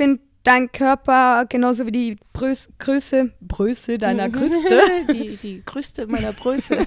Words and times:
finde 0.00 0.22
dein 0.44 0.72
Körper 0.72 1.44
genauso 1.46 1.84
wie 1.84 1.92
die 1.92 2.16
Brös 2.32 2.70
Größe, 2.78 3.32
Bröße 3.42 3.98
deiner 3.98 4.30
Brüste. 4.30 4.82
die, 5.12 5.36
die 5.36 5.62
Größte 5.62 6.06
meiner 6.06 6.32
Bröße. 6.32 6.74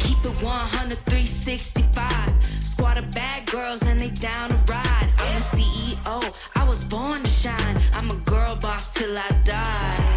keep 0.00 0.18
it 0.24 0.42
100, 0.42 0.98
365. 1.06 1.84
Squad 2.60 2.98
of 2.98 3.08
bad 3.14 3.46
girls 3.46 3.82
and 3.82 4.00
they 4.00 4.10
down 4.10 4.48
to 4.48 4.56
ride. 4.66 5.08
I'm 5.18 5.34
the 5.36 5.42
CEO, 5.56 6.34
I 6.56 6.64
was 6.66 6.82
born 6.82 7.22
to 7.22 7.28
shine. 7.28 7.80
I'm 7.94 8.10
a 8.10 8.16
girl 8.28 8.56
boss 8.56 8.90
till 8.92 9.16
I 9.16 9.28
die. 9.44 10.11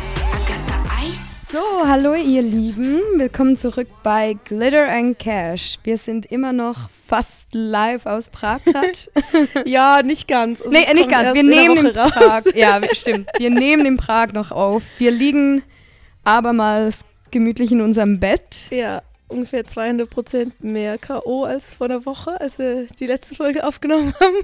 So, 1.56 1.88
hallo 1.88 2.16
ihr 2.16 2.42
Lieben, 2.42 3.00
willkommen 3.16 3.56
zurück 3.56 3.88
bei 4.04 4.34
Glitter 4.44 4.90
and 4.90 5.18
Cash. 5.18 5.80
Wir 5.86 5.98
sind 5.98 6.26
immer 6.26 6.52
noch 6.52 6.90
fast 7.08 7.54
live 7.54 8.06
aus 8.08 8.28
Prag 8.28 8.60
grad. 8.66 9.10
ja, 9.66 10.04
nicht 10.04 10.28
ganz. 10.28 10.62
Also 10.62 10.74
nee, 10.74 10.94
nicht 10.94 11.10
ganz. 11.10 11.34
Wir 11.34 11.44
der 11.44 11.44
nehmen 11.44 11.86
in. 11.86 11.94
Prag. 11.94 12.44
Ja, 12.56 12.82
stimmt. 12.92 13.30
Wir 13.38 13.52
nehmen 13.52 13.86
in 13.86 13.96
Prag 13.96 14.34
noch 14.34 14.52
auf. 14.52 14.84
Wir 14.98 15.12
liegen 15.12 15.64
abermals 16.26 17.06
gemütlich 17.32 17.72
in 17.72 17.80
unserem 17.80 18.20
Bett. 18.20 18.70
Ja, 18.70 19.02
ungefähr 19.30 19.66
200 19.66 20.10
Prozent 20.10 20.62
mehr 20.62 20.98
K.O. 20.98 21.46
als 21.46 21.74
vor 21.74 21.88
einer 21.88 22.06
Woche, 22.06 22.38
als 22.42 22.60
wir 22.60 22.88
die 23.00 23.08
letzte 23.08 23.34
Folge 23.34 23.66
aufgenommen 23.66 24.14
haben. 24.20 24.36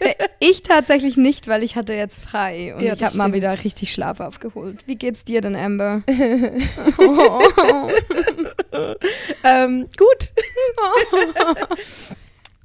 Äh, 0.00 0.14
Ich 0.38 0.62
tatsächlich 0.62 1.16
nicht, 1.16 1.48
weil 1.48 1.62
ich 1.62 1.76
hatte 1.76 1.92
jetzt 1.92 2.18
frei 2.18 2.74
und 2.74 2.82
Ja, 2.82 2.92
ich 2.94 3.02
habe 3.02 3.16
mal 3.16 3.32
wieder 3.32 3.52
richtig 3.64 3.92
Schlaf 3.92 4.20
aufgeholt. 4.20 4.86
Wie 4.86 4.96
geht's 4.96 5.24
dir 5.24 5.40
denn, 5.40 5.56
Amber? 5.56 6.02
Ähm, 9.44 9.88
gut. 9.96 10.32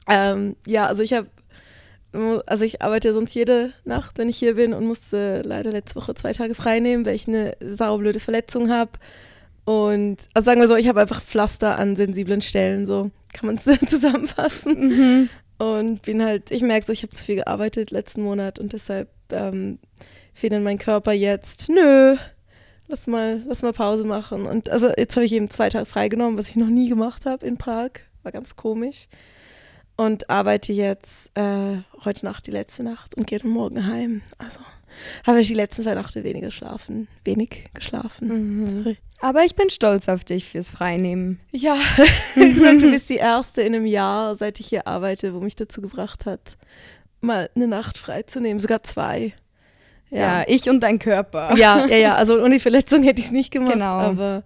ähm, 0.09 0.55
ja, 0.65 0.87
also 0.87 1.03
ich 1.03 1.13
habe, 1.13 1.27
also 2.45 2.63
ich 2.65 2.81
arbeite 2.81 3.13
sonst 3.13 3.33
jede 3.33 3.73
Nacht, 3.83 4.17
wenn 4.17 4.29
ich 4.29 4.37
hier 4.37 4.55
bin 4.55 4.73
und 4.73 4.85
musste 4.85 5.41
leider 5.43 5.71
letzte 5.71 5.95
Woche 5.95 6.15
zwei 6.15 6.33
Tage 6.33 6.55
frei 6.55 6.79
nehmen, 6.79 7.05
weil 7.05 7.15
ich 7.15 7.27
eine 7.27 7.55
saublöde 7.59 8.19
Verletzung 8.19 8.69
habe. 8.69 8.91
Und, 9.65 10.17
also 10.33 10.45
sagen 10.45 10.61
wir 10.61 10.67
so, 10.67 10.75
ich 10.75 10.87
habe 10.87 11.01
einfach 11.01 11.21
Pflaster 11.21 11.77
an 11.79 11.95
sensiblen 11.95 12.41
Stellen, 12.41 12.85
so 12.85 13.09
kann 13.33 13.47
man 13.47 13.55
es 13.55 13.63
zusammenfassen. 13.89 14.87
mhm. 14.87 15.29
Und 15.57 16.01
bin 16.01 16.23
halt, 16.23 16.51
ich 16.51 16.61
merke 16.61 16.85
so, 16.85 16.93
ich 16.93 17.03
habe 17.03 17.13
zu 17.13 17.23
viel 17.23 17.35
gearbeitet 17.35 17.91
letzten 17.91 18.23
Monat 18.23 18.59
und 18.59 18.73
deshalb 18.73 19.09
ähm, 19.31 19.79
findet 20.33 20.63
mein 20.63 20.77
Körper 20.77 21.13
jetzt, 21.13 21.69
nö, 21.69 22.17
lass 22.87 23.07
mal, 23.07 23.41
lass 23.47 23.61
mal 23.61 23.73
Pause 23.73 24.03
machen. 24.03 24.45
Und 24.45 24.69
also 24.69 24.91
jetzt 24.97 25.15
habe 25.15 25.25
ich 25.25 25.31
eben 25.31 25.49
zwei 25.49 25.69
Tage 25.69 25.85
freigenommen, 25.85 26.37
was 26.37 26.49
ich 26.49 26.55
noch 26.55 26.67
nie 26.67 26.89
gemacht 26.89 27.25
habe 27.25 27.45
in 27.45 27.57
Prag. 27.57 27.91
War 28.23 28.31
ganz 28.31 28.55
komisch. 28.55 29.07
Und 29.97 30.29
arbeite 30.29 30.73
jetzt 30.73 31.31
äh, 31.35 31.77
heute 32.03 32.25
Nacht 32.25 32.47
die 32.47 32.51
letzte 32.51 32.83
Nacht 32.83 33.15
und 33.15 33.27
gehe 33.27 33.39
dann 33.39 33.51
morgen 33.51 33.87
heim. 33.87 34.23
Also 34.37 34.59
habe 35.25 35.39
ich 35.39 35.47
die 35.47 35.53
letzten 35.53 35.83
zwei 35.83 35.95
Nächte 35.95 36.23
weniger 36.25 36.47
geschlafen. 36.47 37.07
Wenig 37.23 37.69
geschlafen. 37.73 38.27
Mhm. 38.59 38.67
Sorry. 38.67 38.97
Aber 39.25 39.43
ich 39.43 39.55
bin 39.55 39.71
stolz 39.71 40.07
auf 40.07 40.23
dich 40.23 40.49
fürs 40.49 40.69
Freinehmen. 40.69 41.39
Ja, 41.51 41.75
gesagt, 42.35 42.83
du 42.83 42.91
bist 42.91 43.09
die 43.09 43.15
erste 43.15 43.63
in 43.63 43.73
einem 43.73 43.87
Jahr, 43.87 44.35
seit 44.35 44.59
ich 44.59 44.67
hier 44.67 44.85
arbeite, 44.85 45.33
wo 45.33 45.39
mich 45.39 45.55
dazu 45.55 45.81
gebracht 45.81 46.27
hat, 46.27 46.57
mal 47.21 47.49
eine 47.55 47.67
Nacht 47.67 47.97
freizunehmen, 47.97 48.59
sogar 48.59 48.83
zwei. 48.83 49.33
Ja, 50.11 50.43
ich 50.45 50.69
und 50.69 50.81
dein 50.81 50.99
Körper. 50.99 51.55
ja, 51.57 51.87
ja, 51.87 51.97
ja. 51.97 52.13
Also 52.13 52.39
ohne 52.39 52.59
Verletzung 52.59 53.01
hätte 53.01 53.19
ich 53.19 53.25
es 53.25 53.31
nicht 53.31 53.49
gemacht, 53.49 53.73
Genau. 53.73 53.93
aber 53.93 54.43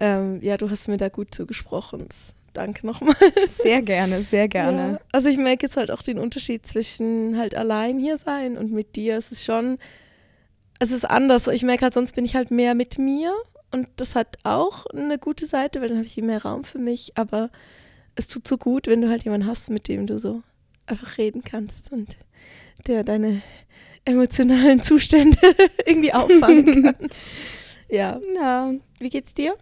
ähm, 0.00 0.40
ja, 0.40 0.56
du 0.56 0.70
hast 0.70 0.88
mir 0.88 0.96
da 0.96 1.10
gut 1.10 1.34
zugesprochen. 1.34 2.08
Danke 2.54 2.86
nochmal. 2.86 3.16
Sehr 3.48 3.82
gerne, 3.82 4.22
sehr 4.22 4.48
gerne. 4.48 4.92
Ja. 4.92 5.00
Also 5.12 5.28
ich 5.28 5.36
merke 5.36 5.66
jetzt 5.66 5.76
halt 5.76 5.90
auch 5.90 6.00
den 6.00 6.18
Unterschied 6.18 6.66
zwischen 6.66 7.36
halt 7.36 7.54
allein 7.54 7.98
hier 7.98 8.16
sein 8.16 8.56
und 8.56 8.72
mit 8.72 8.96
dir. 8.96 9.18
Es 9.18 9.32
ist 9.32 9.44
schon, 9.44 9.76
es 10.78 10.92
ist 10.92 11.04
anders. 11.04 11.46
Ich 11.48 11.62
merke 11.62 11.82
halt, 11.82 11.92
sonst 11.92 12.14
bin 12.14 12.24
ich 12.24 12.34
halt 12.34 12.50
mehr 12.50 12.74
mit 12.74 12.96
mir 12.96 13.34
und 13.74 13.88
das 13.96 14.14
hat 14.14 14.38
auch 14.44 14.86
eine 14.86 15.18
gute 15.18 15.44
Seite, 15.46 15.80
weil 15.80 15.88
dann 15.88 15.98
habe 15.98 16.06
ich 16.06 16.16
mehr 16.16 16.42
Raum 16.42 16.64
für 16.64 16.78
mich. 16.78 17.12
Aber 17.16 17.50
es 18.14 18.26
tut 18.28 18.48
so 18.48 18.56
gut, 18.56 18.86
wenn 18.86 19.02
du 19.02 19.10
halt 19.10 19.24
jemanden 19.24 19.46
hast, 19.46 19.68
mit 19.70 19.88
dem 19.88 20.06
du 20.06 20.18
so 20.18 20.42
einfach 20.86 21.18
reden 21.18 21.42
kannst 21.44 21.92
und 21.92 22.16
der 22.86 23.04
deine 23.04 23.42
emotionalen 24.06 24.82
Zustände 24.82 25.38
irgendwie 25.86 26.12
auffangen 26.12 26.82
kann. 26.84 27.08
ja. 27.88 28.20
Ja, 28.34 28.72
Wie 28.98 29.08
geht's 29.10 29.34
dir? 29.34 29.54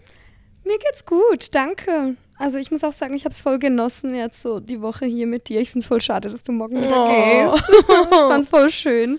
mir 0.64 0.78
geht's 0.78 1.04
gut, 1.04 1.54
danke. 1.54 2.14
Also 2.38 2.58
ich 2.58 2.70
muss 2.70 2.84
auch 2.84 2.92
sagen, 2.92 3.14
ich 3.14 3.24
habe 3.24 3.32
es 3.32 3.40
voll 3.40 3.58
genossen 3.58 4.14
jetzt 4.14 4.42
so 4.42 4.58
die 4.60 4.80
Woche 4.80 5.06
hier 5.06 5.26
mit 5.26 5.48
dir. 5.48 5.60
Ich 5.60 5.70
finde 5.70 5.82
es 5.82 5.86
voll 5.88 6.00
schade, 6.00 6.28
dass 6.28 6.42
du 6.42 6.52
morgen 6.52 6.80
wieder 6.80 7.04
Oh. 7.04 7.08
gehst. 7.08 7.64
Ich 7.88 8.08
fand's 8.08 8.48
voll 8.48 8.70
schön. 8.70 9.18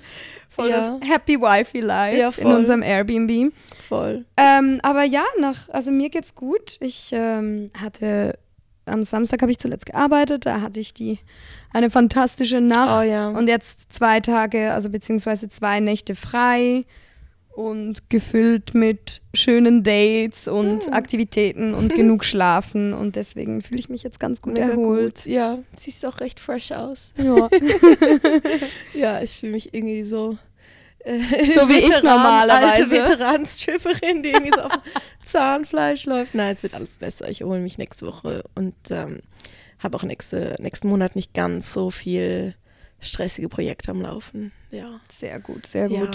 Voll 0.55 0.69
Ja. 0.69 0.77
das 0.77 0.91
Happy 1.09 1.39
Wifi 1.39 1.79
Life 1.79 2.17
Ja, 2.17 2.31
in 2.37 2.47
unserem 2.47 2.83
Airbnb. 2.83 3.53
Voll. 3.87 4.25
Ähm, 4.37 4.79
aber 4.83 5.03
ja, 5.03 5.23
nach, 5.39 5.69
also 5.69 5.91
mir 5.91 6.09
geht's 6.09 6.35
gut. 6.35 6.77
Ich 6.79 7.09
ähm, 7.11 7.71
hatte 7.79 8.37
am 8.85 9.03
Samstag 9.05 9.41
habe 9.41 9.51
ich 9.51 9.59
zuletzt 9.59 9.85
gearbeitet, 9.85 10.45
da 10.45 10.59
hatte 10.61 10.79
ich 10.81 10.93
die 10.93 11.17
eine 11.71 11.89
fantastische 11.89 12.59
Nacht 12.59 12.99
Oh 13.05 13.09
ja. 13.09 13.29
und 13.29 13.47
jetzt 13.47 13.93
zwei 13.93 14.19
Tage, 14.19 14.73
also 14.73 14.89
beziehungsweise 14.89 15.47
zwei 15.47 15.79
Nächte 15.79 16.15
frei 16.15 16.81
und 17.55 18.09
gefüllt 18.09 18.73
mit 18.73 19.21
schönen 19.33 19.83
Dates 19.83 20.47
und 20.47 20.85
Hm. 20.85 20.93
Aktivitäten 20.93 21.73
und 21.75 21.93
genug 21.95 22.25
Schlafen 22.25 22.93
und 22.93 23.15
deswegen 23.15 23.61
fühle 23.61 23.79
ich 23.79 23.89
mich 23.89 24.01
jetzt 24.03 24.19
ganz 24.19 24.41
gut 24.41 24.53
Mega 24.53 24.69
erholt. 24.69 25.23
Gut. 25.23 25.25
Ja, 25.31 25.59
siehst 25.77 26.05
auch 26.05 26.19
recht 26.19 26.39
fresh 26.39 26.71
aus. 26.71 27.13
Ja. 27.17 27.49
Ja, 28.93 29.21
ich 29.21 29.31
fühle 29.39 29.51
mich 29.53 29.73
irgendwie 29.73 30.03
so. 30.03 30.37
Äh, 30.99 31.19
So 31.53 31.67
wie 31.69 31.79
ich 31.79 32.01
normalerweise. 32.03 32.83
Alte 32.83 32.91
Veteranstripperin, 32.91 34.23
die 34.23 34.29
irgendwie 34.29 34.53
so 34.55 34.61
auf 34.61 34.71
Zahnfleisch 35.23 36.05
läuft. 36.05 36.33
Nein, 36.33 36.53
es 36.53 36.63
wird 36.63 36.73
alles 36.73 36.97
besser. 36.97 37.29
Ich 37.29 37.43
hole 37.43 37.59
mich 37.59 37.77
nächste 37.77 38.05
Woche 38.07 38.43
und 38.55 38.73
ähm, 38.89 39.19
habe 39.79 39.97
auch 39.97 40.03
nächste, 40.03 40.55
nächsten 40.59 40.87
Monat 40.87 41.15
nicht 41.15 41.33
ganz 41.33 41.73
so 41.73 41.91
viel 41.91 42.55
stressige 42.99 43.49
Projekte 43.49 43.91
am 43.91 44.01
Laufen. 44.01 44.51
Ja. 44.71 45.01
Sehr 45.11 45.39
gut, 45.39 45.65
sehr 45.65 45.89
Ja. 45.89 46.09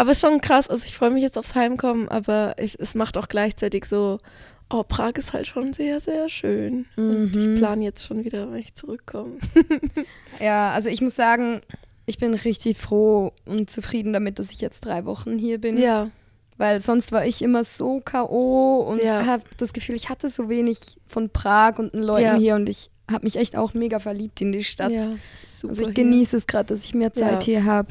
Aber 0.00 0.10
es 0.12 0.18
ist 0.18 0.26
schon 0.28 0.40
krass. 0.40 0.68
Also 0.68 0.86
ich 0.86 0.94
freue 0.94 1.10
mich 1.10 1.22
jetzt 1.22 1.36
aufs 1.36 1.54
Heimkommen, 1.54 2.08
aber 2.08 2.54
ich, 2.58 2.78
es 2.80 2.94
macht 2.94 3.18
auch 3.18 3.28
gleichzeitig 3.28 3.84
so. 3.84 4.18
Oh, 4.72 4.84
Prag 4.84 5.12
ist 5.16 5.32
halt 5.32 5.46
schon 5.48 5.72
sehr, 5.72 5.98
sehr 6.00 6.28
schön. 6.28 6.86
Und 6.96 7.32
Mhm. 7.34 7.38
ich 7.54 7.58
plane 7.58 7.84
jetzt 7.84 8.06
schon 8.06 8.24
wieder, 8.24 8.50
wenn 8.50 8.58
ich 8.60 8.74
zurückkomme. 8.74 9.38
Ja, 10.40 10.70
also 10.72 10.88
ich 10.88 11.00
muss 11.00 11.16
sagen, 11.16 11.60
ich 12.06 12.18
bin 12.18 12.34
richtig 12.34 12.78
froh 12.78 13.32
und 13.44 13.68
zufrieden 13.68 14.12
damit, 14.12 14.38
dass 14.38 14.50
ich 14.50 14.60
jetzt 14.60 14.84
drei 14.86 15.04
Wochen 15.04 15.38
hier 15.38 15.60
bin. 15.60 15.76
Ja. 15.76 16.10
Weil 16.56 16.80
sonst 16.80 17.10
war 17.12 17.26
ich 17.26 17.42
immer 17.42 17.64
so 17.64 18.00
K.O. 18.00 18.80
und 18.88 19.02
Ja. 19.02 19.26
habe 19.26 19.42
das 19.58 19.72
Gefühl, 19.72 19.94
ich 19.96 20.08
hatte 20.08 20.28
so 20.28 20.48
wenig 20.48 20.78
von 21.08 21.30
Prag 21.30 21.78
und 21.78 21.92
den 21.94 22.02
Leuten 22.02 22.22
Ja. 22.22 22.36
hier 22.36 22.54
und 22.54 22.68
ich 22.68 22.90
habe 23.10 23.24
mich 23.24 23.36
echt 23.36 23.56
auch 23.56 23.74
mega 23.74 23.98
verliebt 23.98 24.40
in 24.40 24.52
die 24.52 24.62
Stadt. 24.62 24.92
Ja, 24.92 25.14
ist 25.42 25.60
super 25.60 25.70
also 25.72 25.82
ich 25.82 25.88
hier. 25.88 25.94
genieße 25.94 26.36
es 26.36 26.46
gerade, 26.46 26.66
dass 26.72 26.84
ich 26.84 26.94
mehr 26.94 27.12
Zeit 27.12 27.42
hier 27.42 27.64
habe. 27.64 27.88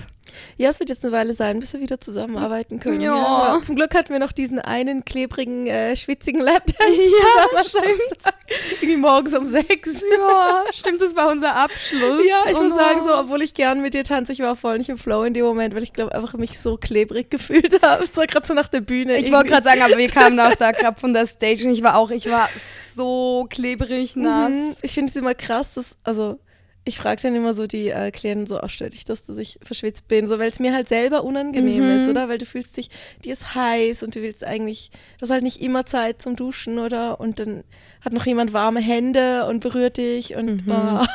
Ja, 0.57 0.69
es 0.69 0.79
wird 0.79 0.89
jetzt 0.89 1.03
eine 1.03 1.11
Weile 1.13 1.33
sein, 1.33 1.59
bis 1.59 1.73
wir 1.73 1.79
wieder 1.79 1.99
zusammenarbeiten 2.01 2.79
können. 2.79 3.01
Ja. 3.01 3.15
Aber 3.15 3.63
Zum 3.63 3.75
Glück 3.75 3.95
hatten 3.95 4.11
wir 4.11 4.19
noch 4.19 4.31
diesen 4.31 4.59
einen 4.59 5.05
klebrigen, 5.05 5.67
äh, 5.67 5.95
schwitzigen 5.95 6.41
Lapdance. 6.41 6.93
Ja, 6.93 7.61
zusammen 7.63 7.85
Samstag. 8.09 8.35
Irgendwie 8.81 8.97
morgens 8.97 9.35
um 9.35 9.45
sechs. 9.45 10.01
Ja, 10.01 10.63
stimmt, 10.73 11.01
das 11.01 11.15
war 11.15 11.29
unser 11.29 11.55
Abschluss. 11.55 12.25
Ja, 12.27 12.43
ich 12.47 12.53
muss 12.53 12.71
Und- 12.71 12.77
sagen, 12.77 13.01
so, 13.05 13.15
obwohl 13.15 13.41
ich 13.41 13.53
gern 13.53 13.81
mit 13.81 13.93
dir 13.93 14.03
tanze, 14.03 14.31
ich 14.31 14.39
war 14.39 14.55
voll 14.55 14.77
nicht 14.79 14.89
im 14.89 14.97
Flow 14.97 15.23
in 15.23 15.33
dem 15.33 15.45
Moment, 15.45 15.75
weil 15.75 15.83
ich 15.83 15.93
glaube 15.93 16.13
einfach 16.15 16.33
mich 16.33 16.59
so 16.59 16.77
klebrig 16.77 17.29
gefühlt 17.29 17.81
habe. 17.83 18.03
Es 18.03 18.17
war 18.17 18.25
gerade 18.27 18.47
so 18.47 18.53
nach 18.53 18.67
der 18.69 18.81
Bühne. 18.81 19.17
Ich 19.17 19.31
wollte 19.31 19.49
gerade 19.49 19.63
sagen, 19.63 19.81
aber 19.81 19.97
wir 19.97 20.09
kamen 20.09 20.39
auch 20.39 20.55
da 20.55 20.71
gerade 20.73 20.99
von 20.99 21.13
der 21.13 21.25
Stage 21.25 21.65
und 21.65 21.71
ich 21.71 21.83
war 21.83 21.95
auch, 21.95 22.11
ich 22.11 22.29
war 22.29 22.49
so 22.93 23.45
klebrig 23.49 24.15
nass. 24.15 24.51
Mhm. 24.51 24.75
Ich 24.81 24.93
finde 24.93 25.09
es 25.11 25.15
immer 25.15 25.33
krass, 25.35 25.75
dass, 25.75 25.95
also 26.03 26.39
ich 26.85 26.97
frage 26.97 27.21
dann 27.21 27.35
immer 27.35 27.53
so 27.53 27.67
die 27.67 27.89
äh, 27.89 28.09
Klienten 28.09 28.47
so, 28.47 28.59
oh, 28.63 28.67
stört 28.67 28.93
dich 28.93 29.05
das, 29.05 29.21
dass 29.23 29.37
ich 29.37 29.59
verschwitzt 29.61 30.07
bin, 30.07 30.25
so, 30.25 30.39
weil 30.39 30.49
es 30.49 30.59
mir 30.59 30.73
halt 30.73 30.87
selber 30.89 31.23
unangenehm 31.23 31.83
Mhm. 31.83 31.97
ist, 31.97 32.09
oder? 32.09 32.29
Weil 32.29 32.37
du 32.39 32.45
fühlst 32.45 32.77
dich, 32.77 32.89
dir 33.23 33.33
ist 33.33 33.53
heiß 33.53 34.01
und 34.01 34.15
du 34.15 34.21
willst 34.21 34.43
eigentlich, 34.43 34.89
du 35.19 35.23
hast 35.23 35.29
halt 35.29 35.43
nicht 35.43 35.61
immer 35.61 35.85
Zeit 35.85 36.21
zum 36.21 36.35
Duschen, 36.35 36.79
oder? 36.79 37.19
Und 37.19 37.37
dann 37.39 37.63
hat 38.01 38.13
noch 38.13 38.25
jemand 38.25 38.53
warme 38.53 38.79
Hände 38.79 39.45
und 39.45 39.59
berührt 39.59 39.97
dich 39.97 40.35
und 40.35 40.65
Mhm. 40.65 40.71
oh. 40.73 41.05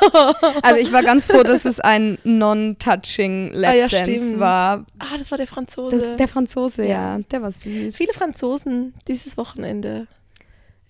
Also 0.61 0.79
ich 0.79 0.93
war 0.93 1.03
ganz 1.03 1.25
froh, 1.25 1.43
dass 1.43 1.65
es 1.65 1.79
ein 1.81 2.19
non-touching 2.23 3.51
Ah, 3.55 3.73
ja, 3.73 3.83
Lapdance 3.87 4.11
stimmt. 4.11 4.39
war. 4.39 4.85
ah, 4.99 5.17
das 5.17 5.31
war 5.31 5.37
der 5.37 5.47
Franzose. 5.47 5.97
Das, 5.97 6.15
der 6.17 6.27
Franzose, 6.27 6.83
ja. 6.83 7.17
Ja. 7.17 7.19
der 7.31 7.41
war 7.41 7.51
süß. 7.51 7.97
Viele 7.97 8.13
Franzosen 8.13 8.93
dieses 9.07 9.35
Wochenende. 9.37 10.07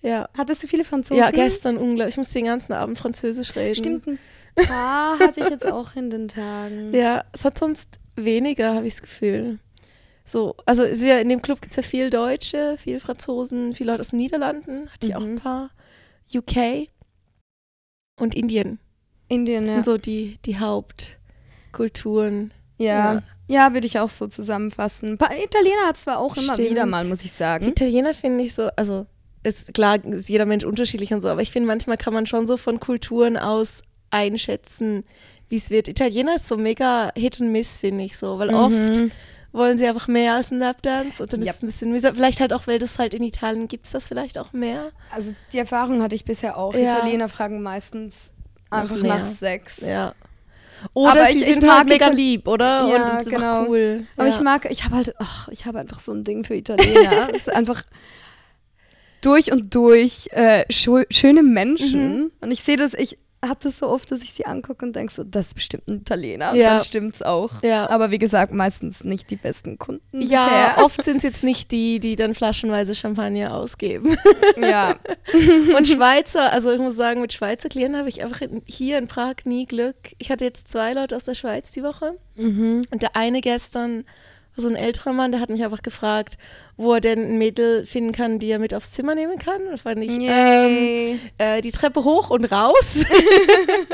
Ja. 0.02 0.28
Hattest 0.36 0.62
du 0.62 0.66
viele 0.68 0.84
Franzosen? 0.84 1.18
Ja, 1.22 1.30
gestern 1.30 1.76
unglaublich. 1.78 2.14
Ich 2.14 2.18
musste 2.18 2.34
den 2.34 2.44
ganzen 2.44 2.72
Abend 2.72 2.98
Französisch 2.98 3.56
reden. 3.56 3.74
Stimmt, 3.74 4.06
ein 4.56 4.66
paar 4.66 5.18
hatte 5.18 5.40
ich 5.40 5.48
jetzt 5.50 5.66
auch 5.66 5.94
in 5.96 6.10
den 6.10 6.28
Tagen. 6.28 6.92
Ja, 6.94 7.24
es 7.32 7.44
hat 7.44 7.58
sonst 7.58 7.98
weniger, 8.16 8.74
habe 8.74 8.86
ich 8.86 8.94
das 8.94 9.02
Gefühl. 9.02 9.58
So, 10.24 10.56
also 10.66 10.84
ja, 10.84 11.18
in 11.18 11.28
dem 11.28 11.40
Club 11.42 11.60
gibt 11.60 11.72
es 11.72 11.76
ja 11.76 11.82
viel 11.82 12.10
Deutsche, 12.10 12.76
viel 12.78 12.98
Franzosen, 12.98 13.74
viele 13.74 13.92
Leute 13.92 14.00
aus 14.00 14.08
den 14.10 14.18
Niederlanden, 14.18 14.88
hatte 14.92 15.06
ich 15.06 15.14
auch 15.14 15.20
Mhm. 15.20 15.34
ein 15.34 15.38
paar. 15.40 15.70
UK 16.34 16.88
und 18.20 18.34
Indien. 18.34 18.80
Indien, 19.28 19.60
Das 19.62 19.68
ja. 19.68 19.74
sind 19.74 19.84
so 19.84 19.96
die, 19.98 20.38
die 20.44 20.58
Hauptkulturen. 21.72 22.52
ja. 22.78 23.14
ja. 23.14 23.22
Ja, 23.48 23.72
würde 23.74 23.86
ich 23.86 24.00
auch 24.00 24.08
so 24.10 24.26
zusammenfassen. 24.26 25.12
Ein 25.12 25.18
paar 25.18 25.30
Italiener 25.30 25.86
hat 25.86 25.96
zwar 25.96 26.18
auch 26.18 26.36
immer 26.36 26.54
Stimmt. 26.54 26.68
wieder 26.70 26.84
mal, 26.84 27.04
muss 27.04 27.22
ich 27.24 27.30
sagen. 27.32 27.68
Italiener 27.68 28.12
finde 28.12 28.42
ich 28.42 28.54
so, 28.54 28.70
also 28.74 29.06
ist 29.44 29.72
klar, 29.72 30.04
ist 30.04 30.28
jeder 30.28 30.46
Mensch 30.46 30.64
unterschiedlich 30.64 31.14
und 31.14 31.20
so, 31.20 31.28
aber 31.28 31.42
ich 31.42 31.52
finde, 31.52 31.68
manchmal 31.68 31.96
kann 31.96 32.12
man 32.12 32.26
schon 32.26 32.48
so 32.48 32.56
von 32.56 32.80
Kulturen 32.80 33.36
aus 33.36 33.82
einschätzen, 34.10 35.04
wie 35.48 35.56
es 35.56 35.70
wird. 35.70 35.88
Italiener 35.88 36.36
ist 36.36 36.48
so 36.48 36.56
mega 36.56 37.12
Hit 37.16 37.40
and 37.40 37.50
Miss, 37.52 37.78
finde 37.78 38.04
ich 38.04 38.16
so, 38.16 38.38
weil 38.38 38.52
oft 38.54 38.72
Mhm. 38.72 39.10
wollen 39.52 39.78
sie 39.78 39.86
einfach 39.86 40.08
mehr 40.08 40.34
als 40.34 40.50
ein 40.50 40.58
Lapdance 40.58 41.22
und 41.22 41.32
dann 41.32 41.40
Yep. 41.40 41.48
ist 41.50 41.56
es 41.56 41.62
ein 41.62 41.66
bisschen 41.66 41.90
mühsam. 41.92 42.14
Vielleicht 42.14 42.40
halt 42.40 42.52
auch, 42.52 42.66
weil 42.66 42.78
das 42.78 42.98
halt 42.98 43.14
in 43.14 43.22
Italien 43.22 43.68
gibt 43.68 43.86
es 43.86 43.92
das 43.92 44.08
vielleicht 44.08 44.38
auch 44.38 44.52
mehr. 44.52 44.90
Also 45.10 45.32
die 45.52 45.58
Erfahrung 45.58 46.02
hatte 46.02 46.14
ich 46.14 46.24
bisher 46.24 46.56
auch. 46.56 46.74
Ja. 46.74 46.98
Italiener 46.98 47.28
fragen 47.28 47.62
meistens 47.62 48.32
einfach 48.70 49.00
nach 49.02 49.24
Sex. 49.24 49.78
Ja. 49.80 50.14
Oder 50.92 51.12
Aber 51.12 51.26
sie 51.26 51.38
ich- 51.38 51.42
ich 51.46 51.52
sind 51.54 51.62
mag 51.64 51.78
halt 51.78 51.88
mega 51.88 52.08
lieb, 52.08 52.46
oder? 52.48 52.86
Ja, 52.88 53.12
und 53.12 53.18
ist 53.22 53.30
genau. 53.30 53.64
cool. 53.66 54.04
Aber 54.16 54.28
ja. 54.28 54.34
ich 54.34 54.40
mag, 54.42 54.70
ich 54.70 54.84
habe 54.84 54.96
halt, 54.96 55.14
ach, 55.18 55.48
ich 55.48 55.64
habe 55.64 55.78
einfach 55.78 56.00
so 56.00 56.12
ein 56.12 56.22
Ding 56.22 56.44
für 56.44 56.54
Italiener. 56.54 57.28
es 57.30 57.42
ist 57.46 57.52
einfach 57.54 57.82
durch 59.22 59.50
und 59.52 59.74
durch 59.74 60.28
äh, 60.32 60.64
schöne 60.70 61.42
Menschen. 61.42 62.16
Mhm. 62.18 62.32
Und 62.40 62.50
ich 62.50 62.62
sehe 62.62 62.76
das, 62.76 62.92
ich 62.94 63.16
habe 63.48 63.58
das 63.62 63.78
so 63.78 63.88
oft, 63.88 64.10
dass 64.10 64.22
ich 64.22 64.32
sie 64.32 64.46
angucke 64.46 64.84
und 64.84 64.94
denke 64.96 65.12
so, 65.12 65.24
das 65.24 65.48
ist 65.48 65.54
bestimmt 65.54 65.88
ein 65.88 65.96
Italiener. 66.00 66.54
Ja. 66.54 66.74
dann 66.74 66.82
stimmt's 66.82 67.22
auch. 67.22 67.62
Ja. 67.62 67.88
Aber 67.90 68.10
wie 68.10 68.18
gesagt, 68.18 68.52
meistens 68.52 69.04
nicht 69.04 69.30
die 69.30 69.36
besten 69.36 69.78
Kunden. 69.78 70.20
Ja, 70.20 70.44
bisher. 70.74 70.78
oft 70.84 71.02
sind 71.04 71.18
es 71.18 71.22
jetzt 71.22 71.42
nicht 71.42 71.70
die, 71.70 72.00
die 72.00 72.16
dann 72.16 72.34
flaschenweise 72.34 72.94
Champagner 72.94 73.54
ausgeben. 73.54 74.16
ja. 74.60 74.94
Und 75.76 75.86
Schweizer, 75.86 76.52
also 76.52 76.72
ich 76.72 76.78
muss 76.78 76.96
sagen, 76.96 77.20
mit 77.20 77.32
Schweizer 77.32 77.68
Klienten 77.68 77.96
habe 77.98 78.08
ich 78.08 78.22
einfach 78.22 78.40
in, 78.40 78.62
hier 78.66 78.98
in 78.98 79.06
Prag 79.06 79.36
nie 79.44 79.66
Glück. 79.66 79.96
Ich 80.18 80.30
hatte 80.30 80.44
jetzt 80.44 80.68
zwei 80.68 80.92
Leute 80.92 81.16
aus 81.16 81.24
der 81.24 81.34
Schweiz 81.34 81.72
die 81.72 81.82
Woche 81.82 82.16
Mhm. 82.36 82.82
und 82.90 83.00
der 83.02 83.16
eine 83.16 83.40
gestern 83.40 84.04
so 84.56 84.68
ein 84.68 84.76
älterer 84.76 85.12
Mann, 85.12 85.32
der 85.32 85.40
hat 85.40 85.50
mich 85.50 85.62
einfach 85.64 85.82
gefragt, 85.82 86.38
wo 86.76 86.94
er 86.94 87.00
denn 87.00 87.22
ein 87.22 87.38
Mädel 87.38 87.86
finden 87.86 88.12
kann, 88.12 88.38
die 88.38 88.50
er 88.50 88.58
mit 88.58 88.74
aufs 88.74 88.92
Zimmer 88.92 89.14
nehmen 89.14 89.38
kann. 89.38 89.62
Und 89.68 89.80
fand 89.80 90.02
ich, 90.02 90.18
ähm, 90.20 91.20
äh, 91.38 91.60
die 91.60 91.72
Treppe 91.72 92.04
hoch 92.04 92.30
und 92.30 92.46
raus. 92.46 93.04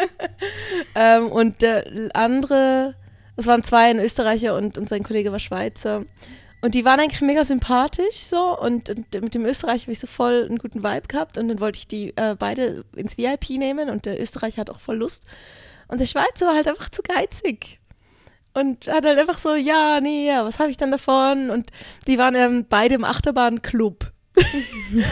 ähm, 0.95 1.29
und 1.29 1.63
der 1.63 1.87
andere, 2.15 2.95
es 3.37 3.47
waren 3.47 3.65
zwei, 3.65 3.91
ein 3.91 3.99
Österreicher 3.99 4.57
und, 4.57 4.79
und 4.79 4.89
sein 4.89 5.03
Kollege 5.03 5.33
war 5.33 5.39
Schweizer. 5.39 6.05
Und 6.63 6.77
die 6.77 6.85
waren 6.85 7.01
eigentlich 7.01 7.21
mega 7.21 7.45
sympathisch 7.45 8.19
so 8.19 8.57
und, 8.57 8.89
und 8.89 9.13
mit 9.21 9.35
dem 9.35 9.45
Österreicher 9.45 9.83
habe 9.83 9.93
ich 9.93 9.99
so 9.99 10.07
voll 10.07 10.47
einen 10.49 10.59
guten 10.59 10.85
Vibe 10.85 11.09
gehabt 11.09 11.37
und 11.37 11.49
dann 11.49 11.59
wollte 11.59 11.79
ich 11.79 11.89
die 11.89 12.17
äh, 12.17 12.37
beide 12.39 12.85
ins 12.95 13.19
VIP 13.19 13.51
nehmen 13.51 13.91
und 13.91 14.07
der 14.07 14.21
Österreicher 14.21 14.61
hat 14.61 14.71
auch 14.71 14.79
voll 14.79 14.99
Lust. 14.99 15.27
Und 15.89 16.01
der 16.01 16.07
Schweizer 16.07 16.47
war 16.47 16.55
halt 16.55 16.69
einfach 16.69 16.89
zu 16.89 17.03
geizig. 17.03 17.81
Und 18.55 18.87
hat 18.87 19.05
halt 19.05 19.19
einfach 19.19 19.39
so, 19.39 19.55
ja, 19.55 20.01
nee, 20.01 20.27
ja, 20.27 20.45
was 20.45 20.59
habe 20.59 20.71
ich 20.71 20.77
dann 20.77 20.91
davon? 20.91 21.49
Und 21.51 21.71
die 22.07 22.19
waren 22.19 22.35
ähm, 22.35 22.67
beide 22.69 22.95
im 22.97 23.05
Achterbahnclub. 23.05 24.13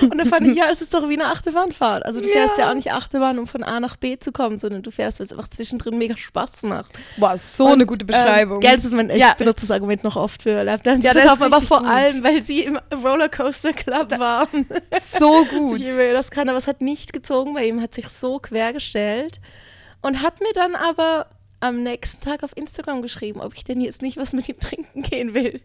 und 0.01 0.17
dann 0.17 0.27
fand 0.27 0.47
ich, 0.47 0.55
ja, 0.57 0.71
es 0.71 0.81
ist 0.81 0.95
doch 0.95 1.07
wie 1.11 1.13
eine 1.13 1.27
Achterbahnfahrt. 1.27 2.07
Also 2.07 2.23
du 2.23 2.29
fährst 2.29 2.57
ja. 2.57 2.65
Ja. 2.65 2.71
auch 2.71 2.75
nicht 2.75 2.91
Achterbahn, 2.93 3.39
um 3.39 3.47
von 3.47 3.63
A 3.63 3.79
nach 3.79 3.97
B 3.97 4.19
zu 4.19 4.33
kommen, 4.33 4.59
sondern 4.59 4.83
du 4.83 4.91
fährst, 4.91 5.21
weil 5.21 5.27
es 5.27 5.33
einfach 5.33 5.49
zwischendrin 5.49 5.99
mega 5.99 6.17
Spaß 6.17 6.63
macht. 6.63 6.91
Boah, 7.19 7.37
so 7.37 7.67
Und, 7.67 7.73
eine 7.73 7.87
gute 7.87 8.07
Beschreibung. 8.07 8.57
Ähm, 8.57 8.61
gell, 8.61 8.77
das 8.77 8.85
ist 8.87 8.95
mein, 8.95 9.11
ich 9.11 9.19
Ja. 9.19 9.35
benutze 9.37 9.63
das 9.67 9.71
Argument 9.73 10.05
noch 10.05 10.17
oft 10.17 10.43
für 10.43 10.63
Lapdance 10.63 11.07
Ja, 11.07 11.13
das 11.13 11.27
aber 11.39 11.61
vor 11.61 11.81
gut. 11.81 11.89
allem, 11.89 12.25
weil 12.25 12.41
sie 12.41 12.63
im 12.63 12.79
Rollercoaster 12.95 13.75
Club 13.75 14.19
waren. 14.19 14.67
so 15.01 15.45
gut. 15.51 15.81
das 16.15 16.31
kann, 16.31 16.49
aber 16.49 16.57
es 16.59 16.67
hat 16.67 16.81
nicht 16.81 17.13
gezogen 17.13 17.53
bei 17.53 17.67
ihm, 17.67 17.83
hat 17.83 17.95
sich 17.95 18.09
so 18.09 18.39
quergestellt 18.39 19.39
und 20.01 20.23
hat 20.23 20.41
mir 20.41 20.53
dann 20.55 20.75
aber 20.75 21.27
am 21.61 21.83
nächsten 21.83 22.21
Tag 22.23 22.43
auf 22.43 22.57
Instagram 22.57 23.03
geschrieben, 23.03 23.41
ob 23.41 23.55
ich 23.55 23.65
denn 23.65 23.81
jetzt 23.81 24.03
nicht 24.03 24.17
was 24.17 24.33
mit 24.33 24.49
ihm 24.49 24.59
trinken 24.59 25.03
gehen 25.03 25.35
will. 25.35 25.61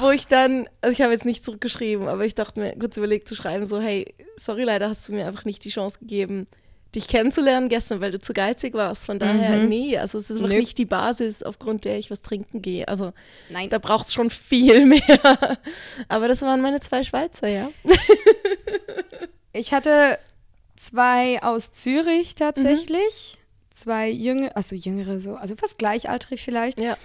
Wo 0.00 0.10
ich 0.10 0.26
dann, 0.26 0.68
also 0.80 0.92
ich 0.92 1.02
habe 1.02 1.12
jetzt 1.12 1.24
nicht 1.24 1.44
zurückgeschrieben, 1.44 2.08
aber 2.08 2.24
ich 2.24 2.34
dachte 2.34 2.60
mir, 2.60 2.74
kurz 2.78 2.96
überlegt 2.96 3.28
zu 3.28 3.34
schreiben, 3.34 3.66
so, 3.66 3.80
hey, 3.80 4.14
sorry, 4.36 4.64
leider 4.64 4.88
hast 4.88 5.08
du 5.08 5.12
mir 5.12 5.26
einfach 5.26 5.44
nicht 5.44 5.64
die 5.64 5.70
Chance 5.70 5.98
gegeben, 6.00 6.46
dich 6.94 7.08
kennenzulernen 7.08 7.68
gestern, 7.68 8.00
weil 8.00 8.10
du 8.12 8.20
zu 8.20 8.32
geizig 8.32 8.72
warst. 8.74 9.04
Von 9.06 9.18
daher, 9.18 9.56
Mhm. 9.58 9.68
nee, 9.68 9.98
also 9.98 10.16
es 10.18 10.30
ist 10.30 10.36
einfach 10.36 10.48
Nö. 10.50 10.58
nicht 10.60 10.78
die 10.78 10.84
Basis, 10.84 11.42
aufgrund 11.42 11.84
der 11.84 11.98
ich 11.98 12.10
was 12.10 12.22
trinken 12.22 12.62
gehe. 12.62 12.86
Also 12.86 13.12
Nein. 13.50 13.68
da 13.68 13.78
braucht 13.78 14.06
es 14.06 14.14
schon 14.14 14.30
viel 14.30 14.86
mehr. 14.86 15.48
Aber 16.08 16.28
das 16.28 16.40
waren 16.42 16.60
meine 16.60 16.80
zwei 16.80 17.02
Schweizer, 17.02 17.48
ja. 17.48 17.68
Ich 19.52 19.72
hatte 19.72 20.18
zwei 20.76 21.42
aus 21.42 21.72
Zürich 21.72 22.34
tatsächlich. 22.34 23.38
Zwei 23.74 24.08
jüngere, 24.08 24.56
also 24.56 24.76
jüngere 24.76 25.18
so, 25.20 25.34
also 25.34 25.56
fast 25.56 25.78
gleichaltrig 25.78 26.40
vielleicht. 26.42 26.78
Ja. 26.78 26.96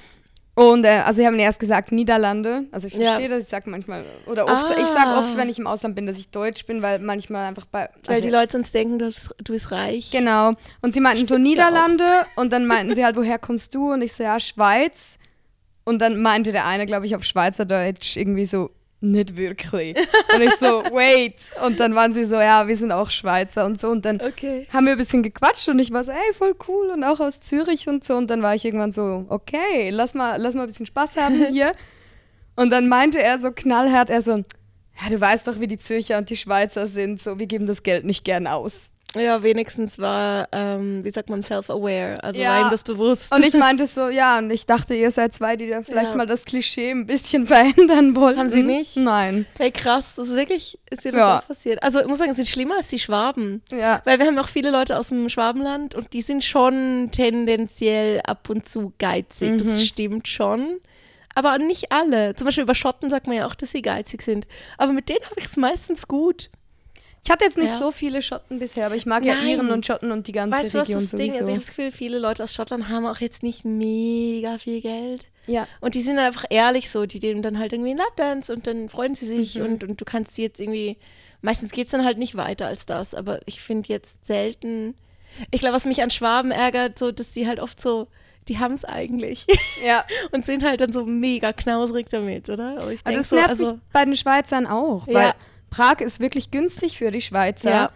Und 0.54 0.83
äh, 0.86 1.01
also 1.06 1.18
sie 1.21 1.25
haben 1.25 1.39
erst 1.39 1.60
gesagt 1.60 1.92
Niederlande. 1.92 2.66
Also 2.71 2.88
ich 2.88 2.94
Ja. 2.94 3.12
verstehe 3.12 3.27
das, 3.30 3.44
ich 3.45 3.50
sage 3.50 3.69
manchmal, 3.71 4.06
oder 4.27 4.45
oft, 4.45 4.69
ich 4.71 4.86
sage 4.86 5.07
Ah. 5.07 5.19
oft, 5.19 5.36
wenn 5.36 5.50
ich 5.50 5.57
im 5.57 5.66
Ausland 5.66 5.95
bin, 5.95 6.06
dass 6.06 6.19
ich 6.19 6.30
Deutsch 6.30 6.66
bin, 6.68 6.81
weil 6.83 7.00
manchmal 7.00 7.48
einfach 7.48 7.66
bei. 7.66 7.89
Weil 8.06 8.16
also- 8.18 8.21
die 8.21 8.30
Leute 8.30 8.51
sonst 8.51 8.71
denken, 8.75 9.00
du 9.00 9.06
bist, 9.06 9.30
du 9.44 9.54
bist 9.54 9.71
reich. 9.71 10.12
Genau. 10.12 10.51
Und 10.81 10.94
sie 10.94 11.00
meinten 11.00 11.25
so 11.25 11.36
Stimmt 11.36 11.48
ja 11.57 11.66
auch. 11.66 11.71
Niederlande 11.71 12.25
und 12.36 12.54
dann 12.54 12.68
meinten 12.68 12.94
sie 12.94 13.04
halt, 13.04 13.16
woher 13.16 13.39
kommst 13.39 13.74
du? 13.74 13.92
Und 13.94 14.01
ich 14.04 14.13
so, 14.13 14.24
ja, 14.24 14.39
Schweiz. 14.39 15.18
Und 15.86 16.00
dann 16.00 16.21
meinte 16.21 16.51
der 16.51 16.66
eine, 16.68 16.86
glaube 16.86 17.07
ich, 17.07 17.16
auf 17.16 17.24
Schweizerdeutsch 17.24 18.16
irgendwie 18.16 18.45
so, 18.45 18.69
nicht 19.01 19.38
wirklich. 19.38 19.96
Und 20.36 20.42
ich 20.42 20.56
so, 20.56 20.84
wait. 20.92 21.36
Und 21.66 21.80
dann 21.80 21.96
waren 21.96 22.12
sie 22.12 22.24
so, 22.25 22.36
ja, 22.36 22.68
wir 22.68 22.75
sind 22.75 22.92
auch 22.92 23.12
Schweizer 23.12 23.66
und 23.66 23.80
so. 23.80 23.90
Und 23.90 24.04
dann 24.06 24.19
Okay. 24.22 24.68
haben 24.74 24.86
wir 24.86 24.94
ein 24.94 24.98
bisschen 24.98 25.24
gequatscht 25.24 25.68
und 25.69 25.80
ich 25.80 25.92
war 25.92 26.04
so, 26.04 26.12
ey, 26.12 26.34
voll 26.34 26.56
cool 26.68 26.90
und 26.90 27.04
auch 27.04 27.19
aus 27.19 27.40
Zürich 27.40 27.88
und 27.88 28.04
so. 28.04 28.16
Und 28.16 28.30
dann 28.30 28.42
war 28.42 28.56
ich 28.56 28.66
irgendwann 28.66 28.92
so, 28.92 29.25
okay, 29.30 29.90
lass 29.90 30.13
mal, 30.13 30.36
lass 30.42 30.56
mal 30.56 30.62
ein 30.63 30.68
bisschen 30.68 30.86
Spaß 30.86 31.16
haben 31.18 31.46
hier. 31.51 31.74
Und 32.56 32.72
dann 32.72 32.90
meinte 32.90 33.22
er 33.22 33.38
so 33.40 33.51
knallhart, 33.51 34.10
er 34.10 34.22
so, 34.22 34.31
ja, 34.38 35.10
du 35.10 35.22
weißt 35.22 35.48
doch, 35.48 35.60
wie 35.62 35.68
die 35.68 35.78
Zürcher 35.78 36.18
und 36.18 36.30
die 36.30 36.36
Schweizer 36.36 36.86
sind, 36.88 37.22
so, 37.22 37.40
wir 37.40 37.45
geben 37.48 37.66
das 37.68 37.84
Geld 37.84 38.04
nicht 38.04 38.25
gern 38.25 38.48
aus. 38.48 38.92
Ja, 39.18 39.42
wenigstens 39.42 39.98
war, 39.98 40.48
ähm, 40.52 41.04
wie 41.04 41.10
sagt 41.10 41.30
man, 41.32 41.42
self-aware. 41.42 42.24
Also 42.24 42.40
Ja. 42.40 42.50
war 42.54 42.66
ihm 42.68 42.70
das 42.72 42.84
bewusst. 42.84 43.34
Und 43.34 43.44
ich 43.44 43.54
meinte 43.56 43.88
so, 43.88 44.08
ja, 44.10 44.38
und 44.38 44.52
ich 44.52 44.68
dachte, 44.68 44.94
ihr 44.94 45.10
seid 45.10 45.34
zwei, 45.34 45.56
die 45.56 45.68
da 45.68 45.82
vielleicht 45.82 46.12
Ja. 46.12 46.16
mal 46.18 46.28
das 46.28 46.46
Klischee 46.46 46.92
ein 46.92 47.08
bisschen 47.08 47.48
verändern 47.48 48.16
wollten. 48.16 48.38
Haben 48.40 48.50
sie 48.50 48.62
nicht? 48.62 48.98
Nein. 48.98 49.48
hey, 49.58 49.72
krass, 49.72 50.14
das 50.16 50.28
ist 50.28 50.36
wirklich, 50.36 50.78
ist 50.92 51.06
dir 51.06 51.12
das 51.12 51.20
Ja. 51.20 51.40
auch 51.40 51.48
passiert? 51.48 51.82
Also 51.82 52.02
ich 52.02 52.06
muss 52.08 52.20
sagen, 52.20 52.30
es 52.32 52.36
sind 52.38 52.48
schlimmer 52.48 52.76
als 52.78 52.90
die 52.90 53.00
Schwaben. 53.00 53.64
Ja. 53.72 54.02
Weil 54.06 54.20
wir 54.20 54.28
haben 54.28 54.38
auch 54.38 54.48
viele 54.50 54.70
Leute 54.70 54.96
aus 54.98 55.10
dem 55.10 55.28
Schwabenland 55.30 55.96
und 55.96 56.14
die 56.14 56.22
sind 56.22 56.44
schon 56.44 57.10
tendenziell 57.12 58.22
ab 58.26 58.48
und 58.50 58.70
zu 58.70 58.94
geizig. 59.00 59.54
Mhm. 59.54 59.58
Das 59.58 59.83
stimmt 59.86 60.28
schon. 60.28 60.80
Aber 61.36 61.57
nicht 61.57 61.92
alle. 61.92 62.36
Zum 62.36 62.45
Beispiel 62.45 62.64
über 62.64 62.76
Schotten 62.76 63.10
sagt 63.10 63.26
man 63.28 63.38
ja 63.38 63.48
auch, 63.48 63.56
dass 63.56 63.72
sie 63.72 63.81
geizig 63.81 64.22
sind. 64.22 64.45
Aber 64.78 64.92
mit 64.94 65.10
denen 65.10 65.24
habe 65.26 65.36
ich 65.40 65.45
es 65.45 65.57
meistens 65.57 66.07
gut. 66.07 66.50
Ich 67.23 67.30
hatte 67.30 67.45
jetzt 67.45 67.57
nicht 67.57 67.69
Ja. 67.71 67.78
so 67.78 67.92
viele 67.92 68.21
Schotten 68.21 68.59
bisher, 68.59 68.85
aber 68.85 68.95
ich 68.95 69.06
mag 69.06 69.26
ja 69.26 69.35
Nein. 69.35 69.47
Iren 69.47 69.71
und 69.71 69.85
Schotten 69.85 70.11
und 70.11 70.28
die 70.28 70.31
ganze 70.31 70.57
Weißt 70.57 70.73
du, 70.73 70.80
was 70.80 70.88
Region 70.88 71.02
das 71.02 71.11
Ding 71.11 71.19
ist? 71.28 71.33
sowieso. 71.33 71.44
Ich 71.44 71.49
habe 71.56 71.59
das 71.59 71.68
Gefühl, 71.68 71.92
viele 71.92 72.19
Leute 72.19 72.44
aus 72.44 72.54
Schottland 72.54 72.88
haben 72.90 73.06
auch 73.06 73.19
jetzt 73.19 73.44
nicht 73.44 73.66
mega 73.66 74.57
viel 74.57 74.81
Geld. 74.81 75.26
ja. 75.47 75.68
Und 75.81 75.95
die 75.95 76.02
sind 76.02 76.16
dann 76.18 76.26
einfach 76.26 76.45
ehrlich 76.49 76.90
so, 76.90 77.06
die 77.06 77.19
nehmen 77.19 77.42
dann 77.42 77.59
halt 77.59 77.73
irgendwie 77.73 77.92
einen 77.92 77.99
Lapdance 77.99 78.54
und 78.54 78.68
dann 78.68 78.90
freuen 78.90 79.16
sie 79.16 79.26
sich 79.26 79.56
Mhm. 79.56 79.66
und, 79.66 79.83
und 79.83 80.02
du 80.02 80.06
kannst 80.06 80.35
sie 80.35 80.44
jetzt 80.44 80.59
irgendwie, 80.59 80.97
meistens 81.42 81.71
geht 81.71 81.85
es 81.85 81.92
dann 81.92 82.06
halt 82.06 82.18
nicht 82.18 82.35
weiter 82.38 82.68
als 82.68 82.85
das, 82.85 83.14
aber 83.14 83.40
ich 83.45 83.61
finde 83.61 83.90
jetzt 83.90 84.26
selten, 84.26 84.95
ich 85.52 85.59
glaube, 85.59 85.76
was 85.76 85.85
mich 85.85 86.02
an 86.02 86.11
Schwaben 86.11 86.52
ärgert, 86.52 86.97
so, 86.97 87.11
dass 87.11 87.31
die 87.31 87.47
halt 87.47 87.59
oft 87.59 87.80
so, 87.81 88.07
die 88.47 88.57
haben 88.59 88.73
es 88.73 88.85
eigentlich 88.85 89.45
ja. 89.85 90.04
und 90.31 90.45
sind 90.45 90.64
halt 90.64 90.81
dann 90.81 90.92
so 90.94 91.06
mega 91.06 91.52
knausrig 91.54 92.07
damit, 92.09 92.49
oder? 92.49 92.78
Also 92.81 92.95
das 93.06 93.30
so, 93.30 93.35
nervt 93.35 93.49
also, 93.49 93.73
mich 93.73 93.81
bei 93.94 94.06
den 94.06 94.16
Schweizern 94.16 94.66
auch, 94.66 95.06
Ja. 95.07 95.14
weil 95.14 95.33
Prag 95.69 95.99
ist 96.02 96.19
wirklich 96.19 96.52
günstig 96.52 96.97
für 96.97 97.11
die 97.11 97.21
Schweizer. 97.21 97.69
Ja. 97.69 97.92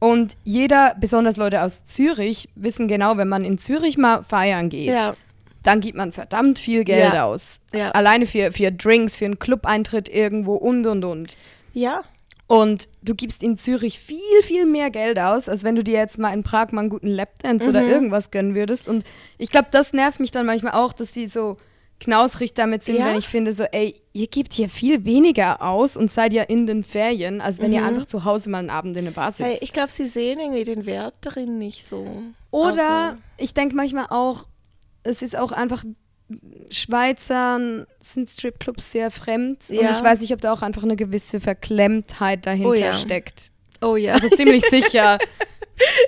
Und 0.00 0.36
jeder, 0.44 0.94
besonders 1.00 1.36
Leute 1.36 1.62
aus 1.62 1.84
Zürich, 1.84 2.48
wissen 2.54 2.86
genau, 2.88 3.16
wenn 3.16 3.28
man 3.28 3.44
in 3.44 3.58
Zürich 3.58 3.98
mal 3.98 4.22
feiern 4.22 4.68
geht, 4.68 4.88
ja, 4.90 5.14
dann 5.64 5.80
gibt 5.80 5.96
man 5.96 6.12
verdammt 6.12 6.58
viel 6.60 6.84
Geld 6.84 7.14
Ja. 7.14 7.24
aus. 7.24 7.58
ja, 7.74 7.90
Alleine 7.90 8.26
für, 8.26 8.52
für 8.52 8.70
Drinks, 8.70 9.16
für 9.16 9.24
einen 9.24 9.38
Club-Eintritt 9.40 10.08
irgendwo 10.08 10.54
und 10.54 10.86
und 10.86 11.04
und. 11.04 11.36
ja, 11.74 12.02
Und 12.46 12.88
du 13.02 13.14
gibst 13.14 13.42
in 13.42 13.56
Zürich 13.58 13.98
viel, 13.98 14.16
viel 14.42 14.64
mehr 14.64 14.88
Geld 14.90 15.18
aus, 15.18 15.48
als 15.50 15.64
wenn 15.64 15.74
du 15.74 15.84
dir 15.84 15.98
jetzt 15.98 16.16
mal 16.18 16.32
in 16.32 16.42
Prag 16.44 16.68
mal 16.72 16.80
einen 16.82 16.88
guten 16.90 17.08
Lapdance 17.08 17.68
oder 17.68 17.82
Mhm. 17.82 17.90
irgendwas 17.90 18.30
gönnen 18.30 18.54
würdest. 18.54 18.88
Und 18.88 19.04
ich 19.36 19.50
glaube, 19.50 19.68
das 19.70 19.92
nervt 19.92 20.18
mich 20.20 20.30
dann 20.30 20.46
manchmal 20.46 20.72
auch, 20.72 20.92
dass 20.94 21.12
sie 21.12 21.26
so 21.26 21.56
knausrig 22.00 22.54
damit 22.54 22.84
sind, 22.84 22.98
Ja. 22.98 23.06
wenn 23.06 23.16
ich 23.18 23.28
finde 23.28 23.52
so, 23.52 23.64
ey, 23.64 24.00
ihr 24.12 24.26
gebt 24.28 24.52
hier 24.54 24.68
viel 24.68 25.04
weniger 25.04 25.62
aus 25.62 25.96
und 25.96 26.10
seid 26.10 26.32
ja 26.32 26.44
in 26.44 26.66
den 26.66 26.82
Ferien, 26.84 27.40
als 27.40 27.58
wenn 27.60 27.72
ihr 27.72 27.80
Mhm. 27.80 27.86
einfach 27.88 28.06
zu 28.06 28.24
Hause 28.24 28.50
mal 28.50 28.58
einen 28.58 28.70
Abend 28.70 28.96
in 28.96 29.04
der 29.04 29.12
Bar 29.12 29.32
sitzt. 29.32 29.48
hey, 29.48 29.58
ich 29.60 29.72
glaube, 29.72 29.90
sie 29.90 30.06
sehen 30.06 30.38
irgendwie 30.38 30.64
den 30.64 30.86
Wert 30.86 31.14
darin 31.22 31.58
nicht 31.58 31.84
so. 31.86 32.06
Oder 32.50 32.88
Aber- 32.88 33.18
ich 33.36 33.52
denke 33.54 33.74
manchmal 33.74 34.06
auch, 34.10 34.46
es 35.02 35.22
ist 35.22 35.36
auch 35.36 35.52
einfach, 35.52 35.82
Schweizern 36.70 37.86
sind 38.00 38.28
Stripclubs 38.28 38.92
sehr 38.92 39.10
fremd. 39.10 39.64
Und 39.70 39.76
Ja. 39.80 39.90
ich 39.96 40.02
weiß 40.02 40.20
nicht, 40.20 40.32
ob 40.32 40.40
da 40.40 40.52
auch 40.52 40.62
einfach 40.62 40.82
eine 40.82 40.96
gewisse 40.96 41.40
Verklemmtheit 41.40 42.46
dahinter 42.46 42.68
Oh 42.70 42.74
ja. 42.74 42.92
steckt. 42.94 43.50
Oh 43.80 43.96
ja. 43.96 44.12
Also 44.14 44.28
ziemlich 44.28 44.64
sicher. 44.68 45.18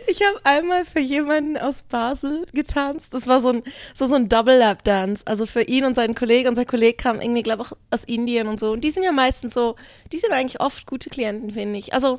Ich 0.06 0.20
habe 0.22 0.40
einmal 0.44 0.84
für 0.84 1.00
jemanden 1.00 1.56
aus 1.56 1.82
Basel 1.82 2.46
getanzt. 2.52 3.14
Das 3.14 3.26
war 3.26 3.40
so 3.40 3.50
ein, 3.50 3.62
so, 3.94 4.06
so 4.06 4.16
ein 4.16 4.28
Double-Lap-Dance. 4.28 5.22
Also 5.26 5.46
für 5.46 5.62
ihn 5.62 5.84
und 5.84 5.94
seinen 5.94 6.14
Kollegen. 6.14 6.48
Und 6.48 6.56
sein 6.56 6.66
Kollege 6.66 6.96
kam 6.96 7.20
irgendwie, 7.20 7.42
glaube 7.42 7.62
ich, 7.62 7.72
auch 7.72 7.76
aus 7.90 8.04
Indien 8.04 8.48
und 8.48 8.58
so. 8.60 8.72
Und 8.72 8.82
die 8.82 8.90
sind 8.90 9.02
ja 9.04 9.12
meistens 9.12 9.54
so, 9.54 9.76
die 10.12 10.18
sind 10.18 10.32
eigentlich 10.32 10.60
oft 10.60 10.86
gute 10.86 11.10
Klienten, 11.10 11.50
finde 11.52 11.78
ich. 11.78 11.92
Also 11.94 12.18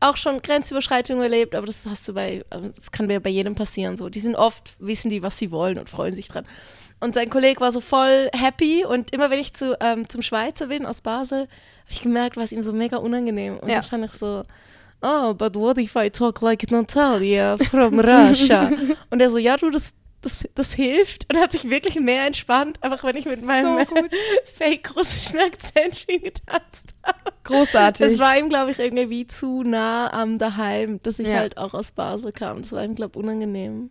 auch 0.00 0.16
schon 0.16 0.42
Grenzüberschreitungen 0.42 1.22
erlebt, 1.22 1.54
aber 1.54 1.66
das 1.66 1.84
hast 1.86 2.06
du 2.08 2.14
bei, 2.14 2.44
das 2.76 2.90
kann 2.90 3.06
bei 3.08 3.30
jedem 3.30 3.54
passieren. 3.54 3.96
So. 3.96 4.08
Die 4.08 4.20
sind 4.20 4.34
oft, 4.36 4.74
wissen 4.78 5.08
die, 5.10 5.22
was 5.22 5.38
sie 5.38 5.50
wollen 5.50 5.78
und 5.78 5.88
freuen 5.88 6.14
sich 6.14 6.28
dran. 6.28 6.44
Und 7.00 7.14
sein 7.14 7.30
Kollege 7.30 7.60
war 7.60 7.70
so 7.70 7.80
voll 7.80 8.28
happy 8.34 8.84
und 8.84 9.12
immer 9.12 9.30
wenn 9.30 9.38
ich 9.38 9.54
zu, 9.54 9.76
ähm, 9.80 10.08
zum 10.08 10.20
Schweizer 10.22 10.66
bin 10.66 10.84
aus 10.84 11.00
Basel, 11.00 11.42
habe 11.42 11.48
ich 11.90 12.00
gemerkt, 12.02 12.36
war 12.36 12.42
es 12.42 12.50
ihm 12.50 12.62
so 12.64 12.72
mega 12.72 12.96
unangenehm. 12.96 13.56
Und 13.58 13.68
Ja. 13.68 13.76
dann 13.76 13.84
fand 13.84 14.04
ich 14.06 14.12
so, 14.14 14.42
oh, 15.02 15.34
but 15.34 15.54
what 15.56 15.78
if 15.78 15.96
I 15.96 16.08
talk 16.10 16.42
like 16.42 16.70
Natalia 16.70 17.56
from 17.56 18.00
Russia? 18.00 18.70
und 19.10 19.20
er 19.20 19.30
so, 19.30 19.38
ja, 19.38 19.56
du, 19.56 19.70
das, 19.70 19.94
das, 20.22 20.48
das 20.54 20.72
hilft. 20.72 21.26
Und 21.32 21.40
hat 21.40 21.52
sich 21.52 21.70
wirklich 21.70 21.98
mehr 22.00 22.26
entspannt, 22.26 22.82
einfach 22.82 23.04
wenn 23.04 23.16
ich 23.16 23.26
mit 23.26 23.44
meinem 23.44 23.86
So 23.86 23.94
fake-russischen 24.58 25.38
Akzent 25.38 26.06
ihn 26.08 26.22
getanzt 26.22 26.94
habe. 27.04 27.18
Großartig. 27.44 28.06
Das 28.06 28.18
war 28.18 28.36
ihm, 28.36 28.48
glaube 28.48 28.70
ich, 28.72 28.78
irgendwie 28.78 29.08
wie 29.10 29.26
zu 29.26 29.62
nah 29.62 30.12
am 30.12 30.38
Daheim, 30.38 31.00
dass 31.02 31.18
ich 31.18 31.28
Ja. 31.28 31.36
halt 31.36 31.56
auch 31.56 31.74
aus 31.74 31.92
Basel 31.92 32.32
kam. 32.32 32.62
Das 32.62 32.72
war 32.72 32.84
ihm, 32.84 32.94
glaube 32.94 33.12
ich, 33.14 33.24
unangenehm. 33.24 33.90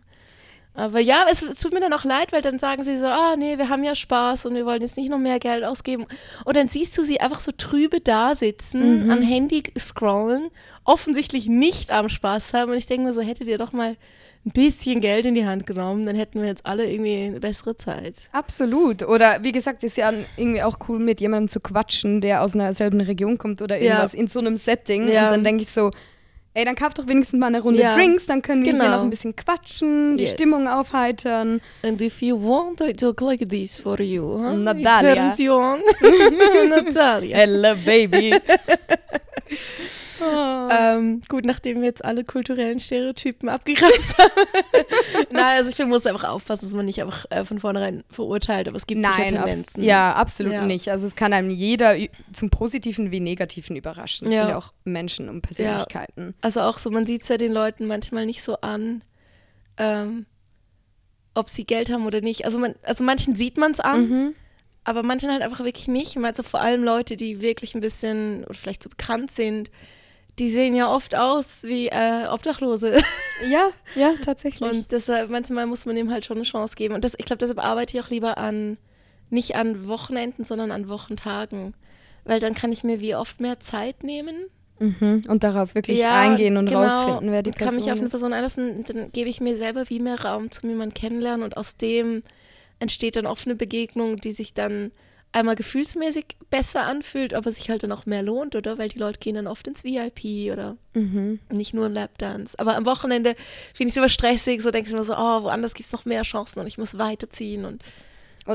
Aber 0.78 1.00
ja, 1.00 1.26
es, 1.30 1.42
es 1.42 1.58
tut 1.58 1.72
mir 1.72 1.80
dann 1.80 1.92
auch 1.92 2.04
leid, 2.04 2.30
weil 2.32 2.40
dann 2.40 2.58
sagen 2.58 2.84
sie 2.84 2.96
so, 2.96 3.06
ah 3.06 3.34
nee, 3.36 3.58
wir 3.58 3.68
haben 3.68 3.82
ja 3.82 3.94
Spaß 3.96 4.46
und 4.46 4.54
wir 4.54 4.64
wollen 4.64 4.80
jetzt 4.80 4.96
nicht 4.96 5.10
noch 5.10 5.18
mehr 5.18 5.40
Geld 5.40 5.64
ausgeben. 5.64 6.06
Und 6.44 6.56
dann 6.56 6.68
siehst 6.68 6.96
du 6.96 7.02
sie 7.02 7.20
einfach 7.20 7.40
so 7.40 7.50
trübe 7.50 8.00
da 8.00 8.34
sitzen, 8.36 9.10
am 9.10 9.20
Handy 9.20 9.64
scrollen, 9.76 10.50
offensichtlich 10.84 11.46
nicht 11.46 11.90
am 11.90 12.08
Spaß 12.08 12.54
haben. 12.54 12.70
Und 12.70 12.76
ich 12.78 12.86
denke 12.86 13.08
mir 13.08 13.12
so, 13.14 13.20
hättet 13.20 13.48
ihr 13.48 13.58
doch 13.58 13.72
mal 13.72 13.96
ein 14.46 14.52
bisschen 14.52 15.00
Geld 15.00 15.26
in 15.26 15.34
die 15.34 15.44
Hand 15.44 15.66
genommen, 15.66 16.06
dann 16.06 16.14
hätten 16.14 16.40
wir 16.40 16.46
jetzt 16.48 16.64
alle 16.64 16.88
irgendwie 16.88 17.24
eine 17.24 17.40
bessere 17.40 17.76
Zeit. 17.76 18.14
Absolut. 18.30 19.02
Oder 19.02 19.42
wie 19.42 19.50
gesagt, 19.52 19.82
ist 19.82 19.96
ja 19.96 20.12
irgendwie 20.36 20.62
auch 20.62 20.78
cool, 20.88 21.00
mit 21.00 21.20
jemandem 21.20 21.48
zu 21.48 21.58
quatschen, 21.58 22.20
der 22.20 22.42
aus 22.42 22.54
einer 22.54 22.72
selben 22.72 23.00
Region 23.00 23.36
kommt 23.36 23.60
oder 23.60 23.76
Ja. 23.76 23.82
irgendwas 23.94 24.14
in 24.14 24.28
so 24.28 24.38
einem 24.38 24.56
Setting. 24.56 25.08
Ja. 25.08 25.24
Und 25.24 25.30
dann 25.32 25.44
denke 25.44 25.62
ich 25.62 25.70
so, 25.70 25.90
ey, 26.58 26.64
dann 26.64 26.74
kauf 26.74 26.92
doch 26.94 27.06
wenigstens 27.06 27.38
mal 27.38 27.46
eine 27.46 27.60
Runde 27.60 27.80
Ja. 27.80 27.94
Drinks, 27.94 28.26
dann 28.26 28.42
können 28.42 28.64
wir 28.64 28.72
hier 28.72 28.80
Genau. 28.82 28.96
noch 28.96 29.02
ein 29.04 29.10
bisschen 29.10 29.36
quatschen, 29.36 30.16
die 30.18 30.24
Yes. 30.24 30.32
Stimmung 30.32 30.66
aufheitern. 30.66 31.60
And 31.84 32.00
if 32.00 32.20
you 32.20 32.36
want, 32.36 32.80
I 32.80 32.92
talk 32.92 33.20
like 33.20 33.48
this 33.48 33.78
for 33.80 34.00
you. 34.00 34.38
Huh? 34.42 34.54
Natalia. 34.54 35.12
It 35.12 35.16
turns 35.16 35.38
you 35.38 35.52
on. 35.52 35.80
Natalia. 36.68 37.36
Hello, 37.36 37.74
baby. 37.84 38.34
Ähm, 40.20 41.20
gut, 41.28 41.44
nachdem 41.44 41.80
wir 41.80 41.86
jetzt 41.88 42.04
alle 42.04 42.24
kulturellen 42.24 42.80
Stereotypen 42.80 43.48
abgegrenzt 43.48 44.16
haben. 44.18 44.30
Nein, 45.30 45.56
also 45.58 45.70
ich 45.70 45.76
finde, 45.76 45.90
man 45.90 45.98
muss 45.98 46.06
einfach 46.06 46.28
aufpassen, 46.28 46.66
dass 46.66 46.74
man 46.74 46.84
nicht 46.86 47.00
einfach 47.02 47.24
äh, 47.30 47.44
von 47.44 47.58
vornherein 47.60 48.04
verurteilt, 48.10 48.68
aber 48.68 48.76
es 48.76 48.86
gibt 48.86 49.04
sicher 49.04 49.16
Nein, 49.18 49.36
abs 49.36 49.44
Tendenzen. 49.46 49.82
ja, 49.82 50.12
absolut 50.14 50.52
Ja. 50.52 50.64
nicht. 50.66 50.90
Also 50.90 51.06
es 51.06 51.14
kann 51.16 51.32
einem 51.32 51.50
jeder 51.50 51.96
zum 52.32 52.50
Positiven 52.50 53.10
wie 53.10 53.20
Negativen 53.20 53.76
überraschen. 53.76 54.26
Es 54.28 54.34
Ja. 54.34 54.40
sind 54.40 54.48
ja 54.50 54.56
auch 54.56 54.72
Menschen 54.84 55.28
und 55.28 55.42
Persönlichkeiten. 55.42 56.34
Also 56.40 56.60
auch 56.60 56.78
so, 56.78 56.90
man 56.90 57.06
sieht 57.06 57.22
es 57.22 57.28
ja 57.28 57.36
den 57.36 57.52
Leuten 57.52 57.86
manchmal 57.86 58.26
nicht 58.26 58.42
so 58.42 58.56
an, 58.60 59.02
ähm, 59.76 60.26
ob 61.34 61.48
sie 61.50 61.64
Geld 61.64 61.90
haben 61.90 62.06
oder 62.06 62.20
nicht. 62.20 62.44
Also, 62.44 62.58
man, 62.58 62.74
also 62.82 63.04
manchen 63.04 63.34
sieht 63.36 63.56
man 63.58 63.70
es 63.72 63.80
an, 63.80 64.08
Mhm. 64.08 64.34
aber 64.84 65.02
manchen 65.04 65.30
halt 65.30 65.42
einfach 65.42 65.64
wirklich 65.64 65.86
nicht. 65.86 66.16
Also 66.16 66.42
vor 66.42 66.60
allem 66.60 66.82
Leute, 66.82 67.16
die 67.16 67.40
wirklich 67.40 67.74
ein 67.74 67.80
bisschen 67.80 68.44
oder 68.44 68.54
vielleicht 68.54 68.82
so 68.82 68.88
bekannt 68.90 69.30
sind, 69.30 69.70
die 70.38 70.50
sehen 70.50 70.74
ja 70.74 70.92
oft 70.92 71.14
aus 71.14 71.64
wie 71.64 71.88
äh, 71.88 72.26
Obdachlose. 72.30 72.98
Ja, 73.48 73.68
ja, 73.94 74.14
tatsächlich. 74.24 74.68
Und 74.68 74.90
deshalb, 74.90 75.30
manchmal 75.30 75.66
muss 75.66 75.86
man 75.86 75.96
ihm 75.96 76.10
halt 76.10 76.26
schon 76.26 76.38
eine 76.38 76.44
Chance 76.44 76.74
geben. 76.74 76.94
Und 76.94 77.04
das, 77.04 77.14
ich 77.16 77.24
glaube, 77.24 77.38
deshalb 77.38 77.64
arbeite 77.64 77.96
ich 77.96 78.02
auch 78.02 78.10
lieber 78.10 78.36
an, 78.36 78.78
nicht 79.30 79.54
an 79.54 79.86
Wochenenden, 79.86 80.42
sondern 80.42 80.72
an 80.72 80.88
Wochentagen. 80.88 81.74
Weil 82.24 82.40
dann 82.40 82.54
kann 82.54 82.72
ich 82.72 82.82
mir 82.82 82.98
wie 82.98 83.14
oft 83.14 83.40
mehr 83.40 83.60
Zeit 83.60 84.02
nehmen. 84.02 84.34
mhm. 84.80 85.22
Und 85.28 85.44
darauf 85.44 85.76
wirklich 85.76 86.04
eingehen 86.04 86.56
und 86.56 86.66
genau. 86.66 86.82
rausfinden, 86.82 87.30
wer 87.30 87.44
die 87.44 87.50
Und 87.50 87.58
kann 87.58 87.68
Person 87.68 87.84
mich 87.84 87.92
auf 87.92 87.98
eine 87.98 88.06
ist. 88.06 88.10
Person 88.10 88.32
einlassen, 88.32 88.84
dann 88.84 89.12
gebe 89.12 89.30
ich 89.30 89.40
mir 89.40 89.56
selber 89.56 89.88
wie 89.88 90.00
mehr 90.00 90.20
Raum 90.20 90.50
zum 90.50 90.68
jemanden 90.70 90.94
kennenlernen 90.94 91.44
und 91.44 91.56
aus 91.56 91.76
dem 91.76 92.24
entsteht 92.80 93.14
dann 93.14 93.26
oft 93.26 93.46
eine 93.46 93.54
Begegnung, 93.54 94.16
die 94.16 94.32
sich 94.32 94.52
dann 94.52 94.90
einmal 95.32 95.56
gefühlsmäßig 95.56 96.24
besser 96.50 96.82
anfühlt, 96.84 97.34
aber 97.34 97.52
sich 97.52 97.68
halt 97.70 97.82
dann 97.82 97.92
auch 97.92 98.06
mehr 98.06 98.22
lohnt, 98.22 98.56
oder? 98.56 98.78
Weil 98.78 98.88
die 98.88 98.98
Leute 98.98 99.18
gehen 99.20 99.34
dann 99.34 99.46
oft 99.46 99.66
ins 99.68 99.84
VIP 99.84 100.50
oder 100.52 100.76
Mhm. 100.94 101.38
nicht 101.50 101.74
nur 101.74 101.86
ein 101.86 101.92
Lapdance. 101.92 102.58
Aber 102.58 102.76
am 102.76 102.86
Wochenende 102.86 103.34
finde 103.74 103.88
ich 103.88 103.94
es 103.94 103.96
immer 103.98 104.08
stressig, 104.08 104.62
so 104.62 104.70
denke 104.70 104.88
ich 104.88 104.94
immer 104.94 105.04
so, 105.04 105.14
oh, 105.14 105.42
woanders 105.44 105.74
gibt 105.74 105.86
es 105.86 105.92
noch 105.92 106.04
mehr 106.06 106.22
Chancen 106.22 106.60
und 106.60 106.66
ich 106.66 106.78
muss 106.78 106.98
weiterziehen 106.98 107.64
und 107.64 107.82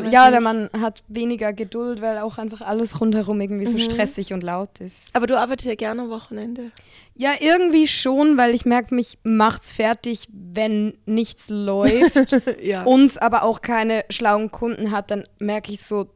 ja, 0.10 0.27
oder 0.27 0.42
man 0.42 0.72
hat 0.74 1.03
weniger 1.08 1.53
Geduld, 1.53 2.01
weil 2.01 2.18
auch 2.18 2.39
einfach 2.39 2.62
alles 2.62 3.00
rundherum 3.00 3.39
irgendwie 3.39 3.68
so 3.68 3.74
Mhm. 3.74 3.80
stressig 3.82 4.34
und 4.34 4.42
laut 4.42 4.80
ist. 4.80 5.10
aber 5.13 5.27
du 5.27 5.38
arbeitest 5.38 5.68
ja 5.70 5.75
gerne 5.75 6.01
am 6.01 6.10
Wochenende. 6.10 6.72
Ja, 7.15 7.34
irgendwie 7.39 7.86
schon, 7.88 8.36
weil 8.36 8.56
ich 8.56 8.65
merke, 8.65 8.96
mich 8.96 9.20
macht's 9.22 9.72
fertig, 9.72 10.27
wenn 10.32 10.94
nichts 11.06 11.50
läuft, 11.50 12.42
ja. 12.63 12.84
uns 12.86 13.20
aber 13.20 13.44
auch 13.44 13.62
keine 13.62 14.03
schlauen 14.10 14.50
Kunden 14.50 14.89
hat, 14.89 15.12
dann 15.12 15.25
merke 15.38 15.72
ich 15.72 15.84
so, 15.84 16.10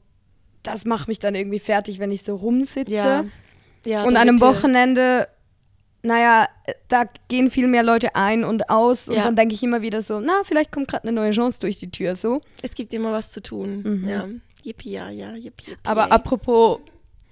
das 0.68 0.86
macht 0.86 1.08
mich 1.08 1.20
dann 1.20 1.36
irgendwie 1.36 1.60
fertig, 1.60 2.00
wenn 2.00 2.12
ich 2.12 2.24
so 2.24 2.36
rumsitze. 2.36 2.94
ja. 2.94 3.26
ja 3.86 4.04
und 4.04 4.16
an 4.16 4.28
einem 4.28 4.40
Wochenende, 4.42 5.28
naja, 6.04 6.48
da 6.88 7.06
gehen 7.28 7.50
viel 7.50 7.68
mehr 7.68 7.84
Leute 7.84 8.16
ein 8.16 8.44
und 8.44 8.70
aus 8.70 9.08
und 9.08 9.16
Ja. 9.16 9.24
dann 9.24 9.36
denke 9.36 9.54
ich 9.56 9.64
immer 9.64 9.82
wieder 9.82 10.02
so, 10.02 10.20
na, 10.20 10.42
vielleicht 10.44 10.72
kommt 10.72 10.88
gerade 10.88 11.08
eine 11.08 11.14
neue 11.14 11.32
Chance 11.32 11.60
durch 11.62 11.78
die 11.80 11.90
Tür, 11.90 12.16
so. 12.16 12.42
Es 12.62 12.76
gibt 12.76 12.94
immer 12.94 13.12
was 13.12 13.32
zu 13.32 13.42
tun. 13.42 13.82
Mhm. 13.84 14.10
Ja. 14.10 14.28
Yippie, 14.64 14.92
ja, 14.92 15.10
ja, 15.10 15.34
yippie, 15.34 15.72
yippie. 15.72 15.78
Aber 15.86 16.12
apropos 16.12 16.80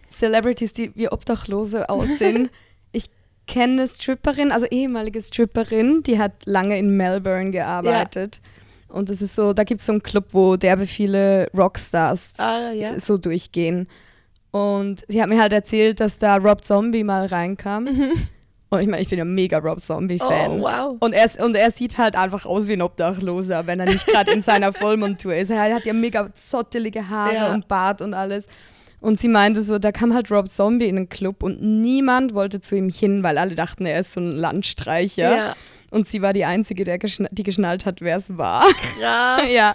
Celebrities, 0.09 0.73
die 0.73 0.95
wie 0.95 1.09
Obdachlose 1.09 1.89
aussehen. 1.89 2.49
ich 2.93 3.09
kenne 3.47 3.73
eine 3.73 3.87
Stripperin, 3.87 4.51
also 4.51 4.65
ehemalige 4.67 5.21
Stripperin, 5.21 6.03
die 6.03 6.17
hat 6.19 6.45
lange 6.45 6.77
in 6.79 6.95
Melbourne 6.95 7.51
gearbeitet. 7.51 8.39
Und 8.87 9.09
das 9.09 9.21
ist 9.21 9.35
so, 9.35 9.53
da 9.53 9.63
gibt 9.63 9.81
es 9.81 9.85
so 9.87 9.91
einen 9.93 10.03
Club, 10.03 10.27
wo 10.31 10.55
derbe 10.55 10.87
viele 10.87 11.47
Rockstars 11.55 12.35
Ah, 12.39 12.71
ja. 12.71 12.97
so 12.99 13.17
durchgehen. 13.17 13.87
Und 14.51 15.03
sie 15.09 15.21
hat 15.21 15.27
mir 15.29 15.41
halt 15.41 15.51
erzählt, 15.51 15.99
dass 15.99 16.17
da 16.17 16.37
Rob 16.37 16.63
Zombie 16.63 17.03
mal 17.03 17.25
reinkam. 17.25 17.87
Und 18.69 18.79
ich 18.79 18.87
meine, 18.87 19.01
ich 19.01 19.09
bin 19.09 19.19
ja 19.19 19.25
mega 19.25 19.57
Rob 19.57 19.81
Zombie-Fan. 19.81 20.55
Mhm. 20.57 20.61
Oh, 20.61 20.65
wow. 20.65 20.97
Und 20.99 21.13
er, 21.13 21.29
und 21.43 21.55
er 21.55 21.71
sieht 21.71 21.97
halt 21.97 22.15
einfach 22.15 22.45
aus 22.45 22.67
wie 22.67 22.73
ein 22.73 22.81
Obdachloser, 22.81 23.67
wenn 23.67 23.79
er 23.81 23.85
nicht 23.87 24.07
gerade 24.07 24.31
in 24.31 24.41
seiner 24.41 24.71
Vollmontur 24.73 25.35
ist. 25.35 25.49
Er 25.51 25.73
hat 25.75 25.85
ja 25.85 25.93
mega 25.93 26.29
zottelige 26.35 27.09
Haare 27.09 27.35
Ja. 27.35 27.53
und 27.53 27.67
Bart 27.67 28.01
und 28.01 28.13
alles. 28.13 28.47
Und 29.01 29.19
sie 29.19 29.27
meinte 29.27 29.61
so, 29.61 29.77
da 29.77 29.91
kam 29.91 30.13
halt 30.13 30.31
Rob 30.31 30.49
Zombie 30.49 30.85
in 30.87 30.95
den 30.95 31.09
Club 31.09 31.43
und 31.43 31.61
niemand 31.61 32.33
wollte 32.33 32.59
zu 32.61 32.75
ihm 32.75 32.89
hin, 32.89 33.23
weil 33.23 33.37
alle 33.37 33.55
dachten, 33.55 33.85
er 33.85 33.99
ist 33.99 34.13
so 34.13 34.21
ein 34.21 34.31
Landstreicher. 34.31 35.35
Ja. 35.35 35.55
Und 35.91 36.07
sie 36.07 36.21
war 36.21 36.33
die 36.33 36.45
Einzige, 36.45 36.83
der 36.83 36.97
geschna 36.97 37.27
die 37.31 37.43
geschnallt 37.43 37.85
hat, 37.85 38.01
wer 38.01 38.17
es 38.17 38.37
war. 38.37 38.61
Krass. 38.97 39.41
Ja. 39.51 39.73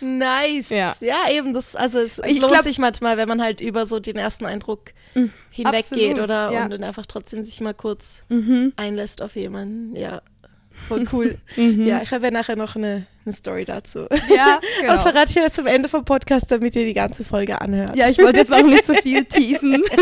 Nice. 0.00 0.68
Ja. 0.70 0.94
Ja, 1.00 1.30
eben, 1.30 1.54
das, 1.54 1.76
also 1.76 1.98
es, 1.98 2.18
es 2.18 2.30
Ich 2.30 2.38
lohnt 2.40 2.52
glaub- 2.52 2.64
sich 2.64 2.78
manchmal, 2.78 3.16
wenn 3.16 3.28
man 3.28 3.40
halt 3.40 3.60
über 3.60 3.86
so 3.86 4.00
den 4.00 4.16
ersten 4.16 4.44
Eindruck 4.44 4.90
hinweggeht, 5.50 6.18
absolut, 6.18 6.18
oder? 6.20 6.50
ja. 6.52 6.64
Und 6.64 6.70
dann 6.70 6.84
einfach 6.84 7.06
trotzdem 7.06 7.44
sich 7.44 7.60
mal 7.60 7.74
kurz 7.74 8.22
Mhm. 8.28 8.72
einlässt 8.76 9.22
auf 9.22 9.34
jemanden. 9.36 9.96
Ja. 9.96 10.20
Voll 10.88 11.06
cool. 11.12 11.38
Mhm. 11.56 11.86
Ja, 11.86 12.02
ich 12.02 12.10
habe 12.10 12.24
ja 12.24 12.30
nachher 12.32 12.56
noch 12.56 12.76
eine, 12.76 13.06
eine 13.26 13.34
Story 13.34 13.64
dazu. 13.64 14.06
Ja, 14.34 14.60
genau. 14.80 14.92
Das 14.92 15.02
verrate 15.02 15.30
ich 15.30 15.36
jetzt 15.36 15.56
zum 15.56 15.66
Ende 15.66 15.88
vom 15.88 16.04
Podcast, 16.04 16.50
damit 16.50 16.76
ihr 16.76 16.84
die 16.84 16.94
ganze 16.94 17.24
Folge 17.24 17.60
anhört. 17.60 17.96
ja, 17.96 18.08
ich 18.08 18.18
wollte 18.18 18.38
jetzt 18.38 18.52
auch 18.52 18.62
nicht 18.62 18.86
so 18.86 18.94
viel 18.94 19.24
teasen. 19.26 19.82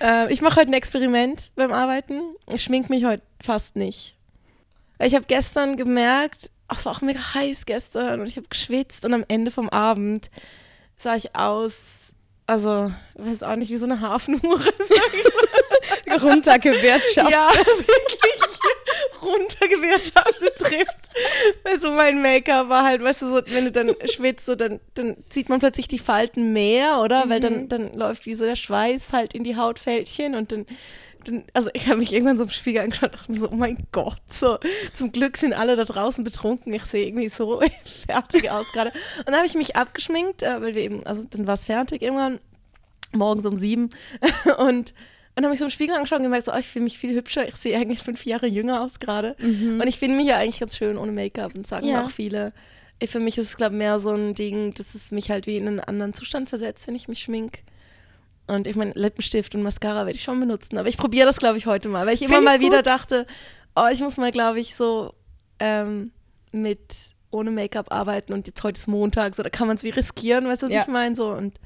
Äh, 0.00 0.32
ich 0.32 0.42
mache 0.42 0.60
heute 0.60 0.70
ein 0.70 0.74
Experiment 0.74 1.50
beim 1.56 1.72
Arbeiten. 1.72 2.20
Ich 2.54 2.62
schmink 2.62 2.88
mich 2.88 3.04
heute 3.04 3.22
fast 3.42 3.74
nicht. 3.74 4.14
Weil 4.96 5.08
ich 5.08 5.14
habe 5.16 5.24
gestern 5.26 5.76
gemerkt, 5.76 6.52
ach, 6.68 6.78
es 6.78 6.84
war 6.84 6.92
auch 6.92 7.00
mega 7.00 7.34
heiß 7.34 7.66
gestern 7.66 8.20
und 8.20 8.28
ich 8.28 8.36
habe 8.36 8.46
geschwitzt 8.48 9.04
und 9.04 9.12
am 9.12 9.24
Ende 9.26 9.50
vom 9.50 9.68
Abend 9.68 10.30
sah 10.98 11.16
ich 11.16 11.34
aus, 11.34 12.12
also, 12.46 12.92
ich 13.16 13.24
weiß 13.24 13.42
auch 13.42 13.56
nicht, 13.56 13.70
wie 13.70 13.76
so 13.76 13.86
eine 13.86 14.00
Hafenhure. 14.00 14.72
Runtergewirtschaftet. 16.22 17.30
ja, 17.30 17.48
wirklich 17.52 18.47
runtergewirtschaftet 19.22 20.56
trifft. 20.56 21.10
Weil 21.64 21.78
so 21.78 21.90
mein 21.90 22.22
Make-up 22.22 22.68
war 22.68 22.84
halt, 22.84 23.02
weißt 23.02 23.22
du, 23.22 23.28
so, 23.28 23.42
wenn 23.46 23.64
du 23.64 23.72
dann 23.72 23.94
schwitzt, 24.04 24.46
so, 24.46 24.54
dann, 24.54 24.80
dann 24.94 25.16
sieht 25.28 25.48
man 25.48 25.60
plötzlich 25.60 25.88
die 25.88 25.98
Falten 25.98 26.52
mehr, 26.52 27.00
oder? 27.00 27.28
Weil 27.28 27.40
dann, 27.40 27.68
dann 27.68 27.92
läuft 27.94 28.26
wie 28.26 28.34
so 28.34 28.44
der 28.44 28.56
Schweiß 28.56 29.12
halt 29.12 29.34
in 29.34 29.44
die 29.44 29.56
Hautfältchen 29.56 30.34
und 30.34 30.52
dann, 30.52 30.66
dann 31.24 31.44
also 31.52 31.70
ich 31.74 31.86
habe 31.88 31.98
mich 31.98 32.12
irgendwann 32.12 32.36
so 32.36 32.44
im 32.44 32.50
Spiegel 32.50 32.82
angeschaut 32.82 33.10
und 33.10 33.18
dachte 33.18 33.32
mir 33.32 33.38
so, 33.38 33.50
oh 33.50 33.56
mein 33.56 33.86
Gott, 33.92 34.22
so, 34.28 34.58
zum 34.92 35.12
Glück 35.12 35.36
sind 35.36 35.52
alle 35.52 35.76
da 35.76 35.84
draußen 35.84 36.24
betrunken, 36.24 36.72
ich 36.72 36.84
sehe 36.84 37.06
irgendwie 37.06 37.28
so 37.28 37.60
fertig 38.06 38.50
aus 38.50 38.70
gerade. 38.72 38.92
Und 39.18 39.28
dann 39.28 39.36
habe 39.36 39.46
ich 39.46 39.54
mich 39.54 39.76
abgeschminkt, 39.76 40.42
äh, 40.42 40.60
weil 40.60 40.74
wir 40.74 40.82
eben, 40.82 41.06
also 41.06 41.24
dann 41.28 41.46
war 41.46 41.54
es 41.54 41.66
fertig 41.66 42.02
irgendwann, 42.02 42.40
morgens 43.12 43.46
um 43.46 43.56
sieben 43.56 43.90
und 44.58 44.92
Und 45.38 45.44
habe 45.44 45.50
mich 45.50 45.60
so 45.60 45.66
im 45.66 45.70
Spiegel 45.70 45.94
angeschaut 45.94 46.18
und 46.18 46.24
gemerkt, 46.24 46.46
so, 46.46 46.52
oh, 46.52 46.58
ich 46.58 46.66
fühle 46.66 46.82
mich 46.82 46.98
viel 46.98 47.14
hübscher. 47.14 47.46
Ich 47.46 47.54
sehe 47.54 47.78
eigentlich 47.78 48.00
fünf 48.00 48.24
Jahre 48.24 48.48
jünger 48.48 48.82
aus 48.82 48.98
gerade. 48.98 49.36
Mhm. 49.38 49.80
Und 49.80 49.86
ich 49.86 49.96
finde 49.96 50.16
mich 50.16 50.26
ja 50.26 50.36
eigentlich 50.36 50.58
ganz 50.58 50.76
schön 50.76 50.98
ohne 50.98 51.12
Make-up 51.12 51.54
und 51.54 51.64
sagen 51.64 51.86
Ja. 51.86 52.04
auch 52.04 52.10
viele. 52.10 52.52
Für 53.06 53.20
mich 53.20 53.38
ist 53.38 53.46
es, 53.46 53.56
glaube 53.56 53.74
ich, 53.76 53.78
mehr 53.78 54.00
so 54.00 54.10
ein 54.10 54.34
Ding, 54.34 54.74
dass 54.74 54.96
es 54.96 55.12
mich 55.12 55.30
halt 55.30 55.46
wie 55.46 55.56
in 55.56 55.68
einen 55.68 55.78
anderen 55.78 56.12
Zustand 56.12 56.48
versetzt, 56.48 56.88
wenn 56.88 56.96
ich 56.96 57.06
mich 57.06 57.20
schmink. 57.20 57.60
Und 58.48 58.66
ich 58.66 58.74
meine, 58.74 58.90
Lippenstift 58.96 59.54
und 59.54 59.62
Mascara 59.62 60.06
werde 60.06 60.16
ich 60.16 60.24
schon 60.24 60.40
benutzen. 60.40 60.76
Aber 60.76 60.88
ich 60.88 60.96
probiere 60.96 61.26
das, 61.26 61.36
glaube 61.36 61.56
ich, 61.56 61.66
heute 61.66 61.88
mal. 61.88 62.04
Weil 62.04 62.14
ich 62.14 62.22
immer 62.22 62.30
Find 62.34 62.42
ich 62.42 62.44
mal 62.50 62.60
wieder 62.60 62.78
gut. 62.78 62.86
dachte, 62.86 63.26
oh, 63.76 63.86
ich 63.92 64.00
muss 64.00 64.16
mal, 64.16 64.32
glaube 64.32 64.58
ich, 64.58 64.74
so 64.74 65.14
ähm, 65.60 66.10
mit 66.50 66.80
ohne 67.30 67.50
Make-up 67.50 67.92
arbeiten 67.92 68.32
und 68.32 68.46
jetzt 68.46 68.62
heute 68.62 68.78
ist 68.78 68.86
Montag, 68.88 69.34
so 69.34 69.42
da 69.42 69.50
kann 69.50 69.66
man 69.66 69.76
es 69.76 69.82
wie 69.82 69.90
riskieren, 69.90 70.46
weißt 70.48 70.62
du, 70.62 70.66
was 70.66 70.72
Ja. 70.74 70.82
ich 70.82 70.88
meine? 70.88 71.14
So 71.14 71.28
und 71.30 71.58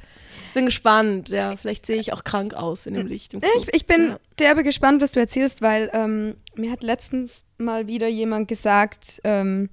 bin 0.54 0.66
gespannt, 0.66 1.28
ja, 1.28 1.56
vielleicht 1.56 1.86
sehe 1.86 2.00
ich 2.00 2.12
auch 2.12 2.24
krank 2.24 2.54
aus 2.54 2.86
in 2.86 2.94
dem 2.94 3.06
Licht. 3.06 3.32
Ja, 3.32 3.40
Club. 3.40 3.52
Ich, 3.58 3.74
ich 3.74 3.86
bin 3.86 4.08
Ja. 4.10 4.18
derbe 4.38 4.64
gespannt, 4.64 5.00
was 5.00 5.12
du 5.12 5.20
erzählst, 5.20 5.62
weil 5.62 5.88
ähm, 5.92 6.34
mir 6.56 6.72
hat 6.72 6.82
letztens 6.82 7.44
mal 7.58 7.86
wieder 7.86 8.08
jemand 8.08 8.48
gesagt, 8.48 9.20
ähm, 9.24 9.68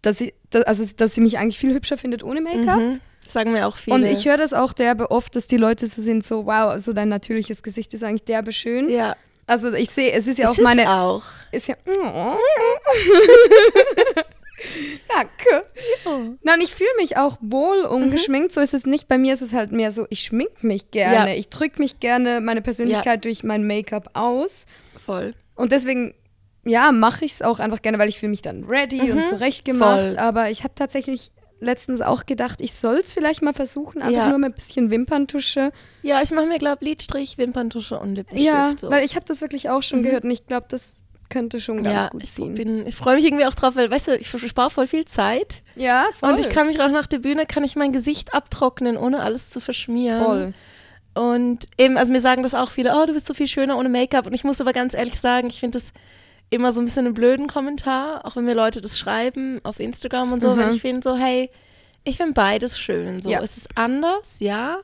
dass 0.00 0.18
sie, 0.18 0.32
da, 0.50 0.60
also, 0.62 0.84
dass 0.96 1.14
sie 1.14 1.20
mich 1.20 1.38
eigentlich 1.38 1.58
viel 1.58 1.74
hübscher 1.74 1.96
findet 1.98 2.22
ohne 2.24 2.40
Make-up. 2.40 2.78
Mhm. 2.80 3.00
Sagen 3.28 3.52
mir 3.52 3.68
auch 3.68 3.76
viele. 3.76 3.94
Und 3.96 4.04
ich 4.04 4.24
höre 4.26 4.36
das 4.36 4.52
auch 4.52 4.72
derbe 4.72 5.12
oft, 5.12 5.36
dass 5.36 5.46
die 5.46 5.56
Leute 5.56 5.86
so 5.86 6.02
sind, 6.02 6.24
so 6.24 6.46
wow, 6.46 6.76
so 6.78 6.92
dein 6.92 7.08
natürliches 7.08 7.62
Gesicht 7.62 7.94
ist 7.94 8.02
eigentlich 8.02 8.24
derbe 8.24 8.50
schön. 8.52 8.90
ja, 8.90 9.14
Also 9.46 9.72
ich 9.74 9.90
sehe, 9.90 10.10
es 10.10 10.26
ist 10.26 10.38
ja 10.40 10.46
es 10.46 10.50
auch 10.54 10.58
ist 10.58 10.64
meine, 10.64 10.90
auch. 10.90 11.22
ist 11.52 11.68
ja, 11.68 11.76
Danke. 15.08 15.66
Nein, 16.42 16.60
ich 16.60 16.74
fühle 16.74 16.88
mich 16.98 17.16
auch 17.16 17.36
wohl 17.40 17.84
ungeschminkt. 17.84 18.52
So 18.52 18.60
ist 18.60 18.74
es 18.74 18.86
nicht. 18.86 19.08
Bei 19.08 19.18
mir 19.18 19.34
ist 19.34 19.42
es 19.42 19.52
halt 19.52 19.72
mehr 19.72 19.92
so, 19.92 20.06
ich 20.10 20.20
schmink 20.22 20.62
mich 20.62 20.90
gerne. 20.90 21.30
Ja. 21.32 21.36
Ich 21.36 21.48
drücke 21.48 21.80
mich 21.80 22.00
gerne 22.00 22.40
meine 22.40 22.62
Persönlichkeit 22.62 23.24
durch 23.24 23.42
mein 23.44 23.66
Make-up 23.66 24.10
aus. 24.14 24.66
Voll. 25.04 25.34
Und 25.54 25.72
deswegen, 25.72 26.14
ja, 26.64 26.92
mache 26.92 27.24
ich 27.24 27.32
es 27.32 27.42
auch 27.42 27.58
einfach 27.60 27.82
gerne, 27.82 27.98
weil 27.98 28.08
ich 28.08 28.18
fühle 28.18 28.30
mich 28.30 28.42
dann 28.42 28.64
ready 28.64 29.12
und 29.12 29.26
zurechtgemacht. 29.26 30.00
Voll. 30.10 30.18
Aber 30.18 30.50
ich 30.50 30.64
habe 30.64 30.74
tatsächlich 30.74 31.30
letztens 31.60 32.00
auch 32.00 32.26
gedacht, 32.26 32.60
ich 32.60 32.74
soll 32.74 32.96
es 32.96 33.12
vielleicht 33.12 33.40
mal 33.40 33.54
versuchen, 33.54 34.02
einfach 34.02 34.24
Ja. 34.24 34.28
nur 34.30 34.38
mit 34.38 34.52
ein 34.52 34.54
bisschen 34.56 34.90
Wimperntusche. 34.90 35.70
Ja, 36.02 36.20
ich 36.20 36.32
mache 36.32 36.46
mir, 36.46 36.58
glaube 36.58 36.84
Lidstrich, 36.84 37.38
Wimperntusche 37.38 37.98
und 38.00 38.16
Lippenstift. 38.16 38.44
Ja, 38.52 38.72
so. 38.76 38.90
weil 38.90 39.04
ich 39.04 39.14
habe 39.14 39.24
das 39.26 39.40
wirklich 39.40 39.70
auch 39.70 39.82
schon 39.84 40.02
gehört 40.02 40.24
und 40.24 40.30
ich 40.32 40.46
glaube, 40.46 40.66
das 40.68 41.02
könnte 41.32 41.60
schon 41.60 41.82
ganz 41.82 41.94
ja, 42.04 42.08
gut 42.08 42.22
ich, 42.22 42.30
ziehen. 42.32 42.54
bin- 42.54 42.86
ich 42.86 42.94
freue 42.94 43.16
mich 43.16 43.24
irgendwie 43.24 43.46
auch 43.46 43.54
drauf, 43.54 43.74
weil, 43.76 43.90
weißt 43.90 44.08
du, 44.08 44.16
ich 44.16 44.28
spare 44.28 44.70
voll 44.70 44.86
viel 44.86 45.04
Zeit. 45.04 45.62
ja, 45.76 46.06
voll. 46.18 46.32
Und 46.32 46.38
ich 46.40 46.48
kann 46.48 46.66
mich 46.66 46.80
auch 46.80 46.90
nach 46.90 47.06
der 47.06 47.18
Bühne, 47.18 47.46
kann 47.46 47.64
ich 47.64 47.74
mein 47.76 47.92
Gesicht 47.92 48.34
abtrocknen, 48.34 48.96
ohne 48.96 49.20
alles 49.22 49.50
zu 49.50 49.60
verschmieren. 49.60 50.22
voll. 50.24 50.54
Und 51.14 51.66
eben, 51.76 51.98
also 51.98 52.10
mir 52.12 52.20
sagen 52.22 52.42
das 52.42 52.54
auch 52.54 52.70
viele, 52.70 52.94
oh, 52.96 53.04
du 53.06 53.12
bist 53.12 53.26
so 53.26 53.34
viel 53.34 53.46
schöner 53.46 53.76
ohne 53.76 53.88
Make-up. 53.90 54.26
Und 54.26 54.32
ich 54.32 54.44
muss 54.44 54.60
aber 54.62 54.72
ganz 54.72 54.94
ehrlich 54.94 55.20
sagen, 55.20 55.48
ich 55.48 55.60
finde 55.60 55.78
das 55.78 55.92
immer 56.48 56.72
so 56.72 56.80
ein 56.80 56.84
bisschen 56.86 57.04
einen 57.06 57.14
blöden 57.14 57.48
Kommentar, 57.48 58.24
auch 58.24 58.36
wenn 58.36 58.44
mir 58.44 58.54
Leute 58.54 58.80
das 58.80 58.98
schreiben 58.98 59.60
auf 59.62 59.78
Instagram 59.80 60.32
und 60.32 60.40
so, 60.40 60.54
Mhm. 60.54 60.58
weil 60.58 60.74
ich 60.74 60.80
finde 60.80 61.02
so, 61.02 61.16
hey, 61.16 61.50
ich 62.04 62.16
finde 62.16 62.32
beides 62.32 62.78
schön. 62.78 63.20
So, 63.22 63.30
Ja. 63.30 63.40
es 63.42 63.56
ist 63.58 63.68
anders, 63.76 64.36
ja. 64.38 64.78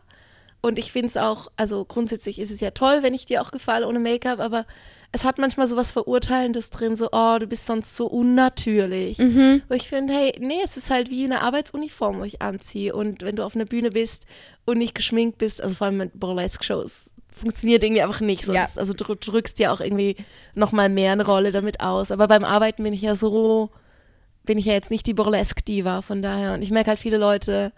Und 0.61 0.78
ich 0.78 0.93
finde 0.93 1.09
es 1.09 1.17
auch, 1.17 1.49
also 1.57 1.85
grundsätzlich 1.85 2.38
ist 2.38 2.50
es 2.50 2.61
ja 2.61 2.73
toll, 2.73 2.99
wenn 3.02 3.14
ich 3.14 3.25
dir 3.26 3.40
auch 3.43 3.50
gefalle 3.50 3.87
ohne 3.87 3.99
Make-up, 3.99 4.38
aber 4.40 4.67
es 5.12 5.25
hat 5.25 5.38
manchmal 5.38 5.67
so 5.67 5.77
was 5.77 5.93
Verurteilendes 5.93 6.71
drin, 6.71 6.95
so, 6.95 7.09
oh, 7.12 7.38
du 7.38 7.47
bist 7.47 7.67
sonst 7.67 7.97
so 7.97 8.07
unnatürlich. 8.07 9.19
Mhm. 9.19 9.62
Wo 9.69 9.75
ich 9.75 9.88
finde, 9.88 10.12
hey, 10.12 10.35
nee, 10.38 10.61
es 10.62 10.77
ist 10.77 10.91
halt 10.91 11.11
wie 11.11 11.25
eine 11.25 11.41
Arbeitsuniform, 11.41 12.19
wo 12.19 12.25
ich 12.25 12.43
anziehe. 12.43 12.95
Und 12.95 13.23
wenn 13.23 13.37
du 13.37 13.45
auf 13.45 13.55
einer 13.55 13.65
Bühne 13.65 13.91
bist 13.91 14.27
und 14.67 14.79
nicht 14.79 14.95
geschminkt 14.95 15.38
bist, 15.38 15.62
also 15.62 15.75
vor 15.75 15.87
allem 15.87 15.97
mit 15.97 16.21
Burlesque-Shows, 16.21 17.11
funktioniert 17.33 17.85
irgendwie 17.85 18.03
einfach 18.03 18.21
nicht. 18.21 18.45
So. 18.45 18.53
Ja. 18.53 18.69
Also 18.77 18.93
du 18.93 19.15
drückst 19.15 19.59
ja 19.59 19.73
auch 19.73 19.81
irgendwie 19.81 20.17
nochmal 20.55 20.91
mehr 20.91 21.12
eine 21.12 21.25
Rolle 21.25 21.53
damit 21.53 21.81
aus. 21.81 22.11
Aber 22.11 22.29
beim 22.29 22.45
Arbeiten 22.45 22.83
bin 22.83 22.93
ich 22.93 23.03
ja 23.03 23.15
so, 23.15 23.71
bin 24.45 24.59
ich 24.59 24.67
ja 24.67 24.75
jetzt 24.75 24.91
nicht 24.91 25.07
die 25.07 25.15
Burlesque-Diva, 25.15 26.03
von 26.03 26.21
daher. 26.21 26.53
Und 26.53 26.61
ich 26.62 26.71
merke 26.71 26.88
halt, 26.91 26.99
viele 26.99 27.17
Leute, 27.17 27.73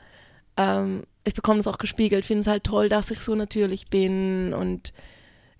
ähm, 0.57 1.05
ich 1.25 1.35
bekomme 1.35 1.59
das 1.59 1.69
auch 1.69 1.78
gespiegelt, 1.78 2.25
finden 2.25 2.41
es 2.41 2.49
halt 2.49 2.65
toll, 2.65 2.89
dass 2.89 3.13
ich 3.13 3.21
so 3.21 3.37
natürlich 3.37 3.89
bin. 3.89 4.52
Und 4.52 4.93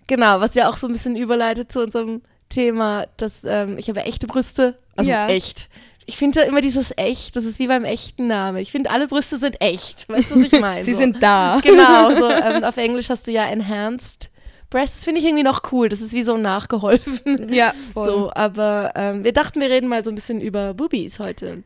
genau, 0.07 0.39
was 0.39 0.55
ja 0.55 0.69
auch 0.69 0.77
so 0.77 0.87
ein 0.87 0.93
bisschen 0.93 1.15
überleitet 1.15 1.71
zu 1.71 1.81
unserem 1.81 2.21
Thema, 2.49 3.05
dass 3.17 3.43
ähm, 3.45 3.77
ich 3.77 3.87
habe 3.89 4.01
echte 4.03 4.27
Brüste, 4.27 4.77
also 4.95 5.09
Ja. 5.09 5.27
echt. 5.27 5.69
Ich 6.07 6.17
finde 6.17 6.41
immer 6.41 6.61
dieses 6.61 6.91
echt, 6.97 7.35
das 7.35 7.45
ist 7.45 7.59
wie 7.59 7.67
beim 7.67 7.85
echten 7.85 8.27
Name. 8.27 8.59
Ich 8.59 8.71
finde, 8.71 8.89
alle 8.89 9.07
Brüste 9.07 9.37
sind 9.37 9.61
echt. 9.61 10.09
Weißt 10.09 10.31
du, 10.31 10.35
was 10.35 10.43
ich 10.51 10.51
meine? 10.59 10.83
Sie 10.83 10.93
so. 10.93 10.97
sind 10.97 11.21
da. 11.23 11.59
Genau, 11.63 12.13
so 12.17 12.29
ähm, 12.29 12.63
auf 12.63 12.75
Englisch 12.77 13.09
hast 13.09 13.27
du 13.27 13.31
ja 13.31 13.45
enhanced 13.45 14.29
breasts. 14.69 14.97
Das 14.97 15.05
finde 15.05 15.19
ich 15.21 15.25
irgendwie 15.27 15.43
noch 15.43 15.71
cool. 15.71 15.87
Das 15.89 16.01
ist 16.01 16.11
wie 16.13 16.23
so 16.23 16.35
nachgeholfen. 16.37 17.53
Ja, 17.53 17.73
voll. 17.93 18.07
So, 18.07 18.31
aber 18.33 18.91
ähm, 18.95 19.23
wir 19.23 19.31
dachten, 19.31 19.61
wir 19.61 19.69
reden 19.69 19.87
mal 19.87 20.03
so 20.03 20.09
ein 20.11 20.15
bisschen 20.15 20.41
über 20.41 20.73
Boobies 20.73 21.19
heute. 21.19 21.63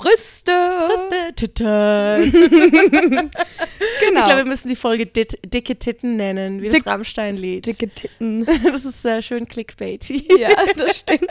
Brüste. 0.00 0.52
Brüste, 0.86 1.34
Titten. 1.34 3.30
Genau. 4.00 4.20
Ich 4.20 4.26
glaube, 4.26 4.36
wir 4.38 4.44
müssen 4.46 4.68
die 4.68 4.76
Folge 4.76 5.06
Dit 5.06 5.38
Dicke 5.44 5.76
Titten 5.78 6.16
nennen, 6.16 6.60
wie 6.62 6.68
Dick- 6.70 6.84
das 6.84 6.92
Rammstein-Lied. 6.92 7.66
Dicke 7.66 7.88
Titten. 7.88 8.46
Das 8.64 8.84
ist 8.84 9.02
sehr 9.02 9.20
schön 9.22 9.46
clickbaity. 9.46 10.26
ja, 10.38 10.48
das 10.76 10.98
stimmt. 11.00 11.26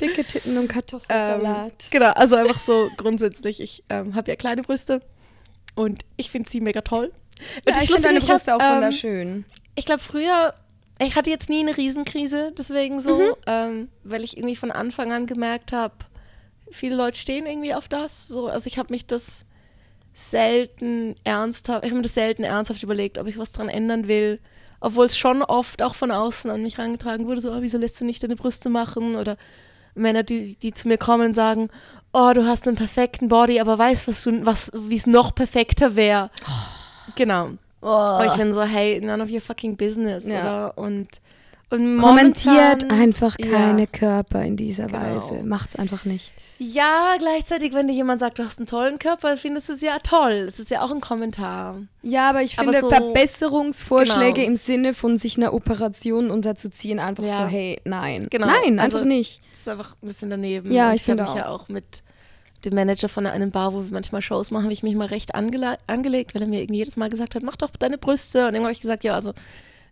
Dicke 0.00 0.24
Titten 0.24 0.56
und 0.58 0.68
Kartoffelsalat. 0.68 1.72
Ähm, 1.72 1.72
genau, 1.90 2.10
also 2.12 2.36
einfach 2.36 2.58
so 2.58 2.90
grundsätzlich. 2.96 3.60
Ich 3.60 3.84
ähm, 3.90 4.14
habe 4.14 4.30
ja 4.30 4.36
kleine 4.36 4.62
Brüste 4.62 5.02
und 5.74 6.02
ich 6.16 6.30
finde 6.30 6.50
sie 6.50 6.60
mega 6.60 6.80
toll. 6.80 7.12
Und 7.66 7.74
ja, 7.74 7.82
ich 7.82 7.88
finde 7.88 8.02
deine 8.02 8.20
Brüste 8.20 8.52
hab, 8.52 8.60
auch 8.62 8.66
ähm, 8.66 8.74
wunderschön. 8.76 9.44
Ich 9.74 9.84
glaube, 9.84 10.00
früher, 10.02 10.54
ich 11.00 11.14
hatte 11.16 11.30
jetzt 11.30 11.50
nie 11.50 11.60
eine 11.60 11.76
Riesenkrise, 11.76 12.52
deswegen 12.56 13.00
so, 13.00 13.18
Mhm. 13.18 13.34
ähm, 13.46 13.88
weil 14.02 14.24
ich 14.24 14.36
irgendwie 14.38 14.56
von 14.56 14.70
Anfang 14.70 15.12
an 15.12 15.26
gemerkt 15.26 15.72
habe, 15.72 15.94
viele 16.70 16.96
Leute 16.96 17.18
stehen 17.18 17.46
irgendwie 17.46 17.74
auf 17.74 17.88
das. 17.88 18.28
So, 18.28 18.48
also 18.48 18.66
ich 18.66 18.78
habe 18.78 18.92
mich 18.92 19.06
das 19.06 19.44
selten 20.12 21.14
ernsthaft, 21.24 21.84
ich 21.84 21.90
habe 21.90 21.96
mir 21.96 22.02
das 22.02 22.14
selten 22.14 22.42
ernsthaft 22.42 22.82
überlegt, 22.82 23.18
ob 23.18 23.26
ich 23.26 23.38
was 23.38 23.52
dran 23.52 23.68
ändern 23.68 24.08
will. 24.08 24.40
Obwohl 24.80 25.06
es 25.06 25.16
schon 25.16 25.42
oft 25.42 25.82
auch 25.82 25.94
von 25.94 26.10
außen 26.10 26.50
an 26.50 26.62
mich 26.62 26.78
herangetragen 26.78 27.26
wurde, 27.26 27.40
so, 27.40 27.52
oh, 27.52 27.58
wieso 27.60 27.78
lässt 27.78 28.00
du 28.00 28.04
nicht 28.04 28.22
deine 28.22 28.36
Brüste 28.36 28.68
machen? 28.68 29.16
Oder 29.16 29.36
Männer, 29.94 30.22
die, 30.22 30.56
die 30.56 30.72
zu 30.72 30.88
mir 30.88 30.98
kommen 30.98 31.28
und 31.28 31.34
sagen, 31.34 31.70
oh, 32.12 32.32
du 32.34 32.46
hast 32.46 32.66
einen 32.66 32.76
perfekten 32.76 33.28
Body, 33.28 33.60
aber 33.60 33.78
weißt, 33.78 34.08
was 34.08 34.22
du, 34.22 34.44
was, 34.44 34.70
wie 34.74 34.96
es 34.96 35.06
noch 35.06 35.34
perfekter 35.34 35.96
wäre. 35.96 36.30
Genau. 37.14 37.50
Aber 37.80 38.26
ich 38.26 38.34
bin 38.34 38.52
so, 38.52 38.62
hey, 38.62 39.00
none 39.00 39.22
of 39.22 39.30
your 39.30 39.40
fucking 39.40 39.76
business, 39.76 40.24
Ja. 40.26 40.40
oder? 40.40 40.78
Und, 40.78 41.08
und 41.70 41.98
Kommentiert 41.98 42.90
einfach 42.90 43.36
keine 43.38 43.82
Ja. 43.82 43.86
Körper 43.86 44.42
in 44.42 44.56
dieser 44.56 44.86
Genau. 44.86 45.00
Weise. 45.00 45.42
Macht's 45.44 45.74
einfach 45.76 46.04
nicht. 46.04 46.32
Ja, 46.58 47.16
gleichzeitig, 47.18 47.74
wenn 47.74 47.86
dir 47.88 47.92
jemand 47.92 48.20
sagt, 48.20 48.38
du 48.38 48.44
hast 48.44 48.58
einen 48.58 48.66
tollen 48.66 48.98
Körper, 48.98 49.36
findest 49.36 49.68
du 49.68 49.74
es 49.74 49.80
ja 49.82 49.98
toll. 49.98 50.46
Es 50.48 50.58
ist 50.58 50.70
ja 50.70 50.80
auch 50.82 50.90
ein 50.90 51.00
Kommentar. 51.02 51.82
Ja, 52.02 52.30
aber 52.30 52.42
ich 52.42 52.58
Aber 52.58 52.72
finde 52.72 52.80
so- 52.80 52.88
Verbesserungsvorschläge 52.90 54.32
Genau. 54.34 54.46
im 54.46 54.56
Sinne 54.56 54.94
von 54.94 55.18
sich 55.18 55.36
einer 55.36 55.52
Operation 55.52 56.30
unterzuziehen, 56.30 56.98
einfach 56.98 57.24
Ja. 57.24 57.36
so, 57.42 57.46
hey, 57.46 57.80
nein. 57.84 58.26
Genau. 58.30 58.46
Nein, 58.46 58.78
Also- 58.78 58.96
einfach 58.98 59.06
nicht. 59.06 59.40
Das 59.50 59.60
ist 59.60 59.68
einfach 59.68 59.96
ein 60.02 60.06
bisschen 60.08 60.30
daneben. 60.30 60.72
Ja, 60.72 60.90
Und 60.90 60.94
ich 60.96 61.02
finde 61.02 61.24
habe 61.24 61.34
mich 61.34 61.42
auch. 61.42 61.46
ja 61.46 61.52
auch 61.54 61.68
mit 61.68 62.02
dem 62.64 62.74
Manager 62.74 63.08
von 63.08 63.26
einem 63.26 63.50
Bar, 63.50 63.74
wo 63.74 63.82
wir 63.84 63.92
manchmal 63.92 64.22
Shows 64.22 64.50
machen, 64.50 64.64
habe 64.64 64.72
ich 64.72 64.82
mich 64.82 64.94
mal 64.94 65.06
recht 65.08 65.34
angele 65.34 65.76
angelegt, 65.86 66.34
weil 66.34 66.42
er 66.42 66.48
mir 66.48 66.60
irgendwie 66.62 66.78
jedes 66.78 66.96
Mal 66.96 67.10
gesagt 67.10 67.34
hat, 67.34 67.42
mach 67.42 67.56
doch 67.56 67.70
deine 67.70 67.98
Brüste. 67.98 68.38
Und 68.40 68.44
irgendwann 68.54 68.64
habe 68.64 68.72
ich 68.72 68.80
gesagt, 68.80 69.04
ja, 69.04 69.14
also 69.14 69.34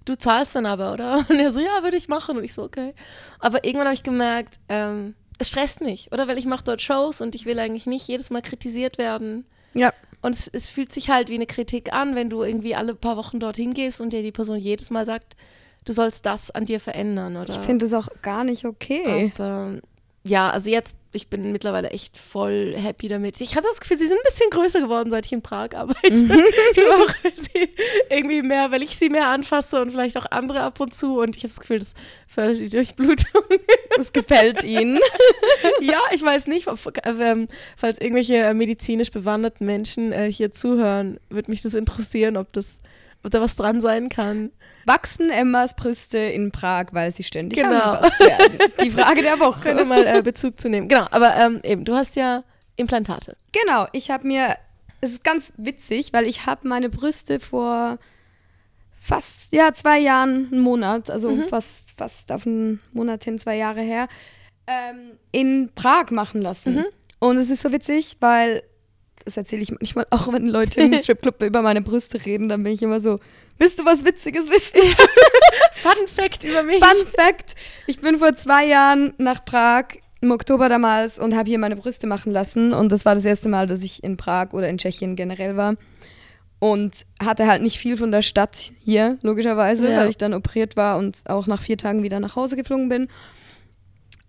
du 0.04 0.16
zahlst 0.16 0.54
dann 0.54 0.66
aber, 0.66 0.92
oder? 0.92 1.24
Und 1.28 1.38
er 1.38 1.52
so, 1.52 1.60
ja, 1.60 1.82
würde 1.82 1.96
ich 1.96 2.08
machen. 2.08 2.36
Und 2.36 2.44
ich 2.44 2.54
so, 2.54 2.62
okay. 2.62 2.94
Aber 3.38 3.64
irgendwann 3.64 3.86
habe 3.86 3.94
ich 3.94 4.02
gemerkt, 4.02 4.58
ähm, 4.68 5.14
es 5.38 5.48
stresst 5.48 5.80
mich, 5.80 6.12
oder? 6.12 6.28
Weil 6.28 6.38
ich 6.38 6.46
mache 6.46 6.64
dort 6.64 6.82
Shows 6.82 7.20
und 7.20 7.34
ich 7.34 7.44
will 7.44 7.58
eigentlich 7.58 7.86
nicht 7.86 8.06
jedes 8.06 8.30
Mal 8.30 8.42
kritisiert 8.42 8.98
werden. 8.98 9.44
Ja. 9.74 9.92
Und 10.22 10.34
es, 10.34 10.48
es 10.48 10.68
fühlt 10.68 10.92
sich 10.92 11.10
halt 11.10 11.28
wie 11.28 11.34
eine 11.34 11.46
Kritik 11.46 11.92
an, 11.92 12.14
wenn 12.14 12.30
du 12.30 12.42
irgendwie 12.42 12.74
alle 12.74 12.94
paar 12.94 13.16
Wochen 13.16 13.40
dorthin 13.40 13.74
gehst 13.74 14.00
und 14.00 14.12
dir 14.12 14.22
die 14.22 14.32
Person 14.32 14.58
jedes 14.58 14.90
Mal 14.90 15.04
sagt, 15.04 15.36
du 15.84 15.92
sollst 15.92 16.24
das 16.24 16.50
an 16.50 16.64
dir 16.64 16.80
verändern, 16.80 17.36
oder? 17.36 17.52
Ich 17.52 17.60
finde 17.60 17.84
das 17.84 17.94
auch 17.94 18.08
gar 18.22 18.44
nicht 18.44 18.64
okay. 18.64 19.32
Aber 19.34 19.80
ja, 20.26 20.48
also 20.48 20.70
jetzt, 20.70 20.96
ich 21.12 21.28
bin 21.28 21.52
mittlerweile 21.52 21.90
echt 21.90 22.16
voll 22.16 22.74
happy 22.74 23.08
damit. 23.08 23.42
Ich 23.42 23.56
habe 23.56 23.66
das 23.66 23.78
Gefühl, 23.78 23.98
sie 23.98 24.06
sind 24.06 24.16
ein 24.16 24.24
bisschen 24.24 24.48
größer 24.48 24.80
geworden, 24.80 25.10
seit 25.10 25.26
ich 25.26 25.32
in 25.32 25.42
Prag 25.42 25.74
arbeite. 25.74 26.14
Mhm. 26.14 26.44
ich 26.70 26.76
glaube 26.76 27.12
sie 27.36 27.68
irgendwie 28.08 28.40
mehr, 28.40 28.70
weil 28.70 28.82
ich 28.82 28.96
sie 28.96 29.10
mehr 29.10 29.28
anfasse 29.28 29.82
und 29.82 29.90
vielleicht 29.90 30.16
auch 30.16 30.24
andere 30.30 30.62
ab 30.62 30.80
und 30.80 30.94
zu. 30.94 31.20
Und 31.20 31.36
ich 31.36 31.42
habe 31.42 31.48
das 31.48 31.60
Gefühl, 31.60 31.78
das 31.78 31.92
fördert 32.26 32.58
die 32.58 32.70
Durchblutung. 32.70 33.42
Das 33.96 34.14
gefällt 34.14 34.64
ihnen. 34.64 34.98
ja, 35.82 36.00
ich 36.14 36.22
weiß 36.22 36.46
nicht, 36.46 36.68
ob, 36.68 36.80
ähm, 37.04 37.46
falls 37.76 38.00
irgendwelche 38.00 38.36
äh, 38.36 38.54
medizinisch 38.54 39.10
bewanderten 39.10 39.66
Menschen 39.66 40.10
äh, 40.12 40.32
hier 40.32 40.52
zuhören, 40.52 41.20
würde 41.28 41.50
mich 41.50 41.60
das 41.60 41.74
interessieren, 41.74 42.38
ob 42.38 42.50
das, 42.54 42.78
ob 43.24 43.30
da 43.30 43.40
was 43.40 43.56
dran 43.56 43.80
sein 43.80 44.08
kann. 44.08 44.50
Wachsen 44.86 45.30
Emmas 45.30 45.74
Brüste 45.74 46.18
in 46.18 46.52
Prag, 46.52 46.86
weil 46.92 47.10
sie 47.10 47.22
ständig 47.24 47.58
Genau. 47.58 48.02
werden? 48.18 48.58
Die 48.82 48.90
Frage 48.90 49.22
der 49.22 49.38
Woche. 49.40 49.60
Könnte 49.62 49.84
mal 49.86 50.06
äh, 50.06 50.22
Bezug 50.22 50.60
zu 50.60 50.68
nehmen. 50.68 50.88
Genau, 50.88 51.06
aber 51.10 51.34
ähm, 51.36 51.60
eben, 51.64 51.84
du 51.84 51.94
hast 51.94 52.16
ja 52.16 52.44
Implantate. 52.76 53.36
Genau, 53.52 53.86
ich 53.92 54.10
habe 54.10 54.26
mir, 54.26 54.56
es 55.00 55.12
ist 55.12 55.24
ganz 55.24 55.52
witzig, 55.56 56.12
weil 56.12 56.26
ich 56.26 56.44
habe 56.46 56.68
meine 56.68 56.90
Brüste 56.90 57.40
vor 57.40 57.98
fast, 59.00 59.52
ja, 59.52 59.72
zwei 59.74 59.98
Jahren, 59.98 60.48
einen 60.52 60.60
Monat, 60.60 61.10
also 61.10 61.30
Mhm. 61.30 61.48
fast, 61.48 61.92
fast 61.96 62.32
auf 62.32 62.46
einen 62.46 62.80
Monat 62.92 63.24
hin, 63.24 63.38
zwei 63.38 63.56
Jahre 63.56 63.80
her, 63.82 64.08
ähm, 64.66 65.18
in 65.30 65.70
Prag 65.74 66.10
machen 66.10 66.40
lassen. 66.40 66.76
Mhm. 66.76 66.84
Und 67.18 67.36
es 67.36 67.50
ist 67.50 67.62
so 67.62 67.72
witzig, 67.72 68.16
weil, 68.20 68.62
das 69.24 69.36
erzähle 69.36 69.62
ich 69.62 69.70
manchmal 69.70 70.06
auch, 70.10 70.32
wenn 70.32 70.46
Leute 70.46 70.80
im 70.80 70.92
Stripclub 70.98 71.42
über 71.42 71.62
meine 71.62 71.80
Brüste 71.82 72.24
reden, 72.24 72.48
dann 72.48 72.62
bin 72.62 72.72
ich 72.72 72.82
immer 72.82 73.00
so, 73.00 73.18
willst 73.58 73.78
du 73.78 73.84
was 73.84 74.04
Witziges 74.04 74.50
wissen? 74.50 74.80
Fun 75.74 76.06
Fact 76.06 76.44
über 76.44 76.62
mich. 76.62 76.82
Fun 76.82 77.06
Fact, 77.16 77.54
ich 77.86 78.00
bin 78.00 78.18
vor 78.18 78.34
zwei 78.34 78.66
Jahren 78.66 79.14
nach 79.18 79.44
Prag 79.44 79.84
im 80.20 80.30
Oktober 80.30 80.68
damals 80.68 81.18
und 81.18 81.34
habe 81.36 81.48
hier 81.48 81.58
meine 81.58 81.76
Brüste 81.76 82.06
machen 82.06 82.32
lassen. 82.32 82.72
Und 82.72 82.90
das 82.92 83.04
war 83.04 83.14
das 83.14 83.24
erste 83.26 83.48
Mal, 83.48 83.66
dass 83.66 83.82
ich 83.82 84.02
in 84.02 84.16
Prag 84.16 84.52
oder 84.52 84.68
in 84.68 84.78
Tschechien 84.78 85.16
generell 85.16 85.56
war. 85.56 85.74
Und 86.60 87.04
hatte 87.22 87.46
halt 87.46 87.60
nicht 87.62 87.76
viel 87.78 87.98
von 87.98 88.10
der 88.10 88.22
Stadt 88.22 88.70
hier, 88.80 89.18
logischerweise, 89.20 89.86
Ja. 89.90 89.98
weil 89.98 90.08
ich 90.08 90.16
dann 90.16 90.32
operiert 90.32 90.76
war 90.76 90.96
und 90.96 91.20
auch 91.26 91.46
nach 91.46 91.60
vier 91.60 91.76
Tagen 91.76 92.02
wieder 92.02 92.20
nach 92.20 92.36
Hause 92.36 92.56
geflogen 92.56 92.88
bin. 92.88 93.06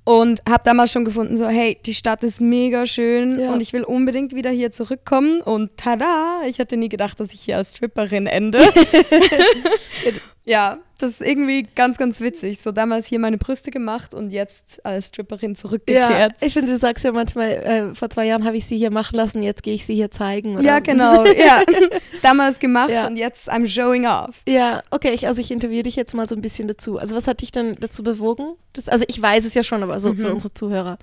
Und 0.05 0.39
habe 0.47 0.61
damals 0.63 0.91
schon 0.91 1.03
gefunden, 1.03 1.35
so, 1.35 1.47
hey, 1.47 1.79
die 1.83 1.95
Stadt 1.95 2.23
ist 2.23 2.39
mega 2.39 2.85
schön 2.85 3.39
Ja. 3.39 3.51
und 3.51 3.59
ich 3.59 3.73
will 3.73 3.83
unbedingt 3.83 4.35
wieder 4.35 4.51
hier 4.51 4.71
zurückkommen. 4.71 5.41
Und 5.41 5.75
tada, 5.77 6.41
ich 6.47 6.59
hätte 6.59 6.77
nie 6.77 6.89
gedacht, 6.89 7.19
dass 7.19 7.33
ich 7.33 7.41
hier 7.41 7.57
als 7.57 7.71
Stripperin 7.75 8.27
ende. 8.27 8.59
ja, 10.45 10.77
das 10.97 11.11
ist 11.11 11.21
irgendwie 11.21 11.63
ganz, 11.75 11.97
ganz 11.97 12.21
witzig. 12.21 12.59
So 12.61 12.71
damals 12.71 13.05
hier 13.07 13.19
meine 13.19 13.37
Brüste 13.37 13.71
gemacht 13.71 14.13
und 14.13 14.31
jetzt 14.31 14.85
als 14.85 15.07
Stripperin 15.07 15.51
Ja, 15.51 15.55
zurückgekehrt. 15.55 16.33
ich 16.41 16.53
finde, 16.53 16.71
du 16.73 16.77
sagst 16.77 17.03
ja 17.03 17.11
manchmal, 17.11 17.49
äh, 17.51 17.95
vor 17.95 18.09
zwei 18.09 18.25
Jahren 18.25 18.45
habe 18.45 18.55
ich 18.57 18.65
sie 18.65 18.77
hier 18.77 18.91
machen 18.91 19.15
lassen, 19.15 19.43
jetzt 19.43 19.63
gehe 19.63 19.73
ich 19.75 19.85
sie 19.85 19.95
hier 19.95 20.11
zeigen. 20.11 20.55
Oder? 20.55 20.63
Ja, 20.63 20.79
genau. 20.79 21.25
Ja. 21.25 21.61
damals 22.21 22.59
gemacht 22.59 22.89
Ja. 22.91 23.07
und 23.07 23.17
jetzt 23.17 23.51
I'm 23.51 23.67
showing 23.67 24.05
off. 24.07 24.41
Ja, 24.47 24.81
okay, 24.91 25.11
ich, 25.13 25.27
also 25.27 25.41
ich 25.41 25.51
interviewe 25.51 25.83
dich 25.83 25.95
jetzt 25.95 26.13
mal 26.13 26.27
so 26.29 26.35
ein 26.35 26.41
bisschen 26.41 26.67
dazu. 26.67 26.97
Also 26.97 27.15
was 27.15 27.27
hat 27.27 27.41
dich 27.41 27.51
denn 27.51 27.75
dazu 27.79 28.01
bewogen? 28.03 28.53
Das, 28.73 28.87
also 28.89 29.05
ich 29.07 29.21
weiß 29.21 29.45
es 29.45 29.53
ja 29.53 29.63
schon, 29.63 29.83
aber 29.83 29.99
so 29.99 30.13
für 30.13 30.27
Mhm. 30.27 30.33
unsere 30.35 30.53
Zuhörer. 30.53 30.97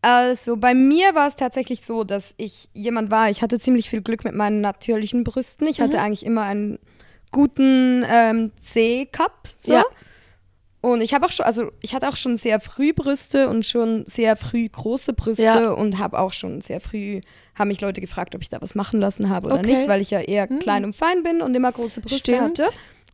Also 0.00 0.56
bei 0.56 0.74
mir 0.74 1.16
war 1.16 1.26
es 1.26 1.34
tatsächlich 1.34 1.80
so, 1.84 2.04
dass 2.04 2.32
ich 2.36 2.68
jemand 2.72 3.10
war, 3.10 3.30
ich 3.30 3.42
hatte 3.42 3.58
ziemlich 3.58 3.90
viel 3.90 4.00
Glück 4.00 4.22
mit 4.24 4.32
meinen 4.32 4.60
natürlichen 4.60 5.24
Brüsten. 5.24 5.66
Ich 5.66 5.80
hatte 5.80 5.96
Mhm. 5.96 6.02
eigentlich 6.04 6.24
immer 6.24 6.42
einen 6.42 6.78
guten 7.30 8.04
ähm, 8.08 8.52
C-Cup. 8.60 9.48
So. 9.56 9.72
Ja. 9.72 9.84
Und 10.80 11.00
ich 11.00 11.12
habe 11.12 11.26
auch 11.26 11.32
schon, 11.32 11.44
also 11.44 11.72
ich 11.80 11.92
hatte 11.94 12.08
auch 12.08 12.16
schon 12.16 12.36
sehr 12.36 12.60
früh 12.60 12.92
Brüste 12.92 13.48
und 13.48 13.66
schon 13.66 14.04
sehr 14.06 14.36
früh 14.36 14.68
große 14.68 15.12
Brüste 15.12 15.42
Ja. 15.42 15.70
und 15.72 15.98
habe 15.98 16.18
auch 16.18 16.32
schon 16.32 16.60
sehr 16.60 16.80
früh, 16.80 17.20
haben 17.58 17.68
mich 17.68 17.80
Leute 17.80 18.00
gefragt, 18.00 18.34
ob 18.36 18.42
ich 18.42 18.48
da 18.48 18.62
was 18.62 18.76
machen 18.76 19.00
lassen 19.00 19.28
habe 19.28 19.48
oder 19.48 19.58
Okay. 19.58 19.76
nicht, 19.76 19.88
weil 19.88 20.00
ich 20.00 20.10
ja 20.10 20.20
eher 20.20 20.46
Mhm. 20.50 20.60
klein 20.60 20.84
und 20.84 20.94
fein 20.94 21.24
bin 21.24 21.42
und 21.42 21.54
immer 21.56 21.72
große 21.72 22.00
Brüste 22.00 22.18
Stimmt. 22.18 22.60
hatte. 22.60 22.66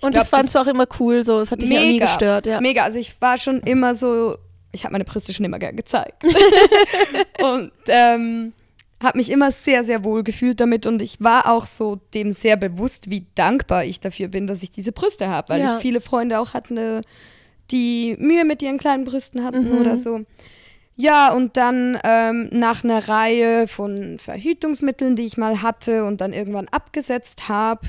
Und 0.02 0.10
glaub, 0.10 0.12
das 0.12 0.28
fandst 0.28 0.54
du 0.54 0.58
auch 0.58 0.66
immer 0.66 0.86
cool, 1.00 1.24
so, 1.24 1.40
es 1.40 1.50
hat 1.50 1.62
dich 1.62 1.70
ja 1.70 1.80
nie 1.80 1.92
Mega. 1.94 2.04
gestört, 2.06 2.46
ja. 2.46 2.60
Mega, 2.60 2.82
also 2.82 2.98
ich 2.98 3.18
war 3.22 3.38
schon 3.38 3.60
immer 3.60 3.94
so, 3.94 4.36
ich 4.72 4.84
habe 4.84 4.92
meine 4.92 5.04
Brüste 5.04 5.32
schon 5.32 5.46
immer 5.46 5.58
gern 5.58 5.76
gezeigt. 5.76 6.22
und 7.42 7.72
ähm, 7.88 8.52
habe 9.02 9.18
mich 9.18 9.30
immer 9.30 9.50
sehr, 9.52 9.84
sehr 9.84 10.04
wohl 10.04 10.22
gefühlt 10.22 10.60
damit 10.60 10.86
und 10.86 11.02
ich 11.02 11.20
war 11.20 11.50
auch 11.50 11.66
so 11.66 12.00
dem 12.14 12.30
sehr 12.32 12.56
bewusst, 12.56 13.10
wie 13.10 13.26
dankbar 13.34 13.84
ich 13.84 14.00
dafür 14.00 14.28
bin, 14.28 14.46
dass 14.46 14.62
ich 14.62 14.70
diese 14.70 14.92
Brüste 14.92 15.28
habe, 15.28 15.50
weil 15.50 15.60
Ja. 15.60 15.76
ich 15.76 15.82
viele 15.82 16.00
Freunde 16.00 16.38
auch 16.38 16.54
hatte, 16.54 17.02
die 17.70 18.16
Mühe 18.18 18.44
mit 18.44 18.62
ihren 18.62 18.78
kleinen 18.78 19.04
Brüsten 19.04 19.42
hatten 19.44 19.70
Mhm. 19.72 19.80
oder 19.80 19.96
so. 19.96 20.20
Ja, 20.96 21.32
und 21.32 21.56
dann 21.56 21.98
ähm, 22.04 22.48
nach 22.52 22.84
einer 22.84 23.08
Reihe 23.08 23.66
von 23.66 24.18
Verhütungsmitteln, 24.20 25.16
die 25.16 25.24
ich 25.24 25.36
mal 25.36 25.60
hatte 25.60 26.04
und 26.04 26.20
dann 26.20 26.32
irgendwann 26.32 26.68
abgesetzt 26.68 27.48
habe, 27.48 27.80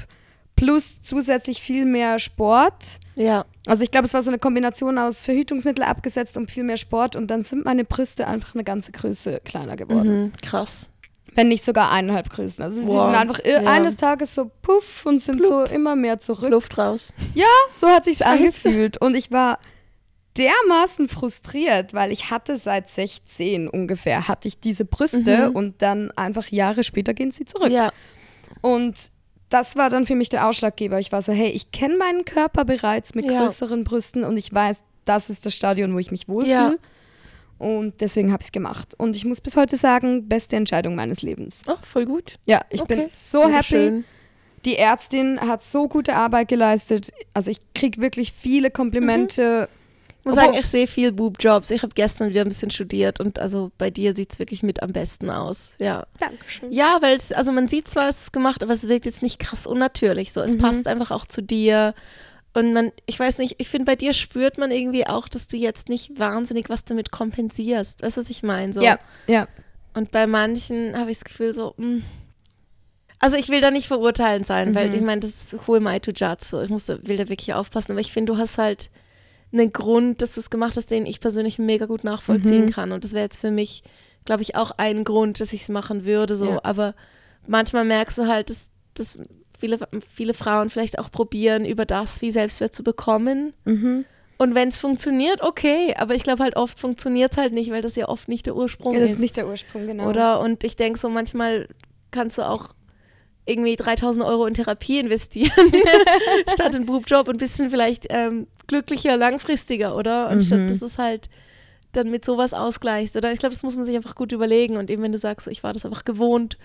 plus 0.55 1.01
zusätzlich 1.01 1.61
viel 1.61 1.85
mehr 1.85 2.17
Sport, 2.17 2.99
Ja, 3.15 3.45
also 3.67 3.83
ich 3.83 3.91
glaube, 3.91 4.07
es 4.07 4.13
war 4.13 4.21
so 4.23 4.29
eine 4.29 4.39
Kombination 4.39 4.97
aus 4.97 5.21
Verhütungsmittel 5.21 5.83
abgesetzt 5.85 6.35
und 6.37 6.49
viel 6.49 6.63
mehr 6.63 6.77
Sport 6.77 7.15
und 7.15 7.27
dann 7.27 7.43
sind 7.43 7.63
meine 7.63 7.83
Brüste 7.85 8.25
einfach 8.27 8.55
eine 8.55 8.63
ganze 8.63 8.91
Größe 8.91 9.39
kleiner 9.45 9.75
geworden. 9.75 10.23
mhm. 10.23 10.31
krass. 10.41 10.89
Wenn 11.35 11.49
nicht 11.49 11.63
sogar 11.65 11.91
eineinhalb 11.91 12.29
Größen. 12.29 12.63
Also 12.63 12.79
sie 12.81 12.87
Wow. 12.87 13.05
sind 13.05 13.15
einfach 13.15 13.39
Ja. 13.45 13.59
eines 13.59 13.95
Tages 13.97 14.33
so 14.33 14.49
puff 14.61 15.05
und 15.05 15.21
sind 15.21 15.43
so 15.43 15.63
immer 15.63 15.95
mehr 15.95 16.17
zurück. 16.19 16.49
Luft 16.49 16.77
raus. 16.77 17.13
So 17.73 17.87
hat 17.87 18.05
sich's 18.05 18.19
Scheiße. 18.19 18.29
angefühlt 18.31 18.97
und 19.01 19.15
ich 19.15 19.31
war 19.31 19.59
dermaßen 20.37 21.07
frustriert, 21.07 21.93
weil 21.93 22.11
ich 22.11 22.29
hatte 22.29 22.57
seit 22.57 22.89
16 22.89 23.69
ungefähr 23.69 24.27
hatte 24.27 24.47
ich 24.47 24.59
diese 24.59 24.83
Brüste 24.85 25.49
Mhm. 25.49 25.55
und 25.55 25.81
dann 25.81 26.11
einfach 26.11 26.47
Jahre 26.49 26.83
später 26.83 27.13
gehen 27.13 27.31
sie 27.31 27.45
zurück. 27.45 27.71
Ja, 27.71 27.91
Und 28.61 28.95
das 29.49 29.75
war 29.75 29.89
dann 29.89 30.05
für 30.05 30.15
mich 30.15 30.29
der 30.29 30.47
Ausschlaggeber. 30.47 30.99
Ich 30.99 31.11
war 31.11 31.21
so, 31.21 31.31
hey, 31.31 31.49
ich 31.49 31.71
kenne 31.71 31.97
meinen 31.97 32.25
Körper 32.25 32.65
bereits 32.65 33.13
mit 33.15 33.25
Ja. 33.29 33.43
größeren 33.43 33.83
Brüsten 33.83 34.23
und 34.23 34.37
ich 34.37 34.51
weiß, 34.53 34.83
das 35.05 35.29
ist 35.29 35.45
das 35.45 35.53
Stadion, 35.55 35.93
wo 35.93 35.99
ich 35.99 36.11
mich 36.11 36.27
wohlfühle. 36.27 36.53
Ja. 36.53 36.75
Und 37.57 38.01
deswegen 38.01 38.31
habe 38.31 38.41
ich 38.41 38.47
es 38.47 38.51
gemacht. 38.51 38.93
Und 38.97 39.15
ich 39.15 39.23
muss 39.25 39.39
bis 39.41 39.55
heute 39.55 39.77
sagen, 39.77 40.27
beste 40.27 40.55
Entscheidung 40.57 40.95
meines 40.95 41.21
Lebens. 41.21 41.61
oh, 41.67 41.75
voll 41.81 42.05
gut. 42.05 42.37
Ja, 42.45 42.61
ich 42.69 42.81
Okay. 42.81 42.95
bin 42.97 43.07
so 43.07 43.47
happy. 43.47 43.63
schön. 43.63 44.03
Die 44.65 44.77
Ärztin 44.77 45.39
hat 45.39 45.63
so 45.63 45.87
gute 45.87 46.15
Arbeit 46.15 46.47
geleistet. 46.47 47.11
Also 47.33 47.51
ich 47.51 47.59
kriege 47.75 48.01
wirklich 48.01 48.31
viele 48.33 48.71
Komplimente. 48.71 49.69
Ich 50.19 50.25
muss 50.25 50.35
sagen, 50.35 50.55
ich 50.55 50.65
sehe 50.65 50.87
viel 50.87 51.11
Boob-Jobs. 51.11 51.69
Ich 51.69 51.83
habe 51.83 51.93
gestern 51.93 52.29
wieder 52.29 52.41
ein 52.41 52.47
bisschen 52.47 52.71
studiert 52.71 53.19
und 53.19 53.37
also 53.37 53.71
bei 53.77 53.91
dir 53.91 54.15
sieht 54.15 54.33
es 54.33 54.39
wirklich 54.39 54.63
mit 54.63 54.81
am 54.81 54.91
besten 54.91 55.29
aus. 55.29 55.73
Ja. 55.77 56.07
Dankeschön. 56.19 56.71
Ja, 56.71 56.97
weil 57.01 57.15
es, 57.15 57.31
also 57.31 57.51
man 57.51 57.67
sieht 57.67 57.87
zwar, 57.87 58.09
es 58.09 58.21
ist 58.21 58.33
gemacht, 58.33 58.63
aber 58.63 58.73
es 58.73 58.87
wirkt 58.89 59.05
jetzt 59.05 59.21
nicht 59.21 59.37
krass 59.37 59.67
unnatürlich. 59.67 60.33
So, 60.33 60.41
es 60.41 60.55
Mhm. 60.55 60.61
passt 60.61 60.87
einfach 60.87 61.11
auch 61.11 61.27
zu 61.27 61.43
dir. 61.43 61.93
Und 62.55 62.73
man, 62.73 62.91
ich 63.05 63.19
weiß 63.19 63.37
nicht, 63.37 63.55
ich 63.59 63.67
finde, 63.69 63.85
bei 63.85 63.95
dir 63.97 64.13
spürt 64.13 64.57
man 64.57 64.71
irgendwie 64.71 65.05
auch, 65.05 65.27
dass 65.27 65.45
du 65.47 65.57
jetzt 65.57 65.89
nicht 65.89 66.17
wahnsinnig 66.17 66.69
was 66.69 66.85
damit 66.85 67.11
kompensierst. 67.11 68.01
Weißt 68.01 68.15
du, 68.17 68.21
was 68.21 68.29
ich 68.29 68.41
meine? 68.43 68.73
So. 68.73 68.81
Ja, 68.81 68.97
ja. 69.27 69.47
Und 69.93 70.11
bei 70.11 70.25
manchen 70.25 70.97
habe 70.97 71.11
ich 71.11 71.17
das 71.17 71.25
Gefühl 71.25 71.53
so, 71.53 71.73
mh. 71.77 72.01
also 73.19 73.35
ich 73.37 73.49
will 73.49 73.61
da 73.61 73.71
nicht 73.71 73.87
verurteilend 73.87 74.45
sein, 74.47 74.73
weil 74.73 74.89
Mhm. 74.89 74.95
ich 74.95 75.01
meine, 75.01 75.21
das 75.21 75.53
ist 75.53 75.67
who 75.67 75.75
am 75.75 75.87
I 75.87 75.99
to 75.99 76.11
judge? 76.11 76.45
So, 76.45 76.61
ich 76.61 76.69
muss, 76.69 76.87
will 76.87 77.17
da 77.17 77.27
wirklich 77.29 77.53
aufpassen, 77.53 77.91
aber 77.91 78.01
ich 78.01 78.11
finde, 78.13 78.33
du 78.33 78.39
hast 78.39 78.57
halt 78.57 78.89
einen 79.51 79.71
Grund, 79.73 80.21
dass 80.21 80.33
du 80.35 80.39
es 80.41 80.49
gemacht 80.49 80.75
hast, 80.77 80.91
den 80.91 81.05
ich 81.05 81.19
persönlich 81.19 81.59
mega 81.59 81.85
gut 81.85 82.03
nachvollziehen 82.03 82.65
Mhm. 82.65 82.71
kann. 82.71 82.91
Und 82.91 83.03
das 83.03 83.13
wäre 83.13 83.23
jetzt 83.25 83.39
für 83.39 83.51
mich, 83.51 83.83
glaube 84.25 84.41
ich, 84.43 84.55
auch 84.55 84.71
ein 84.77 85.03
Grund, 85.03 85.39
dass 85.41 85.53
ich 85.53 85.61
es 85.63 85.69
machen 85.69 86.05
würde. 86.05 86.35
So. 86.35 86.51
Ja. 86.51 86.59
Aber 86.63 86.93
manchmal 87.47 87.85
merkst 87.85 88.17
du 88.17 88.27
halt, 88.27 88.49
dass, 88.49 88.69
dass 88.93 89.17
viele, 89.59 89.79
viele 90.13 90.33
Frauen 90.33 90.69
vielleicht 90.69 90.99
auch 90.99 91.11
probieren, 91.11 91.65
über 91.65 91.85
das 91.85 92.21
wie 92.21 92.31
Selbstwert 92.31 92.73
zu 92.75 92.83
bekommen. 92.83 93.53
Mhm. 93.65 94.05
Und 94.37 94.53
wenn 94.53 94.67
es 94.67 94.79
funktioniert, 94.79 95.41
okay. 95.41 95.95
Aber 95.97 96.13
ich 96.15 96.23
glaube 96.23 96.43
halt 96.43 96.55
oft 96.55 96.79
funktioniert 96.79 97.31
es 97.31 97.37
halt 97.37 97.53
nicht, 97.53 97.71
weil 97.71 97.81
das 97.81 97.95
ja 97.95 98.09
oft 98.09 98.27
nicht 98.27 98.45
der 98.45 98.55
Ursprung 98.55 98.93
ja 98.93 98.99
das 98.99 99.11
ist. 99.11 99.15
ist 99.15 99.21
nicht 99.21 99.37
der 99.37 99.47
Ursprung, 99.47 99.87
genau. 99.87 100.09
Oder? 100.09 100.39
Und 100.41 100.63
ich 100.63 100.75
denke 100.75 100.99
so, 100.99 101.09
manchmal 101.09 101.69
kannst 102.11 102.37
du 102.37 102.41
auch 102.43 102.69
irgendwie 103.45 103.75
3000 103.75 104.25
Euro 104.25 104.45
in 104.47 104.55
Therapie 104.55 104.99
investieren, 104.99 105.51
statt 106.53 106.75
in 106.75 106.85
Boobjob 106.85 107.27
und 107.27 107.37
bist 107.37 107.59
dann 107.59 107.69
vielleicht 107.69 108.07
ähm, 108.09 108.47
glücklicher, 108.67 109.15
langfristiger, 109.17 109.95
oder? 109.95 110.27
Anstatt 110.29 110.59
Mhm. 110.61 110.67
dass 110.67 110.81
es 110.81 110.97
halt 110.97 111.29
dann 111.91 112.09
mit 112.09 112.25
sowas 112.25 112.53
ausgleichst. 112.53 113.15
Oder 113.15 113.31
ich 113.31 113.39
glaube, 113.39 113.53
das 113.53 113.63
muss 113.63 113.75
man 113.75 113.85
sich 113.85 113.95
einfach 113.95 114.15
gut 114.15 114.31
überlegen. 114.31 114.75
Und 114.77 114.89
eben, 114.89 115.03
wenn 115.03 115.11
du 115.11 115.17
sagst, 115.17 115.47
ich 115.47 115.63
war 115.63 115.71
das 115.73 115.85
einfach 115.85 116.03
gewohnt 116.03 116.57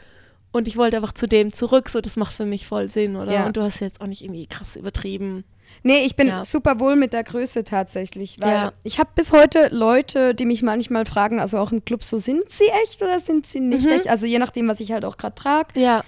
und 0.53 0.67
ich 0.69 0.77
wollte 0.77 0.97
einfach 0.97 1.13
zu 1.15 1.27
dem 1.27 1.53
zurück, 1.53 1.89
so, 1.89 2.01
das 2.01 2.17
macht 2.17 2.33
für 2.33 2.47
mich 2.47 2.67
voll 2.67 2.89
Sinn, 2.89 3.17
oder? 3.17 3.33
Ja. 3.33 3.47
Und 3.47 3.57
du 3.57 3.63
hast 3.63 3.81
jetzt 3.81 4.01
auch 4.01 4.07
nicht 4.07 4.23
irgendwie 4.23 4.47
krass 4.47 4.77
übertrieben. 4.77 5.45
Nee, 5.85 6.05
ich 6.05 6.17
bin 6.17 6.27
Ja. 6.27 6.43
super 6.43 6.81
wohl 6.81 6.97
mit 6.97 7.13
der 7.13 7.23
Größe 7.23 7.63
tatsächlich. 7.63 8.39
Weil 8.41 8.53
Ja. 8.53 8.73
ich 8.83 8.99
habe 8.99 9.11
bis 9.15 9.31
heute 9.33 9.69
Leute, 9.71 10.35
die 10.35 10.45
mich 10.45 10.63
manchmal 10.63 11.07
fragen, 11.07 11.39
also 11.39 11.59
auch 11.59 11.71
im 11.71 11.85
Club, 11.85 12.03
so 12.03 12.19
sind 12.19 12.51
sie 12.51 12.67
echt 12.83 13.01
oder 13.03 13.21
sind 13.21 13.47
sie 13.47 13.61
nicht 13.61 13.85
Mhm. 13.87 13.93
echt? 13.93 14.09
Also 14.09 14.27
je 14.27 14.41
nachdem, 14.41 14.67
was 14.67 14.81
ich 14.81 14.91
halt 14.91 15.05
auch 15.05 15.17
gerade 15.17 15.37
trage. 15.37 15.79
Ja. 15.81 16.03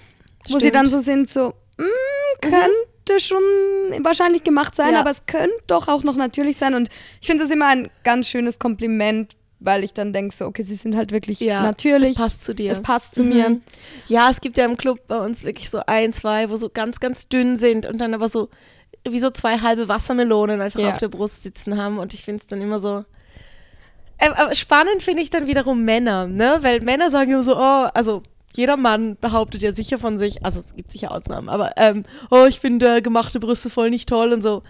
Wo 0.49 0.59
sie 0.59 0.71
dann 0.71 0.87
so 0.87 0.99
sind, 0.99 1.29
so, 1.29 1.53
mm, 1.77 1.83
könnte 2.41 3.19
schon 3.19 3.41
wahrscheinlich 4.03 4.43
gemacht 4.43 4.75
sein, 4.75 4.95
aber 4.95 5.09
es 5.09 5.25
könnte 5.25 5.55
doch 5.67 5.87
auch 5.87 6.03
noch 6.03 6.15
natürlich 6.17 6.57
sein. 6.57 6.73
Und 6.75 6.89
ich 7.21 7.27
finde 7.27 7.43
das 7.43 7.51
immer 7.51 7.67
ein 7.67 7.89
ganz 8.03 8.27
schönes 8.27 8.59
Kompliment, 8.59 9.33
weil 9.63 9.83
ich 9.83 9.93
dann 9.93 10.13
denke, 10.13 10.35
so, 10.35 10.45
okay, 10.45 10.61
sie 10.63 10.75
sind 10.75 10.95
halt 10.95 11.11
wirklich 11.11 11.39
ja, 11.39 11.63
natürlich. 11.63 12.11
Es 12.11 12.15
passt 12.17 12.43
zu 12.43 12.53
dir. 12.53 12.71
Es 12.71 12.81
passt 12.81 13.15
zu 13.15 13.23
Mhm. 13.23 13.29
mir. 13.29 13.61
Ja, 14.07 14.29
es 14.29 14.41
gibt 14.41 14.57
ja 14.57 14.65
im 14.65 14.77
Club 14.77 14.99
bei 15.07 15.17
uns 15.19 15.43
wirklich 15.43 15.69
so 15.69 15.79
ein, 15.87 16.13
zwei, 16.13 16.49
wo 16.49 16.55
so 16.57 16.69
ganz, 16.69 16.99
ganz 16.99 17.27
dünn 17.27 17.57
sind 17.57 17.85
und 17.85 17.99
dann 17.99 18.13
aber 18.13 18.27
so 18.27 18.49
wie 19.07 19.19
so 19.19 19.29
zwei 19.31 19.59
halbe 19.59 19.87
Wassermelonen 19.87 20.61
einfach 20.61 20.79
Ja. 20.79 20.91
auf 20.91 20.97
der 20.97 21.09
Brust 21.09 21.43
sitzen 21.43 21.77
haben 21.77 21.97
und 21.99 22.13
ich 22.13 22.23
finde 22.23 22.41
es 22.41 22.47
dann 22.47 22.61
immer 22.61 22.79
so. 22.79 23.03
Äh, 24.17 24.29
aber 24.35 24.55
spannend 24.55 25.01
finde 25.03 25.23
ich 25.23 25.29
dann 25.29 25.47
wiederum 25.47 25.83
Männer, 25.83 26.27
ne? 26.27 26.59
Weil 26.61 26.79
Männer 26.81 27.09
sagen 27.09 27.31
immer 27.31 27.43
so, 27.43 27.55
oh, 27.57 27.87
also 27.93 28.23
jeder 28.55 28.77
Mann 28.77 29.17
behauptet 29.19 29.61
ja 29.61 29.71
sicher 29.73 29.97
von 29.97 30.17
sich, 30.17 30.45
also 30.45 30.59
es 30.59 30.75
gibt 30.75 30.91
sicher 30.91 31.11
Ausnahmen, 31.11 31.49
aber 31.49 31.71
ähm, 31.77 32.05
oh, 32.29 32.45
ich 32.47 32.59
finde 32.59 32.97
äh, 32.97 33.01
gemachte 33.01 33.39
Brüste 33.39 33.69
voll 33.69 33.89
nicht 33.89 34.07
toll 34.07 34.31
und 34.31 34.41
so. 34.43 34.61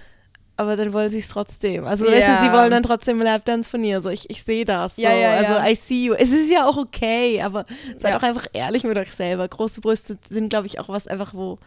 Aber 0.56 0.76
dann 0.76 0.94
wollen 0.94 1.10
sie 1.10 1.18
es 1.20 1.28
trotzdem. 1.30 1.84
Also 1.86 2.06
weißt 2.06 2.16
du, 2.28 2.32
Ja. 2.32 2.44
sie 2.44 2.52
wollen 2.52 2.70
dann 2.70 2.84
trotzdem 2.84 3.20
Lapdance 3.22 3.72
von 3.72 3.84
ihr. 3.84 4.02
So, 4.02 4.10
ich, 4.10 4.30
ich 4.30 4.44
sehe 4.44 4.66
das. 4.66 4.96
So. 4.96 5.02
Ja, 5.02 5.14
ja, 5.16 5.32
also 5.38 5.54
ja. 5.54 5.68
I 5.68 5.76
see 5.76 6.06
you. 6.06 6.14
Es 6.14 6.32
ist 6.32 6.52
ja 6.52 6.68
auch 6.68 6.78
okay, 6.78 7.42
aber 7.42 7.66
seid 7.98 8.12
Ja. 8.12 8.18
auch 8.20 8.24
einfach 8.24 8.46
ehrlich 8.54 8.84
mit 8.84 8.98
euch 8.98 9.12
selber. 9.12 9.48
Große 9.48 9.82
Brüste 9.82 10.18
sind, 10.30 10.50
glaube 10.50 10.68
ich, 10.68 10.80
auch 10.80 10.90
was 10.90 11.08
einfach, 11.08 11.34
wo 11.34 11.58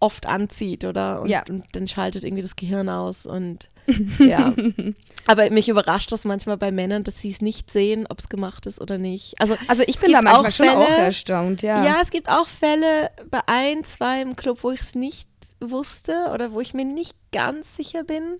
oft 0.00 0.26
anzieht, 0.26 0.84
oder? 0.84 1.22
Und, 1.22 1.28
Ja. 1.30 1.44
und 1.48 1.64
dann 1.72 1.88
schaltet 1.88 2.24
irgendwie 2.24 2.42
das 2.42 2.56
Gehirn 2.56 2.90
aus 2.90 3.24
und 3.24 3.68
ja. 4.18 4.54
Aber 5.26 5.50
mich 5.50 5.68
überrascht 5.68 6.10
das 6.12 6.24
manchmal 6.24 6.56
bei 6.56 6.72
Männern, 6.72 7.04
dass 7.04 7.20
sie 7.20 7.28
es 7.30 7.40
nicht 7.42 7.70
sehen, 7.70 8.06
ob 8.08 8.18
es 8.18 8.28
gemacht 8.30 8.66
ist 8.66 8.80
oder 8.80 8.96
nicht. 8.98 9.34
Also, 9.38 9.56
Also 9.66 9.82
ich 9.86 9.98
bin 9.98 10.12
da 10.12 10.20
manchmal 10.22 10.46
auch 10.46 10.50
schon 10.50 10.68
auch 10.68 10.86
Fälle- 10.88 11.04
erstaunt, 11.04 11.62
ja. 11.62 11.84
ja. 11.84 11.96
es 12.02 12.10
gibt 12.10 12.28
auch 12.30 12.46
Fälle 12.48 13.10
bei 13.30 13.40
ein, 13.46 13.84
zwei 13.84 14.20
im 14.22 14.36
Club, 14.36 14.62
wo 14.62 14.70
ich 14.70 14.80
es 14.80 14.94
nicht 14.94 15.28
wusste 15.60 16.30
oder 16.32 16.52
wo 16.52 16.60
ich 16.60 16.74
mir 16.74 16.84
nicht 16.84 17.14
ganz 17.32 17.76
sicher 17.76 18.04
bin. 18.04 18.36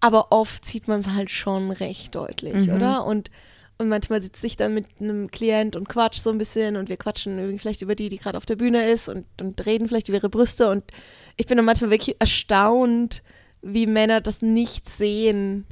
Aber 0.00 0.32
oft 0.32 0.64
sieht 0.64 0.88
man 0.88 1.00
es 1.00 1.08
halt 1.08 1.30
schon 1.30 1.70
recht 1.70 2.14
deutlich, 2.14 2.54
Mhm. 2.66 2.74
oder? 2.74 3.04
Und, 3.06 3.30
und 3.78 3.88
manchmal 3.88 4.20
sitze 4.20 4.46
ich 4.46 4.56
dann 4.56 4.74
mit 4.74 4.86
einem 5.00 5.30
Klient 5.30 5.76
und 5.76 5.88
quatsch 5.88 6.18
so 6.18 6.30
ein 6.30 6.38
bisschen 6.38 6.76
und 6.76 6.88
wir 6.88 6.96
quatschen 6.96 7.38
irgendwie 7.38 7.58
vielleicht 7.58 7.82
über 7.82 7.94
die, 7.94 8.08
die 8.08 8.18
gerade 8.18 8.36
auf 8.36 8.46
der 8.46 8.56
Bühne 8.56 8.88
ist 8.90 9.08
und, 9.08 9.26
und 9.40 9.64
reden 9.64 9.86
vielleicht 9.88 10.08
über 10.08 10.18
ihre 10.18 10.28
Brüste. 10.28 10.68
Und 10.70 10.84
ich 11.36 11.46
bin 11.46 11.56
dann 11.56 11.66
manchmal 11.66 11.90
wirklich 11.90 12.16
erstaunt, 12.20 13.22
wie 13.62 13.86
Männer 13.86 14.20
das 14.20 14.42
nicht 14.42 14.88
sehen. 14.88 15.66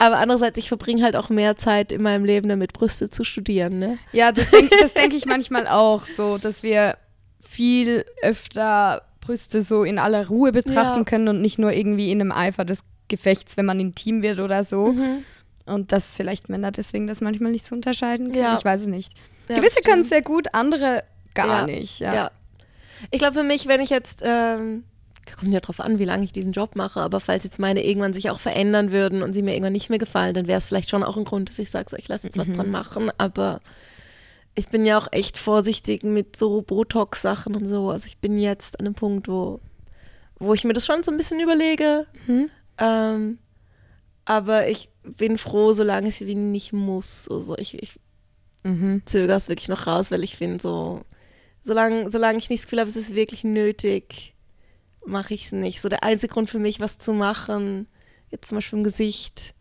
Aber 0.00 0.18
andererseits, 0.18 0.58
ich 0.58 0.68
verbringe 0.68 1.02
halt 1.02 1.16
auch 1.16 1.28
mehr 1.28 1.56
Zeit 1.56 1.90
in 1.90 2.02
meinem 2.02 2.24
Leben 2.24 2.48
damit, 2.48 2.72
Brüste 2.72 3.10
zu 3.10 3.24
studieren, 3.24 3.78
ne? 3.80 3.98
Ja, 4.12 4.30
das 4.32 4.50
denke 4.50 4.76
das 4.80 4.94
denk 4.94 5.12
ich 5.12 5.26
manchmal 5.26 5.66
auch 5.66 6.02
so, 6.02 6.38
dass 6.38 6.62
wir 6.62 6.96
viel 7.40 8.04
öfter 8.22 9.02
Brüste 9.28 9.60
so 9.60 9.84
in 9.84 9.98
aller 9.98 10.26
Ruhe 10.28 10.52
betrachten 10.52 11.00
Ja. 11.00 11.04
können 11.04 11.28
und 11.28 11.42
nicht 11.42 11.58
nur 11.58 11.70
irgendwie 11.72 12.10
in 12.10 12.20
einem 12.20 12.32
Eifer 12.32 12.64
des 12.64 12.80
Gefechts, 13.08 13.58
wenn 13.58 13.66
man 13.66 13.78
intim 13.78 14.22
wird 14.22 14.38
oder 14.38 14.64
so. 14.64 14.92
Mhm. 14.92 15.24
Und 15.66 15.92
dass 15.92 16.16
vielleicht 16.16 16.48
Männer 16.48 16.72
deswegen 16.72 17.06
das 17.06 17.20
manchmal 17.20 17.52
nicht 17.52 17.66
so 17.66 17.74
unterscheiden 17.74 18.32
können. 18.32 18.42
Ja. 18.42 18.56
Ich 18.58 18.64
weiß 18.64 18.82
es 18.82 18.88
nicht. 18.88 19.12
Ja, 19.48 19.56
Gewisse 19.56 19.82
können 19.82 20.00
es 20.00 20.08
sehr 20.08 20.22
gut, 20.22 20.48
andere 20.54 21.04
gar 21.34 21.66
nicht. 21.66 22.00
Ja. 22.00 22.30
Ich 23.10 23.18
glaube, 23.18 23.34
für 23.34 23.42
mich, 23.42 23.68
wenn 23.68 23.82
ich 23.82 23.90
jetzt, 23.90 24.22
ähm, 24.24 24.84
kommt 25.38 25.52
ja 25.52 25.60
drauf 25.60 25.80
an, 25.80 25.98
wie 25.98 26.04
lange 26.04 26.24
ich 26.24 26.32
diesen 26.32 26.52
Job 26.52 26.74
mache, 26.74 27.00
aber 27.00 27.20
falls 27.20 27.44
jetzt 27.44 27.58
meine 27.58 27.84
irgendwann 27.84 28.14
sich 28.14 28.30
auch 28.30 28.40
verändern 28.40 28.92
würden 28.92 29.22
und 29.22 29.34
sie 29.34 29.42
mir 29.42 29.52
irgendwann 29.52 29.74
nicht 29.74 29.90
mehr 29.90 29.98
gefallen, 29.98 30.32
dann 30.32 30.46
wäre 30.46 30.56
es 30.58 30.66
vielleicht 30.66 30.88
schon 30.88 31.02
auch 31.02 31.18
ein 31.18 31.24
Grund, 31.24 31.50
dass 31.50 31.58
ich 31.58 31.70
sage, 31.70 31.90
so, 31.90 31.96
ich 31.98 32.08
lasse 32.08 32.26
jetzt 32.26 32.38
was 32.38 32.50
dran 32.50 32.70
machen, 32.70 33.10
aber 33.18 33.60
ich 34.58 34.68
bin 34.68 34.84
ja 34.84 34.98
auch 34.98 35.08
echt 35.12 35.38
vorsichtig 35.38 36.02
mit 36.02 36.36
so 36.36 36.62
Botox-Sachen 36.62 37.54
und 37.54 37.66
so. 37.66 37.90
Also 37.90 38.06
ich 38.06 38.18
bin 38.18 38.38
jetzt 38.38 38.78
an 38.80 38.86
einem 38.86 38.94
Punkt, 38.94 39.28
wo, 39.28 39.60
wo 40.38 40.52
ich 40.54 40.64
mir 40.64 40.72
das 40.72 40.84
schon 40.86 41.02
so 41.02 41.10
ein 41.10 41.16
bisschen 41.16 41.40
überlege. 41.40 42.06
Mhm. 42.26 42.50
Ähm, 42.78 43.38
aber 44.24 44.68
ich 44.68 44.90
bin 45.02 45.38
froh, 45.38 45.72
solange 45.72 46.08
ich 46.08 46.20
es 46.20 46.26
nicht 46.36 46.72
muss. 46.72 47.28
Also 47.30 47.56
ich, 47.56 47.80
ich 47.82 47.98
Mhm. 48.64 49.02
zögere 49.06 49.36
es 49.36 49.48
wirklich 49.48 49.68
noch 49.68 49.86
raus, 49.86 50.10
weil 50.10 50.24
ich 50.24 50.36
finde, 50.36 50.60
so, 50.60 51.02
solange, 51.62 52.10
solange 52.10 52.38
ich 52.38 52.50
nicht 52.50 52.62
das 52.62 52.66
Gefühl 52.66 52.80
habe, 52.80 52.90
es 52.90 52.96
ist 52.96 53.14
wirklich 53.14 53.44
nötig, 53.44 54.34
mache 55.06 55.32
ich 55.32 55.46
es 55.46 55.52
nicht. 55.52 55.80
So 55.80 55.88
der 55.88 56.02
einzige 56.02 56.34
Grund 56.34 56.50
für 56.50 56.58
mich, 56.58 56.80
was 56.80 56.98
zu 56.98 57.12
machen, 57.12 57.86
jetzt 58.30 58.48
zum 58.48 58.56
Beispiel 58.58 58.78
im 58.80 58.84
Gesicht, 58.84 59.54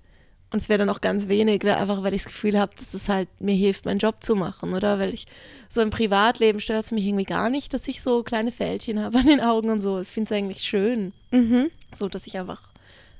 und 0.52 0.62
es 0.62 0.70
wäre 0.70 0.80
dann 0.80 0.90
auch 0.90 1.02
ganz 1.02 1.28
wenig, 1.28 1.64
einfach, 1.66 2.04
weil 2.04 2.14
ich 2.14 2.24
das 2.24 2.32
Gefühl 2.32 2.58
habe, 2.58 2.72
dass 2.78 2.94
es 2.94 3.10
halt 3.10 3.28
mir 3.40 3.56
hilft, 3.56 3.86
meinen 3.86 4.00
Job 4.00 4.24
zu 4.24 4.36
machen, 4.36 4.74
oder? 4.74 4.98
Weil 5.00 5.14
ich 5.14 5.26
so 5.70 5.82
im 5.82 5.90
Privatleben 5.90 6.60
stört 6.62 6.86
es 6.86 6.92
mich 6.92 7.06
irgendwie 7.06 7.26
gar 7.26 7.50
nicht, 7.50 7.74
dass 7.74 7.88
ich 7.88 8.02
so 8.02 8.24
kleine 8.24 8.52
Fältchen 8.52 9.02
habe 9.04 9.18
an 9.20 9.28
den 9.28 9.42
Augen 9.42 9.70
und 9.70 9.82
so. 9.82 10.00
Ich 10.00 10.08
finde 10.08 10.34
es 10.34 10.38
eigentlich 10.38 10.62
schön, 10.64 11.12
Mhm. 11.32 11.70
so 11.94 12.08
dass 12.08 12.26
ich 12.28 12.38
einfach 12.38 12.62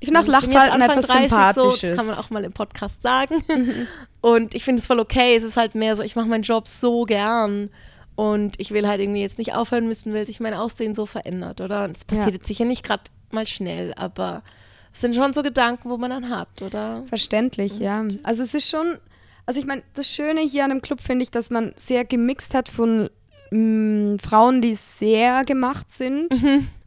Ich 0.00 0.06
finde 0.06 0.20
auch 0.20 0.24
jetzt 0.24 0.32
Lachfalten 0.32 0.80
etwas 0.80 1.06
30, 1.06 1.28
Sympathisches. 1.28 1.80
So, 1.80 1.86
das 1.88 1.96
kann 1.96 2.06
man 2.06 2.16
auch 2.16 2.30
mal 2.30 2.44
im 2.44 2.52
Podcast 2.52 3.02
sagen. 3.02 3.42
Und 4.20 4.54
ich 4.54 4.64
finde 4.64 4.80
es 4.80 4.86
voll 4.86 4.98
okay. 5.00 5.36
Es 5.36 5.42
ist 5.42 5.56
halt 5.56 5.74
mehr 5.74 5.94
so, 5.96 6.02
ich 6.02 6.16
mache 6.16 6.28
meinen 6.28 6.42
Job 6.42 6.66
so 6.68 7.04
gern. 7.04 7.70
Und 8.16 8.58
ich 8.58 8.70
will 8.72 8.88
halt 8.88 9.00
irgendwie 9.00 9.20
jetzt 9.20 9.38
nicht 9.38 9.54
aufhören 9.54 9.86
müssen, 9.86 10.12
weil 10.14 10.26
sich 10.26 10.40
mein 10.40 10.54
Aussehen 10.54 10.94
so 10.94 11.06
verändert, 11.06 11.60
oder? 11.60 11.84
Und 11.84 11.96
es 11.96 12.04
passiert 12.04 12.28
Ja. 12.28 12.32
jetzt 12.34 12.46
sicher 12.48 12.64
nicht 12.64 12.82
gerade 12.84 13.02
mal 13.30 13.46
schnell, 13.46 13.92
aber 13.94 14.42
es 14.92 15.00
sind 15.00 15.14
schon 15.14 15.32
so 15.32 15.42
Gedanken, 15.42 15.90
wo 15.90 15.96
man 15.96 16.10
dann 16.10 16.28
hat, 16.30 16.62
oder? 16.62 17.02
Verständlich, 17.08 17.78
ja. 17.78 18.04
Also 18.22 18.42
es 18.42 18.54
ist 18.54 18.68
schon, 18.68 18.98
also 19.46 19.60
ich 19.60 19.66
meine, 19.66 19.82
das 19.94 20.08
Schöne 20.10 20.40
hier 20.40 20.64
an 20.64 20.70
dem 20.70 20.82
Club 20.82 21.00
finde 21.00 21.22
ich, 21.22 21.30
dass 21.30 21.50
man 21.50 21.72
sehr 21.76 22.04
gemixt 22.04 22.54
hat 22.54 22.68
von 22.68 23.08
mh, 23.50 24.18
Frauen, 24.22 24.60
die 24.60 24.74
sehr 24.74 25.44
gemacht 25.44 25.90
sind 25.90 26.28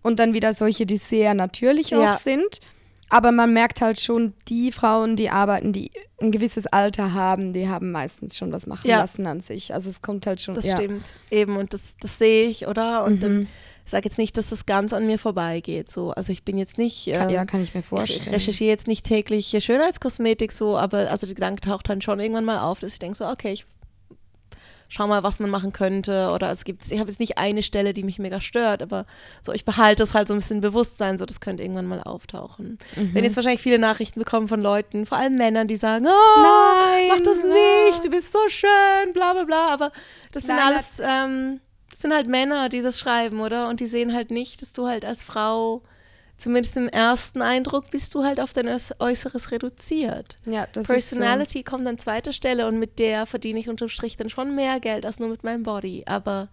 und 0.04 0.20
dann 0.20 0.34
wieder 0.34 0.54
solche, 0.54 0.86
die 0.86 0.98
sehr 0.98 1.34
natürlich 1.34 1.96
auch 1.96 2.02
Ja. 2.02 2.14
sind. 2.14 2.60
Aber 3.14 3.34
man 3.34 3.52
merkt 3.52 3.82
halt 3.82 4.00
schon, 4.00 4.34
die 4.48 4.72
Frauen, 4.72 5.18
die 5.18 5.30
arbeiten, 5.30 5.74
die 5.74 5.92
ein 6.22 6.32
gewisses 6.32 6.66
Alter 6.66 7.14
haben, 7.14 7.52
die 7.52 7.68
haben 7.68 7.92
meistens 7.92 8.38
schon 8.38 8.54
was 8.54 8.68
machen 8.68 8.90
Ja. 8.90 9.00
lassen 9.00 9.28
an 9.28 9.42
sich. 9.42 9.74
Also 9.74 9.90
es 9.90 10.02
kommt 10.02 10.26
halt 10.26 10.40
schon. 10.42 10.56
Das 10.56 10.66
ja. 10.66 10.78
stimmt. 10.78 11.14
Eben, 11.30 11.58
und 11.58 11.74
das, 11.74 11.98
das 12.00 12.18
sehe 12.18 12.48
ich, 12.48 12.68
oder? 12.68 13.04
Und 13.04 13.16
Mhm. 13.16 13.20
dann, 13.20 13.48
sage 13.92 14.06
jetzt 14.06 14.18
nicht, 14.18 14.38
dass 14.38 14.50
das 14.50 14.66
ganz 14.66 14.94
an 14.94 15.06
mir 15.06 15.20
vorbeigeht. 15.20 15.90
So. 15.90 16.12
Also 16.12 16.32
ich 16.32 16.44
bin 16.44 16.58
jetzt 16.58 16.78
nicht. 16.78 17.06
Kann, 17.06 17.30
ähm, 17.30 17.36
ja, 17.36 17.46
kann 17.46 17.62
ich 17.62 17.74
mir 17.74 17.82
Ich 17.82 17.86
vorstellen. 17.86 18.34
recherchiere 18.34 18.70
jetzt 18.70 18.88
nicht 18.88 19.06
täglich 19.06 19.48
hier 19.48 19.62
Schönheitskosmetik 19.62 20.52
so, 20.52 20.78
aber 20.78 21.12
also 21.12 21.28
der 21.28 21.36
Gedanke 21.36 21.62
taucht 21.62 21.90
dann 21.90 22.02
schon 22.02 22.20
irgendwann 22.20 22.46
mal 22.46 22.60
auf, 22.60 22.80
dass 22.80 22.94
ich 22.94 23.00
denke 23.00 23.18
so, 23.18 23.28
okay, 23.28 23.54
ich 23.54 23.66
schau 24.92 25.08
mal, 25.08 25.24
was 25.24 25.40
man 25.40 25.50
machen 25.50 25.72
könnte 25.72 26.32
oder 26.34 26.52
es 26.52 26.66
gibt, 26.66 26.92
ich 26.92 27.00
habe 27.00 27.10
jetzt 27.10 27.20
nicht 27.20 27.38
eine 27.38 27.64
Stelle, 27.64 27.94
die 27.94 28.04
mich 28.04 28.20
mega 28.20 28.42
stört, 28.42 28.82
aber 28.82 29.06
so, 29.42 29.54
ich 29.54 29.64
behalte 29.64 30.04
es 30.04 30.14
halt 30.14 30.28
so 30.28 30.34
ein 30.34 30.40
bisschen 30.40 30.60
Bewusstsein, 30.60 31.18
so, 31.18 31.26
das 31.26 31.40
könnte 31.40 31.64
irgendwann 31.64 31.88
mal 31.88 32.04
auftauchen. 32.04 32.78
Mhm. 32.98 33.14
Wenn 33.14 33.24
jetzt 33.24 33.38
wahrscheinlich 33.38 33.62
viele 33.62 33.80
Nachrichten 33.80 34.20
bekommen 34.20 34.50
von 34.50 34.62
Leuten, 34.62 35.06
vor 35.06 35.18
allem 35.18 35.34
Männern, 35.34 35.70
die 35.70 35.78
sagen, 35.78 36.06
oh, 36.08 36.42
Nein, 36.42 37.08
mach 37.08 37.22
das 37.22 37.38
ah. 37.42 37.88
nicht, 37.88 38.04
du 38.04 38.10
bist 38.10 38.34
so 38.34 38.40
schön, 38.50 39.14
bla 39.14 39.32
bla 39.32 39.44
bla, 39.46 39.68
aber 39.70 39.92
das 40.34 40.44
sind 40.44 40.58
Nein, 40.58 40.68
alles, 40.68 41.00
ähm, 41.02 41.62
das 41.62 41.71
sind 42.02 42.14
halt 42.14 42.28
Männer, 42.28 42.70
die 42.70 42.82
das 42.82 43.00
schreiben, 43.00 43.40
oder? 43.40 43.70
Und 43.70 43.80
die 43.80 43.88
sehen 43.88 44.14
halt 44.14 44.32
nicht, 44.32 44.62
dass 44.62 44.74
du 44.74 44.88
halt 44.88 45.06
als 45.06 45.24
Frau, 45.24 45.82
zumindest 46.38 46.76
im 46.78 46.88
ersten 46.90 47.42
Eindruck, 47.42 47.90
bist 47.92 48.14
du 48.16 48.24
halt 48.24 48.40
auf 48.40 48.54
dein 48.54 48.68
Äuß- 48.68 48.96
Äußeres 49.00 49.52
reduziert. 49.52 50.38
Ja, 50.46 50.68
das 50.74 50.88
Personality 50.88 51.64
kommt 51.64 51.88
an 51.88 51.98
zweiter 51.98 52.34
Stelle 52.34 52.68
und 52.68 52.80
mit 52.80 53.00
der 53.00 53.26
verdiene 53.26 53.60
ich 53.60 53.70
unterm 53.70 53.90
Strich 53.90 54.18
dann 54.18 54.30
schon 54.30 54.56
mehr 54.56 54.80
Geld 54.80 55.06
als 55.06 55.20
nur 55.20 55.30
mit 55.30 55.44
meinem 55.44 55.64
Body. 55.64 56.04
Aber 56.08 56.50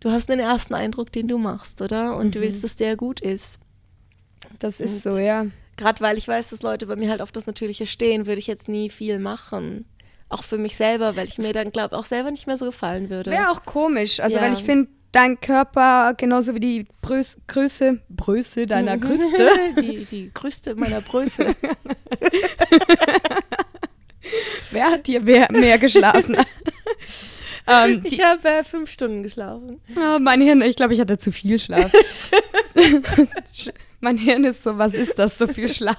du 0.00 0.10
hast 0.10 0.28
den 0.28 0.40
ersten 0.40 0.74
Eindruck, 0.74 1.12
den 1.12 1.28
du 1.28 1.38
machst, 1.38 1.80
oder? 1.80 2.16
Und 2.16 2.34
du 2.34 2.40
willst, 2.40 2.64
dass 2.64 2.76
der 2.76 2.96
gut 2.96 3.20
ist. 3.20 3.30
ist 3.30 3.54
so. 3.54 4.56
Das 4.58 4.80
ist 4.80 5.06
Und- 5.06 5.12
so, 5.12 5.18
ja. 5.18 5.46
Gerade 5.76 6.00
weil 6.02 6.18
ich 6.18 6.28
weiß, 6.28 6.50
dass 6.50 6.60
Leute 6.62 6.86
bei 6.86 6.96
mir 6.96 7.08
halt 7.08 7.22
auf 7.22 7.32
das 7.32 7.46
Natürliche 7.46 7.86
stehen, 7.86 8.26
würde 8.26 8.38
ich 8.38 8.46
jetzt 8.46 8.68
nie 8.68 8.90
viel 8.90 9.18
machen. 9.18 9.86
Auch 10.30 10.44
für 10.44 10.58
mich 10.58 10.76
selber, 10.76 11.16
weil 11.16 11.26
ich 11.28 11.38
mir 11.38 11.52
dann, 11.52 11.70
glaube 11.72 11.96
auch 11.96 12.06
selber 12.06 12.30
nicht 12.30 12.46
mehr 12.46 12.56
so 12.56 12.66
gefallen 12.66 13.10
würde. 13.10 13.30
Wäre 13.30 13.50
auch 13.50 13.64
komisch, 13.64 14.20
also 14.20 14.36
Ja. 14.36 14.42
weil 14.42 14.52
ich 14.54 14.62
finde, 14.64 14.90
dein 15.12 15.40
Körper, 15.40 16.14
genauso 16.16 16.54
wie 16.54 16.60
die 16.60 16.86
Brös 17.02 17.36
Größe, 17.48 18.00
Bröße 18.08 18.66
deiner 18.68 18.96
Mhm. 18.96 19.00
Krüste, 19.00 19.50
die, 19.80 20.04
die 20.04 20.30
Größte 20.32 20.76
meiner 20.76 21.00
Bröße. 21.00 21.56
wer 24.70 24.90
hat 24.90 25.06
dir 25.06 25.20
mehr, 25.20 25.48
mehr 25.50 25.78
geschlafen? 25.78 26.36
ähm, 27.66 28.02
die, 28.02 28.08
Ich 28.14 28.22
habe 28.24 28.46
äh, 28.48 28.64
fünf 28.64 28.90
Stunden 28.90 29.22
geschlafen. 29.22 29.80
oh, 29.96 30.18
mein 30.20 30.40
Hirn, 30.40 30.62
ich 30.62 30.76
glaube, 30.76 30.94
ich 30.94 31.00
hatte 31.00 31.18
zu 31.18 31.32
viel 31.32 31.58
Schlaf. 31.58 31.90
mein 34.00 34.16
Hirn 34.16 34.44
ist 34.44 34.62
so, 34.62 34.78
was 34.78 34.94
ist 34.94 35.18
das, 35.18 35.36
so 35.38 35.46
viel 35.48 35.68
Schlaf? 35.68 35.96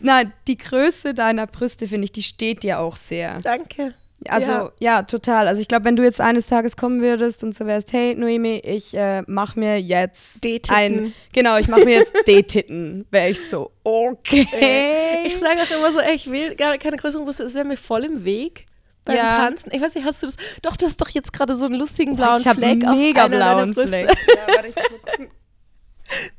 Nein, 0.00 0.32
die 0.46 0.56
Größe 0.58 1.14
deiner 1.14 1.46
Brüste, 1.46 1.86
finde 1.88 2.04
ich, 2.06 2.12
die 2.12 2.22
steht 2.22 2.62
dir 2.62 2.80
auch 2.80 2.96
sehr. 2.96 3.40
Danke. 3.42 3.94
Also, 4.28 4.50
ja, 4.50 4.70
Ja. 4.80 5.02
total. 5.04 5.46
Also, 5.46 5.62
ich 5.62 5.68
glaube, 5.68 5.84
wenn 5.84 5.94
du 5.94 6.02
jetzt 6.02 6.20
eines 6.20 6.48
Tages 6.48 6.76
kommen 6.76 7.00
würdest 7.02 7.44
und 7.44 7.54
so 7.54 7.66
wärst, 7.66 7.92
hey, 7.92 8.16
Noemi, 8.16 8.56
ich 8.64 8.92
äh, 8.94 9.22
mach 9.28 9.54
mir 9.54 9.80
jetzt 9.80 10.42
D-Titten. 10.42 10.74
ein, 10.76 11.12
genau, 11.32 11.56
ich 11.56 11.68
mache 11.68 11.84
mir 11.84 11.98
jetzt 11.98 12.12
D-Titten, 12.26 13.06
wäre 13.12 13.28
ich 13.30 13.48
so, 13.48 13.70
okay. 13.84 14.46
Ich 15.24 15.36
sage 15.38 15.60
auch 15.62 15.70
immer 15.70 15.92
so, 15.92 16.00
ey, 16.00 16.14
ich 16.16 16.28
will 16.30 16.54
gar 16.56 16.76
keine 16.78 16.96
größeren 16.96 17.24
Brüste, 17.24 17.44
es 17.44 17.54
wäre 17.54 17.64
mir 17.64 17.76
voll 17.76 18.04
im 18.04 18.24
Weg 18.24 18.66
beim 19.04 19.16
Ja. 19.16 19.28
Tanzen. 19.28 19.70
Ich 19.72 19.80
weiß 19.80 19.94
nicht, 19.94 20.04
hast 20.04 20.22
du 20.22 20.26
das? 20.26 20.36
Doch, 20.62 20.76
du 20.76 20.86
hast 20.86 21.00
doch 21.00 21.08
jetzt 21.10 21.32
gerade 21.32 21.54
so 21.54 21.66
einen 21.66 21.74
lustigen 21.76 22.12
Oh, 22.12 22.16
blauen 22.16 22.40
ich 22.40 22.46
habe 22.48 22.60
Fleck 22.60 22.84
auf 22.86 22.96
mega 22.96 23.24
einer 23.24 23.38
deiner 23.38 23.66
blauen. 23.72 23.86
Fleck. 23.88 24.08
Ja, 24.08 24.54
warte, 24.54 24.68
ich 24.68 24.74
muss 24.74 24.84
mal 24.90 25.10
gucken. 25.12 25.28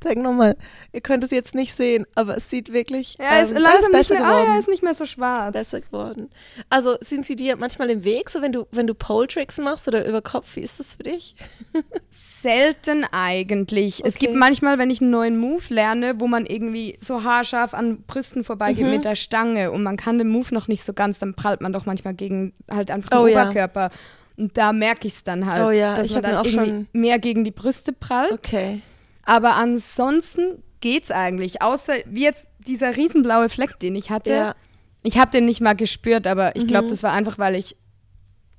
Zeig 0.01 0.17
nochmal. 0.17 0.55
Ihr 0.93 1.01
könnt 1.01 1.23
es 1.23 1.32
jetzt 1.32 1.53
nicht 1.55 1.75
sehen, 1.75 2.05
aber 2.15 2.38
es 2.38 2.49
sieht 2.49 2.73
wirklich 2.73 3.17
Ja, 3.19 3.39
ist 3.39 3.51
ähm, 3.51 3.58
langsam 3.58 3.91
besser 3.91 4.13
nicht 4.15 4.21
mehr, 4.21 4.29
ah, 4.29 4.32
geworden. 4.34 4.53
ja, 4.53 4.60
ist 4.60 4.67
nicht 4.69 4.84
mehr 4.84 4.93
so 4.95 5.05
schwarz. 5.05 5.53
besser 5.53 5.82
geworden. 5.82 6.29
Also 6.69 6.97
sind 7.01 7.25
sie 7.25 7.36
dir 7.36 7.55
manchmal 7.55 7.89
im 7.89 8.03
Weg, 8.03 8.29
so 8.29 8.41
wenn 8.41 8.51
du, 8.51 8.65
wenn 8.71 8.88
du 8.88 8.93
Pole 8.95 9.27
Tricks 9.27 9.58
machst 9.60 9.88
oder 9.88 10.08
über 10.08 10.21
Kopf, 10.21 10.55
wie 10.55 10.62
ist 10.62 10.79
das 10.79 10.95
für 10.95 11.03
dich? 11.03 11.36
Selten 12.10 13.03
eigentlich. 13.12 14.01
Es 14.05 14.15
Okay. 14.15 14.27
gibt 14.27 14.38
manchmal, 14.38 14.77
wenn 14.77 14.89
ich 14.89 15.01
einen 15.01 15.12
neuen 15.12 15.38
Move 15.38 15.63
lerne, 15.69 16.19
wo 16.19 16.27
man 16.27 16.45
irgendwie 16.45 16.95
so 16.99 17.23
haarscharf 17.23 17.73
an 17.73 18.01
Brüsten 18.03 18.43
vorbeigeht 18.43 18.86
Mhm. 18.86 18.91
mit 18.91 19.03
der 19.05 19.15
Stange 19.15 19.71
und 19.71 19.84
man 19.84 19.97
kann 19.97 20.17
den 20.17 20.29
Move 20.29 20.53
noch 20.53 20.67
nicht 20.67 20.84
so 20.84 20.93
ganz, 20.93 21.19
dann 21.19 21.34
prallt 21.34 21.62
man 21.62 21.73
doch 21.73 21.86
manchmal 21.86 22.13
gegen 22.13 22.53
halt 22.69 22.91
einfach 22.91 23.10
den 23.10 23.19
Oh 23.19 23.27
ja. 23.27 23.43
Oberkörper. 23.43 23.89
Und 24.38 24.58
da 24.58 24.71
merke 24.71 25.05
ich 25.08 25.15
es 25.15 25.23
dann 25.25 25.45
halt, 25.45 25.65
Oh 25.67 25.71
ja, 25.71 25.93
dass 25.95 26.08
ich 26.08 26.13
man 26.13 26.23
dann 26.23 26.36
auch 26.38 26.45
irgendwie 26.45 26.86
mehr 26.93 27.19
gegen 27.19 27.43
die 27.43 27.51
Brüste 27.51 27.91
prallt. 27.91 28.32
Okay. 28.32 28.82
Aber 29.29 29.55
ansonsten 29.55 30.63
geht's 30.81 31.11
eigentlich. 31.11 31.61
Außer 31.61 31.93
wie 32.05 32.23
jetzt 32.23 32.49
dieser 32.65 32.95
riesenblaue 32.95 33.49
Fleck, 33.49 33.79
den 33.79 33.95
ich 33.95 34.09
hatte. 34.09 34.31
Ja. 34.31 34.55
Ich 35.03 35.17
habe 35.19 35.29
den 35.31 35.45
nicht 35.45 35.61
mal 35.61 35.75
gespürt, 35.75 36.25
aber 36.25 36.55
ich 36.55 36.65
glaube, 36.67 36.85
Mhm. 36.85 36.89
das 36.89 37.03
war 37.03 37.11
einfach, 37.11 37.37
weil 37.37 37.53
ich 37.55 37.75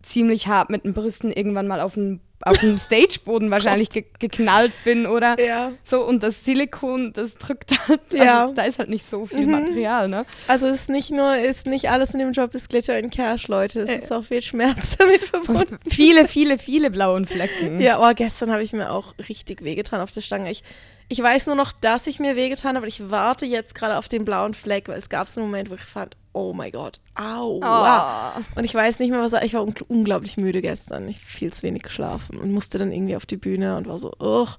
ziemlich 0.03 0.47
hart 0.47 0.71
mit 0.71 0.85
den 0.85 0.95
Brüsten 0.95 1.33
irgendwann 1.33 1.67
mal 1.67 1.81
auf 1.81 1.95
den 1.95 2.21
auf 2.43 2.57
dem 2.59 2.79
Stageboden 2.79 3.51
wahrscheinlich 3.51 3.91
ge 3.91 4.05
geknallt 4.19 4.73
bin 4.85 5.07
oder 5.07 5.39
Ja. 5.39 5.73
so 5.85 6.03
und 6.05 6.23
das 6.23 6.45
Silikon, 6.45 7.13
das 7.13 7.35
drückt 7.35 7.73
halt, 7.89 8.01
Ja. 8.13 8.43
also 8.43 8.55
da 8.55 8.63
ist 8.63 8.79
halt 8.79 8.89
nicht 8.89 9.07
so 9.07 9.27
viel 9.27 9.47
Mhm. 9.47 9.51
Material, 9.53 10.09
ne? 10.09 10.25
Also 10.49 10.67
es 10.67 10.83
ist 10.83 10.89
nicht 10.91 11.11
nur, 11.11 11.37
ist 11.37 11.67
nicht 11.67 11.91
alles 11.91 12.13
in 12.15 12.21
dem 12.21 12.33
Job 12.33 12.55
ist 12.55 12.69
Glitter 12.71 12.99
in 12.99 13.11
Cash, 13.11 13.49
Leute. 13.49 13.81
Es 13.83 13.91
Äh. 13.91 13.97
ist 13.99 14.13
auch 14.13 14.25
viel 14.25 14.43
Schmerz 14.43 14.97
damit 14.99 15.23
verbunden. 15.25 15.79
Viele, 15.91 16.27
viele, 16.29 16.57
viele 16.59 16.91
blauen 16.91 17.27
Flecken. 17.27 17.81
Ja, 17.81 18.01
oh, 18.01 18.13
gestern 18.15 18.51
habe 18.51 18.63
ich 18.63 18.73
mir 18.73 18.91
auch 18.91 19.15
richtig 19.29 19.63
wehgetan 19.63 20.01
auf 20.01 20.11
der 20.11 20.21
Stange. 20.23 20.51
Ich, 20.51 20.63
ich 21.09 21.23
weiß 21.23 21.47
nur 21.47 21.57
noch, 21.57 21.73
dass 21.73 22.07
ich 22.07 22.21
mir 22.21 22.37
wehgetan 22.37 22.71
habe, 22.71 22.79
aber 22.79 22.87
ich 22.87 23.11
warte 23.11 23.45
jetzt 23.45 23.75
gerade 23.75 23.99
auf 23.99 24.09
den 24.09 24.25
blauen 24.25 24.55
Fleck, 24.55 24.89
weil 24.89 24.99
es 24.99 25.09
gab 25.09 25.29
so 25.29 25.41
einen 25.41 25.51
Moment, 25.51 25.69
wo 25.71 25.75
ich 25.75 25.81
fand, 25.83 26.17
oh 26.33 26.53
mein 26.53 26.71
Gott, 26.73 27.01
au. 27.15 27.61
Oh. 27.63 28.41
Und 28.57 28.65
ich 28.65 28.75
weiß 28.75 28.99
nicht 28.99 29.11
mehr, 29.11 29.21
was 29.21 29.33
ich 29.43 29.55
war 29.55 29.63
ungl- 29.63 29.85
unglaublich 29.89 30.37
müde 30.37 30.61
gestern. 30.61 31.09
Ich 31.09 31.19
viel 31.19 31.53
zu 31.53 31.63
wenig 31.65 31.83
geschlafen 31.83 32.39
und 32.39 32.53
musste 32.53 32.79
dann 32.79 32.93
irgendwie 32.93 33.17
auf 33.17 33.27
die 33.27 33.37
Bühne 33.37 33.77
und 33.77 33.87
war 33.89 33.99
so, 33.99 34.13
ugh. 34.21 34.57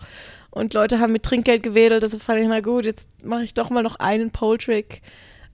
Und 0.49 0.73
Leute 0.73 0.99
haben 0.99 1.13
mit 1.13 1.23
Trinkgeld 1.23 1.63
gewedelt, 1.63 2.03
also 2.03 2.19
fand 2.19 2.39
ich, 2.41 2.47
na 2.47 2.59
gut, 2.59 2.85
jetzt 2.85 3.07
mache 3.23 3.43
ich 3.43 3.53
doch 3.53 3.69
mal 3.69 3.83
noch 3.83 3.95
einen 3.97 4.31
Pole-Trick. 4.31 5.01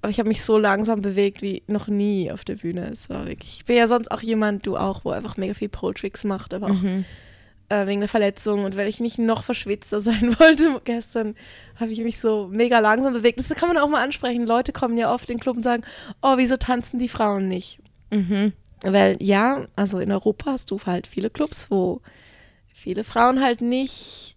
Aber 0.02 0.10
ich 0.12 0.20
habe 0.20 0.30
mich 0.30 0.44
so 0.44 0.58
langsam 0.58 1.02
bewegt 1.02 1.42
wie 1.42 1.64
noch 1.68 1.88
nie 1.88 2.32
auf 2.32 2.46
der 2.46 2.56
Bühne. 2.56 2.90
Es 2.92 3.10
war 3.10 3.26
wirklich, 3.28 3.58
ich 3.60 3.66
bin 3.66 3.76
ja 3.78 3.88
sonst 3.88 4.12
auch 4.12 4.22
jemand, 4.22 4.66
du 4.66 4.78
auch, 4.78 5.06
wo 5.06 5.10
einfach 5.12 5.38
mega 5.38 5.54
viel 5.54 5.70
Pole-Tricks 5.70 6.24
macht, 6.24 6.54
aber 6.54 6.68
auch 6.68 6.82
Mhm. 6.82 7.06
Äh, 7.70 7.88
wegen 7.88 8.00
der 8.00 8.10
Verletzung 8.10 8.64
und 8.64 8.78
weil 8.78 8.88
ich 8.88 9.00
nicht 9.00 9.18
noch 9.18 9.44
verschwitzter 9.44 10.00
sein 10.02 10.36
wollte 10.40 10.82
gestern, 10.84 11.36
habe 11.76 11.92
ich 11.92 12.00
mich 12.00 12.20
so 12.20 12.48
mega 12.52 12.80
langsam 12.80 13.14
bewegt. 13.14 13.40
Das 13.40 13.50
kann 13.50 13.70
man 13.70 13.78
auch 13.78 13.90
mal 13.90 14.04
ansprechen. 14.04 14.46
Leute 14.46 14.74
kommen 14.74 14.98
ja 14.98 15.14
oft 15.14 15.30
in 15.30 15.38
den 15.38 15.42
Club 15.42 15.58
und 15.58 15.64
sagen, 15.64 15.84
oh, 16.22 16.38
wieso 16.38 16.58
tanzen 16.58 17.00
die 17.00 17.10
Frauen 17.10 17.48
nicht? 17.48 17.80
Mhm. 18.12 18.54
Weil 18.84 19.18
ja, 19.20 19.66
also 19.76 20.00
in 20.00 20.12
Europa 20.12 20.52
hast 20.52 20.72
du 20.72 20.80
halt 20.86 21.08
viele 21.08 21.30
Clubs, 21.30 21.72
wo 21.72 22.02
viele 22.74 23.04
Frauen 23.04 23.42
halt 23.42 23.62
nicht 23.62 24.36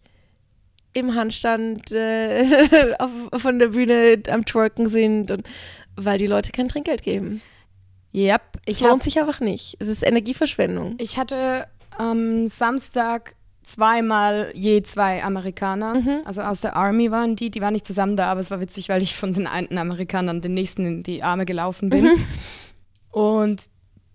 im 0.92 1.14
Handstand 1.14 1.92
äh, 1.92 2.94
auf, 2.98 3.10
von 3.42 3.58
der 3.58 3.68
Bühne 3.68 4.22
am 4.28 4.44
Twerken 4.44 4.88
sind 4.88 5.30
und 5.30 5.48
weil 5.96 6.18
die 6.18 6.26
Leute 6.26 6.52
kein 6.52 6.68
Trinkgeld 6.68 7.02
geben. 7.02 7.42
Yep. 8.14 8.42
Es 8.66 8.76
Ich, 8.76 8.82
hab, 8.82 8.90
lohnt 8.90 9.02
sich 9.02 9.20
einfach 9.20 9.40
nicht. 9.40 9.76
Es 9.78 9.88
ist 9.88 10.02
Energieverschwendung. 10.02 10.96
ich 10.98 11.16
hatte 11.16 11.66
am 12.00 12.46
Samstag 12.48 13.34
zweimal 13.62 14.50
je 14.54 14.82
zwei 14.82 15.22
Amerikaner. 15.22 15.94
Mhm. 15.94 16.20
Also 16.24 16.40
aus 16.42 16.60
der 16.62 16.74
Army 16.76 17.10
waren 17.10 17.36
die, 17.36 17.50
die 17.50 17.60
waren 17.60 17.72
nicht 17.74 17.86
zusammen 17.86 18.16
da, 18.16 18.30
aber 18.30 18.40
es 18.40 18.50
war 18.50 18.60
witzig, 18.60 18.88
weil 18.88 19.02
ich 19.02 19.14
von 19.16 19.32
den 19.32 19.46
einen 19.46 19.78
Amerikanern 19.78 20.40
den 20.40 20.54
nächsten 20.54 20.86
in 20.86 21.02
die 21.02 21.22
Arme 21.22 21.44
gelaufen 21.44 21.90
bin. 21.90 22.04
Mhm. 22.04 22.24
Und 23.10 23.66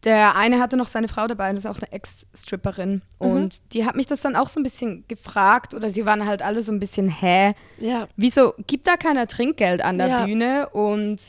der 0.04 0.36
eine 0.36 0.60
hatte 0.60 0.78
noch 0.78 0.88
seine 0.88 1.08
Frau 1.08 1.26
dabei, 1.28 1.50
und 1.50 1.56
das 1.56 1.66
ist 1.66 1.72
auch 1.72 1.82
eine 1.82 1.92
Ex-Stripperin. 1.92 3.02
Mhm. 3.20 3.28
Und 3.28 3.74
die 3.74 3.86
hat 3.86 3.96
mich 3.96 4.06
das 4.08 4.22
dann 4.22 4.36
auch 4.36 4.50
so 4.50 4.60
ein 4.60 4.64
bisschen 4.64 5.04
gefragt, 5.08 5.74
oder 5.74 5.90
sie 5.90 6.06
waren 6.06 6.26
halt 6.28 6.42
alle 6.42 6.62
so 6.62 6.72
ein 6.72 6.80
bisschen, 6.80 7.08
hä, 7.10 7.54
Ja. 7.80 8.08
wieso 8.16 8.54
gibt 8.68 8.88
da 8.88 8.98
keiner 8.98 9.28
Trinkgeld 9.28 9.82
an 9.82 9.98
der 9.98 10.08
Ja. 10.08 10.26
Bühne? 10.26 10.70
Und 10.70 11.20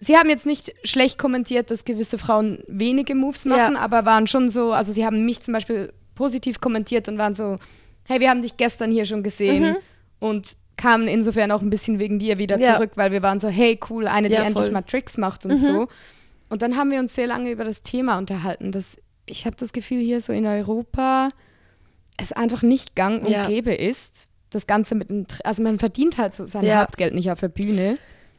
sie 0.00 0.16
haben 0.16 0.28
jetzt 0.28 0.46
nicht 0.46 0.72
schlecht 0.84 1.18
kommentiert, 1.18 1.70
dass 1.70 1.84
gewisse 1.84 2.18
Frauen 2.18 2.62
wenige 2.68 3.14
Moves 3.14 3.44
Ja. 3.44 3.50
machen, 3.56 3.76
aber 3.76 4.04
waren 4.04 4.26
schon 4.26 4.48
so, 4.48 4.72
also 4.72 4.92
sie 4.92 5.04
haben 5.04 5.24
mich 5.26 5.40
zum 5.40 5.52
Beispiel 5.54 5.92
positiv 6.14 6.60
kommentiert 6.60 7.08
und 7.08 7.18
waren 7.18 7.34
so, 7.34 7.58
hey, 8.06 8.20
wir 8.20 8.30
haben 8.30 8.42
dich 8.42 8.56
gestern 8.56 8.90
hier 8.90 9.04
schon 9.04 9.22
gesehen 9.22 9.62
Mhm. 9.70 9.76
und 10.20 10.56
kamen 10.76 11.08
insofern 11.08 11.50
auch 11.52 11.62
ein 11.62 11.70
bisschen 11.70 11.98
wegen 11.98 12.18
dir 12.18 12.38
wieder 12.38 12.58
Ja. 12.58 12.76
zurück, 12.76 12.92
weil 12.96 13.10
wir 13.12 13.22
waren 13.22 13.40
so, 13.40 13.48
hey, 13.48 13.78
cool, 13.90 14.06
eine, 14.06 14.28
die 14.28 14.34
Ja, 14.34 14.42
endlich 14.42 14.70
mal 14.70 14.82
Tricks 14.82 15.16
macht 15.16 15.44
und 15.46 15.54
Mhm. 15.54 15.58
so. 15.64 15.88
Und 16.48 16.62
dann 16.62 16.76
haben 16.76 16.90
wir 16.90 17.00
uns 17.00 17.14
sehr 17.14 17.26
lange 17.26 17.50
über 17.50 17.64
das 17.64 17.82
Thema 17.82 18.18
unterhalten. 18.18 18.72
Das, 18.72 18.98
ich 19.26 19.46
habe 19.46 19.56
das 19.56 19.72
Gefühl, 19.72 20.00
hier 20.00 20.20
so 20.20 20.32
in 20.32 20.46
Europa 20.46 21.30
es 22.18 22.32
einfach 22.32 22.62
nicht 22.62 22.94
gang 22.94 23.22
und 23.22 23.30
Ja. 23.32 23.46
gäbe 23.46 23.74
ist. 23.74 24.28
Das 24.50 24.66
Ganze 24.66 24.94
mit 24.94 25.10
dem, 25.10 25.26
also 25.44 25.62
man 25.62 25.78
verdient 25.78 26.16
halt 26.18 26.34
so 26.34 26.46
sein 26.46 26.64
Ja. 26.64 26.82
Hauptgeld 26.82 27.14
nicht 27.14 27.30
auf 27.30 27.40
der 27.40 27.48
Bühne. 27.48 27.98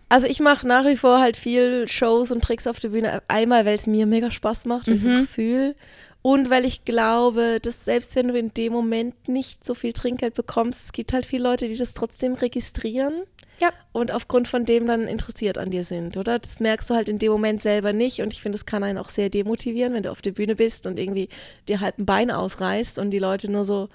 Also 0.10 0.28
ich 0.28 0.40
mache 0.40 0.66
nach 0.68 0.86
wie 0.86 0.96
vor 0.96 1.20
halt 1.20 1.36
viel 1.36 1.88
Shows 1.88 2.32
und 2.32 2.42
Tricks 2.44 2.68
auf 2.68 2.80
der 2.80 2.90
Bühne. 2.90 3.22
Einmal, 3.28 3.66
weil 3.66 3.76
es 3.76 3.88
mir 3.88 4.06
mega 4.06 4.32
Spaß 4.32 4.66
macht, 4.66 4.88
das 4.88 5.02
Mhm. 5.02 5.22
Gefühl. 5.22 5.76
Und 6.22 6.50
weil 6.50 6.66
ich 6.66 6.84
glaube, 6.86 7.60
dass 7.62 7.86
selbst 7.86 8.16
wenn 8.16 8.28
du 8.30 8.38
in 8.38 8.54
dem 8.54 8.74
Moment 8.74 9.28
nicht 9.30 9.64
so 9.66 9.74
viel 9.74 9.94
Trinkgeld 9.94 10.34
bekommst, 10.34 10.86
es 10.86 10.92
gibt 10.92 11.14
halt 11.14 11.26
viele 11.26 11.44
Leute, 11.44 11.68
die 11.68 11.78
das 11.78 11.94
trotzdem 11.94 12.34
registrieren. 12.34 13.14
Ja. 13.60 13.72
Und 13.92 14.12
aufgrund 14.12 14.48
von 14.48 14.66
dem 14.66 14.86
dann 14.86 15.08
interessiert 15.08 15.58
an 15.58 15.72
dir 15.72 15.84
sind, 15.84 16.16
oder? 16.16 16.38
Das 16.38 16.60
merkst 16.60 16.90
du 16.90 16.94
halt 16.94 17.10
in 17.10 17.18
dem 17.18 17.32
Moment 17.32 17.62
selber 17.62 17.92
nicht. 17.92 18.22
Und 18.22 18.32
ich 18.34 18.42
finde, 18.42 18.58
das 18.58 18.66
kann 18.66 18.84
einen 18.84 18.98
auch 19.00 19.10
sehr 19.10 19.30
demotivieren, 19.30 19.94
wenn 19.94 20.04
du 20.04 20.12
auf 20.12 20.22
der 20.22 20.32
Bühne 20.32 20.56
bist 20.56 20.86
und 20.86 21.00
irgendwie 21.00 21.28
dir 21.68 21.80
halt 21.82 21.98
ein 21.98 22.06
Bein 22.06 22.30
ausreißt 22.30 23.00
und 23.00 23.12
die 23.12 23.20
Leute 23.20 23.52
nur 23.52 23.66
so 23.66 23.90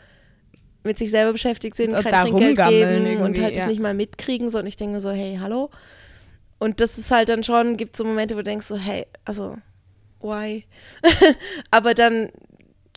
mit 0.84 0.98
sich 0.98 1.10
selber 1.12 1.32
beschäftigt 1.32 1.76
sind, 1.76 1.92
Und 1.94 2.02
kein 2.02 2.26
Trinkgeld 2.26 2.56
geben 2.68 3.20
und 3.22 3.38
halt 3.40 3.52
es 3.52 3.58
ja. 3.58 3.66
nicht 3.66 3.80
mal 3.80 3.94
mitkriegen. 3.94 4.48
So. 4.50 4.58
Und 4.58 4.66
ich 4.66 4.76
denke 4.76 4.98
so, 5.00 5.10
hey, 5.10 5.38
hallo? 5.40 5.70
Und 6.62 6.80
das 6.80 6.96
ist 6.96 7.10
halt 7.10 7.28
dann 7.28 7.42
schon, 7.42 7.76
gibt 7.76 7.96
so 7.96 8.04
Momente, 8.04 8.34
wo 8.34 8.38
du 8.38 8.44
denkst 8.44 8.66
so, 8.66 8.76
hey, 8.76 9.06
also, 9.24 9.56
why? 10.20 10.64
Aber 11.72 11.92
dann 11.94 12.28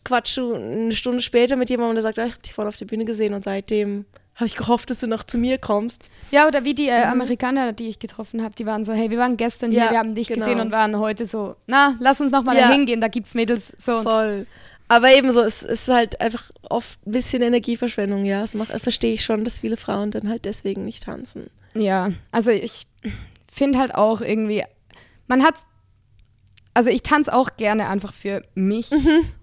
quatschst 0.03 0.37
du 0.37 0.53
eine 0.53 0.91
Stunde 0.91 1.21
später 1.21 1.55
mit 1.55 1.69
jemandem, 1.71 1.95
der 1.95 2.03
sagt, 2.03 2.17
ja, 2.17 2.25
ich 2.25 2.33
habe 2.33 2.41
dich 2.43 2.53
vorhin 2.53 2.69
auf 2.69 2.77
der 2.77 2.85
Bühne 2.85 3.05
gesehen 3.05 3.33
und 3.33 3.43
seitdem 3.43 4.05
habe 4.35 4.45
ich 4.45 4.55
gehofft, 4.55 4.89
dass 4.91 4.99
du 4.99 5.07
noch 5.07 5.23
zu 5.23 5.37
mir 5.37 5.57
kommst. 5.57 6.09
Ja, 6.29 6.47
oder 6.47 6.63
wie 6.63 6.73
die 6.75 6.89
äh, 6.89 7.03
Amerikaner, 7.05 7.73
die 7.73 7.87
ich 7.87 7.99
getroffen 7.99 8.43
habe, 8.43 8.53
die 8.53 8.65
waren 8.67 8.83
so, 8.85 8.93
hey, 8.93 9.09
wir 9.09 9.17
waren 9.17 9.37
gestern 9.37 9.71
hier, 9.71 9.79
Mhm. 9.81 9.85
Ja, 9.85 9.91
wir 9.93 9.99
haben 9.99 10.13
dich 10.15 10.27
genau. 10.27 10.39
gesehen 10.45 10.59
und 10.59 10.71
waren 10.71 10.99
heute 10.99 11.25
so, 11.25 11.55
na, 11.65 11.95
lass 11.99 12.21
uns 12.21 12.31
noch 12.31 12.43
mal 12.43 12.55
Ja. 12.55 12.67
da 12.67 12.73
hingehen, 12.73 13.01
da 13.01 13.07
gibt's 13.07 13.33
Mädels 13.33 13.73
so. 13.83 13.97
Und 13.97 14.03
Voll. 14.03 14.45
Aber 14.87 15.11
ebenso, 15.15 15.41
es 15.41 15.63
ist 15.63 15.87
halt 15.87 16.21
einfach 16.21 16.51
oft 16.69 16.99
ein 17.07 17.11
bisschen 17.13 17.41
Energieverschwendung, 17.41 18.25
ja. 18.25 18.41
Das 18.41 18.53
verstehe 18.83 19.13
ich 19.13 19.23
schon, 19.25 19.43
dass 19.43 19.61
viele 19.61 19.77
Frauen 19.77 20.11
dann 20.11 20.29
halt 20.29 20.45
deswegen 20.45 20.85
nicht 20.85 21.03
tanzen. 21.05 21.49
Ja, 21.73 22.11
also 22.31 22.51
ich 22.51 22.85
finde 23.55 23.79
halt 23.79 23.95
auch 23.95 24.21
irgendwie, 24.21 24.63
man 25.27 25.43
hat, 25.43 25.55
also 26.73 26.89
ich 26.89 27.03
tanze 27.03 27.33
auch 27.33 27.55
gerne 27.55 27.87
einfach 27.87 28.13
für 28.13 28.41
mich 28.53 28.91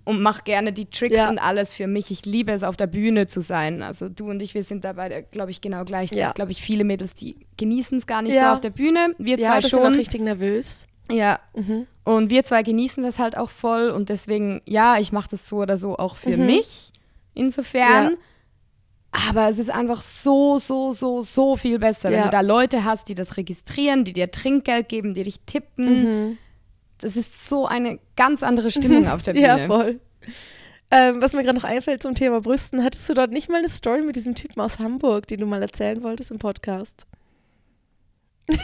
und 0.05 0.21
mache 0.23 0.43
gerne 0.45 0.73
die 0.73 0.85
Tricks 0.91 1.13
Mhm. 1.15 1.17
Ja. 1.19 1.29
und 1.31 1.39
alles 1.39 1.73
für 1.73 1.87
mich. 1.87 2.11
Ich 2.11 2.27
liebe 2.27 2.53
es, 2.53 2.63
auf 2.63 2.77
der 2.77 2.87
Bühne 2.87 3.27
zu 3.27 3.41
sein. 3.41 3.83
Also 3.83 4.09
du 4.11 4.29
und 4.29 4.43
ich, 4.43 4.53
wir 4.55 4.65
sind 4.65 4.85
da 4.85 4.93
beide, 4.93 5.23
glaube 5.23 5.51
ich, 5.51 5.61
genau 5.63 5.85
gleich. 5.85 6.11
Es 6.13 6.19
Ja. 6.19 6.27
gibt, 6.27 6.37
glaube 6.37 6.53
ich, 6.53 6.61
viele 6.61 6.85
Mädels, 6.85 7.15
die 7.15 7.37
genießen 7.57 7.97
es 7.99 8.07
gar 8.07 8.21
nicht 8.23 8.35
Ja. 8.35 8.49
so 8.49 8.55
auf 8.55 8.61
der 8.61 8.71
Bühne. 8.71 9.15
Wir 9.19 9.39
ja, 9.39 9.49
zwei 9.49 9.61
das 9.61 9.71
sind 9.71 9.81
schon. 9.83 9.95
auch 9.95 9.99
richtig 9.99 10.21
nervös. 10.21 10.87
Ja, 11.11 11.41
Mhm. 11.55 11.87
und 12.05 12.31
wir 12.31 12.45
zwei 12.45 12.63
genießen 12.63 13.03
das 13.03 13.19
halt 13.19 13.37
auch 13.37 13.51
voll 13.51 13.91
und 13.91 14.09
deswegen, 14.09 14.61
ja, 14.67 14.99
ich 14.99 15.11
mache 15.13 15.29
das 15.31 15.49
so 15.49 15.57
oder 15.57 15.77
so 15.77 15.97
auch 15.97 16.17
für 16.17 16.37
Mhm. 16.37 16.47
mich. 16.47 16.93
Insofern. 17.35 18.13
Ja. 18.13 18.17
Aber 19.13 19.49
es 19.51 19.59
ist 19.59 19.71
einfach 19.71 20.01
so, 20.01 20.59
so, 20.59 20.93
so, 20.95 21.23
so 21.23 21.57
viel 21.57 21.79
besser, 21.79 22.09
wenn 22.11 22.19
Ja. 22.19 22.25
du 22.25 22.31
da 22.31 22.41
Leute 22.41 22.85
hast, 22.85 23.09
die 23.09 23.15
das 23.15 23.37
registrieren, 23.37 24.05
die 24.05 24.13
dir 24.15 24.31
Trinkgeld 24.31 24.89
geben, 24.89 25.13
die 25.15 25.23
dich 25.23 25.41
tippen. 25.41 26.29
Mhm. 26.31 26.39
Das 26.99 27.17
ist 27.17 27.49
so 27.49 27.67
eine 27.67 27.99
ganz 28.17 28.43
andere 28.43 28.71
Stimmung 28.71 29.07
auf 29.09 29.23
der 29.23 29.33
Bühne. 29.35 29.47
Ja, 29.47 29.59
voll. 29.59 30.01
Ähm, 30.91 31.21
was 31.21 31.33
mir 31.35 31.43
gerade 31.43 31.57
noch 31.59 31.65
einfällt 31.65 32.03
zum 32.03 32.15
Thema 32.15 32.41
Brüsten, 32.41 32.83
hattest 32.85 33.09
du 33.09 33.15
dort 33.15 33.31
nicht 33.33 33.49
mal 33.49 33.59
eine 33.59 33.69
Story 33.69 34.03
mit 34.03 34.17
diesem 34.17 34.35
Typen 34.35 34.61
aus 34.61 34.79
Hamburg, 34.79 35.27
die 35.27 35.37
du 35.37 35.47
mal 35.47 35.61
erzählen 35.63 36.03
wolltest 36.03 36.31
im 36.31 36.39
Podcast? 36.39 37.07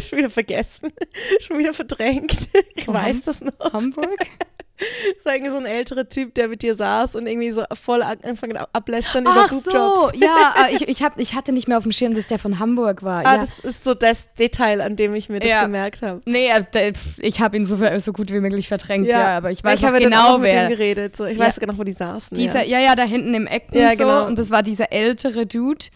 Schon 0.00 0.18
wieder 0.18 0.30
vergessen. 0.30 0.92
Schon 1.40 1.58
wieder 1.58 1.72
verdrängt. 1.74 2.36
Ich 2.74 2.84
Von 2.84 2.94
weiß 2.94 3.22
das 3.24 3.40
noch. 3.40 3.72
Hamburg? 3.72 4.26
Das 4.78 4.86
ist 5.18 5.26
eigentlich 5.26 5.52
so 5.52 5.58
ein 5.58 5.66
älterer 5.66 6.08
Typ, 6.08 6.34
der 6.34 6.48
mit 6.48 6.62
dir 6.62 6.74
saß 6.74 7.14
und 7.14 7.26
irgendwie 7.26 7.52
so 7.52 7.64
voll 7.74 8.02
an- 8.02 8.18
angefangen 8.22 8.56
ab- 8.56 8.68
ablästern 8.72 9.22
über 9.24 9.46
Ach 9.46 9.48
so, 9.50 10.10
ja, 10.14 10.54
äh, 10.68 10.72
ich, 10.74 10.88
ich, 10.88 11.02
hab, 11.02 11.18
ich 11.18 11.34
hatte 11.34 11.52
nicht 11.52 11.68
mehr 11.68 11.78
auf 11.78 11.84
dem 11.84 11.92
Schirm, 11.92 12.14
dass 12.14 12.26
der 12.26 12.38
von 12.38 12.58
Hamburg 12.58 13.02
war. 13.02 13.24
Ah, 13.24 13.34
ja. 13.34 13.40
das 13.40 13.58
ist 13.60 13.84
so 13.84 13.94
das 13.94 14.28
Detail, 14.34 14.80
an 14.80 14.96
dem 14.96 15.14
ich 15.14 15.28
mir 15.28 15.38
das 15.40 15.48
Ja. 15.48 15.62
gemerkt 15.62 16.02
habe. 16.02 16.20
Nee, 16.24 16.48
äh, 16.50 16.92
ich 17.18 17.40
habe 17.40 17.56
ihn 17.56 17.64
so, 17.64 17.78
so 18.00 18.12
gut 18.12 18.32
wie 18.32 18.40
möglich 18.40 18.66
verdrängt, 18.68 19.06
ja, 19.06 19.36
aber 19.36 19.50
ich 19.52 19.62
weiß 19.62 19.78
ich 19.78 19.84
habe 19.84 19.96
noch 19.96 20.02
ja 20.02 20.10
dann 20.10 20.18
auch 20.18 20.26
genau, 20.26 20.38
mit 20.38 20.52
dem 20.52 20.56
wer. 20.56 20.68
geredet. 20.68 21.16
So. 21.16 21.24
Ich 21.24 21.38
Ja. 21.38 21.44
weiß 21.46 21.60
genau, 21.60 21.74
wo 21.78 21.84
die 21.84 21.92
saßen. 21.92 22.36
Dieser, 22.36 22.64
ja. 22.64 22.78
ja. 22.80 22.86
ja, 22.86 22.94
da 22.96 23.04
hinten 23.04 23.32
im 23.34 23.46
Ecken 23.46 23.78
Ja, 23.78 23.90
so. 23.90 23.96
genau. 23.96 24.26
Und 24.26 24.38
das 24.38 24.50
war 24.50 24.62
dieser 24.62 24.92
ältere 24.92 25.46
Dude. 25.46 25.86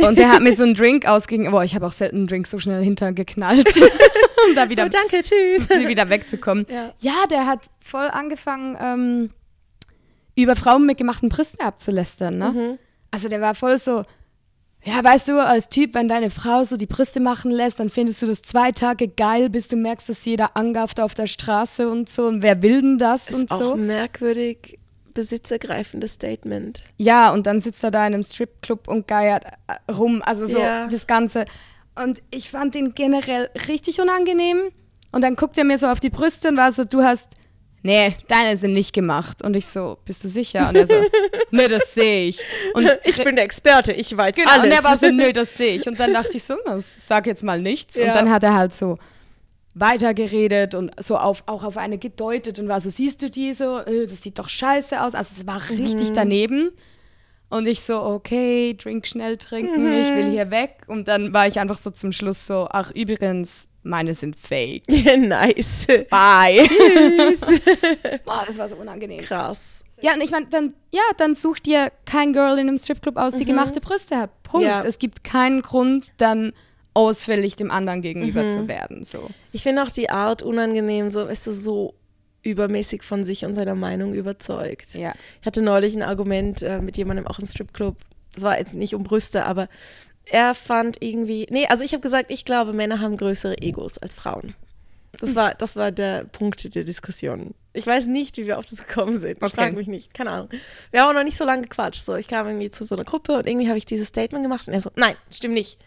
Und 0.00 0.18
der 0.18 0.30
hat 0.32 0.42
mir 0.42 0.54
so 0.54 0.62
einen 0.62 0.74
Drink 0.74 1.06
ausgegeben. 1.06 1.50
Boah, 1.50 1.64
ich 1.64 1.74
habe 1.74 1.86
auch 1.86 1.92
selten 1.92 2.16
einen 2.16 2.26
Drink 2.26 2.46
so 2.46 2.58
schnell 2.58 2.82
hintergeknallt, 2.82 3.76
um 4.48 4.54
da 4.54 4.68
wieder, 4.68 4.84
so, 4.84 4.88
danke, 4.88 5.22
tschüss. 5.22 5.68
wieder 5.88 6.08
wegzukommen. 6.08 6.66
Ja. 6.68 6.92
Ja, 6.98 7.26
der 7.30 7.46
hat 7.46 7.68
voll 7.80 8.08
angefangen, 8.08 8.76
ähm, 8.80 9.30
über 10.34 10.56
Frauen 10.56 10.86
mit 10.86 10.98
gemachten 10.98 11.28
Brüsten 11.28 11.64
abzulästern. 11.64 12.38
Ne? 12.38 12.50
Mhm. 12.50 12.78
Also 13.10 13.28
der 13.28 13.40
war 13.42 13.54
voll 13.54 13.76
so, 13.76 14.04
ja, 14.84 15.04
weißt 15.04 15.28
du, 15.28 15.44
als 15.44 15.68
Typ, 15.68 15.94
wenn 15.94 16.08
deine 16.08 16.30
Frau 16.30 16.64
so 16.64 16.76
die 16.76 16.86
Brüste 16.86 17.20
machen 17.20 17.50
lässt, 17.50 17.78
dann 17.78 17.88
findest 17.88 18.22
du 18.22 18.26
das 18.26 18.42
zwei 18.42 18.72
Tage 18.72 19.08
geil, 19.08 19.48
bis 19.48 19.68
du 19.68 19.76
merkst, 19.76 20.08
dass 20.08 20.24
jeder 20.24 20.56
angafft 20.56 21.00
auf 21.00 21.14
der 21.14 21.28
Straße 21.28 21.88
und 21.88 22.08
so. 22.08 22.26
Und 22.26 22.42
wer 22.42 22.62
will 22.62 22.80
denn 22.80 22.98
das 22.98 23.28
Ist 23.28 23.36
und 23.36 23.50
auch 23.52 23.60
so? 23.60 23.76
merkwürdig 23.76 24.78
besitzergreifendes 25.14 26.12
Statement. 26.14 26.82
Ja, 26.96 27.30
und 27.32 27.46
dann 27.46 27.60
sitzt 27.60 27.82
er 27.84 27.90
da 27.90 28.06
in 28.06 28.14
einem 28.14 28.22
Stripclub 28.22 28.88
und 28.88 29.06
geiert 29.08 29.44
äh, 29.66 29.92
rum. 29.92 30.22
Also 30.24 30.46
so 30.46 30.58
Ja. 30.58 30.86
das 30.88 31.06
Ganze. 31.06 31.44
Und 31.94 32.22
ich 32.30 32.50
fand 32.50 32.74
den 32.74 32.94
generell 32.94 33.50
richtig 33.68 34.00
unangenehm. 34.00 34.70
Und 35.12 35.22
dann 35.22 35.36
guckt 35.36 35.58
er 35.58 35.64
mir 35.64 35.76
so 35.78 35.86
auf 35.88 36.00
die 36.00 36.08
Brüste 36.10 36.48
und 36.48 36.56
war 36.56 36.72
so, 36.72 36.84
du 36.84 37.02
hast 37.02 37.28
nee, 37.84 38.14
deine 38.28 38.56
sind 38.56 38.72
nicht 38.74 38.92
gemacht. 38.92 39.42
Und 39.42 39.56
ich 39.56 39.66
so, 39.66 39.98
bist 40.04 40.22
du 40.22 40.28
sicher? 40.28 40.68
Und 40.68 40.76
er 40.76 40.86
so, 40.86 40.94
nee, 41.50 41.66
das 41.66 41.92
sehe 41.94 42.28
ich. 42.28 42.38
Und 42.74 42.88
ich 43.04 43.22
bin 43.22 43.34
der 43.34 43.44
Experte, 43.44 43.92
ich 43.92 44.16
weiß 44.16 44.36
Genau, 44.36 44.50
alles. 44.50 44.64
und 44.66 44.70
er 44.70 44.84
war 44.84 44.96
so, 44.96 45.10
nö, 45.10 45.32
das 45.32 45.54
sehe 45.56 45.76
ich. 45.76 45.86
Und 45.88 45.98
dann 45.98 46.12
dachte 46.12 46.36
ich 46.36 46.44
so, 46.44 46.54
sag 46.78 47.26
jetzt 47.26 47.42
mal 47.42 47.60
nichts. 47.60 47.96
Ja. 47.96 48.06
Und 48.06 48.14
dann 48.14 48.30
hat 48.30 48.42
er 48.44 48.54
halt 48.54 48.72
so 48.72 48.98
weitergeredet 49.74 50.74
und 50.74 50.90
so 51.02 51.16
auf, 51.16 51.44
auch 51.46 51.64
auf 51.64 51.76
eine 51.76 51.98
gedeutet 51.98 52.58
und 52.58 52.68
war 52.68 52.80
so, 52.80 52.90
siehst 52.90 53.22
du 53.22 53.30
die 53.30 53.54
so, 53.54 53.78
äh, 53.78 54.06
das 54.06 54.22
sieht 54.22 54.38
doch 54.38 54.48
scheiße 54.48 55.00
aus. 55.02 55.14
Also 55.14 55.34
es 55.36 55.46
war 55.46 55.60
richtig 55.70 56.10
Mhm. 56.10 56.14
daneben. 56.14 56.70
Und 57.48 57.66
ich 57.66 57.82
so, 57.82 58.00
okay, 58.02 58.74
drink 58.74 59.06
schnell 59.06 59.36
trinken, 59.36 59.84
Mhm. 59.84 59.92
ich 59.92 60.14
will 60.14 60.30
hier 60.30 60.50
weg. 60.50 60.84
Und 60.86 61.06
dann 61.08 61.34
war 61.34 61.46
ich 61.46 61.60
einfach 61.60 61.76
so 61.76 61.90
zum 61.90 62.10
Schluss 62.12 62.46
so, 62.46 62.66
ach 62.70 62.90
übrigens, 62.92 63.68
meine 63.82 64.14
sind 64.14 64.36
fake. 64.36 64.84
nice. 65.18 65.86
Bye. 66.08 66.66
Boah, 68.24 68.44
das 68.46 68.58
war 68.58 68.68
so 68.68 68.76
unangenehm. 68.76 69.20
Krass. 69.20 69.82
Ja, 70.00 70.14
und 70.14 70.20
ich 70.22 70.30
meine, 70.30 70.46
dann, 70.46 70.74
ja, 70.90 71.02
dann 71.18 71.34
such 71.34 71.60
dir 71.60 71.92
kein 72.06 72.32
Girl 72.32 72.58
in 72.58 72.68
einem 72.68 72.78
Stripclub 72.78 73.16
aus, 73.16 73.36
die 73.36 73.44
gemachte 73.44 73.80
Brüste 73.80 74.16
hat. 74.16 74.30
Punkt. 74.42 74.64
Mhm. 74.66 74.70
Ja. 74.72 74.82
Es 74.82 74.98
gibt 74.98 75.22
keinen 75.22 75.62
Grund, 75.62 76.12
dann 76.16 76.52
ausfällig 76.94 77.56
dem 77.56 77.70
anderen 77.70 78.02
gegenüber 78.02 78.42
Mhm. 78.44 78.48
zu 78.48 78.68
werden. 78.68 79.04
So. 79.04 79.28
Ich 79.52 79.62
finde 79.62 79.82
auch 79.82 79.90
die 79.90 80.10
Art 80.10 80.42
unangenehm, 80.42 81.08
so 81.08 81.26
ist 81.26 81.46
es 81.46 81.64
so 81.64 81.94
übermäßig 82.42 83.02
von 83.02 83.24
sich 83.24 83.44
und 83.44 83.54
seiner 83.54 83.74
Meinung 83.74 84.14
überzeugt. 84.14 84.94
Ja. 84.94 85.12
Ich 85.40 85.46
hatte 85.46 85.62
neulich 85.62 85.94
ein 85.94 86.02
Argument 86.02 86.62
äh, 86.62 86.80
mit 86.80 86.96
jemandem 86.96 87.26
auch 87.26 87.38
im 87.38 87.46
Stripclub. 87.46 87.96
Das 88.34 88.42
war 88.44 88.58
jetzt 88.58 88.74
nicht 88.74 88.94
um 88.94 89.04
Brüste, 89.04 89.44
aber 89.44 89.68
er 90.26 90.54
fand 90.54 91.02
irgendwie. 91.02 91.46
Nee, 91.50 91.66
also 91.68 91.84
ich 91.84 91.92
habe 91.92 92.00
gesagt, 92.00 92.30
ich 92.30 92.44
glaube, 92.44 92.72
Männer 92.72 93.00
haben 93.00 93.16
größere 93.16 93.58
Egos 93.58 93.98
als 93.98 94.14
Frauen. 94.14 94.54
Das 95.20 95.34
war, 95.34 95.54
das 95.54 95.76
war 95.76 95.92
der 95.92 96.24
Punkt 96.24 96.74
der 96.74 96.84
Diskussion. 96.84 97.54
Ich 97.74 97.86
weiß 97.86 98.06
nicht, 98.06 98.38
wie 98.38 98.46
wir 98.46 98.58
auf 98.58 98.64
das 98.66 98.86
gekommen 98.86 99.20
sind. 99.20 99.36
Ich 99.38 99.42
Okay. 99.42 99.54
frage 99.54 99.76
mich 99.76 99.86
nicht. 99.86 100.14
Keine 100.14 100.30
Ahnung. 100.30 100.48
Wir 100.90 101.02
haben 101.02 101.10
auch 101.10 101.14
noch 101.14 101.24
nicht 101.24 101.36
so 101.36 101.44
lange 101.44 101.62
gequatscht. 101.62 102.02
So, 102.02 102.16
ich 102.16 102.28
kam 102.28 102.46
irgendwie 102.46 102.70
zu 102.70 102.82
so 102.84 102.94
einer 102.94 103.04
Gruppe 103.04 103.34
und 103.36 103.46
irgendwie 103.46 103.68
habe 103.68 103.76
ich 103.78 103.84
dieses 103.84 104.08
Statement 104.08 104.42
gemacht 104.42 104.66
und 104.68 104.74
er 104.74 104.80
so, 104.80 104.90
nein, 104.96 105.14
stimmt 105.30 105.54
nicht. 105.54 105.78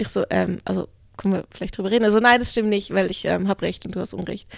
Ich 0.00 0.08
so, 0.08 0.24
ähm, 0.30 0.58
also 0.64 0.88
können 1.16 1.34
wir 1.34 1.44
vielleicht 1.50 1.76
drüber 1.76 1.90
reden? 1.90 2.04
Also 2.04 2.18
nein, 2.18 2.38
das 2.38 2.52
stimmt 2.52 2.70
nicht, 2.70 2.94
weil 2.94 3.10
ich 3.10 3.24
ähm, 3.26 3.48
habe 3.48 3.62
recht 3.62 3.84
und 3.84 3.94
du 3.94 4.00
hast 4.00 4.14
Unrecht. 4.14 4.48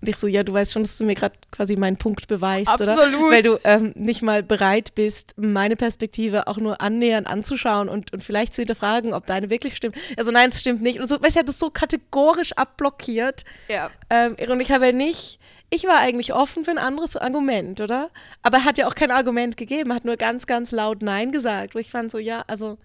Und 0.00 0.08
ich 0.08 0.16
so, 0.16 0.26
ja, 0.26 0.42
du 0.42 0.52
weißt 0.52 0.72
schon, 0.72 0.82
dass 0.82 0.96
du 0.96 1.04
mir 1.04 1.14
gerade 1.14 1.34
quasi 1.50 1.76
meinen 1.76 1.98
Punkt 1.98 2.26
beweist, 2.26 2.80
oder? 2.80 2.92
Absolut. 2.92 3.30
Weil 3.30 3.42
du 3.42 3.58
ähm, 3.64 3.92
nicht 3.94 4.22
mal 4.22 4.42
bereit 4.42 4.94
bist, 4.94 5.34
meine 5.36 5.76
Perspektive 5.76 6.46
auch 6.46 6.56
nur 6.56 6.80
annähernd 6.80 7.26
anzuschauen 7.26 7.88
und, 7.88 8.12
und 8.12 8.24
vielleicht 8.24 8.54
zu 8.54 8.62
hinterfragen, 8.62 9.12
ob 9.12 9.26
deine 9.26 9.50
wirklich 9.50 9.76
stimmt. 9.76 9.96
Also 10.16 10.30
nein, 10.30 10.50
es 10.50 10.60
stimmt 10.60 10.80
nicht. 10.80 11.00
Und 11.00 11.08
so, 11.08 11.20
weißt 11.20 11.36
du, 11.36 11.38
er 11.38 11.42
hat 11.42 11.48
das 11.48 11.58
so 11.58 11.70
kategorisch 11.70 12.52
abblockiert. 12.52 13.44
Ja. 13.68 13.90
Ähm, 14.08 14.36
und 14.48 14.60
ich 14.60 14.72
habe 14.72 14.86
ja 14.86 14.92
nicht, 14.92 15.38
ich 15.68 15.84
war 15.84 15.98
eigentlich 15.98 16.32
offen 16.32 16.64
für 16.64 16.70
ein 16.70 16.78
anderes 16.78 17.16
Argument, 17.16 17.80
oder? 17.80 18.10
Aber 18.42 18.58
er 18.58 18.64
hat 18.64 18.78
ja 18.78 18.86
auch 18.86 18.94
kein 18.94 19.10
Argument 19.10 19.58
gegeben, 19.58 19.94
hat 19.94 20.06
nur 20.06 20.16
ganz, 20.16 20.46
ganz 20.46 20.72
laut 20.72 21.02
Nein 21.02 21.30
gesagt. 21.30 21.74
Wo 21.74 21.78
ich 21.78 21.90
fand 21.90 22.10
so, 22.10 22.18
ja, 22.18 22.42
also, 22.46 22.78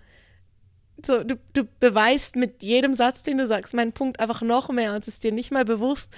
so, 1.04 1.24
du, 1.24 1.36
du 1.54 1.66
beweist 1.80 2.36
mit 2.36 2.62
jedem 2.62 2.94
Satz, 2.94 3.24
den 3.24 3.38
du 3.38 3.48
sagst, 3.48 3.74
meinen 3.74 3.92
Punkt 3.92 4.20
einfach 4.20 4.42
noch 4.42 4.70
mehr 4.70 4.94
und 4.94 5.02
es 5.02 5.08
ist 5.08 5.24
dir 5.24 5.32
nicht 5.32 5.52
mal 5.52 5.66
bewusst. 5.66 6.14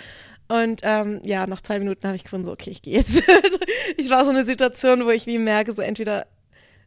Und 0.47 0.82
ähm, 0.84 1.19
ja, 1.23 1.45
nach 1.45 1.61
zwei 1.61 1.80
Minuten 1.80 2.05
habe 2.07 2.15
ich 2.15 2.23
gefunden, 2.23 2.45
so, 2.45 2.53
okay, 2.53 2.69
ich 2.69 2.82
gehe 2.82 2.95
jetzt. 2.95 3.17
also, 3.43 3.57
ich 3.97 4.09
war 4.09 4.23
so 4.23 4.32
eine 4.32 4.45
Situation, 4.45 5.05
wo 5.05 5.09
ich 5.09 5.25
wie 5.25 5.39
merke, 5.39 5.73
so 5.73 5.82
entweder, 5.82 6.25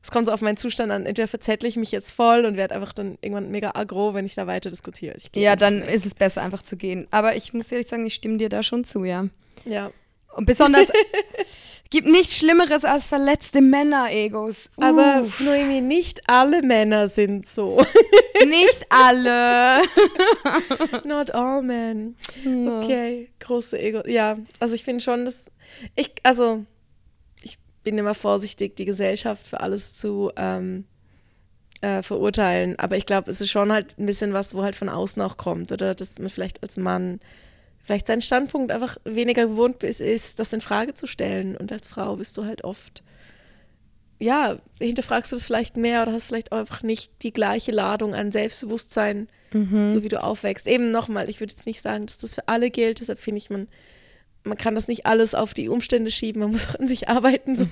es 0.03 0.11
kommt 0.11 0.29
so 0.29 0.33
auf 0.33 0.41
meinen 0.41 0.57
Zustand 0.57 0.91
an, 0.93 1.05
entweder 1.05 1.29
verzettle 1.29 1.69
ich 1.69 1.77
mich 1.77 1.93
jetzt 1.93 2.13
voll 2.13 2.47
und 2.47 2.57
werde 2.57 2.75
einfach 2.75 2.95
dann 2.95 3.19
irgendwann 3.21 3.51
mega 3.51 3.73
aggro, 3.75 4.15
wenn 4.15 4.25
ich 4.25 4.35
da 4.35 4.47
weiter 4.47 4.71
diskutiere. 4.71 5.17
Ja, 5.35 5.57
dann 5.57 5.83
weg. 5.83 5.91
ist 5.91 6.07
es 6.07 6.15
besser, 6.15 6.43
einfach 6.43 6.63
zu 6.63 6.77
gehen. 6.77 7.07
Aber 7.11 7.37
ich 7.37 7.53
muss 7.53 7.71
ehrlich 7.71 7.89
sagen, 7.89 8.07
ich 8.07 8.15
stimme 8.15 8.39
dir 8.39 8.49
da 8.49 8.63
schon 8.63 8.85
zu, 8.85 9.05
ja. 9.05 9.27
Ja. 9.67 9.91
Und 10.37 10.47
besonders, 10.47 10.89
gibt 11.91 12.07
nichts 12.07 12.37
Schlimmeres 12.37 12.85
als 12.85 13.07
verletzte 13.07 13.61
Männer-Egos. 13.61 14.71
Aber 14.77 15.23
Uff, 15.25 15.41
Noemi, 15.41 15.81
nicht 15.81 16.23
alle 16.29 16.63
Männer 16.63 17.09
sind 17.09 17.47
so. 17.47 17.85
nicht 18.47 18.87
alle. 18.89 19.83
Not 21.05 21.33
all 21.33 21.63
men. 21.63 22.17
Okay, 22.45 23.29
große 23.41 23.79
Ego. 23.79 24.03
Ja, 24.07 24.39
also 24.61 24.75
ich 24.75 24.85
finde 24.85 25.03
schon, 25.03 25.25
dass 25.25 25.45
ich, 25.97 26.13
also 26.23 26.65
ich 27.43 27.59
bin 27.83 27.99
immer 27.99 28.15
vorsichtig, 28.15 28.77
die 28.77 28.85
Gesellschaft 28.85 29.47
für 29.47 29.61
alles 29.61 29.97
zu 29.97 30.31
ähm, 30.37 30.85
äh, 31.81 32.03
verurteilen. 32.03 32.79
Aber 32.79 32.97
ich 32.97 33.07
glaube, 33.07 33.31
es 33.33 33.41
ist 33.41 33.51
schon 33.51 33.73
halt 33.73 33.99
ein 33.99 34.07
bisschen 34.07 34.33
was, 34.33 34.55
wo 34.55 34.63
halt 34.63 34.77
von 34.77 34.89
außen 34.89 35.21
auch 35.23 35.37
kommt. 35.37 35.73
Oder 35.73 35.97
dass 35.97 36.19
man 36.21 36.29
vielleicht 36.29 36.63
als 36.63 36.77
Mann 36.77 37.19
vielleicht 37.91 38.07
seinen 38.07 38.23
Standpunkt 38.23 38.71
einfach 38.71 38.99
weniger 39.05 39.47
gewohnt 39.49 39.83
ist, 39.83 40.01
ist, 40.01 40.39
das 40.39 40.53
in 40.53 40.61
Frage 40.61 40.95
zu 40.95 41.09
stellen. 41.09 41.57
Und 41.57 41.73
als 41.73 41.89
Frau 41.89 42.15
bist 42.15 42.39
du 42.39 42.45
halt 42.45 42.63
oft 42.63 43.03
ja, 44.21 44.59
hinterfragst 44.79 45.33
du 45.33 45.37
das 45.37 45.47
vielleicht 45.47 45.77
mehr 45.77 46.03
oder 46.03 46.13
hast 46.13 46.27
vielleicht 46.27 46.53
auch 46.53 46.59
einfach 46.59 46.83
nicht 46.83 47.11
die 47.23 47.33
gleiche 47.33 47.73
Ladung 47.73 48.15
an 48.15 48.31
Selbstbewusstsein, 48.31 49.29
so 49.95 50.05
wie 50.05 50.09
du 50.09 50.23
aufwächst. 50.23 50.67
Eben 50.67 50.93
nochmal, 50.93 51.29
ich 51.31 51.41
würde 51.41 51.55
jetzt 51.55 51.67
nicht 51.67 51.81
sagen, 51.81 52.07
dass 52.07 52.19
das 52.19 52.35
für 52.35 52.47
alle 52.47 52.71
gilt, 52.71 53.01
deshalb 53.01 53.19
finde 53.19 53.39
ich, 53.39 53.51
man, 53.51 53.67
man 54.45 54.57
kann 54.57 54.75
das 54.75 54.89
nicht 54.89 55.05
alles 55.07 55.35
auf 55.35 55.53
die 55.55 55.69
Umstände 55.69 56.11
schieben, 56.11 56.41
man 56.41 56.51
muss 56.53 56.69
auch 56.71 56.81
an 56.81 56.89
sich 56.89 57.09
arbeiten. 57.09 57.57
So. 57.57 57.67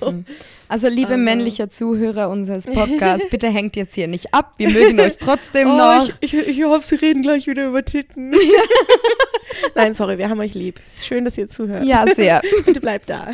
Also, 0.67 0.87
liebe 0.87 1.07
Aber- 1.13 1.17
männlicher 1.17 1.69
Zuhörer 1.69 2.29
unseres 2.29 2.65
Podcasts, 2.73 3.29
bitte 3.29 3.47
hängt 3.49 3.75
jetzt 3.75 3.95
hier 3.95 4.07
nicht 4.07 4.33
ab. 4.33 4.53
Wir 4.57 4.69
mögen 4.69 4.99
euch 4.99 5.17
trotzdem 5.17 5.67
Oh, 5.71 5.77
noch. 5.77 6.09
ich, 6.21 6.33
ich, 6.33 6.47
ich 6.47 6.63
hoffe, 6.63 6.85
sie 6.85 6.95
reden 6.95 7.21
gleich 7.21 7.47
wieder 7.47 7.67
über 7.67 7.83
Titten. 7.83 8.33
Nein, 9.75 9.93
sorry, 9.95 10.17
wir 10.17 10.29
haben 10.29 10.39
euch 10.39 10.53
lieb. 10.53 10.79
Schön, 11.01 11.25
dass 11.25 11.37
ihr 11.37 11.49
zuhört. 11.49 11.83
Ja, 11.83 12.05
sehr. 12.07 12.41
Bitte 12.65 12.79
bleibt 12.79 13.09
da. 13.09 13.33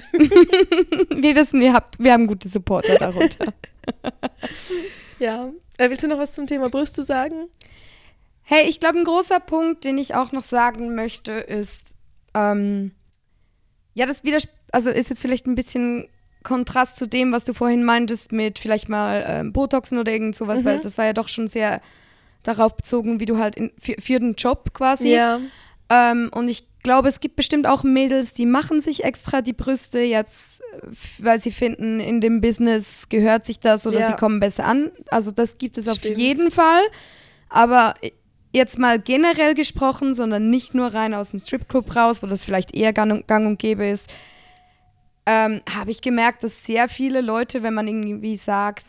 Wir 1.09 1.35
wissen, 1.35 1.61
ihr 1.61 1.73
habt, 1.73 1.99
wir 1.99 2.13
haben 2.13 2.25
gute 2.27 2.47
Supporter 2.47 2.95
darunter. 2.97 3.53
Ja. 5.19 5.49
Äh, 5.77 5.89
willst 5.89 6.03
du 6.03 6.07
noch 6.07 6.17
was 6.17 6.33
zum 6.33 6.47
Thema 6.47 6.69
Brüste 6.69 7.03
sagen? 7.03 7.47
Hey, 8.43 8.67
ich 8.69 8.79
glaube, 8.79 8.99
ein 8.99 9.03
großer 9.03 9.39
Punkt, 9.39 9.83
den 9.83 9.97
ich 9.97 10.15
auch 10.15 10.31
noch 10.31 10.43
sagen 10.43 10.95
möchte, 10.95 11.31
ist, 11.33 11.95
ähm, 12.33 12.91
ja, 13.95 14.05
das 14.05 14.23
widers 14.23 14.47
also 14.71 14.91
ist 14.91 15.09
jetzt 15.09 15.21
vielleicht 15.21 15.47
ein 15.47 15.55
bisschen 15.55 16.07
Kontrast 16.43 16.97
zu 16.97 17.07
dem, 17.07 17.31
was 17.31 17.43
du 17.45 17.53
vorhin 17.53 17.83
meintest 17.83 18.31
mit 18.31 18.59
vielleicht 18.59 18.87
mal 18.89 19.25
ähm, 19.27 19.51
Botoxen 19.53 19.97
oder 19.97 20.11
irgend 20.11 20.35
sowas, 20.35 20.61
Mhm. 20.61 20.65
weil 20.65 20.79
das 20.79 20.97
war 20.99 21.05
ja 21.05 21.13
doch 21.13 21.27
schon 21.27 21.47
sehr 21.47 21.81
darauf 22.43 22.77
bezogen, 22.77 23.19
wie 23.19 23.25
du 23.25 23.39
halt 23.39 23.55
in, 23.55 23.71
für, 23.79 23.95
für 23.99 24.19
den 24.19 24.33
Job 24.33 24.71
quasi. 24.73 25.09
Ja. 25.15 25.39
Ähm, 25.89 26.29
und 26.33 26.47
ich 26.47 26.67
glaube, 26.83 27.07
es 27.07 27.19
gibt 27.19 27.35
bestimmt 27.35 27.65
auch 27.65 27.83
Mädels, 27.83 28.33
die 28.33 28.45
machen 28.45 28.79
sich 28.81 29.03
extra 29.03 29.41
die 29.41 29.53
Brüste 29.53 29.99
jetzt, 29.99 30.61
äh, 30.61 30.87
weil 31.19 31.39
sie 31.39 31.51
finden, 31.51 31.99
in 31.99 32.21
dem 32.21 32.41
Business 32.41 33.09
gehört 33.09 33.45
sich 33.45 33.59
das 33.59 33.87
oder 33.87 33.99
Ja. 34.01 34.07
sie 34.07 34.13
kommen 34.13 34.39
besser 34.39 34.65
an. 34.65 34.91
Also 35.09 35.31
das 35.31 35.57
gibt 35.57 35.77
es 35.79 35.87
auf 35.87 35.97
Stimmt. 35.97 36.17
jeden 36.17 36.51
Fall. 36.51 36.83
Aber 37.49 37.95
jetzt 38.55 38.79
mal 38.79 38.99
generell 38.99 39.53
gesprochen, 39.53 40.13
sondern 40.13 40.49
nicht 40.49 40.73
nur 40.73 40.93
rein 40.93 41.13
aus 41.13 41.31
dem 41.31 41.39
Stripclub 41.39 41.95
raus, 41.95 42.23
wo 42.23 42.27
das 42.27 42.43
vielleicht 42.43 42.73
eher 42.73 42.93
gang 42.93 43.25
und, 43.27 43.59
gäbe 43.59 43.85
ist, 43.85 44.09
ähm, 45.25 45.61
habe 45.69 45.91
ich 45.91 46.01
gemerkt, 46.01 46.43
dass 46.43 46.63
sehr 46.63 46.87
viele 46.87 47.19
Leute, 47.21 47.63
wenn 47.63 47.73
man 47.73 47.87
irgendwie 47.87 48.37
sagt, 48.37 48.85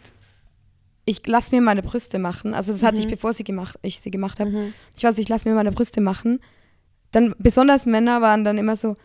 ich 1.04 1.26
lasse 1.26 1.54
mir 1.54 1.60
meine 1.60 1.82
Brüste 1.82 2.18
machen, 2.18 2.54
also 2.54 2.72
das 2.72 2.82
hatte 2.82 3.00
ich, 3.00 3.08
bevor 3.08 3.32
sie 3.32 3.44
gemacht, 3.44 3.78
ich 3.82 4.00
sie 4.00 4.10
gemacht 4.10 4.38
habe, 4.40 4.72
ich 4.96 5.02
weiß, 5.02 5.18
ich 5.18 5.28
lasse 5.28 5.48
mir 5.48 5.54
meine 5.54 5.72
Brüste 5.72 6.00
machen, 6.00 6.40
dann 7.10 7.34
besonders 7.38 7.86
Männer 7.86 8.20
waren 8.20 8.44
dann 8.44 8.58
immer 8.58 8.76
so, 8.76 8.96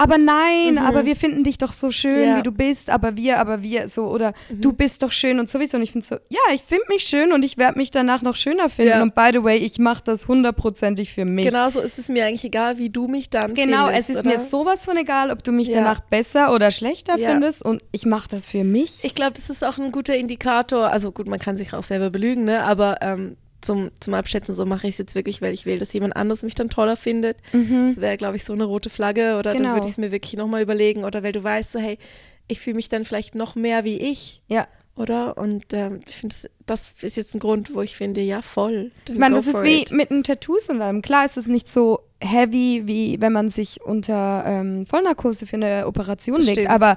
aber 0.00 0.16
nein, 0.16 0.78
aber 0.78 1.04
wir 1.04 1.16
finden 1.16 1.42
dich 1.42 1.58
doch 1.58 1.72
so 1.72 1.90
schön, 1.90 2.22
Ja. 2.28 2.38
wie 2.38 2.42
du 2.42 2.52
bist, 2.52 2.88
aber 2.88 3.16
wir, 3.16 3.38
aber 3.40 3.62
wir, 3.64 3.88
so, 3.88 4.06
oder 4.06 4.32
du 4.48 4.72
bist 4.72 5.02
doch 5.02 5.10
schön 5.10 5.40
und 5.40 5.50
sowieso. 5.50 5.76
Und 5.76 5.82
ich 5.82 5.90
finde 5.92 6.06
so, 6.06 6.14
ja, 6.28 6.38
ich 6.54 6.62
finde 6.62 6.84
mich 6.88 7.02
schön 7.02 7.32
und 7.32 7.44
ich 7.44 7.58
werde 7.58 7.76
mich 7.78 7.90
danach 7.90 8.22
noch 8.22 8.36
schöner 8.36 8.68
finden. 8.70 8.90
Ja. 8.92 9.02
Und 9.02 9.14
by 9.16 9.30
the 9.32 9.42
way, 9.42 9.56
ich 9.58 9.78
mache 9.78 10.02
das 10.04 10.28
hundertprozentig 10.28 11.12
für 11.12 11.24
mich. 11.24 11.46
Genauso 11.46 11.80
ist 11.80 11.98
es 11.98 12.08
mir 12.08 12.26
eigentlich 12.26 12.44
egal, 12.44 12.78
wie 12.78 12.90
du 12.90 13.08
mich 13.08 13.28
dann 13.28 13.54
Genau, 13.54 13.86
findest, 13.86 14.10
es 14.10 14.16
ist 14.16 14.20
oder? 14.24 14.30
mir 14.30 14.38
sowas 14.38 14.84
von 14.84 14.96
egal, 14.96 15.30
ob 15.32 15.42
du 15.42 15.50
mich 15.50 15.68
Ja. 15.68 15.78
danach 15.78 16.00
besser 16.00 16.54
oder 16.54 16.70
schlechter 16.70 17.18
findest 17.18 17.64
und 17.64 17.82
ich 17.90 18.06
mache 18.06 18.28
das 18.28 18.46
für 18.46 18.62
mich. 18.64 19.02
Ich 19.02 19.14
glaube, 19.16 19.32
das 19.32 19.50
ist 19.50 19.64
auch 19.64 19.78
ein 19.78 19.90
guter 19.90 20.14
Indikator. 20.16 20.88
Also 20.90 21.10
gut, 21.10 21.26
man 21.26 21.40
kann 21.40 21.56
sich 21.56 21.74
auch 21.74 21.82
selber 21.82 22.10
belügen, 22.10 22.44
ne? 22.44 22.62
Aber 22.62 22.98
ähm, 23.00 23.36
zum, 23.60 23.90
zum 24.00 24.14
Abschätzen, 24.14 24.54
so 24.54 24.64
mache 24.66 24.86
ich 24.86 24.94
es 24.94 24.98
jetzt 24.98 25.14
wirklich, 25.14 25.42
weil 25.42 25.52
ich 25.52 25.66
will, 25.66 25.78
dass 25.78 25.92
jemand 25.92 26.16
anderes 26.16 26.42
mich 26.42 26.54
dann 26.54 26.68
toller 26.70 26.96
findet. 26.96 27.38
Das 27.52 28.00
wäre, 28.00 28.16
glaube 28.16 28.36
ich, 28.36 28.44
so 28.44 28.52
eine 28.52 28.64
rote 28.64 28.90
Flagge. 28.90 29.36
Oder 29.38 29.52
Genau. 29.52 29.64
dann 29.64 29.74
würde 29.74 29.86
ich 29.86 29.92
es 29.92 29.98
mir 29.98 30.12
wirklich 30.12 30.34
nochmal 30.34 30.62
überlegen. 30.62 31.04
Oder 31.04 31.22
weil 31.22 31.32
du 31.32 31.42
weißt, 31.42 31.72
so, 31.72 31.78
hey, 31.78 31.98
ich 32.46 32.60
fühle 32.60 32.76
mich 32.76 32.88
dann 32.88 33.04
vielleicht 33.04 33.34
noch 33.34 33.54
mehr 33.56 33.84
wie 33.84 33.98
ich, 33.98 34.40
ja. 34.48 34.66
oder? 34.96 35.36
Und 35.36 35.66
ähm, 35.72 36.00
ich 36.08 36.16
finde, 36.16 36.34
das, 36.34 36.48
das 36.66 36.94
ist 37.02 37.16
jetzt 37.16 37.34
ein 37.34 37.40
Grund, 37.40 37.74
wo 37.74 37.82
ich 37.82 37.96
finde, 37.96 38.20
ja, 38.20 38.40
voll. 38.42 38.90
Ich 39.08 39.18
meine, 39.18 39.34
das 39.34 39.46
ist 39.46 39.62
wie 39.62 39.84
mit 39.90 40.10
den 40.10 40.22
Tattoos 40.22 40.68
und 40.68 40.80
allem. 40.80 41.02
Klar 41.02 41.24
ist 41.26 41.36
es 41.36 41.46
nicht 41.46 41.68
so 41.68 42.00
heavy, 42.20 42.82
wie 42.86 43.20
wenn 43.20 43.32
man 43.32 43.48
sich 43.48 43.80
unter 43.82 44.44
ähm, 44.46 44.86
Vollnarkose 44.86 45.46
für 45.46 45.56
eine 45.56 45.86
Operation 45.86 46.36
Das 46.36 46.46
legt. 46.46 46.58
stimmt. 46.58 46.70
Aber 46.70 46.96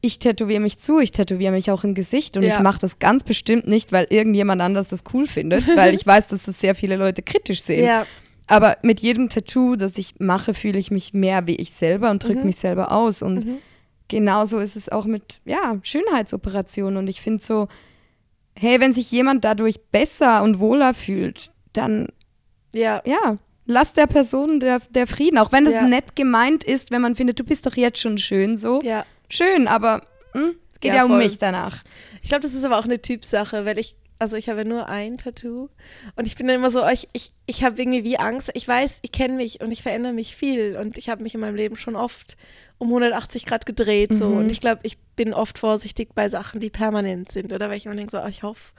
ich 0.00 0.18
tätowiere 0.20 0.60
mich 0.60 0.78
zu, 0.78 1.00
ich 1.00 1.10
tätowiere 1.12 1.52
mich 1.52 1.70
auch 1.70 1.82
im 1.84 1.94
Gesicht 1.94 2.36
und 2.36 2.44
Ja. 2.44 2.56
ich 2.56 2.62
mache 2.62 2.78
das 2.80 2.98
ganz 3.00 3.24
bestimmt 3.24 3.66
nicht, 3.66 3.90
weil 3.92 4.06
irgendjemand 4.10 4.62
anders 4.62 4.90
das 4.90 5.02
cool 5.12 5.26
findet, 5.26 5.64
weil 5.76 5.94
ich 5.94 6.06
weiß, 6.06 6.28
dass 6.28 6.44
das 6.44 6.60
sehr 6.60 6.74
viele 6.74 6.96
Leute 6.96 7.22
kritisch 7.22 7.62
sehen. 7.62 7.84
Ja, 7.84 8.06
Aber 8.46 8.78
mit 8.82 9.00
jedem 9.00 9.28
Tattoo, 9.28 9.76
das 9.76 9.98
ich 9.98 10.14
mache, 10.20 10.54
fühle 10.54 10.78
ich 10.78 10.90
mich 10.90 11.12
mehr 11.14 11.46
wie 11.46 11.56
ich 11.56 11.72
selber 11.72 12.10
und 12.10 12.22
drücke 12.24 12.38
Mhm. 12.40 12.46
mich 12.46 12.56
selber 12.56 12.92
aus. 12.92 13.20
Und 13.22 13.44
Mhm. 13.44 13.58
genauso 14.08 14.58
ist 14.60 14.76
es 14.76 14.88
auch 14.88 15.04
mit 15.04 15.40
ja, 15.44 15.78
Schönheitsoperationen. 15.82 16.96
Und 16.96 17.08
ich 17.08 17.20
finde 17.20 17.42
so, 17.42 17.68
hey, 18.56 18.80
wenn 18.80 18.92
sich 18.92 19.10
jemand 19.10 19.44
dadurch 19.44 19.80
besser 19.92 20.42
und 20.42 20.60
wohler 20.60 20.94
fühlt, 20.94 21.50
dann 21.72 22.08
Ja, 22.72 23.02
ja, 23.04 23.36
lass 23.66 23.92
der 23.94 24.06
Person 24.06 24.60
der, 24.60 24.80
der 24.90 25.06
Frieden. 25.06 25.38
Auch 25.38 25.52
wenn 25.52 25.64
das 25.64 25.74
Ja. 25.74 25.82
nett 25.86 26.16
gemeint 26.16 26.64
ist, 26.64 26.90
wenn 26.90 27.02
man 27.02 27.16
findet, 27.16 27.38
du 27.40 27.44
bist 27.44 27.66
doch 27.66 27.76
jetzt 27.76 27.98
schon 28.00 28.16
schön 28.18 28.56
so. 28.56 28.80
ja. 28.82 29.04
Schön, 29.30 29.68
aber 29.68 30.02
hm, 30.32 30.56
es 30.74 30.80
geht 30.80 30.90
ja, 30.90 30.96
Ja, 30.98 31.04
um 31.04 31.10
voll. 31.10 31.18
mich 31.18 31.38
danach. 31.38 31.82
Ich 32.22 32.28
glaube, 32.30 32.42
das 32.42 32.54
ist 32.54 32.64
aber 32.64 32.78
auch 32.78 32.84
eine 32.84 33.00
Typsache, 33.02 33.64
weil 33.64 33.78
ich, 33.78 33.96
also 34.18 34.36
ich 34.36 34.48
habe 34.48 34.60
ja 34.60 34.64
nur 34.64 34.88
ein 34.88 35.18
Tattoo 35.18 35.68
und 36.16 36.26
ich 36.26 36.36
bin 36.36 36.46
dann 36.46 36.56
immer 36.56 36.70
so, 36.70 36.84
oh, 36.84 36.88
ich, 36.92 37.08
ich, 37.12 37.30
ich 37.46 37.62
habe 37.64 37.80
irgendwie 37.80 38.04
wie 38.04 38.18
Angst. 38.18 38.50
Ich 38.54 38.66
weiß, 38.66 38.98
ich 39.02 39.12
kenne 39.12 39.34
mich 39.34 39.60
und 39.60 39.70
ich 39.70 39.82
verändere 39.82 40.12
mich 40.12 40.34
viel 40.36 40.76
und 40.76 40.98
ich 40.98 41.08
habe 41.08 41.22
mich 41.22 41.34
in 41.34 41.40
meinem 41.40 41.54
Leben 41.56 41.76
schon 41.76 41.94
oft 41.96 42.36
um 42.78 42.88
180 42.88 43.44
Grad 43.44 43.66
gedreht 43.66 44.14
so 44.14 44.26
Mhm. 44.26 44.36
und 44.38 44.52
ich 44.52 44.60
glaube, 44.60 44.80
ich 44.84 44.98
bin 45.16 45.34
oft 45.34 45.58
vorsichtig 45.58 46.10
bei 46.14 46.28
Sachen, 46.28 46.60
die 46.60 46.70
permanent 46.70 47.30
sind 47.30 47.52
oder 47.52 47.68
weil 47.68 47.76
ich 47.76 47.86
immer 47.86 47.96
denke 47.96 48.10
so, 48.12 48.22
oh, 48.22 48.28
ich 48.28 48.42
hoffe, 48.44 48.72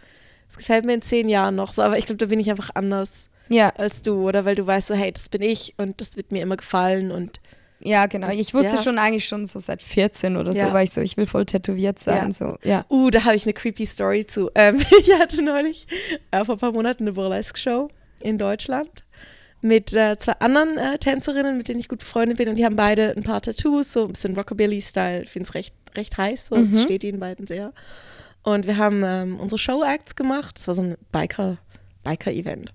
es 0.49 0.57
gefällt 0.57 0.85
mir 0.85 0.93
in 0.93 1.01
zehn 1.01 1.27
Jahren 1.29 1.55
noch 1.55 1.73
so, 1.73 1.81
aber 1.81 1.97
ich 1.97 2.05
glaube, 2.05 2.17
da 2.17 2.25
bin 2.25 2.39
ich 2.39 2.49
einfach 2.49 2.69
anders 2.75 3.29
Ja, 3.49 3.69
als 3.75 4.01
du 4.01 4.27
oder 4.27 4.45
weil 4.45 4.55
du 4.55 4.65
weißt 4.65 4.87
so, 4.87 4.95
hey, 4.95 5.11
das 5.11 5.27
bin 5.29 5.41
ich 5.41 5.73
und 5.77 5.99
das 6.01 6.15
wird 6.17 6.31
mir 6.31 6.41
immer 6.41 6.57
gefallen 6.57 7.11
und 7.11 7.39
ja, 7.81 8.05
genau. 8.07 8.29
Ich 8.29 8.53
wusste 8.53 8.75
Ja. 8.75 8.81
schon 8.81 8.97
eigentlich 8.97 9.25
schon 9.27 9.45
so 9.45 9.59
seit 9.59 9.81
14 9.83 10.35
oder 10.37 10.53
so, 10.53 10.59
Ja. 10.59 10.73
weil 10.73 10.83
ich 10.83 10.91
so, 10.91 11.01
ich 11.01 11.15
will 11.17 11.25
voll 11.25 11.45
tätowiert 11.45 11.99
sein. 11.99 12.25
Ja. 12.27 12.31
So, 12.31 12.57
ja. 12.63 12.85
Uh, 12.89 13.09
da 13.09 13.23
habe 13.25 13.35
ich 13.35 13.45
eine 13.45 13.53
creepy 13.53 13.85
Story 13.85 14.25
zu. 14.25 14.49
Ähm, 14.55 14.77
ich 15.01 15.13
hatte 15.13 15.41
neulich 15.43 15.87
äh, 16.31 16.43
vor 16.45 16.55
ein 16.55 16.59
paar 16.59 16.71
Monaten 16.71 17.03
eine 17.03 17.13
Burlesque-Show 17.13 17.89
in 18.21 18.37
Deutschland 18.37 19.03
mit 19.61 19.91
äh, 19.93 20.17
zwei 20.17 20.33
anderen 20.39 20.77
äh, 20.77 20.97
Tänzerinnen, 20.97 21.57
mit 21.57 21.67
denen 21.67 21.79
ich 21.79 21.89
gut 21.89 21.99
befreundet 21.99 22.37
bin. 22.37 22.47
Und 22.49 22.57
die 22.57 22.65
haben 22.65 22.75
beide 22.77 23.13
ein 23.15 23.23
paar 23.23 23.41
Tattoos, 23.41 23.91
so 23.93 24.05
ein 24.05 24.13
bisschen 24.13 24.35
Rockabilly-Style. 24.35 25.23
Ich 25.23 25.29
finde 25.31 25.47
es 25.49 25.53
recht, 25.53 25.73
recht 25.95 26.17
heiß, 26.17 26.47
so. 26.47 26.55
es 26.55 26.71
Mhm. 26.71 26.81
steht 26.81 27.03
ihnen 27.03 27.19
beiden 27.19 27.45
sehr. 27.47 27.73
Und 28.43 28.67
wir 28.67 28.77
haben 28.77 29.03
ähm, 29.05 29.37
unsere 29.39 29.59
Show-Acts 29.59 30.15
gemacht. 30.15 30.57
Das 30.57 30.67
war 30.69 30.75
so 30.75 30.81
ein 30.81 30.95
Biker- 31.11 31.57
Biker-Event. 32.03 32.73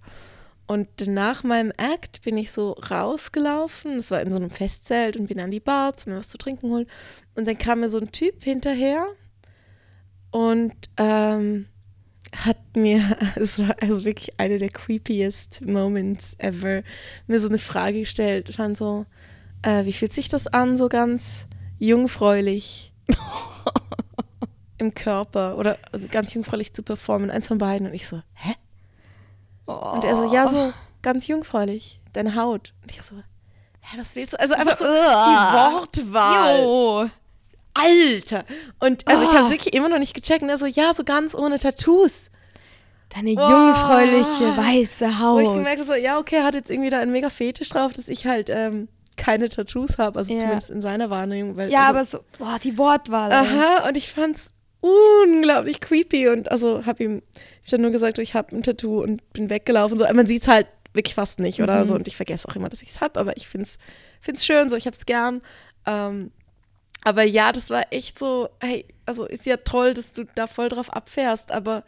Und 0.67 1.07
nach 1.07 1.45
meinem 1.45 1.73
Act 1.77 2.23
bin 2.23 2.39
ich 2.39 2.51
so 2.51 2.73
rausgelaufen. 2.73 3.97
Es 3.97 4.11
war 4.11 4.21
in 4.23 4.33
so 4.33 4.39
einem 4.39 4.51
Festzelt 4.51 5.17
und 5.17 5.27
bin 5.27 5.41
an 5.41 5.51
die 5.51 5.61
Bar, 5.61 5.95
zu 5.97 6.09
mir 6.09 6.17
was 6.17 6.31
zu 6.31 6.39
trinken 6.39 6.71
holen. 6.71 6.87
Und 7.35 7.47
dann 7.47 7.59
kam 7.59 7.81
mir 7.81 7.89
so 7.89 7.99
ein 7.99 8.13
Typ 8.13 8.43
hinterher 8.43 9.07
und 10.31 10.75
ähm, 10.97 11.67
hat 12.35 12.59
mir, 12.75 13.17
es 13.37 13.59
war 13.59 13.77
also 13.81 14.05
wirklich 14.05 14.41
eine 14.41 14.59
der 14.59 14.71
creepiest 14.71 15.67
Moments 15.67 16.35
ever, 16.39 16.83
mir 17.27 17.41
so 17.41 17.49
eine 17.49 17.59
Frage 17.59 18.01
gestellt. 18.01 18.55
Fand 18.55 18.77
so, 18.77 19.05
äh, 19.63 19.85
wie 19.85 19.93
fühlt 19.93 20.13
sich 20.13 20.31
das 20.31 20.47
an, 20.47 20.79
so 20.79 20.89
ganz 20.89 21.47
jungfräulich 21.79 22.93
im 24.79 24.95
Körper 24.95 25.59
oder 25.59 25.79
also 25.93 26.07
ganz 26.11 26.33
jungfräulich 26.33 26.73
zu 26.73 26.83
performen? 26.83 27.31
Eins 27.31 27.49
von 27.49 27.59
beiden. 27.59 27.87
Und 27.87 27.95
ich 27.95 28.09
so, 28.09 28.23
hä? 28.33 28.55
Und 29.67 30.05
er 30.05 30.17
so, 30.17 30.33
ja, 30.33 30.47
so 30.49 30.73
ganz 31.03 31.27
jungfräulich, 31.27 32.01
deine 32.13 32.35
Haut. 32.37 32.73
Und 32.83 32.91
ich 32.91 33.03
so, 33.03 33.17
hä, 33.81 33.97
was 33.99 34.15
willst 34.15 34.33
du? 34.35 34.41
Also 34.41 34.55
einfach 34.55 34.77
so, 34.79 34.85
die 34.85 34.91
Wortwahl. 34.91 36.61
Jo. 36.63 37.11
Alter. 37.75 38.45
Und 38.81 39.07
also 39.09 39.25
ich 39.25 39.31
Ah. 39.31 39.39
habe 39.41 39.51
wirklich 39.51 39.75
immer 39.75 39.89
noch 39.89 39.99
nicht 39.99 40.15
gecheckt. 40.15 40.43
Und 40.43 40.49
er 40.49 40.59
so, 40.59 40.67
ja, 40.67 40.95
so 40.95 41.03
ganz 41.05 41.35
ohne 41.35 41.59
Tattoos. 41.59 42.31
Deine 43.15 43.31
Oh. 43.33 43.51
jungfräuliche 43.51 44.57
weiße 44.57 45.19
Haut. 45.21 45.37
Wo 45.37 45.41
ich 45.41 45.53
gemerkt 45.53 45.83
so, 45.83 45.95
ja, 45.95 46.19
okay, 46.19 46.37
er 46.37 46.45
hat 46.45 46.55
jetzt 46.55 46.71
irgendwie 46.71 46.91
da 46.91 47.01
einen 47.01 47.13
mega 47.13 47.31
Fetisch 47.31 47.69
drauf, 47.71 47.93
dass 47.93 48.09
ich 48.09 48.27
halt 48.27 48.49
ähm, 48.49 48.89
keine 49.17 49.49
Tattoos 49.49 49.99
habe. 49.99 50.19
Also 50.21 50.33
Ja. 50.33 50.39
zumindest 50.41 50.71
in 50.71 50.83
seiner 50.83 51.11
Wahrnehmung. 51.11 51.57
Weil, 51.57 51.71
ja, 51.71 51.87
also, 51.89 51.91
aber 51.91 52.05
so, 52.05 52.19
boah, 52.39 52.59
die 52.63 52.79
Wortwahl. 52.79 53.33
Aha, 53.33 53.89
und 53.89 53.97
ich 53.97 54.11
fand's 54.13 54.53
unglaublich 54.85 55.81
creepy 55.81 56.29
und 56.29 56.51
also 56.51 56.85
habe 56.87 57.03
ihm 57.05 57.23
ich 57.63 57.69
hab 57.69 57.71
dann 57.73 57.81
nur 57.83 57.91
gesagt, 57.91 58.19
ich 58.19 58.35
habe 58.35 58.55
ein 58.55 58.63
Tattoo 58.63 59.03
und 59.03 59.33
bin 59.33 59.49
weggelaufen. 59.51 59.97
So, 59.99 60.05
man 60.13 60.27
sieht's 60.27 60.49
halt 60.49 60.67
wirklich 60.93 61.15
fast 61.15 61.39
nicht 61.39 61.61
oder 61.63 61.83
Mhm. 61.83 61.89
so 61.89 61.95
und 61.95 62.07
ich 62.09 62.17
vergesse 62.17 62.47
auch 62.49 62.57
immer, 62.57 62.69
dass 62.69 62.83
ich's 62.83 63.01
hab, 63.01 63.17
aber 63.17 63.37
ich 63.37 63.49
find's 63.49 63.79
find's 64.21 64.45
schön, 64.45 64.69
so 64.71 64.77
ich 64.77 64.87
hab's 64.87 65.07
gern. 65.07 65.41
Ähm, 65.87 66.31
aber 67.03 67.23
ja, 67.25 67.53
das 67.53 67.71
war 67.71 67.85
echt 67.93 68.19
so, 68.19 68.49
hey, 68.61 68.87
also 69.07 69.25
ist 69.27 69.45
ja 69.47 69.57
toll, 69.59 69.95
dass 69.95 70.13
du 70.13 70.25
da 70.35 70.47
voll 70.47 70.69
drauf 70.69 70.91
abfährst, 70.91 71.51
aber 71.53 71.85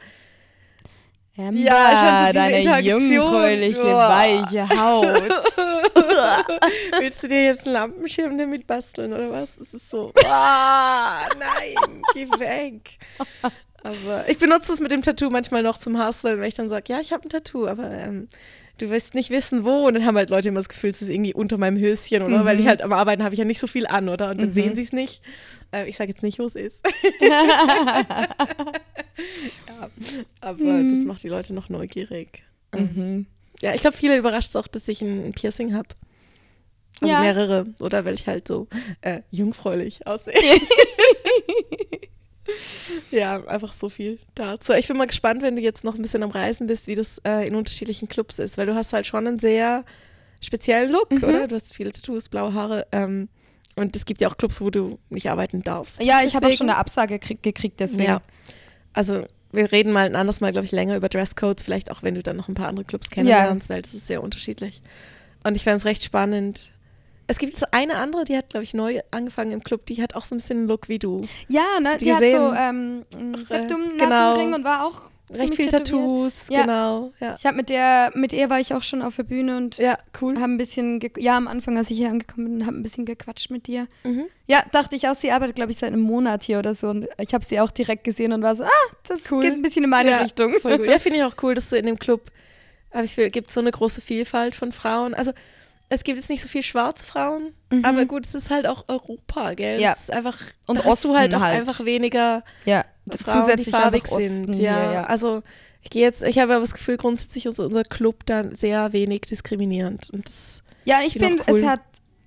Amber, 1.38 1.60
Ja, 1.60 2.32
deine 2.32 2.80
jungfräuliche 2.80 3.82
boah. 3.82 4.08
weiche 4.08 4.68
Haut. 4.68 5.06
willst 7.00 7.22
du 7.22 7.28
dir 7.28 7.44
jetzt 7.44 7.64
einen 7.66 7.74
Lampenschirm 7.74 8.38
damit 8.38 8.66
basteln 8.66 9.12
oder 9.12 9.30
was? 9.30 9.58
Es 9.58 9.74
ist 9.74 9.90
so, 9.90 10.12
ah, 10.24 11.28
nein, 11.38 12.02
geh 12.14 12.28
weg. 12.38 12.98
Aber 13.82 14.28
ich 14.28 14.38
benutze 14.38 14.72
es 14.72 14.80
mit 14.80 14.90
dem 14.90 15.02
Tattoo 15.02 15.30
manchmal 15.30 15.62
noch 15.62 15.78
zum 15.78 16.02
Husteln, 16.04 16.40
wenn 16.40 16.48
ich 16.48 16.54
dann 16.54 16.68
sage, 16.68 16.92
ja, 16.92 17.00
ich 17.00 17.12
habe 17.12 17.24
ein 17.24 17.28
Tattoo, 17.30 17.66
aber 17.66 17.90
ähm, 17.90 18.28
du 18.78 18.90
wirst 18.90 19.14
nicht 19.14 19.30
wissen, 19.30 19.64
wo. 19.64 19.86
Und 19.86 19.94
dann 19.94 20.04
haben 20.06 20.16
halt 20.16 20.30
Leute 20.30 20.48
immer 20.48 20.60
das 20.60 20.68
Gefühl, 20.68 20.90
es 20.90 21.02
ist 21.02 21.08
irgendwie 21.08 21.34
unter 21.34 21.58
meinem 21.58 21.78
Höschen, 21.78 22.22
oder? 22.22 22.44
Weil 22.44 22.60
ich 22.60 22.66
halt 22.66 22.82
am 22.82 22.92
Arbeiten 22.92 23.22
habe 23.22 23.34
ich 23.34 23.38
ja 23.38 23.44
nicht 23.44 23.60
so 23.60 23.66
viel 23.66 23.86
an, 23.86 24.08
oder? 24.08 24.30
Und 24.30 24.38
dann 24.40 24.48
Mhm. 24.50 24.54
sehen 24.54 24.74
sie 24.76 24.82
es 24.82 24.92
nicht. 24.92 25.22
Äh, 25.72 25.88
ich 25.88 25.96
sage 25.96 26.10
jetzt 26.10 26.22
nicht, 26.22 26.38
wo 26.38 26.44
es 26.46 26.54
ist. 26.54 26.80
ja, 27.20 28.28
aber 30.40 30.82
das 30.84 31.04
macht 31.04 31.22
die 31.22 31.28
Leute 31.28 31.54
noch 31.54 31.68
neugierig. 31.68 32.42
mhm. 32.74 33.26
Ja, 33.62 33.74
ich 33.74 33.80
glaube, 33.80 33.96
viele 33.96 34.18
überrascht 34.18 34.50
es 34.50 34.56
auch, 34.56 34.66
dass 34.66 34.86
ich 34.86 35.00
ein 35.00 35.32
Piercing 35.32 35.72
habe. 35.74 35.88
Also 37.00 37.12
Ja. 37.14 37.20
mehrere. 37.20 37.66
Oder 37.80 38.04
weil 38.04 38.12
ich 38.14 38.26
halt 38.26 38.46
so 38.46 38.68
äh, 39.00 39.22
jungfräulich 39.30 40.06
aussehe. 40.06 40.34
ja, 43.10 43.44
einfach 43.46 43.72
so 43.72 43.88
viel 43.88 44.18
dazu. 44.34 44.72
Ich 44.72 44.88
bin 44.88 44.96
mal 44.96 45.06
gespannt, 45.06 45.42
wenn 45.42 45.56
du 45.56 45.62
jetzt 45.62 45.84
noch 45.84 45.94
ein 45.94 46.02
bisschen 46.02 46.22
am 46.22 46.30
Reisen 46.30 46.66
bist, 46.66 46.86
wie 46.86 46.94
das 46.94 47.18
äh, 47.26 47.46
in 47.46 47.54
unterschiedlichen 47.54 48.08
Clubs 48.08 48.38
ist, 48.38 48.58
weil 48.58 48.66
du 48.66 48.74
hast 48.74 48.92
halt 48.92 49.06
schon 49.06 49.26
einen 49.26 49.38
sehr 49.38 49.84
speziellen 50.42 50.90
Look, 50.90 51.10
Mhm. 51.12 51.24
oder? 51.24 51.48
Du 51.48 51.54
hast 51.54 51.74
viele 51.74 51.92
Tattoos, 51.92 52.28
blaue 52.28 52.54
Haare. 52.54 52.86
Ähm, 52.92 53.28
und 53.74 53.94
es 53.96 54.04
gibt 54.06 54.20
ja 54.20 54.28
auch 54.28 54.36
Clubs, 54.38 54.60
wo 54.60 54.70
du 54.70 54.98
nicht 55.10 55.28
arbeiten 55.30 55.62
darfst. 55.62 56.02
Ja, 56.02 56.22
ich 56.24 56.34
habe 56.34 56.46
auch 56.46 56.52
schon 56.52 56.68
eine 56.70 56.78
Absage 56.78 57.18
krieg, 57.18 57.42
gekriegt, 57.42 57.80
deswegen. 57.80 58.04
ja. 58.04 58.22
Also 58.92 59.26
wir 59.52 59.70
reden 59.72 59.92
mal 59.92 60.06
ein 60.06 60.16
anderes 60.16 60.40
Mal, 60.40 60.52
glaube 60.52 60.64
ich, 60.64 60.72
länger 60.72 60.96
über 60.96 61.08
Dresscodes, 61.08 61.62
vielleicht 61.64 61.90
auch, 61.90 62.02
wenn 62.02 62.14
du 62.14 62.22
dann 62.22 62.36
noch 62.36 62.48
ein 62.48 62.54
paar 62.54 62.68
andere 62.68 62.84
Clubs 62.84 63.10
kennenlernst, 63.10 63.68
weil 63.70 63.82
das 63.82 63.94
ist 63.94 64.06
sehr 64.06 64.22
unterschiedlich. 64.22 64.82
Und 65.44 65.56
ich 65.56 65.62
fände 65.64 65.76
es 65.78 65.84
recht 65.84 66.02
spannend. 66.04 66.72
Es 67.26 67.38
gibt 67.38 67.52
jetzt 67.54 67.72
eine 67.74 67.96
andere, 67.96 68.24
die 68.24 68.36
hat, 68.36 68.50
glaube 68.50 68.64
ich, 68.64 68.72
neu 68.74 69.00
angefangen 69.10 69.50
im 69.52 69.62
Club, 69.62 69.86
die 69.86 70.00
hat 70.02 70.14
auch 70.14 70.24
so 70.24 70.34
ein 70.34 70.38
bisschen 70.38 70.58
einen 70.60 70.68
Look 70.68 70.88
wie 70.88 70.98
du. 70.98 71.22
Ja, 71.48 71.80
ne, 71.80 71.96
du 71.98 72.04
die 72.04 72.12
hat 72.14 72.20
so 72.22 72.52
ähm, 72.52 73.04
ein 73.16 73.34
Ach, 73.36 73.40
äh, 73.40 73.44
Septum, 73.44 73.80
genau. 73.98 74.08
Nasenring 74.08 74.54
und 74.54 74.64
war 74.64 74.86
auch 74.86 75.02
Recht 75.28 75.56
viel 75.56 75.66
tätowiert. 75.66 75.86
Tattoos, 75.88 76.48
Ja. 76.50 76.60
genau. 76.62 77.12
Ja. 77.18 77.34
Ich 77.36 77.44
habe 77.46 77.56
mit 77.56 77.68
der, 77.68 78.12
mit 78.14 78.32
ihr 78.32 78.48
war 78.48 78.60
ich 78.60 78.72
auch 78.74 78.84
schon 78.84 79.02
auf 79.02 79.16
der 79.16 79.24
Bühne 79.24 79.56
und 79.56 79.76
ja, 79.76 79.98
cool. 80.20 80.36
habe 80.36 80.52
ein 80.52 80.56
bisschen, 80.56 81.00
ja, 81.18 81.36
am 81.36 81.48
Anfang, 81.48 81.76
als 81.76 81.90
ich 81.90 81.98
hier 81.98 82.10
angekommen 82.10 82.58
bin, 82.58 82.66
habe 82.66 82.76
ein 82.76 82.82
bisschen 82.84 83.04
gequatscht 83.06 83.50
mit 83.50 83.66
dir. 83.66 83.88
Mhm. 84.04 84.26
Ja, 84.46 84.62
dachte 84.70 84.94
ich 84.94 85.08
auch, 85.08 85.16
sie 85.16 85.32
arbeitet, 85.32 85.56
glaube 85.56 85.72
ich, 85.72 85.78
seit 85.78 85.92
einem 85.92 86.02
Monat 86.02 86.44
hier 86.44 86.60
oder 86.60 86.74
so. 86.74 86.90
Und 86.90 87.08
ich 87.18 87.34
habe 87.34 87.44
sie 87.44 87.58
auch 87.58 87.72
direkt 87.72 88.04
gesehen 88.04 88.32
und 88.32 88.42
war 88.44 88.54
so, 88.54 88.62
ah, 88.62 88.70
das 89.08 89.28
Cool. 89.32 89.42
geht 89.42 89.52
ein 89.52 89.62
bisschen 89.62 89.82
in 89.82 89.90
meine 89.90 90.10
Ja, 90.10 90.18
Richtung. 90.18 90.54
Voll 90.60 90.78
gut. 90.78 90.86
Ja, 90.88 90.98
finde 91.00 91.18
ich 91.18 91.24
auch 91.24 91.34
cool, 91.42 91.54
dass 91.56 91.70
du 91.70 91.76
in 91.76 91.86
dem 91.86 91.98
Club, 91.98 92.30
aber 92.92 93.02
ich 93.02 93.16
gibt 93.32 93.50
so 93.50 93.58
eine 93.58 93.72
große 93.72 94.00
Vielfalt 94.00 94.54
von 94.54 94.70
Frauen. 94.70 95.12
Also 95.12 95.32
es 95.88 96.02
gibt 96.04 96.18
jetzt 96.18 96.30
nicht 96.30 96.42
so 96.42 96.48
viel 96.48 96.62
schwarze 96.62 97.04
Frauen, 97.04 97.52
Mhm. 97.72 97.84
aber 97.84 98.04
gut, 98.06 98.26
es 98.26 98.34
ist 98.34 98.50
halt 98.50 98.66
auch 98.66 98.84
Europa, 98.88 99.54
gell? 99.54 99.80
Ja. 99.80 99.92
Es 99.92 100.00
ist 100.02 100.12
einfach, 100.12 100.36
Und 100.66 100.84
hast 100.84 101.04
du 101.04 101.14
halt 101.16 101.32
Osten 101.32 101.36
auch 101.42 101.46
halt. 101.46 101.60
einfach 101.60 101.84
weniger 101.84 102.42
Ja, 102.64 102.84
Frauen, 103.24 103.40
zusätzlich 103.40 103.66
die 103.66 103.70
farbig 103.72 104.06
sind. 104.06 104.48
Osten 104.48 104.52
ja. 104.54 104.58
hier, 104.80 104.92
ja. 104.92 105.04
Also 105.04 105.42
ich 105.82 105.90
gehe 105.90 106.02
jetzt, 106.02 106.22
ich 106.22 106.38
habe 106.40 106.52
aber 106.54 106.62
das 106.62 106.72
Gefühl, 106.74 106.96
grundsätzlich 106.96 107.46
ist 107.46 107.60
unser 107.60 107.84
Club 107.84 108.26
dann 108.26 108.54
sehr 108.54 108.92
wenig 108.92 109.22
diskriminierend. 109.22 110.10
Und 110.10 110.28
das, 110.28 110.62
Ja, 110.84 111.00
ich 111.04 111.12
Finde 111.14 111.42
cool. 111.48 111.60
es 111.60 111.66
hat 111.66 111.80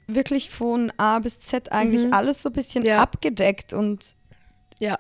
wirklich 0.08 0.50
von 0.50 0.92
A 0.98 1.20
bis 1.20 1.40
Z 1.42 1.72
eigentlich 1.72 2.06
Mhm. 2.06 2.14
alles 2.14 2.42
so 2.42 2.50
ein 2.50 2.54
bisschen 2.54 2.84
Ja. 2.86 3.02
abgedeckt 3.02 3.74
und 3.74 4.16
ja, 4.80 4.98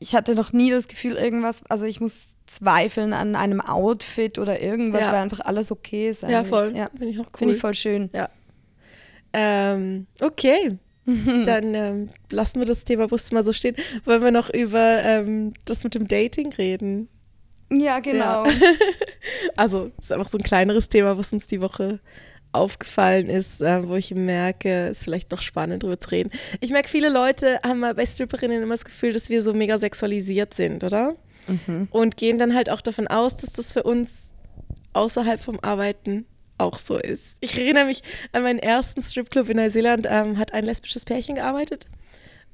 ich 0.00 0.14
hatte 0.14 0.34
noch 0.34 0.52
nie 0.52 0.70
das 0.70 0.88
Gefühl, 0.88 1.14
irgendwas, 1.16 1.64
also 1.68 1.84
ich 1.84 2.00
muss 2.00 2.36
zweifeln 2.46 3.12
an 3.12 3.34
einem 3.36 3.60
Outfit 3.60 4.38
oder 4.38 4.60
irgendwas, 4.60 5.00
Ja. 5.02 5.08
weil 5.12 5.22
einfach 5.22 5.40
alles 5.40 5.70
okay 5.72 6.08
ist. 6.08 6.22
ja, 6.22 6.28
eigentlich. 6.40 6.48
voll. 6.48 6.76
Ja, 6.76 6.88
Finde 6.90 7.08
ich 7.08 7.18
auch 7.18 7.24
cool. 7.26 7.38
finde 7.38 7.54
ich 7.54 7.60
voll 7.60 7.74
schön. 7.74 8.10
Ähm, 9.32 10.06
okay, 10.20 10.78
dann 11.06 11.74
ähm, 11.74 12.08
lassen 12.30 12.58
wir 12.60 12.66
das 12.66 12.84
Thema 12.84 13.08
Brust 13.08 13.32
mal 13.32 13.44
so 13.44 13.52
stehen. 13.52 13.76
Wollen 14.04 14.22
wir 14.22 14.30
noch 14.30 14.50
über 14.50 15.02
ähm, 15.04 15.54
das 15.64 15.84
mit 15.84 15.94
dem 15.94 16.08
Dating 16.08 16.52
reden? 16.52 17.08
Ja, 17.70 18.00
genau. 18.00 18.46
Ja. 18.46 18.52
Also, 19.56 19.90
es 19.98 20.04
ist 20.04 20.12
einfach 20.12 20.28
so 20.30 20.38
ein 20.38 20.44
kleineres 20.44 20.88
Thema, 20.88 21.18
was 21.18 21.32
uns 21.32 21.46
die 21.46 21.60
Woche 21.60 22.00
aufgefallen 22.52 23.28
ist, 23.28 23.60
äh, 23.60 23.86
wo 23.86 23.96
ich 23.96 24.14
merke, 24.14 24.88
es 24.88 24.98
ist 24.98 25.04
vielleicht 25.04 25.30
noch 25.30 25.42
spannend 25.42 25.82
drüber 25.82 26.00
zu 26.00 26.10
reden. 26.10 26.30
Ich 26.60 26.70
merke, 26.70 26.88
viele 26.88 27.08
Leute 27.08 27.58
haben 27.64 27.80
mal 27.80 27.94
bei 27.94 28.06
Stripperinnen 28.06 28.62
immer 28.62 28.74
das 28.74 28.84
Gefühl, 28.84 29.12
dass 29.12 29.28
wir 29.28 29.42
so 29.42 29.52
mega 29.52 29.78
sexualisiert 29.78 30.54
sind, 30.54 30.84
oder? 30.84 31.16
Mhm. 31.46 31.88
Und 31.90 32.16
gehen 32.16 32.38
dann 32.38 32.54
halt 32.54 32.70
auch 32.70 32.80
davon 32.80 33.06
aus, 33.06 33.36
dass 33.36 33.52
das 33.52 33.72
für 33.72 33.82
uns 33.82 34.28
außerhalb 34.92 35.40
vom 35.40 35.60
Arbeiten 35.60 36.26
auch 36.58 36.78
so 36.78 36.98
ist. 36.98 37.36
Ich 37.40 37.56
erinnere 37.56 37.84
mich 37.84 38.02
an 38.32 38.42
meinen 38.42 38.58
ersten 38.58 39.02
Stripclub 39.02 39.48
in 39.48 39.56
Neuseeland, 39.56 40.06
ähm, 40.10 40.38
hat 40.38 40.52
ein 40.52 40.64
lesbisches 40.64 41.04
Pärchen 41.04 41.36
gearbeitet 41.36 41.86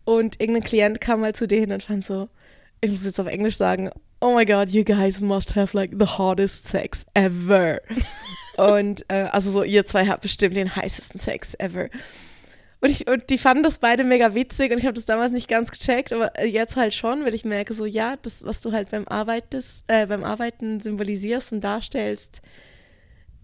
und 0.05 0.41
irgendein 0.41 0.65
Klient 0.65 1.01
kam 1.01 1.21
mal 1.21 1.35
zu 1.35 1.49
denen 1.49 1.73
und 1.73 1.83
fand 1.83 2.05
so, 2.05 2.29
ich 2.81 2.91
muss 2.91 3.05
jetzt 3.05 3.19
auf 3.19 3.27
Englisch 3.27 3.57
sagen, 3.57 3.91
oh 4.25 4.35
my 4.35 4.47
god, 4.47 4.71
you 4.71 4.83
guys 4.83 5.21
must 5.21 5.55
have 5.55 5.75
like 5.75 5.99
the 5.99 6.07
hottest 6.07 6.67
sex 6.67 7.05
ever. 7.15 7.83
und 8.57 9.05
äh, 9.09 9.29
also 9.31 9.51
so, 9.51 9.63
ihr 9.63 9.85
zwei 9.85 10.07
habt 10.07 10.23
bestimmt 10.23 10.57
den 10.57 10.75
heißesten 10.75 11.21
Sex 11.21 11.55
ever. 11.59 11.91
Und, 12.81 12.91
ich, 12.91 13.07
und 13.07 13.29
die 13.29 13.37
fanden 13.37 13.63
das 13.63 13.79
beide 13.79 14.03
mega 14.03 14.35
witzig 14.35 14.73
und 14.73 14.79
ich 14.79 14.87
habe 14.87 14.95
das 14.95 15.05
damals 15.05 15.31
nicht 15.31 15.47
ganz 15.47 15.71
gecheckt, 15.71 16.13
aber 16.15 16.43
jetzt 16.43 16.77
halt 16.77 16.95
schon, 16.95 17.27
weil 17.27 17.35
ich 17.35 17.45
merke 17.45 17.75
so, 17.75 17.85
ja, 17.85 18.17
das, 18.23 18.43
was 18.45 18.63
du 18.63 18.73
halt 18.73 18.91
beim, 18.91 19.07
Arbeitest, 19.07 19.85
äh, 19.89 20.07
beim 20.07 20.25
Arbeiten 20.25 20.81
symbolisierst 20.81 21.53
und 21.53 21.61
darstellst, 21.63 22.41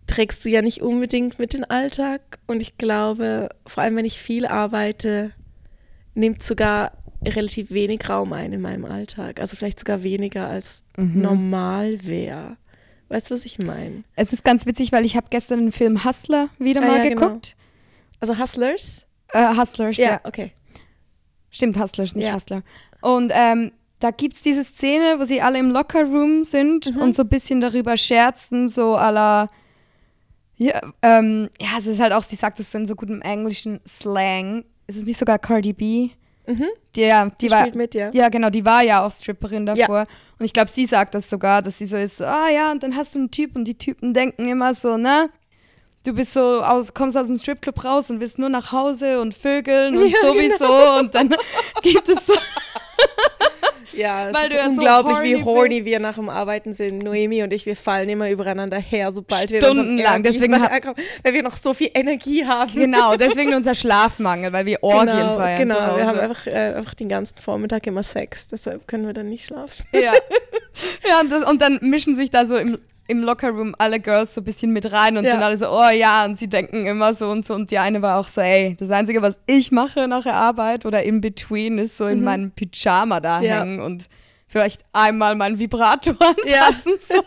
trägst 0.07 0.43
du 0.45 0.49
ja 0.49 0.63
nicht 0.63 0.81
unbedingt 0.81 1.39
mit 1.39 1.53
in 1.53 1.61
den 1.61 1.71
Alltag. 1.71 2.39
Und 2.47 2.63
ich 2.63 2.79
glaube, 2.79 3.51
vor 3.67 3.83
allem 3.83 3.97
wenn 3.97 4.07
ich 4.07 4.19
viel 4.19 4.47
arbeite, 4.47 5.33
nimmt 6.15 6.43
sogar 6.43 6.93
relativ 7.25 7.71
wenig 7.71 8.09
Raum 8.09 8.33
ein 8.33 8.53
in 8.53 8.61
meinem 8.61 8.85
Alltag. 8.85 9.41
Also 9.41 9.57
vielleicht 9.57 9.79
sogar 9.81 10.03
weniger 10.03 10.49
als 10.49 10.83
Mhm. 10.97 11.21
normal 11.23 11.99
wäre. 12.07 12.57
Weißt 13.09 13.31
du, 13.31 13.35
was 13.35 13.45
ich 13.45 13.59
meine? 13.59 14.05
Es 14.17 14.33
ist 14.33 14.45
ganz 14.45 14.67
witzig, 14.67 14.93
weil 14.93 15.05
ich 15.05 15.17
habe 15.17 15.27
gestern 15.31 15.61
den 15.61 15.73
Film 15.73 16.05
Hustler 16.05 16.49
wieder 16.59 16.83
Ah, 16.83 16.87
mal 16.87 16.97
ja, 16.99 17.09
genau. 17.11 17.27
geguckt. 17.29 17.57
Also 18.21 18.39
Hustlers? 18.39 19.07
Äh, 19.33 19.55
Hustlers, 19.57 19.97
ja. 19.97 20.21
okay. 20.25 20.53
Stimmt, 21.51 21.79
Hustlers, 21.79 22.15
nicht 22.15 22.27
Ja. 22.27 22.35
Hustler. 22.35 22.63
Und 23.01 23.33
ähm, 23.35 23.73
da 23.99 24.11
gibt 24.13 24.37
es 24.37 24.43
diese 24.43 24.63
Szene, 24.65 25.17
wo 25.19 25.25
sie 25.25 25.41
alle 25.41 25.59
im 25.59 25.71
Lockerroom 25.71 26.45
sind 26.45 26.95
Mhm. 26.95 27.01
und 27.03 27.15
so 27.15 27.23
ein 27.23 27.29
bisschen 27.29 27.61
darüber 27.61 27.97
scherzen, 27.97 28.69
so 28.69 28.97
à 28.97 29.11
la. 29.11 29.49
Ja, 30.57 30.81
ähm, 31.03 31.49
ja, 31.61 31.69
es 31.79 31.87
ist 31.87 32.01
halt 32.01 32.13
auch, 32.13 32.23
sie 32.23 32.37
sagt 32.37 32.61
es 32.61 32.73
in 32.75 32.87
so 32.87 32.95
gutem 32.95 33.23
englischen 33.23 33.81
Slang. 33.89 34.65
Ist 34.87 34.97
es 34.99 35.07
nicht 35.07 35.19
sogar 35.19 35.39
Cardi 35.39 35.73
B? 35.73 36.11
Mhm. 36.47 36.67
Die, 36.97 37.03
ja, 37.03 37.27
die, 37.27 37.47
Die 37.47 37.51
war, 37.51 37.61
spielt 37.61 37.75
mit, 37.77 37.95
ja. 37.95 38.11
ja, 38.13 38.29
genau, 38.29 38.51
die 38.51 38.65
war 38.65 38.83
ja 38.83 39.05
auch 39.05 39.13
Stripperin 39.13 39.67
Ja. 39.67 39.75
davor. 39.75 40.07
Und 40.39 40.45
ich 40.47 40.53
glaube, 40.53 40.71
sie 40.71 40.87
sagt 40.87 41.15
das 41.15 41.29
sogar, 41.31 41.63
dass 41.63 41.79
sie 41.79 41.87
so 41.87 41.97
ist, 41.97 42.21
ah 42.23 42.49
ja, 42.49 42.71
und 42.73 42.83
dann 42.83 42.97
hast 42.97 43.15
du 43.15 43.19
einen 43.21 43.31
Typ 43.31 43.55
und 43.57 43.65
die 43.65 43.77
Typen 43.77 44.15
denken 44.15 44.49
immer 44.49 44.75
so, 44.75 44.97
ne? 44.97 45.31
Du 46.03 46.15
bist 46.15 46.33
so 46.33 46.63
aus, 46.63 46.95
kommst 46.95 47.19
aus 47.19 47.27
dem 47.27 47.37
Stripclub 47.37 47.85
raus 47.85 48.09
und 48.11 48.21
willst 48.21 48.39
nur 48.39 48.49
nach 48.49 48.73
Hause 48.73 49.21
und 49.21 49.35
vögeln 49.35 49.99
und 49.99 50.09
Ja, 50.11 50.17
sowieso 50.23 50.99
und 50.99 51.15
dann 51.15 51.29
gibt 51.83 52.09
es 52.09 52.27
so 52.27 52.33
Ja, 54.01 54.29
es 54.29 54.35
Weil 54.35 54.45
ist 54.45 54.53
du 54.53 54.57
ja 54.57 54.65
so 54.65 54.71
unglaublich, 54.71 55.23
wie 55.23 55.45
horny 55.45 55.61
horny 55.61 55.85
wir 55.85 56.01
nach 56.01 56.15
dem 56.15 56.29
Arbeiten 56.29 56.73
sind. 56.73 57.03
Noemi 57.03 57.43
und 57.43 57.53
ich, 57.53 57.67
wir 57.67 57.77
fallen 57.77 58.09
immer 58.09 58.31
übereinander 58.31 58.79
her, 58.79 59.13
sobald 59.15 59.51
wir 59.51 59.59
in 59.59 59.65
unserem 59.65 59.87
Stundenlang, 59.87 60.23
deswegen 60.23 60.55
ankommen, 60.55 60.97
weil 61.23 61.35
wir 61.35 61.43
noch 61.43 61.57
so 61.57 61.75
viel 61.75 61.91
Energie 61.93 62.47
haben. 62.47 62.73
Genau, 62.73 63.17
deswegen 63.19 63.55
unser 63.55 63.75
Schlafmangel, 63.75 64.53
weil 64.53 64.67
wir 64.67 64.83
Orgien 64.83 65.17
genau, 65.17 65.37
feiern. 65.37 65.59
Genau, 65.59 65.97
wir 65.97 66.07
haben 66.07 66.19
einfach, 66.19 66.47
äh, 66.47 66.75
einfach 66.77 66.95
den 66.95 67.09
ganzen 67.09 67.39
Vormittag 67.39 67.87
immer 67.87 68.03
Sex, 68.03 68.49
deshalb 68.49 68.89
können 68.89 69.07
wir 69.07 69.13
dann 69.13 69.29
nicht 69.29 69.47
schlafen. 69.47 69.85
ja. 69.93 70.15
ja 71.09 71.21
und, 71.21 71.31
das, 71.31 71.45
und 71.45 71.61
dann 71.61 71.79
mischen 71.83 72.15
sich 72.15 72.31
da 72.31 72.47
so 72.47 72.57
im, 72.57 72.79
im 73.11 73.23
Lockerroom 73.23 73.75
alle 73.79 74.01
Girls 74.01 74.35
so 74.35 74.41
ein 74.41 74.45
bisschen 74.45 74.71
mit 74.73 74.91
rein 74.93 75.17
und 75.19 75.25
Ja. 75.25 75.33
sind 75.33 75.43
alle 75.43 75.57
so, 75.57 75.69
oh 75.69 75.91
ja, 75.91 76.25
und 76.25 76.37
sie 76.37 76.49
denken 76.49 76.87
immer 76.87 77.13
so 77.13 77.29
und 77.31 77.45
so. 77.45 77.55
Und 77.55 77.71
die 77.71 77.79
eine 77.79 78.01
war 78.03 78.19
auch 78.19 78.29
so, 78.29 78.41
ey, 78.41 78.77
das 78.79 78.91
Einzige, 78.91 79.21
was 79.21 79.41
ich 79.47 79.73
mache 79.73 80.09
nach 80.09 80.23
der 80.23 80.35
Arbeit 80.35 80.87
oder 80.87 81.03
in 81.03 81.21
between, 81.21 81.79
ist 81.79 81.97
so 81.97 82.07
in 82.07 82.23
meinem 82.23 82.53
Pyjama 82.53 83.21
da 83.21 83.39
Mhm. 83.41 83.45
Ja. 83.45 83.61
hängen 83.61 83.81
und 83.81 84.07
vielleicht 84.47 84.83
einmal 84.93 85.37
meinen 85.37 85.59
Vibrator 85.59 86.15
Ja. 86.47 86.67
anfassen. 86.69 86.95
So. 86.99 87.15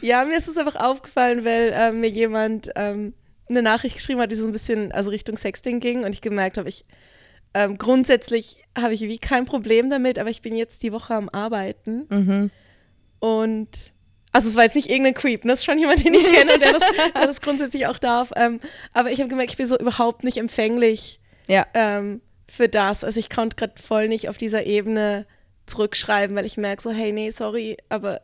Ja, 0.00 0.24
mir 0.24 0.36
ist 0.36 0.48
es 0.48 0.56
einfach 0.58 0.76
aufgefallen, 0.76 1.44
weil 1.44 1.72
äh, 1.72 1.92
mir 1.92 2.08
jemand 2.08 2.70
ähm, 2.76 3.14
eine 3.48 3.62
Nachricht 3.62 3.96
geschrieben 3.96 4.20
hat, 4.20 4.30
die 4.30 4.36
so 4.36 4.46
ein 4.46 4.52
bisschen 4.52 4.90
also 4.92 5.10
Richtung 5.10 5.36
Sexting 5.38 5.80
ging 5.80 6.04
und 6.04 6.12
ich 6.12 6.20
gemerkt 6.20 6.58
habe, 6.58 6.68
ich 6.68 6.84
ähm, 7.54 7.78
grundsätzlich 7.78 8.58
habe 8.76 8.92
ich 8.92 9.02
wie 9.02 9.18
kein 9.18 9.46
Problem 9.46 9.88
damit, 9.88 10.18
aber 10.18 10.28
ich 10.30 10.42
bin 10.42 10.56
jetzt 10.56 10.82
die 10.82 10.92
Woche 10.92 11.14
am 11.14 11.28
Arbeiten 11.28 12.06
Mhm. 12.10 12.50
und 13.20 13.68
also 14.34 14.48
es 14.48 14.56
war 14.56 14.64
jetzt 14.64 14.74
nicht 14.74 14.90
irgendein 14.90 15.14
Creep, 15.14 15.44
ne? 15.44 15.52
das 15.52 15.60
ist 15.60 15.64
schon 15.64 15.78
jemand, 15.78 16.04
den 16.04 16.12
ich 16.12 16.24
kenne, 16.34 16.58
der 16.58 16.72
das, 16.72 16.82
der 17.14 17.26
das 17.26 17.40
grundsätzlich 17.40 17.86
auch 17.86 17.98
darf. 17.98 18.32
Ähm, 18.36 18.60
aber 18.92 19.10
ich 19.12 19.20
habe 19.20 19.28
gemerkt, 19.28 19.52
ich 19.52 19.56
bin 19.56 19.68
so 19.68 19.78
überhaupt 19.78 20.24
nicht 20.24 20.36
empfänglich 20.38 21.20
Ja. 21.46 21.66
ähm, 21.72 22.20
für 22.48 22.68
das. 22.68 23.04
Also 23.04 23.20
ich 23.20 23.30
konnte 23.30 23.54
gerade 23.56 23.80
voll 23.80 24.08
nicht 24.08 24.28
auf 24.28 24.36
dieser 24.36 24.66
Ebene 24.66 25.24
zurückschreiben, 25.66 26.34
weil 26.36 26.46
ich 26.46 26.56
merke 26.56 26.82
so, 26.82 26.90
hey, 26.90 27.12
nee, 27.12 27.30
sorry, 27.30 27.76
aber 27.88 28.20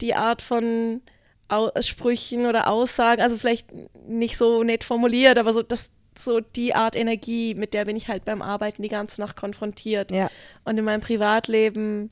die 0.00 0.14
Art 0.14 0.40
von 0.40 1.02
Au 1.48 1.70
Sprüchen 1.80 2.46
oder 2.46 2.68
Aussagen, 2.68 3.20
also 3.20 3.36
vielleicht 3.36 3.66
nicht 4.06 4.36
so 4.36 4.62
nett 4.62 4.84
formuliert, 4.84 5.36
aber 5.36 5.52
so 5.52 5.62
das 5.62 5.90
so 6.16 6.40
die 6.40 6.74
Art 6.74 6.94
Energie, 6.96 7.54
mit 7.54 7.74
der 7.74 7.84
bin 7.86 7.96
ich 7.96 8.08
halt 8.08 8.24
beim 8.24 8.40
Arbeiten 8.42 8.82
die 8.82 8.88
ganze 8.88 9.20
Nacht 9.20 9.36
konfrontiert. 9.36 10.10
Ja. 10.10 10.30
Und 10.64 10.78
in 10.78 10.84
meinem 10.84 11.00
Privatleben 11.00 12.10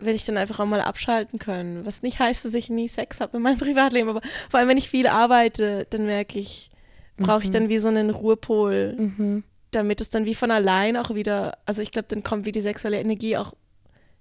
will 0.00 0.14
ich 0.14 0.24
dann 0.24 0.36
einfach 0.36 0.60
auch 0.60 0.66
mal 0.66 0.80
abschalten 0.80 1.38
können. 1.38 1.84
Was 1.86 2.02
nicht 2.02 2.18
heißt, 2.18 2.44
dass 2.44 2.54
ich 2.54 2.70
nie 2.70 2.88
Sex 2.88 3.20
habe 3.20 3.36
in 3.36 3.42
meinem 3.42 3.58
Privatleben, 3.66 4.08
aber 4.08 4.20
vor 4.48 4.60
allem, 4.60 4.68
wenn 4.68 4.78
ich 4.78 4.88
viel 4.90 5.06
arbeite, 5.06 5.86
dann 5.90 6.06
merke 6.06 6.38
ich, 6.38 6.70
brauche 7.16 7.42
ich 7.44 7.50
dann 7.50 7.68
wie 7.68 7.78
so 7.78 7.88
einen 7.88 8.10
Ruhepol, 8.10 8.94
Mhm. 8.96 9.44
damit 9.72 10.00
es 10.00 10.08
dann 10.10 10.24
wie 10.24 10.34
von 10.34 10.50
allein 10.50 10.96
auch 10.96 11.14
wieder, 11.14 11.58
also 11.66 11.82
ich 11.82 11.90
glaube, 11.92 12.08
dann 12.08 12.22
kommt 12.24 12.46
wie 12.46 12.52
die 12.52 12.62
sexuelle 12.62 12.98
Energie 12.98 13.36
auch 13.36 13.52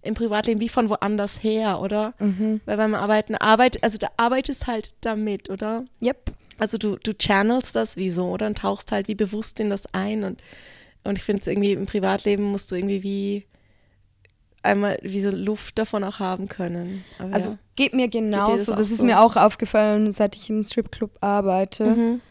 im 0.02 0.14
Privatleben 0.14 0.62
wie 0.62 0.70
von 0.70 0.90
woanders 0.90 1.44
her, 1.44 1.80
oder? 1.82 2.14
Mhm. 2.20 2.62
Weil 2.66 2.78
beim 2.78 2.96
Arbeiten, 2.96 3.36
Arbeit, 3.36 3.84
also 3.84 3.98
da 3.98 4.08
arbeitest 4.18 4.68
halt 4.68 4.94
damit, 5.02 5.50
oder? 5.50 5.86
Yep. 6.02 6.32
Also 6.58 6.78
du, 6.78 6.98
du 6.98 7.14
channelst 7.18 7.76
das 7.76 7.96
wie 7.98 8.10
so, 8.10 8.28
oder? 8.30 8.48
Und 8.48 8.58
tauchst 8.60 8.92
halt 8.92 9.08
wie 9.08 9.16
bewusst 9.16 9.60
in 9.60 9.70
das 9.70 9.94
ein 9.94 10.24
und, 10.24 10.42
und 11.06 11.18
ich 11.18 11.24
finde 11.24 11.42
es 11.42 11.48
irgendwie 11.48 11.72
im 11.74 11.86
Privatleben 11.86 12.44
musst 12.44 12.70
du 12.72 12.76
irgendwie 12.76 13.04
wie 13.04 13.46
einmal 14.64 15.00
wie 15.02 15.22
so 15.22 15.30
Luft 15.32 15.78
davon 15.80 16.04
auch 16.04 16.20
haben 16.20 16.48
können. 16.50 17.04
Aber 17.18 17.34
Also 17.34 17.52
ja. 17.52 17.58
geht 17.76 17.94
mir 17.94 18.08
genauso. 18.10 18.52
das 18.52 18.66
das 18.66 18.76
auch 18.78 18.80
ist 18.82 18.98
so? 18.98 19.06
mir 19.06 19.22
auch 19.22 19.36
aufgefallen, 19.36 20.12
seit 20.12 20.36
ich 20.36 20.50
im 20.50 20.64
Stripclub 20.64 21.12
arbeite. 21.22 21.86
Mhm. 21.86 22.22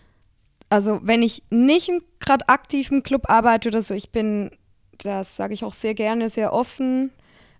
Also 0.70 1.00
wenn 1.02 1.22
ich 1.22 1.42
nicht 1.50 1.88
im 1.88 2.02
gerade 2.20 2.48
aktiven 2.48 3.02
Club 3.02 3.30
arbeite 3.30 3.68
oder 3.70 3.80
so, 3.82 3.94
ich 3.94 4.10
bin, 4.10 4.50
das 4.98 5.36
sage 5.36 5.54
ich 5.54 5.64
auch 5.64 5.72
sehr 5.74 5.94
gerne, 5.94 6.28
sehr 6.28 6.52
offen. 6.52 7.10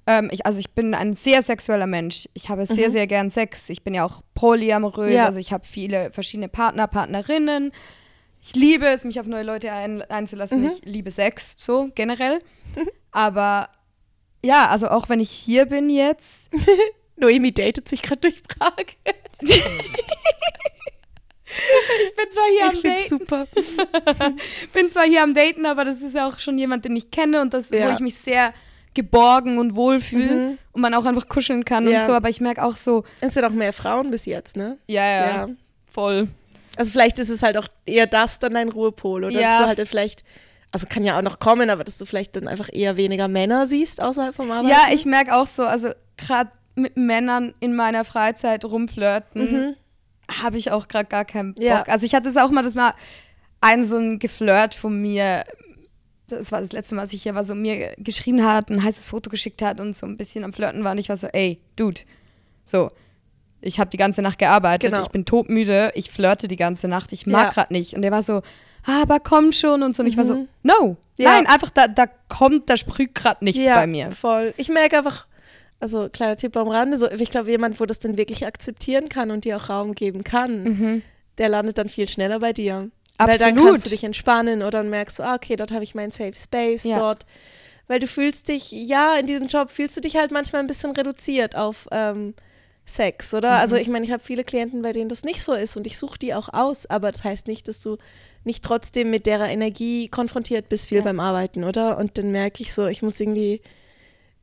Ähm, 0.06 0.28
ich, 0.32 0.44
also 0.44 0.58
ich 0.58 0.70
bin 0.72 0.94
ein 0.94 1.14
sehr 1.14 1.40
sexueller 1.42 1.86
Mensch. 1.86 2.28
Ich 2.34 2.48
habe 2.50 2.66
sehr, 2.66 2.88
Mhm. 2.88 2.92
sehr 2.92 3.06
gern 3.06 3.30
Sex. 3.30 3.68
Ich 3.70 3.82
bin 3.82 3.94
ja 3.94 4.04
auch 4.04 4.20
polyamorös, 4.34 5.12
Ja. 5.12 5.24
also 5.26 5.38
ich 5.38 5.52
habe 5.52 5.64
viele 5.66 6.10
verschiedene 6.12 6.48
Partner, 6.48 6.86
Partnerinnen. 6.86 7.72
Ich 8.42 8.54
liebe 8.54 8.86
es, 8.86 9.04
mich 9.04 9.18
auf 9.18 9.26
neue 9.26 9.42
Leute 9.42 9.72
ein, 9.72 10.02
einzulassen. 10.02 10.60
Mhm. 10.62 10.66
Ich 10.68 10.84
liebe 10.84 11.10
Sex, 11.10 11.54
so 11.58 11.88
generell. 11.94 12.40
Aber 13.10 13.68
ja, 14.44 14.68
also 14.68 14.88
auch 14.88 15.08
wenn 15.08 15.20
ich 15.20 15.30
hier 15.30 15.66
bin 15.66 15.88
jetzt, 15.90 16.50
Noemi 17.16 17.52
datet 17.52 17.88
sich 17.88 18.02
gerade 18.02 18.20
durch 18.20 18.42
Prag. 18.42 18.74
ich 19.40 19.62
bin 22.16 22.30
zwar 22.30 22.44
hier 22.50 22.66
am 22.66 22.72
ich 22.74 22.80
finde 22.80 22.96
Daten, 22.98 23.08
super. 23.08 23.46
bin 24.72 24.90
zwar 24.90 25.04
hier 25.04 25.22
am 25.22 25.34
Daten, 25.34 25.66
aber 25.66 25.84
das 25.84 26.02
ist 26.02 26.14
ja 26.14 26.28
auch 26.28 26.38
schon 26.38 26.58
jemand, 26.58 26.84
den 26.84 26.94
ich 26.96 27.10
kenne 27.10 27.40
und 27.40 27.54
das, 27.54 27.70
wo 27.72 27.76
Ja. 27.76 27.92
ich 27.92 28.00
mich 28.00 28.14
sehr 28.16 28.52
geborgen 28.94 29.58
und 29.58 29.74
wohlfühle 29.76 30.34
Mhm. 30.34 30.58
und 30.72 30.80
man 30.80 30.94
auch 30.94 31.04
einfach 31.06 31.28
kuscheln 31.28 31.64
kann 31.64 31.88
Ja. 31.88 32.00
und 32.00 32.06
so. 32.06 32.12
Aber 32.12 32.28
ich 32.28 32.40
merke 32.40 32.62
auch 32.64 32.76
so, 32.76 33.04
Es 33.20 33.34
sind 33.34 33.44
auch 33.44 33.50
mehr 33.50 33.72
Frauen 33.72 34.10
bis 34.10 34.26
jetzt, 34.26 34.56
ne? 34.56 34.78
ja, 34.86 35.04
ja, 35.04 35.26
Ja. 35.26 35.48
voll. 35.92 36.28
Also 36.76 36.92
vielleicht 36.92 37.18
ist 37.18 37.28
es 37.28 37.42
halt 37.42 37.56
auch 37.56 37.66
eher 37.86 38.06
das 38.06 38.38
dann 38.38 38.54
dein 38.54 38.68
Ruhepol 38.68 39.24
oder 39.24 39.34
Ja. 39.34 39.40
dass 39.40 39.58
du 39.62 39.66
halt 39.66 39.88
vielleicht, 39.88 40.22
also 40.72 40.86
kann 40.88 41.04
ja 41.04 41.16
auch 41.18 41.22
noch 41.22 41.38
kommen, 41.40 41.70
aber 41.70 41.84
dass 41.84 41.98
du 41.98 42.04
vielleicht 42.04 42.36
dann 42.36 42.46
einfach 42.48 42.68
eher 42.72 42.96
weniger 42.96 43.28
Männer 43.28 43.66
siehst 43.66 44.00
außerhalb 44.02 44.34
vom 44.34 44.50
Arbeiten. 44.50 44.68
Ja, 44.68 44.92
ich 44.92 45.04
merke 45.06 45.34
auch 45.34 45.46
so, 45.46 45.64
also 45.64 45.90
gerade 46.16 46.50
mit 46.74 46.96
Männern 46.96 47.54
in 47.60 47.74
meiner 47.74 48.04
Freizeit 48.04 48.64
rumflirten, 48.64 49.42
Mhm. 49.42 49.74
habe 50.42 50.58
ich 50.58 50.70
auch 50.70 50.86
gerade 50.88 51.08
gar 51.08 51.24
keinen 51.24 51.54
Bock. 51.54 51.62
Ja. 51.64 51.82
Also 51.84 52.04
ich 52.06 52.14
hatte 52.14 52.28
es 52.28 52.36
auch 52.36 52.50
mal, 52.50 52.62
dass 52.62 52.74
mal 52.74 52.92
ein 53.60 53.82
so 53.82 53.96
ein 53.96 54.18
Geflirt 54.18 54.74
von 54.74 55.00
mir, 55.00 55.42
das 56.28 56.52
war 56.52 56.60
das 56.60 56.72
letzte 56.72 56.94
Mal, 56.94 57.02
als 57.02 57.12
ich 57.14 57.22
hier 57.22 57.34
war, 57.34 57.42
so 57.44 57.54
mir 57.54 57.94
geschrieben 57.96 58.44
hat, 58.44 58.70
ein 58.70 58.82
heißes 58.84 59.06
Foto 59.06 59.30
geschickt 59.30 59.62
hat 59.62 59.80
und 59.80 59.96
so 59.96 60.06
ein 60.06 60.16
bisschen 60.18 60.44
am 60.44 60.52
Flirten 60.52 60.84
war 60.84 60.92
und 60.92 60.98
ich 60.98 61.08
war 61.08 61.16
so, 61.16 61.26
ey, 61.28 61.58
Dude, 61.76 62.02
so, 62.64 62.90
ich 63.60 63.80
habe 63.80 63.90
die 63.90 63.96
ganze 63.96 64.20
Nacht 64.22 64.38
gearbeitet, 64.38 64.90
Genau. 64.92 65.02
ich 65.02 65.08
bin 65.08 65.24
todmüde, 65.24 65.90
ich 65.94 66.10
flirte 66.12 66.46
die 66.46 66.56
ganze 66.56 66.86
Nacht, 66.86 67.12
ich 67.12 67.26
mag 67.26 67.46
Ja. 67.46 67.50
gerade 67.50 67.72
nicht. 67.72 67.94
Und 67.94 68.02
der 68.02 68.12
war 68.12 68.22
so, 68.22 68.42
aber 68.84 69.20
komm 69.20 69.52
schon 69.52 69.82
und 69.82 69.94
so. 69.96 70.02
Und 70.02 70.08
ich 70.08 70.16
war 70.16 70.24
so, 70.24 70.34
Mhm. 70.34 70.48
no, 70.62 70.96
Ja. 71.16 71.32
nein, 71.32 71.46
einfach 71.46 71.70
da, 71.70 71.88
da 71.88 72.06
kommt, 72.28 72.68
da 72.70 72.76
sprüht 72.76 73.14
gerade 73.14 73.44
nichts 73.44 73.60
ja, 73.60 73.74
bei 73.74 73.86
mir. 73.86 74.10
voll. 74.12 74.54
Ich 74.56 74.68
merke 74.68 74.98
einfach, 74.98 75.26
also 75.80 76.08
kleiner 76.08 76.36
Tipp 76.36 76.56
am 76.56 76.68
Rande, 76.68 76.96
so, 76.96 77.10
ich 77.10 77.30
glaube, 77.30 77.50
jemand, 77.50 77.78
wo 77.80 77.86
das 77.86 77.98
dann 77.98 78.16
wirklich 78.18 78.46
akzeptieren 78.46 79.08
kann 79.08 79.30
und 79.30 79.44
dir 79.44 79.56
auch 79.56 79.68
Raum 79.68 79.92
geben 79.94 80.24
kann, 80.24 80.62
Mhm. 80.64 81.02
der 81.38 81.48
landet 81.48 81.78
dann 81.78 81.88
viel 81.88 82.08
schneller 82.08 82.40
bei 82.40 82.52
dir. 82.52 82.90
Weil 83.20 83.36
dann 83.38 83.50
Absolut. 83.52 83.70
kannst 83.72 83.86
du 83.86 83.90
dich 83.90 84.04
entspannen 84.04 84.60
oder 84.62 84.78
dann 84.78 84.90
merkst 84.90 85.18
du, 85.18 85.24
ah, 85.24 85.34
okay, 85.34 85.56
dort 85.56 85.72
habe 85.72 85.82
ich 85.82 85.94
meinen 85.94 86.12
Safe 86.12 86.34
Space, 86.34 86.84
Ja. 86.84 86.98
dort. 87.00 87.26
Weil 87.88 87.98
du 88.00 88.06
fühlst 88.06 88.48
dich, 88.48 88.70
ja, 88.70 89.16
in 89.16 89.26
diesem 89.26 89.48
Job 89.48 89.70
fühlst 89.70 89.96
du 89.96 90.00
dich 90.00 90.16
halt 90.16 90.30
manchmal 90.30 90.60
ein 90.60 90.66
bisschen 90.68 90.92
reduziert 90.92 91.56
auf 91.56 91.88
ähm, 91.90 92.34
Sex, 92.86 93.34
oder? 93.34 93.52
Also 93.58 93.76
ich 93.76 93.88
meine, 93.88 94.04
ich 94.04 94.12
habe 94.12 94.22
viele 94.22 94.44
Klienten, 94.44 94.82
bei 94.82 94.92
denen 94.92 95.08
das 95.08 95.24
nicht 95.24 95.42
so 95.42 95.52
ist 95.52 95.76
und 95.76 95.86
ich 95.86 95.98
suche 95.98 96.18
die 96.18 96.32
auch 96.34 96.48
aus, 96.52 96.86
aber 96.86 97.10
das 97.12 97.24
heißt 97.24 97.46
nicht, 97.48 97.66
dass 97.68 97.80
du 97.80 97.98
nicht 98.44 98.64
trotzdem 98.64 99.10
mit 99.10 99.26
der 99.26 99.40
Energie 99.40 100.08
konfrontiert 100.08 100.68
bist, 100.68 100.88
viel 100.88 100.98
Ja. 100.98 101.04
beim 101.04 101.20
Arbeiten, 101.20 101.64
oder? 101.64 101.98
Und 101.98 102.16
dann 102.18 102.30
merke 102.30 102.62
ich 102.62 102.72
so, 102.72 102.86
ich 102.86 103.02
muss 103.02 103.18
irgendwie, 103.20 103.60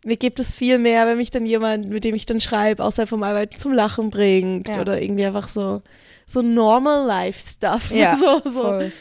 mir 0.03 0.17
gibt 0.17 0.39
es 0.39 0.53
viel 0.53 0.77
mehr, 0.77 1.07
wenn 1.07 1.17
mich 1.17 1.31
dann 1.31 1.45
jemand, 1.45 1.89
mit 1.89 2.03
dem 2.03 2.13
ich 2.15 2.25
dann 2.25 2.39
schreibe, 2.39 2.83
außerhalb 2.83 3.09
vom 3.09 3.23
Arbeiten 3.23 3.55
zum 3.57 3.73
Lachen 3.73 4.09
bringt 4.11 4.67
Ja. 4.67 4.81
oder 4.81 5.01
irgendwie 5.01 5.25
einfach 5.25 5.49
so, 5.49 5.81
so 6.27 6.41
normal 6.41 7.05
life 7.07 7.39
stuff. 7.39 7.89
Ja, 7.91 8.15
so, 8.19 8.41
so. 8.43 8.61
Voll. 8.61 8.91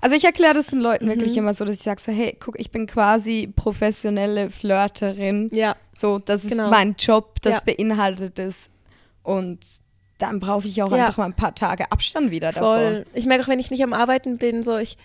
Also 0.00 0.14
ich 0.14 0.24
erkläre 0.24 0.54
das 0.54 0.68
den 0.68 0.80
Leuten 0.80 1.08
wirklich 1.08 1.32
Mhm. 1.32 1.38
immer 1.38 1.54
so, 1.54 1.64
dass 1.64 1.76
ich 1.76 1.82
sage 1.82 2.00
so, 2.00 2.12
hey, 2.12 2.36
guck, 2.38 2.58
ich 2.60 2.70
bin 2.70 2.86
quasi 2.86 3.52
professionelle 3.54 4.50
Flirterin. 4.50 5.50
Ja, 5.52 5.74
So, 5.94 6.18
das 6.18 6.44
ist 6.44 6.50
Genau. 6.50 6.68
mein 6.70 6.94
Job, 6.98 7.40
das 7.42 7.54
Ja. 7.54 7.60
beinhaltet 7.64 8.38
es. 8.38 8.68
Und 9.22 9.58
dann 10.18 10.40
brauche 10.40 10.66
ich 10.66 10.82
auch 10.82 10.90
Ja. 10.90 11.06
einfach 11.06 11.18
mal 11.18 11.24
ein 11.26 11.34
paar 11.34 11.54
Tage 11.54 11.90
Abstand 11.92 12.30
wieder 12.30 12.52
voll. 12.52 13.04
Ich 13.14 13.26
merke 13.26 13.44
auch, 13.44 13.48
wenn 13.48 13.58
ich 13.58 13.70
nicht 13.70 13.82
am 13.82 13.92
Arbeiten 13.92 14.38
bin, 14.38 14.62
so 14.62 14.76
ich, 14.78 14.96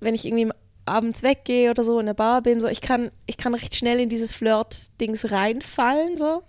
wenn 0.00 0.14
ich 0.14 0.24
irgendwie 0.26 0.50
abends 0.84 1.22
weggehe 1.22 1.70
oder 1.70 1.84
so 1.84 1.98
in 2.00 2.06
der 2.06 2.14
Bar 2.14 2.42
bin, 2.42 2.60
so 2.60 2.68
ich 2.68 2.80
kann, 2.80 3.10
ich 3.26 3.36
kann 3.36 3.54
recht 3.54 3.74
schnell 3.74 4.00
in 4.00 4.08
dieses 4.08 4.32
Flirt-Dings 4.34 5.30
reinfallen, 5.30 6.16
so. 6.16 6.42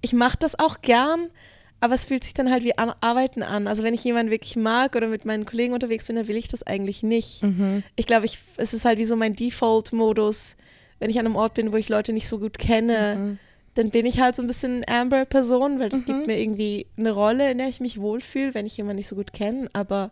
Ich 0.00 0.12
mache 0.12 0.36
das 0.38 0.58
auch 0.58 0.82
gern, 0.82 1.30
aber 1.80 1.94
es 1.94 2.04
fühlt 2.04 2.24
sich 2.24 2.34
dann 2.34 2.50
halt 2.50 2.62
wie 2.64 2.76
an, 2.78 2.92
Arbeiten 3.00 3.42
an. 3.42 3.66
Also 3.68 3.82
wenn 3.82 3.94
ich 3.94 4.04
jemanden 4.04 4.30
wirklich 4.30 4.56
mag 4.56 4.94
oder 4.96 5.06
mit 5.06 5.24
meinen 5.24 5.44
Kollegen 5.46 5.72
unterwegs 5.74 6.06
bin, 6.06 6.16
dann 6.16 6.28
will 6.28 6.36
ich 6.36 6.48
das 6.48 6.62
eigentlich 6.62 7.02
nicht. 7.02 7.42
davor. 7.42 7.54
Mhm. 7.56 7.82
Ich 7.96 8.06
glaube, 8.06 8.26
ich, 8.26 8.38
es 8.56 8.72
ist 8.74 8.84
halt 8.84 8.98
wie 8.98 9.04
so 9.04 9.16
mein 9.16 9.34
Default-Modus, 9.36 10.56
wenn 10.98 11.10
ich 11.10 11.18
an 11.18 11.26
einem 11.26 11.36
Ort 11.36 11.54
bin, 11.54 11.72
wo 11.72 11.76
ich 11.76 11.88
Leute 11.88 12.12
nicht 12.12 12.28
so 12.28 12.38
gut 12.38 12.58
kenne, 12.58 13.16
Mhm. 13.16 13.38
Dann 13.74 13.90
bin 13.90 14.06
ich 14.06 14.20
halt 14.20 14.36
so 14.36 14.42
ein 14.42 14.46
bisschen 14.46 14.84
Amber-Person, 14.86 15.80
weil 15.80 15.88
das 15.88 16.00
Mhm. 16.00 16.04
gibt 16.06 16.26
mir 16.28 16.38
irgendwie 16.40 16.86
eine 16.96 17.10
Rolle, 17.10 17.50
in 17.50 17.58
der 17.58 17.68
ich 17.68 17.80
mich 17.80 18.00
wohlfühle, 18.00 18.54
wenn 18.54 18.66
ich 18.66 18.76
jemanden 18.76 18.96
nicht 18.96 19.08
so 19.08 19.16
gut 19.16 19.32
kenne. 19.32 19.68
Aber 19.72 20.10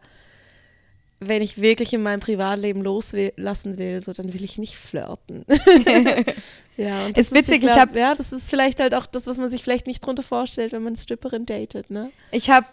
wenn 1.20 1.40
ich 1.42 1.60
wirklich 1.60 1.92
in 1.92 2.02
meinem 2.02 2.18
Privatleben 2.18 2.82
loslassen 2.82 3.78
will, 3.78 4.00
so 4.00 4.12
dann 4.12 4.32
will 4.34 4.42
ich 4.42 4.58
nicht 4.58 4.74
flirten. 4.76 5.44
ja, 6.76 7.06
und 7.06 7.16
das 7.16 7.26
Ist 7.28 7.34
witzig, 7.34 7.54
ich 7.56 7.60
glaub, 7.60 7.76
hab- 7.76 7.96
ja, 7.96 8.14
das 8.16 8.32
ist 8.32 8.50
vielleicht 8.50 8.80
halt 8.80 8.94
auch 8.94 9.06
das, 9.06 9.26
was 9.28 9.38
man 9.38 9.48
sich 9.50 9.62
vielleicht 9.62 9.86
nicht 9.86 10.04
drunter 10.04 10.22
vorstellt, 10.24 10.72
wenn 10.72 10.82
man 10.82 10.96
Stripperin 10.96 11.46
datet, 11.46 11.90
ne? 11.90 12.10
Ich 12.32 12.50
habe, 12.50 12.66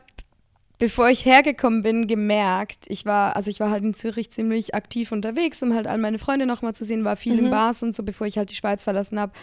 bevor 0.80 1.10
ich 1.10 1.26
hergekommen 1.26 1.84
bin, 1.84 2.08
gemerkt, 2.08 2.86
ich 2.88 3.06
war, 3.06 3.36
also 3.36 3.52
ich 3.52 3.60
war 3.60 3.70
halt 3.70 3.84
in 3.84 3.94
Zürich 3.94 4.32
ziemlich 4.32 4.74
aktiv 4.74 5.12
unterwegs, 5.12 5.62
um 5.62 5.76
halt 5.76 5.86
all 5.86 6.00
meine 6.00 6.18
Freunde 6.18 6.48
nochmal 6.48 6.74
zu 6.74 6.86
sehen, 6.86 7.04
war 7.04 7.16
viel 7.18 7.38
in 7.38 7.46
Mhm. 7.46 7.52
Bars 7.52 7.84
und 7.84 7.94
so, 7.94 8.02
bevor 8.02 8.26
ich 8.26 8.40
halt 8.40 8.50
die 8.50 8.56
Schweiz 8.56 8.84
verlassen 8.84 9.20
habe. 9.20 9.34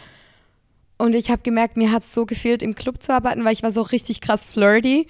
Und 0.99 1.15
ich 1.15 1.31
habe 1.31 1.43
gemerkt, 1.43 1.77
mir 1.77 1.93
hat 1.93 2.03
es 2.03 2.15
so 2.15 2.25
gefehlt, 2.27 2.63
im 2.63 2.75
Club 2.75 3.03
zu 3.03 3.13
arbeiten, 3.13 3.45
weil 3.45 3.53
ich 3.53 3.63
war 3.63 3.71
so 3.71 3.83
richtig 3.83 4.21
krass 4.21 4.45
flirty. 4.45 5.07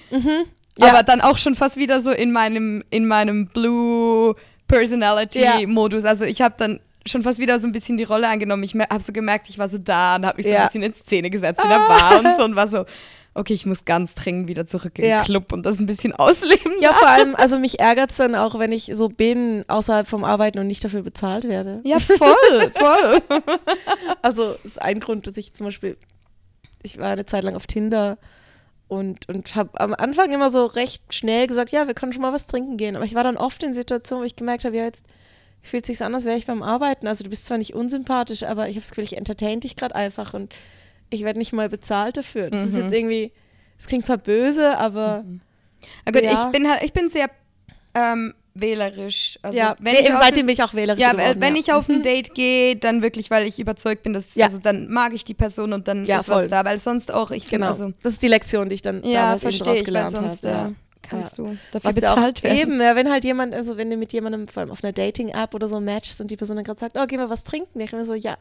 Ja. 0.79 0.89
Aber 0.89 1.03
dann 1.03 1.21
auch 1.21 1.39
schon 1.39 1.55
fast 1.55 1.77
wieder 1.77 2.01
so 2.01 2.11
in 2.11 2.33
meinem, 2.33 2.83
in 2.91 3.07
meinem 3.07 3.47
Blue 3.47 4.35
Personality-Modus. 4.69 6.05
Also 6.05 6.25
ich 6.25 6.41
habe 6.43 6.55
dann 6.59 6.81
schon 7.07 7.23
fast 7.23 7.39
wieder 7.39 7.59
so 7.59 7.67
ein 7.69 7.73
bisschen 7.73 7.97
die 7.97 8.03
Rolle 8.03 8.27
eingenommen. 8.29 8.65
Ich 8.65 8.75
habe 8.75 9.01
so 9.03 9.13
gemerkt, 9.13 9.49
ich 9.49 9.59
war 9.59 9.69
so 9.69 9.79
da 9.79 10.17
und 10.17 10.27
habe 10.27 10.37
mich 10.39 10.47
so 10.47 10.53
Ja. 10.53 10.61
ein 10.63 10.67
bisschen 10.67 10.83
in 10.83 10.93
Szene 10.93 11.31
gesetzt 11.31 11.61
in 11.63 11.69
der 11.69 11.79
Bar 11.79 12.19
und 12.19 12.37
so 12.37 12.45
und 12.45 12.57
war 12.57 12.67
so, 12.67 12.85
okay, 13.37 13.53
ich 13.53 13.67
muss 13.67 13.85
ganz 13.85 14.15
dringend 14.15 14.49
wieder 14.49 14.67
zurück 14.67 14.99
in 14.99 15.05
Ja. 15.07 15.21
den 15.21 15.25
Club 15.27 15.53
und 15.53 15.65
das 15.65 15.79
ein 15.79 15.87
bisschen 15.87 16.13
ausleben. 16.15 16.73
Ja, 16.81 16.93
vor 16.93 17.09
allem, 17.09 17.35
also 17.35 17.59
mich 17.59 17.79
ärgert 17.81 18.11
es 18.11 18.17
dann 18.17 18.35
auch, 18.35 18.59
wenn 18.59 18.73
ich 18.73 18.91
so 18.95 19.09
bin, 19.09 19.65
außerhalb 19.69 20.09
vom 20.09 20.25
Arbeiten 20.25 20.59
und 20.59 20.67
nicht 20.67 20.83
dafür 20.85 21.03
bezahlt 21.03 21.45
werde. 21.45 21.81
Ja, 21.85 21.99
voll, 21.99 22.17
voll. 22.75 23.23
Also 24.23 24.53
das 24.55 24.65
ist 24.65 24.83
ein 24.83 25.01
Grund, 25.01 25.27
dass 25.27 25.37
ich 25.37 25.55
zum 25.55 25.67
Beispiel, 25.67 25.97
ich 26.83 26.99
war 26.99 27.09
eine 27.11 27.27
Zeit 27.27 27.45
lang 27.45 27.57
auf 27.57 27.67
Tinder 27.67 28.19
und, 28.89 29.29
und 29.29 29.55
habe 29.57 29.79
am 29.81 29.95
Anfang 29.95 30.33
immer 30.33 30.51
so 30.51 30.67
recht 30.67 31.03
schnell 31.15 31.47
gesagt, 31.47 31.73
ja, 31.73 31.87
wir 31.87 31.95
können 31.95 32.13
schon 32.13 32.23
mal 32.23 32.33
was 32.33 32.47
trinken 32.47 32.77
gehen. 32.77 32.97
Aber 32.97 33.05
ich 33.05 33.15
war 33.15 33.25
dann 33.25 33.37
oft 33.37 33.63
in 33.63 33.73
Situationen, 33.75 34.23
wo 34.23 34.27
ich 34.27 34.37
gemerkt 34.37 34.65
habe, 34.65 34.77
ja, 34.77 34.85
jetzt 34.85 35.05
fühlt 35.63 35.85
sich 35.85 36.01
an, 36.03 36.15
als 36.15 36.25
wäre 36.25 36.37
ich 36.39 36.47
beim 36.47 36.63
Arbeiten. 36.63 37.09
Also 37.09 37.25
du 37.25 37.31
bist 37.31 37.47
zwar 37.47 37.59
nicht 37.59 37.75
unsympathisch, 37.75 38.45
aber 38.45 38.69
ich 38.69 38.77
habe 38.77 38.83
das 38.83 38.91
Gefühl, 38.91 39.05
ich 39.05 39.17
entertain 39.17 39.59
dich 39.61 39.75
gerade 39.75 39.97
einfach 39.97 40.33
und 40.35 40.55
ich 41.11 41.23
werde 41.25 41.39
nicht 41.39 41.53
mal 41.53 41.69
bezahlt 41.69 42.17
dafür. 42.17 42.51
Das 42.51 42.65
ist 42.67 42.75
Mhm. 42.75 42.81
jetzt 42.83 42.93
irgendwie, 42.93 43.33
es 43.79 43.87
klingt 43.87 44.07
zwar 44.07 44.19
böse, 44.19 44.77
aber 44.79 45.25
Na 46.05 46.13
gut, 46.13 46.23
Ja. 46.23 46.33
ich 46.47 46.53
bin 46.53 46.69
halt, 46.69 46.83
ich 46.83 46.93
bin 46.93 47.09
sehr 47.09 47.31
ähm, 47.95 48.35
wählerisch. 48.55 49.39
Also 49.43 49.59
ja, 49.59 49.77
wenn 49.79 49.95
ich 49.95 50.07
eben 50.07 50.17
seitdem 50.17 50.47
bin 50.47 50.55
ich 50.55 50.63
auch 50.63 50.75
wählerisch 50.75 51.01
ja, 51.03 51.13
geworden. 51.13 51.41
wenn 51.41 51.55
ja. 51.55 51.61
ich 51.61 51.73
auf 51.73 51.89
ein 51.89 52.03
Date 52.03 52.35
gehe, 52.35 52.77
dann 52.77 53.03
wirklich, 53.03 53.31
weil 53.31 53.47
ich 53.47 53.59
überzeugt 53.59 54.03
bin, 54.03 54.13
dass 54.13 54.35
Ja. 54.35 54.47
also 54.47 54.59
dann 54.59 54.91
mag 54.91 55.13
ich 55.13 55.25
die 55.25 55.35
Person 55.35 55.73
und 55.73 55.87
dann 55.89 56.05
Ja, 56.05 56.19
ist 56.21 56.29
was 56.29 56.43
voll. 56.43 56.49
da, 56.49 56.65
weil 56.65 56.79
sonst 56.79 57.13
auch 57.13 57.31
ich 57.31 57.49
Genau, 57.49 57.67
also 57.69 57.93
das 58.03 58.15
ist 58.15 58.23
die 58.23 58.29
Lektion, 58.29 58.69
die 58.69 58.77
ich 58.77 58.83
dann 58.83 59.03
ja, 59.05 59.23
damals 59.23 59.43
eben 59.43 59.53
verstehe 59.53 59.65
daraus 59.65 59.75
ich, 59.77 59.81
weil 59.81 59.85
gelernt 59.85 60.17
sonst 60.17 60.45
habe. 60.47 60.71
äh, 60.71 60.75
kannst 61.09 61.39
du 61.39 61.57
dafür 61.73 61.89
Was 61.89 61.95
bezahlt 61.95 62.43
werden. 62.43 62.59
eben, 62.59 62.79
wenn 62.81 63.11
halt 63.11 63.25
jemand, 63.25 63.55
also 63.55 63.77
wenn 63.77 63.91
du 63.91 63.97
mit 63.97 64.13
jemandem 64.13 64.49
vor 64.49 64.63
allem 64.63 64.71
auf 64.71 64.83
einer 64.83 64.93
Dating-App 64.93 65.55
oder 65.55 65.69
so 65.69 65.81
matchst 65.81 66.21
und 66.21 66.31
die 66.31 66.37
Person 66.37 66.57
dann 66.57 66.65
gerade 66.65 66.81
sagt, 66.81 66.97
oh, 66.99 67.07
gehen 67.07 67.19
wir 67.21 67.31
was 67.31 67.45
trinken, 67.45 67.79
ich 67.81 67.91
bin 67.91 68.05
so, 68.05 68.15
ja, 68.15 68.37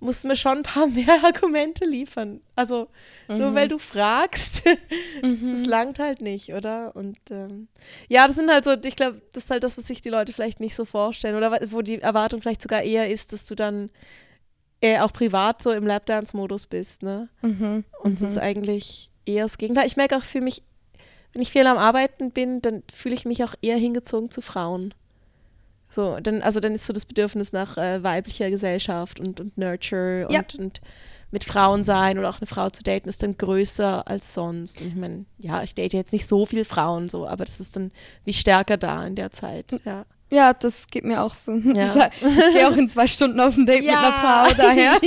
musst 0.00 0.24
mir 0.24 0.36
schon 0.36 0.58
ein 0.58 0.62
paar 0.62 0.86
mehr 0.98 1.24
Argumente 1.24 1.84
liefern. 1.84 2.40
Also 2.54 2.88
nur 3.28 3.50
Mhm. 3.50 3.54
weil 3.54 3.68
du 3.68 3.78
fragst, 3.78 4.62
Mhm. 5.22 5.50
das 5.52 5.66
langt 5.66 5.98
halt 5.98 6.20
nicht, 6.20 6.52
oder? 6.52 6.94
Und 6.94 7.18
ähm, 7.30 7.68
ja, 8.08 8.26
das 8.26 8.36
sind 8.36 8.50
halt 8.50 8.64
so, 8.64 8.72
ich 8.84 8.96
glaube, 8.96 9.20
das 9.32 9.44
ist 9.44 9.50
halt 9.50 9.64
das, 9.64 9.76
was 9.78 9.86
sich 9.86 10.02
die 10.02 10.10
Leute 10.10 10.32
vielleicht 10.32 10.60
nicht 10.60 10.74
so 10.76 10.84
vorstellen 10.84 11.34
oder 11.36 11.58
wo 11.70 11.82
die 11.82 12.00
Erwartung 12.00 12.40
vielleicht 12.42 12.62
sogar 12.62 12.82
eher 12.82 13.10
ist, 13.10 13.32
dass 13.32 13.46
du 13.46 13.54
dann 13.54 13.90
eher 14.80 15.04
auch 15.04 15.12
privat 15.12 15.62
so 15.62 15.70
im 15.72 15.86
Lapdance-Modus 15.86 16.66
bist, 16.66 17.02
ne? 17.02 17.28
Mhm. 17.42 17.84
Und 18.02 18.20
das 18.20 18.30
ist 18.30 18.36
Mhm. 18.36 18.42
eigentlich 18.42 19.10
eher 19.24 19.44
das 19.44 19.56
Gegenteil. 19.58 19.86
Ich 19.86 19.96
merke 19.96 20.16
auch 20.16 20.22
für 20.24 20.40
mich, 20.42 20.62
wenn 21.32 21.42
ich 21.42 21.50
viel 21.50 21.66
am 21.66 21.78
Arbeiten 21.78 22.30
bin, 22.30 22.60
dann 22.62 22.82
fühle 22.94 23.14
ich 23.14 23.24
mich 23.24 23.42
auch 23.42 23.54
eher 23.62 23.76
hingezogen 23.76 24.30
zu 24.30 24.40
Frauen. 24.42 24.94
So, 25.88 26.18
dann, 26.20 26.42
also 26.42 26.60
dann 26.60 26.74
ist 26.74 26.86
so 26.86 26.92
das 26.92 27.06
Bedürfnis 27.06 27.52
nach 27.52 27.76
äh, 27.78 28.02
weiblicher 28.02 28.50
Gesellschaft 28.50 29.20
und, 29.20 29.40
und 29.40 29.56
Nurture 29.56 30.26
und, 30.28 30.34
Ja. 30.34 30.42
und 30.58 30.80
mit 31.30 31.44
Frauen 31.44 31.84
sein 31.84 32.18
oder 32.18 32.28
auch 32.30 32.38
eine 32.40 32.46
Frau 32.46 32.70
zu 32.70 32.82
daten, 32.82 33.08
ist 33.08 33.22
dann 33.22 33.36
größer 33.36 34.06
als 34.06 34.32
sonst. 34.34 34.80
Und 34.80 34.88
ich 34.88 34.94
meine, 34.94 35.24
ja, 35.38 35.62
ich 35.62 35.74
date 35.74 35.92
jetzt 35.92 36.12
nicht 36.12 36.26
so 36.26 36.46
viele 36.46 36.64
Frauen 36.64 37.08
so, 37.08 37.26
aber 37.26 37.44
das 37.44 37.60
ist 37.60 37.76
dann 37.76 37.90
wie 38.24 38.32
stärker 38.32 38.76
da 38.76 39.04
in 39.06 39.16
der 39.16 39.32
Zeit. 39.32 39.80
Ja. 39.84 40.04
Ja, 40.28 40.52
das 40.54 40.88
geht 40.88 41.04
mir 41.04 41.22
auch 41.22 41.34
so. 41.34 41.52
Ja. 41.52 42.10
Ich 42.20 42.54
gehe 42.54 42.68
auch 42.68 42.76
in 42.76 42.88
zwei 42.88 43.06
Stunden 43.06 43.38
auf 43.40 43.56
ein 43.56 43.64
Date 43.64 43.84
mit 43.86 43.94
einer 43.94 44.12
Frau, 44.12 44.54
daher. 44.56 44.98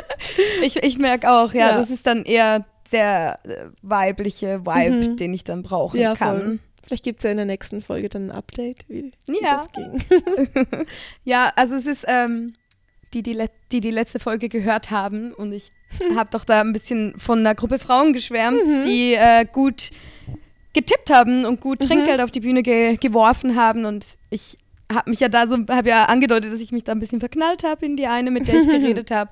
ich 0.62 0.76
ich 0.82 0.98
merke 0.98 1.30
auch, 1.30 1.52
ja, 1.54 1.70
Ja. 1.70 1.76
das 1.78 1.90
ist 1.90 2.06
dann 2.06 2.24
eher 2.24 2.64
der 2.92 3.38
äh, 3.44 3.66
weibliche 3.82 4.66
Vibe, 4.66 5.10
Mhm. 5.10 5.16
den 5.16 5.32
ich 5.34 5.44
dann 5.44 5.62
brauchen 5.62 6.00
Ja, 6.00 6.14
kann. 6.14 6.36
voll. 6.40 6.58
Vielleicht 6.86 7.04
gibt 7.04 7.20
es 7.20 7.24
ja 7.24 7.30
in 7.30 7.36
der 7.38 7.46
nächsten 7.46 7.80
Folge 7.82 8.08
dann 8.08 8.26
ein 8.26 8.30
Update, 8.30 8.84
wie, 8.88 9.12
wie 9.26 9.42
Ja. 9.42 9.56
das 9.56 9.72
ging. 9.72 9.98
Ja, 11.24 11.52
also 11.56 11.76
es 11.76 11.86
ist, 11.86 12.04
ähm, 12.06 12.54
die, 13.14 13.22
die, 13.22 13.38
die 13.72 13.80
die 13.80 13.90
letzte 13.90 14.18
Folge 14.18 14.48
gehört 14.48 14.90
haben 14.90 15.32
und 15.32 15.52
ich 15.52 15.70
habe 16.16 16.28
doch 16.32 16.44
da 16.44 16.60
ein 16.60 16.72
bisschen 16.72 17.14
von 17.18 17.38
einer 17.38 17.54
Gruppe 17.54 17.78
Frauen 17.78 18.12
geschwärmt, 18.12 18.66
Mhm. 18.66 18.82
die 18.82 19.14
äh, 19.14 19.46
gut 19.50 19.90
getippt 20.72 21.10
haben 21.10 21.44
und 21.44 21.60
gut 21.60 21.80
Mhm. 21.80 21.86
Trinkgeld 21.86 22.20
auf 22.20 22.30
die 22.30 22.40
Bühne 22.40 22.62
ge 22.62 22.96
geworfen 22.96 23.54
haben 23.56 23.84
und 23.84 24.04
ich 24.30 24.58
habe 24.92 25.08
mich 25.10 25.20
ja 25.20 25.28
da 25.28 25.46
so, 25.46 25.56
habe 25.70 25.88
ja 25.88 26.04
angedeutet, 26.06 26.52
dass 26.52 26.60
ich 26.60 26.70
mich 26.72 26.84
da 26.84 26.92
ein 26.92 27.00
bisschen 27.00 27.20
verknallt 27.20 27.64
habe 27.64 27.86
in 27.86 27.96
die 27.96 28.06
eine, 28.06 28.30
mit 28.30 28.48
der 28.48 28.56
ich 28.60 28.68
geredet 28.68 29.10
habe. 29.10 29.30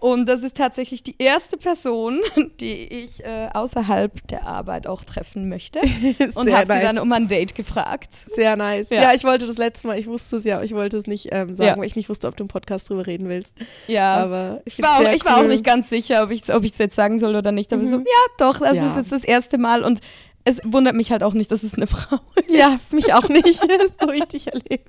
Und 0.00 0.26
das 0.28 0.44
ist 0.44 0.56
tatsächlich 0.56 1.02
die 1.02 1.16
erste 1.18 1.56
Person, 1.56 2.20
die 2.60 2.72
ich 2.84 3.24
äh, 3.24 3.48
außerhalb 3.52 4.28
der 4.28 4.46
Arbeit 4.46 4.86
auch 4.86 5.02
treffen 5.02 5.48
möchte. 5.48 5.80
Und 6.34 6.52
habe 6.52 6.66
sie 6.66 6.72
nice. 6.74 6.82
dann 6.82 6.98
um 6.98 7.10
ein 7.12 7.26
Date 7.26 7.54
gefragt. 7.56 8.10
Sehr 8.34 8.54
nice. 8.56 8.90
Ja. 8.90 9.02
Ja. 9.02 9.14
ich 9.14 9.24
wollte 9.24 9.46
das 9.46 9.58
letzte 9.58 9.88
Mal, 9.88 9.98
ich 9.98 10.06
wusste 10.06 10.36
es 10.36 10.44
ja, 10.44 10.56
aber 10.56 10.64
ich 10.64 10.72
wollte 10.74 10.96
es 10.98 11.06
nicht 11.08 11.28
ähm, 11.32 11.56
sagen, 11.56 11.68
Ja. 11.68 11.76
weil 11.78 11.86
ich 11.86 11.96
nicht 11.96 12.08
wusste, 12.08 12.28
ob 12.28 12.36
du 12.36 12.44
im 12.44 12.48
Podcast 12.48 12.88
drüber 12.88 13.06
reden 13.08 13.28
willst. 13.28 13.54
Ja. 13.88 14.16
Aber 14.18 14.60
ich, 14.64 14.78
Ich 14.78 14.84
war, 14.84 14.98
auch, 15.00 15.12
ich 15.12 15.24
war 15.24 15.38
auch 15.38 15.46
nicht 15.48 15.64
ganz 15.64 15.88
sicher, 15.88 16.22
ob 16.22 16.30
ich 16.30 16.42
es 16.42 16.50
ob 16.50 16.62
ich's 16.62 16.78
jetzt 16.78 16.94
sagen 16.94 17.18
soll 17.18 17.34
oder 17.34 17.50
nicht. 17.50 17.72
Aber 17.72 17.82
Mhm. 17.82 17.86
so, 17.86 17.96
ja, 17.98 18.04
doch, 18.38 18.60
das 18.60 18.76
Ja. 18.76 18.86
ist 18.86 18.96
jetzt 18.96 19.10
das 19.12 19.24
erste 19.24 19.58
Mal 19.58 19.82
und 19.82 20.00
es 20.48 20.60
wundert 20.64 20.94
mich 20.94 21.10
halt 21.12 21.22
auch 21.22 21.34
nicht, 21.34 21.50
dass 21.50 21.62
es 21.62 21.74
eine 21.74 21.86
Frau 21.88 22.18
ist. 22.36 22.50
Ja, 22.50 22.76
mich 22.92 23.12
auch 23.14 23.28
nicht. 23.28 23.60
so 24.00 24.06
richtig 24.06 24.46
erlebt. 24.48 24.88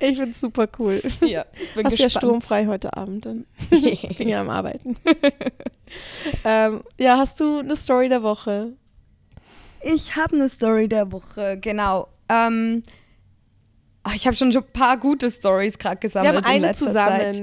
Ich 0.00 0.16
finde 0.16 0.32
es 0.32 0.40
super 0.40 0.68
cool. 0.78 1.00
Ja, 1.20 1.46
ich 1.60 1.74
bin 1.74 1.86
Hast 1.86 1.98
ja 1.98 2.06
gespannt. 2.06 2.24
sturmfrei 2.24 2.66
heute 2.66 2.96
Abend. 2.96 3.26
Dann. 3.26 3.46
Ich 3.70 4.02
bin 4.18 4.28
ja 4.28 4.40
am 4.40 4.50
Arbeiten. 4.50 4.96
ähm, 6.44 6.82
ja, 6.98 7.16
hast 7.18 7.40
du 7.40 7.60
eine 7.60 7.76
Story 7.76 8.08
der 8.08 8.22
Woche? 8.22 8.72
Ich 9.82 10.16
habe 10.16 10.34
eine 10.36 10.48
Story 10.48 10.88
der 10.88 11.10
Woche, 11.12 11.58
genau. 11.60 12.08
Ähm, 12.28 12.82
ah, 14.02 14.12
ich 14.14 14.26
habe 14.26 14.36
schon 14.36 14.54
ein 14.54 14.64
paar 14.72 14.96
gute 14.98 15.30
Stories 15.30 15.78
gerade 15.78 15.96
Wir 15.96 16.00
gesammelt 16.00 16.44
haben 16.44 16.56
in 16.56 16.64
eine 16.64 16.74
zusammen. 16.74 17.20
Zeit. 17.34 17.42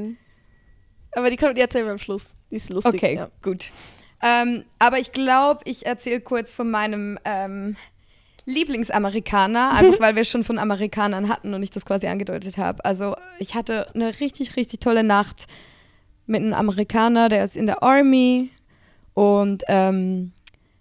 Aber 1.15 1.29
die, 1.29 1.37
können, 1.37 1.55
die 1.55 1.61
erzählen 1.61 1.85
wir 1.85 1.91
am 1.93 1.99
Schluss. 1.99 2.35
Die 2.51 2.55
ist 2.57 2.71
lustig. 2.73 2.93
Okay, 2.95 3.15
Ja. 3.15 3.29
gut. 3.41 3.65
Ähm, 4.23 4.63
aber 4.79 4.99
ich 4.99 5.11
glaube, 5.11 5.61
ich 5.65 5.85
erzähle 5.85 6.21
kurz 6.21 6.49
von 6.49 6.71
meinem 6.71 7.19
ähm, 7.25 7.75
Lieblingsamerikaner, 8.45 9.71
einfach 9.71 9.99
weil 9.99 10.15
wir 10.15 10.23
schon 10.23 10.43
von 10.43 10.57
Amerikanern 10.57 11.27
hatten 11.27 11.53
und 11.53 11.61
ich 11.61 11.71
das 11.71 11.85
quasi 11.85 12.07
angedeutet 12.07 12.57
habe. 12.57 12.83
Also 12.85 13.15
ich 13.39 13.53
hatte 13.53 13.93
eine 13.93 14.19
richtig, 14.21 14.55
richtig 14.55 14.79
tolle 14.79 15.03
Nacht 15.03 15.47
mit 16.25 16.41
einem 16.41 16.53
Amerikaner, 16.53 17.27
der 17.27 17.43
ist 17.43 17.57
in 17.57 17.65
der 17.65 17.83
Army 17.83 18.49
und 19.13 19.63
ähm, 19.67 20.31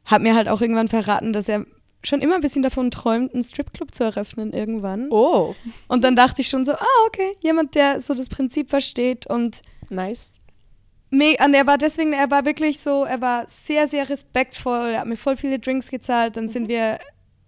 hat 0.04 0.22
mir 0.22 0.34
halt 0.36 0.48
auch 0.48 0.60
irgendwann 0.60 0.88
verraten, 0.88 1.32
dass 1.32 1.48
er 1.48 1.66
schon 2.04 2.20
immer 2.20 2.36
ein 2.36 2.40
bisschen 2.40 2.62
davon 2.62 2.90
träumt, 2.90 3.32
einen 3.32 3.42
Stripclub 3.42 3.94
zu 3.94 4.04
eröffnen 4.04 4.52
irgendwann. 4.52 5.08
Oh, 5.10 5.54
Und 5.88 6.04
dann 6.04 6.16
dachte 6.16 6.40
ich 6.40 6.48
schon 6.48 6.64
so, 6.64 6.72
ah, 6.72 7.06
okay, 7.06 7.36
jemand, 7.40 7.74
der 7.74 8.00
so 8.00 8.14
das 8.14 8.28
Prinzip 8.28 8.70
versteht 8.70 9.26
und 9.26 9.62
nice. 9.88 10.31
Und 11.12 11.54
er 11.54 11.66
war 11.66 11.78
deswegen, 11.78 12.12
er 12.12 12.30
war 12.30 12.44
wirklich 12.44 12.80
so, 12.80 13.04
er 13.04 13.20
war 13.20 13.44
sehr, 13.46 13.86
sehr 13.86 14.08
respektvoll, 14.08 14.90
er 14.94 15.00
hat 15.00 15.06
mir 15.06 15.16
voll 15.16 15.36
viele 15.36 15.58
Drinks 15.58 15.90
gezahlt, 15.90 16.36
dann 16.36 16.48
sind 16.48 16.68
wir 16.68 16.98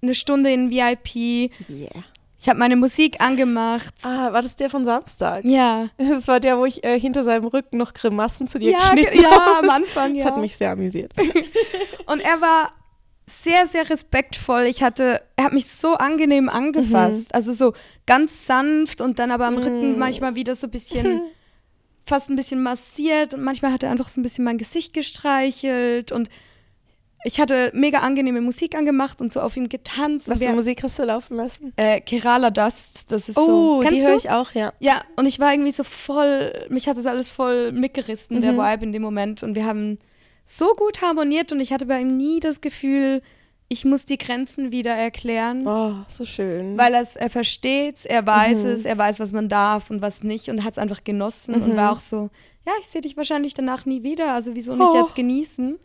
eine 0.02 0.14
Stunde 0.14 0.52
in 0.52 0.70
VIP, 0.70 1.50
Yeah. 1.70 1.90
ich 2.38 2.48
habe 2.48 2.58
meine 2.58 2.76
Musik 2.76 3.22
angemacht. 3.22 3.94
Ah, 4.02 4.32
war 4.34 4.42
das 4.42 4.54
der 4.56 4.68
von 4.68 4.84
Samstag? 4.84 5.44
Ja. 5.46 5.88
Das 5.96 6.28
war 6.28 6.40
der, 6.40 6.58
wo 6.58 6.66
ich 6.66 6.84
äh, 6.84 7.00
hinter 7.00 7.24
seinem 7.24 7.46
Rücken 7.46 7.78
noch 7.78 7.94
Grimassen 7.94 8.46
zu 8.48 8.58
dir 8.58 8.72
Ja, 8.72 8.80
geschnitten 8.80 9.12
ge- 9.14 9.22
ja, 9.22 9.30
habe. 9.30 9.66
am 9.66 9.70
Anfang, 9.70 10.14
Das 10.14 10.24
ja. 10.24 10.30
hat 10.30 10.38
mich 10.38 10.56
sehr 10.58 10.70
amüsiert. 10.72 11.12
Und 12.06 12.20
er 12.20 12.38
war 12.42 12.70
sehr, 13.26 13.66
sehr 13.66 13.88
respektvoll. 13.88 14.64
Ich 14.64 14.82
hatte, 14.82 15.22
er 15.36 15.44
hat 15.46 15.52
mich 15.54 15.66
so 15.68 15.94
angenehm 15.94 16.50
angefasst. 16.50 17.34
Also 17.34 17.52
so 17.54 17.72
ganz 18.06 18.44
sanft 18.44 19.00
und 19.00 19.18
dann 19.18 19.30
aber 19.30 19.46
am 19.46 19.56
Rücken 19.56 19.98
manchmal 19.98 20.34
wieder 20.34 20.54
so 20.54 20.66
ein 20.66 20.70
bisschen, 20.70 21.22
fast 22.04 22.28
ein 22.30 22.36
bisschen 22.36 22.62
massiert 22.62 23.34
und 23.34 23.42
manchmal 23.42 23.72
hat 23.72 23.82
er 23.82 23.90
einfach 23.90 24.08
so 24.08 24.20
ein 24.20 24.22
bisschen 24.22 24.44
mein 24.44 24.58
Gesicht 24.58 24.92
gestreichelt 24.92 26.12
und 26.12 26.28
ich 27.26 27.40
hatte 27.40 27.70
mega 27.74 28.00
angenehme 28.00 28.42
Musik 28.42 28.74
angemacht 28.76 29.22
und 29.22 29.32
so 29.32 29.40
auf 29.40 29.56
ihm 29.56 29.70
getanzt. 29.70 30.28
Was 30.28 30.40
für 30.42 30.52
Musik 30.52 30.82
hast 30.82 30.98
du 30.98 31.04
laufen 31.04 31.34
lassen? 31.36 31.72
äh, 31.76 32.00
Kerala 32.02 32.50
Dust, 32.50 33.10
das 33.10 33.30
ist 33.30 33.38
Oh, 33.38 33.44
so. 33.46 33.80
Kennst 33.80 33.96
die 33.96 34.02
höre 34.02 34.16
ich 34.16 34.28
auch, 34.28 34.52
ja. 34.52 34.74
Ja, 34.78 35.02
und 35.16 35.24
ich 35.24 35.40
war 35.40 35.50
irgendwie 35.52 35.72
so 35.72 35.84
voll, 35.84 36.52
mich 36.68 36.86
hat 36.86 36.98
das 36.98 37.06
alles 37.06 37.30
voll 37.30 37.72
mitgerissen, 37.72 38.42
der 38.42 38.52
Mhm. 38.52 38.58
Vibe 38.58 38.84
in 38.84 38.92
dem 38.92 39.00
Moment. 39.02 39.42
Und 39.42 39.54
wir 39.54 39.64
haben 39.64 39.98
so 40.44 40.74
gut 40.76 41.00
harmoniert 41.00 41.50
und 41.50 41.60
ich 41.60 41.72
hatte 41.72 41.86
bei 41.86 41.98
ihm 42.00 42.14
nie 42.18 42.40
das 42.40 42.60
Gefühl, 42.60 43.22
ich 43.68 43.84
muss 43.84 44.04
die 44.04 44.18
Grenzen 44.18 44.72
wieder 44.72 44.94
erklären. 44.94 45.66
Oh, 45.66 45.94
so 46.08 46.24
schön. 46.24 46.76
Weil 46.78 46.94
er's- 46.94 47.16
er 47.16 47.30
versteht's, 47.30 48.04
er 48.04 48.26
weiß 48.26 48.64
Mhm. 48.64 48.70
es, 48.70 48.84
er 48.84 48.96
weiß, 48.98 49.20
was 49.20 49.32
man 49.32 49.48
darf 49.48 49.90
und 49.90 50.02
was 50.02 50.22
nicht 50.22 50.48
und 50.48 50.62
hat 50.64 50.72
es 50.72 50.78
einfach 50.78 51.02
genossen 51.04 51.54
und 51.54 51.72
Mhm. 51.72 51.76
war 51.76 51.92
auch 51.92 52.00
so, 52.00 52.30
ja, 52.66 52.72
ich 52.80 52.86
sehe 52.88 53.00
dich 53.00 53.16
wahrscheinlich 53.16 53.54
danach 53.54 53.84
nie 53.86 54.02
wieder, 54.02 54.32
also 54.32 54.54
wieso 54.54 54.74
nicht 54.76 54.88
Oh. 54.92 54.96
jetzt 55.00 55.14
genießen? 55.14 55.78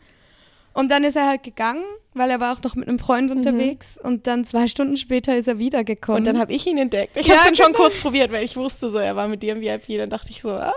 Und 0.72 0.90
dann 0.90 1.02
ist 1.04 1.16
er 1.16 1.26
halt 1.26 1.42
gegangen, 1.42 1.82
weil 2.14 2.30
er 2.30 2.40
war 2.40 2.52
auch 2.56 2.62
noch 2.62 2.74
mit 2.76 2.88
einem 2.88 2.98
Freund 2.98 3.30
unterwegs 3.30 3.98
und 4.02 4.26
dann 4.26 4.44
zwei 4.44 4.66
Stunden 4.68 4.96
später 4.96 5.36
ist 5.36 5.46
er 5.48 5.58
wiedergekommen. 5.58 6.22
Mhm. 6.22 6.28
Und 6.28 6.32
dann 6.34 6.40
habe 6.40 6.52
ich 6.52 6.66
ihn 6.66 6.78
entdeckt. 6.78 7.16
Ich 7.16 7.26
Ja, 7.26 7.36
habe 7.38 7.48
ihn 7.50 7.56
schon 7.56 7.66
genau. 7.66 7.78
kurz 7.78 7.98
probiert, 7.98 8.30
weil 8.32 8.44
ich 8.44 8.56
wusste 8.56 8.88
so, 8.90 8.98
er 8.98 9.14
war 9.16 9.28
mit 9.28 9.42
dir 9.42 9.52
im 9.54 9.60
VIP. 9.60 9.98
Dann 9.98 10.10
dachte 10.10 10.30
ich 10.30 10.40
so, 10.42 10.50
ah, 10.52 10.72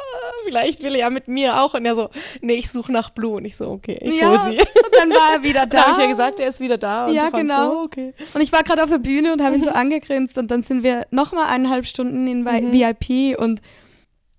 vielleicht 0.45 0.83
will 0.83 0.93
er 0.93 0.99
ja 1.01 1.09
mit 1.09 1.27
mir 1.27 1.61
auch. 1.61 1.73
Und 1.73 1.85
er 1.85 1.95
so, 1.95 2.09
nee, 2.41 2.53
ich 2.55 2.69
suche 2.71 2.91
nach 2.91 3.09
Blue. 3.11 3.37
Und 3.37 3.45
ich 3.45 3.55
so, 3.55 3.69
okay, 3.69 3.97
ich 4.01 4.15
ja, 4.15 4.29
hol 4.29 4.51
sie. 4.51 4.57
und 4.59 4.95
dann 4.97 5.09
war 5.11 5.33
er 5.35 5.43
wieder 5.43 5.65
da. 5.67 5.77
Da 5.77 5.81
habe 5.83 5.91
ich 5.93 5.97
ja 5.99 6.07
gesagt, 6.07 6.39
er 6.39 6.47
ist 6.49 6.59
wieder 6.59 6.77
da. 6.77 7.07
Und 7.07 7.13
Ja, 7.13 7.29
genau. 7.29 7.71
So, 7.71 7.79
okay. 7.81 8.13
Und 8.33 8.41
ich 8.41 8.51
war 8.51 8.63
gerade 8.63 8.83
auf 8.83 8.89
der 8.89 8.99
Bühne 8.99 9.31
und 9.33 9.41
habe 9.43 9.55
ihn 9.55 9.63
so 9.63 9.69
Mhm. 9.69 9.75
angegrinst 9.75 10.37
und 10.37 10.49
dann 10.51 10.61
sind 10.63 10.83
wir 10.83 11.07
nochmal 11.11 11.45
eineinhalb 11.47 11.85
Stunden 11.87 12.27
in 12.27 12.45
VIP 12.45 13.39
und 13.39 13.59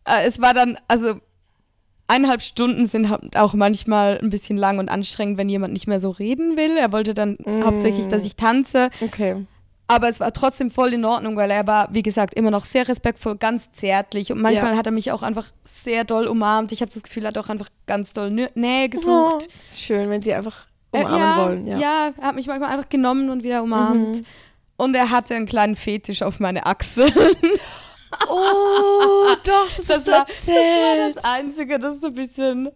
äh, 0.07 0.27
es 0.27 0.41
war 0.41 0.53
dann, 0.55 0.79
also 0.89 1.15
eineinhalb 2.07 2.43
Stunden 2.43 2.87
sind 2.87 3.09
auch 3.37 3.55
manchmal 3.55 4.19
ein 4.23 4.31
bisschen 4.31 4.57
lang 4.57 4.79
und 4.79 4.89
anstrengend, 4.89 5.39
wenn 5.39 5.49
jemand 5.49 5.73
nicht 5.73 5.87
mehr 5.87 6.01
so 6.01 6.11
reden 6.11 6.57
will. 6.57 6.77
Er 6.77 6.93
wollte 6.93 7.15
dann 7.15 7.37
Mm. 7.45 7.65
hauptsächlich, 7.65 8.07
dass 8.09 8.25
ich 8.25 8.37
tanze, 8.37 8.91
Okay. 9.01 9.45
aber 9.89 10.09
es 10.09 10.21
war 10.21 10.33
trotzdem 10.33 10.71
voll 10.71 10.93
in 10.93 11.05
Ordnung, 11.05 11.37
weil 11.37 11.51
er 11.51 11.67
war, 11.67 11.89
wie 11.93 12.03
gesagt, 12.03 12.35
immer 12.35 12.51
noch 12.51 12.65
sehr 12.67 12.87
respektvoll, 12.89 13.37
ganz 13.37 13.73
zärtlich 13.73 14.33
und 14.33 14.41
manchmal 14.41 14.73
Ja. 14.73 14.79
hat 14.79 14.87
er 14.87 14.93
mich 14.93 15.13
auch 15.13 15.23
einfach 15.23 15.47
sehr 15.63 16.05
doll 16.05 16.27
umarmt. 16.27 16.73
Ich 16.73 16.81
habe 16.83 16.93
das 16.93 17.03
Gefühl, 17.03 17.25
er 17.25 17.29
hat 17.29 17.39
auch 17.39 17.49
einfach 17.49 17.69
ganz 17.87 18.13
doll 18.13 18.29
Nä- 18.29 18.51
Nähe 18.55 18.87
Oh, 18.87 18.91
gesucht. 18.91 19.49
das 19.55 19.65
ist 19.73 19.81
schön, 19.83 20.11
wenn 20.11 20.21
sie 20.23 20.35
einfach 20.35 20.67
Äh, 20.93 21.01
umarmen 21.01 21.21
ja, 21.21 21.45
wollen. 21.45 21.67
Ja. 21.67 21.79
ja, 21.79 22.13
er 22.21 22.27
hat 22.29 22.35
mich 22.35 22.47
manchmal 22.47 22.71
einfach 22.71 22.89
genommen 22.89 23.31
und 23.31 23.43
wieder 23.43 23.63
umarmt. 23.63 24.17
Mhm. 24.19 24.25
Und 24.77 24.95
er 24.97 25.11
hatte 25.11 25.35
einen 25.37 25.47
kleinen 25.47 25.77
Fetisch 25.77 26.23
auf 26.23 26.39
meine 26.41 26.67
Achsel. 26.67 27.07
Oh, 28.29 29.27
doch, 29.45 29.69
das, 29.69 29.87
Das 29.87 30.07
war- 30.07 30.27
Das 30.27 30.49
war 30.49 31.09
das 31.15 31.25
Einzige, 31.25 31.79
das 31.79 32.01
so 32.01 32.09
ein 32.09 32.15
bisschen 32.15 32.71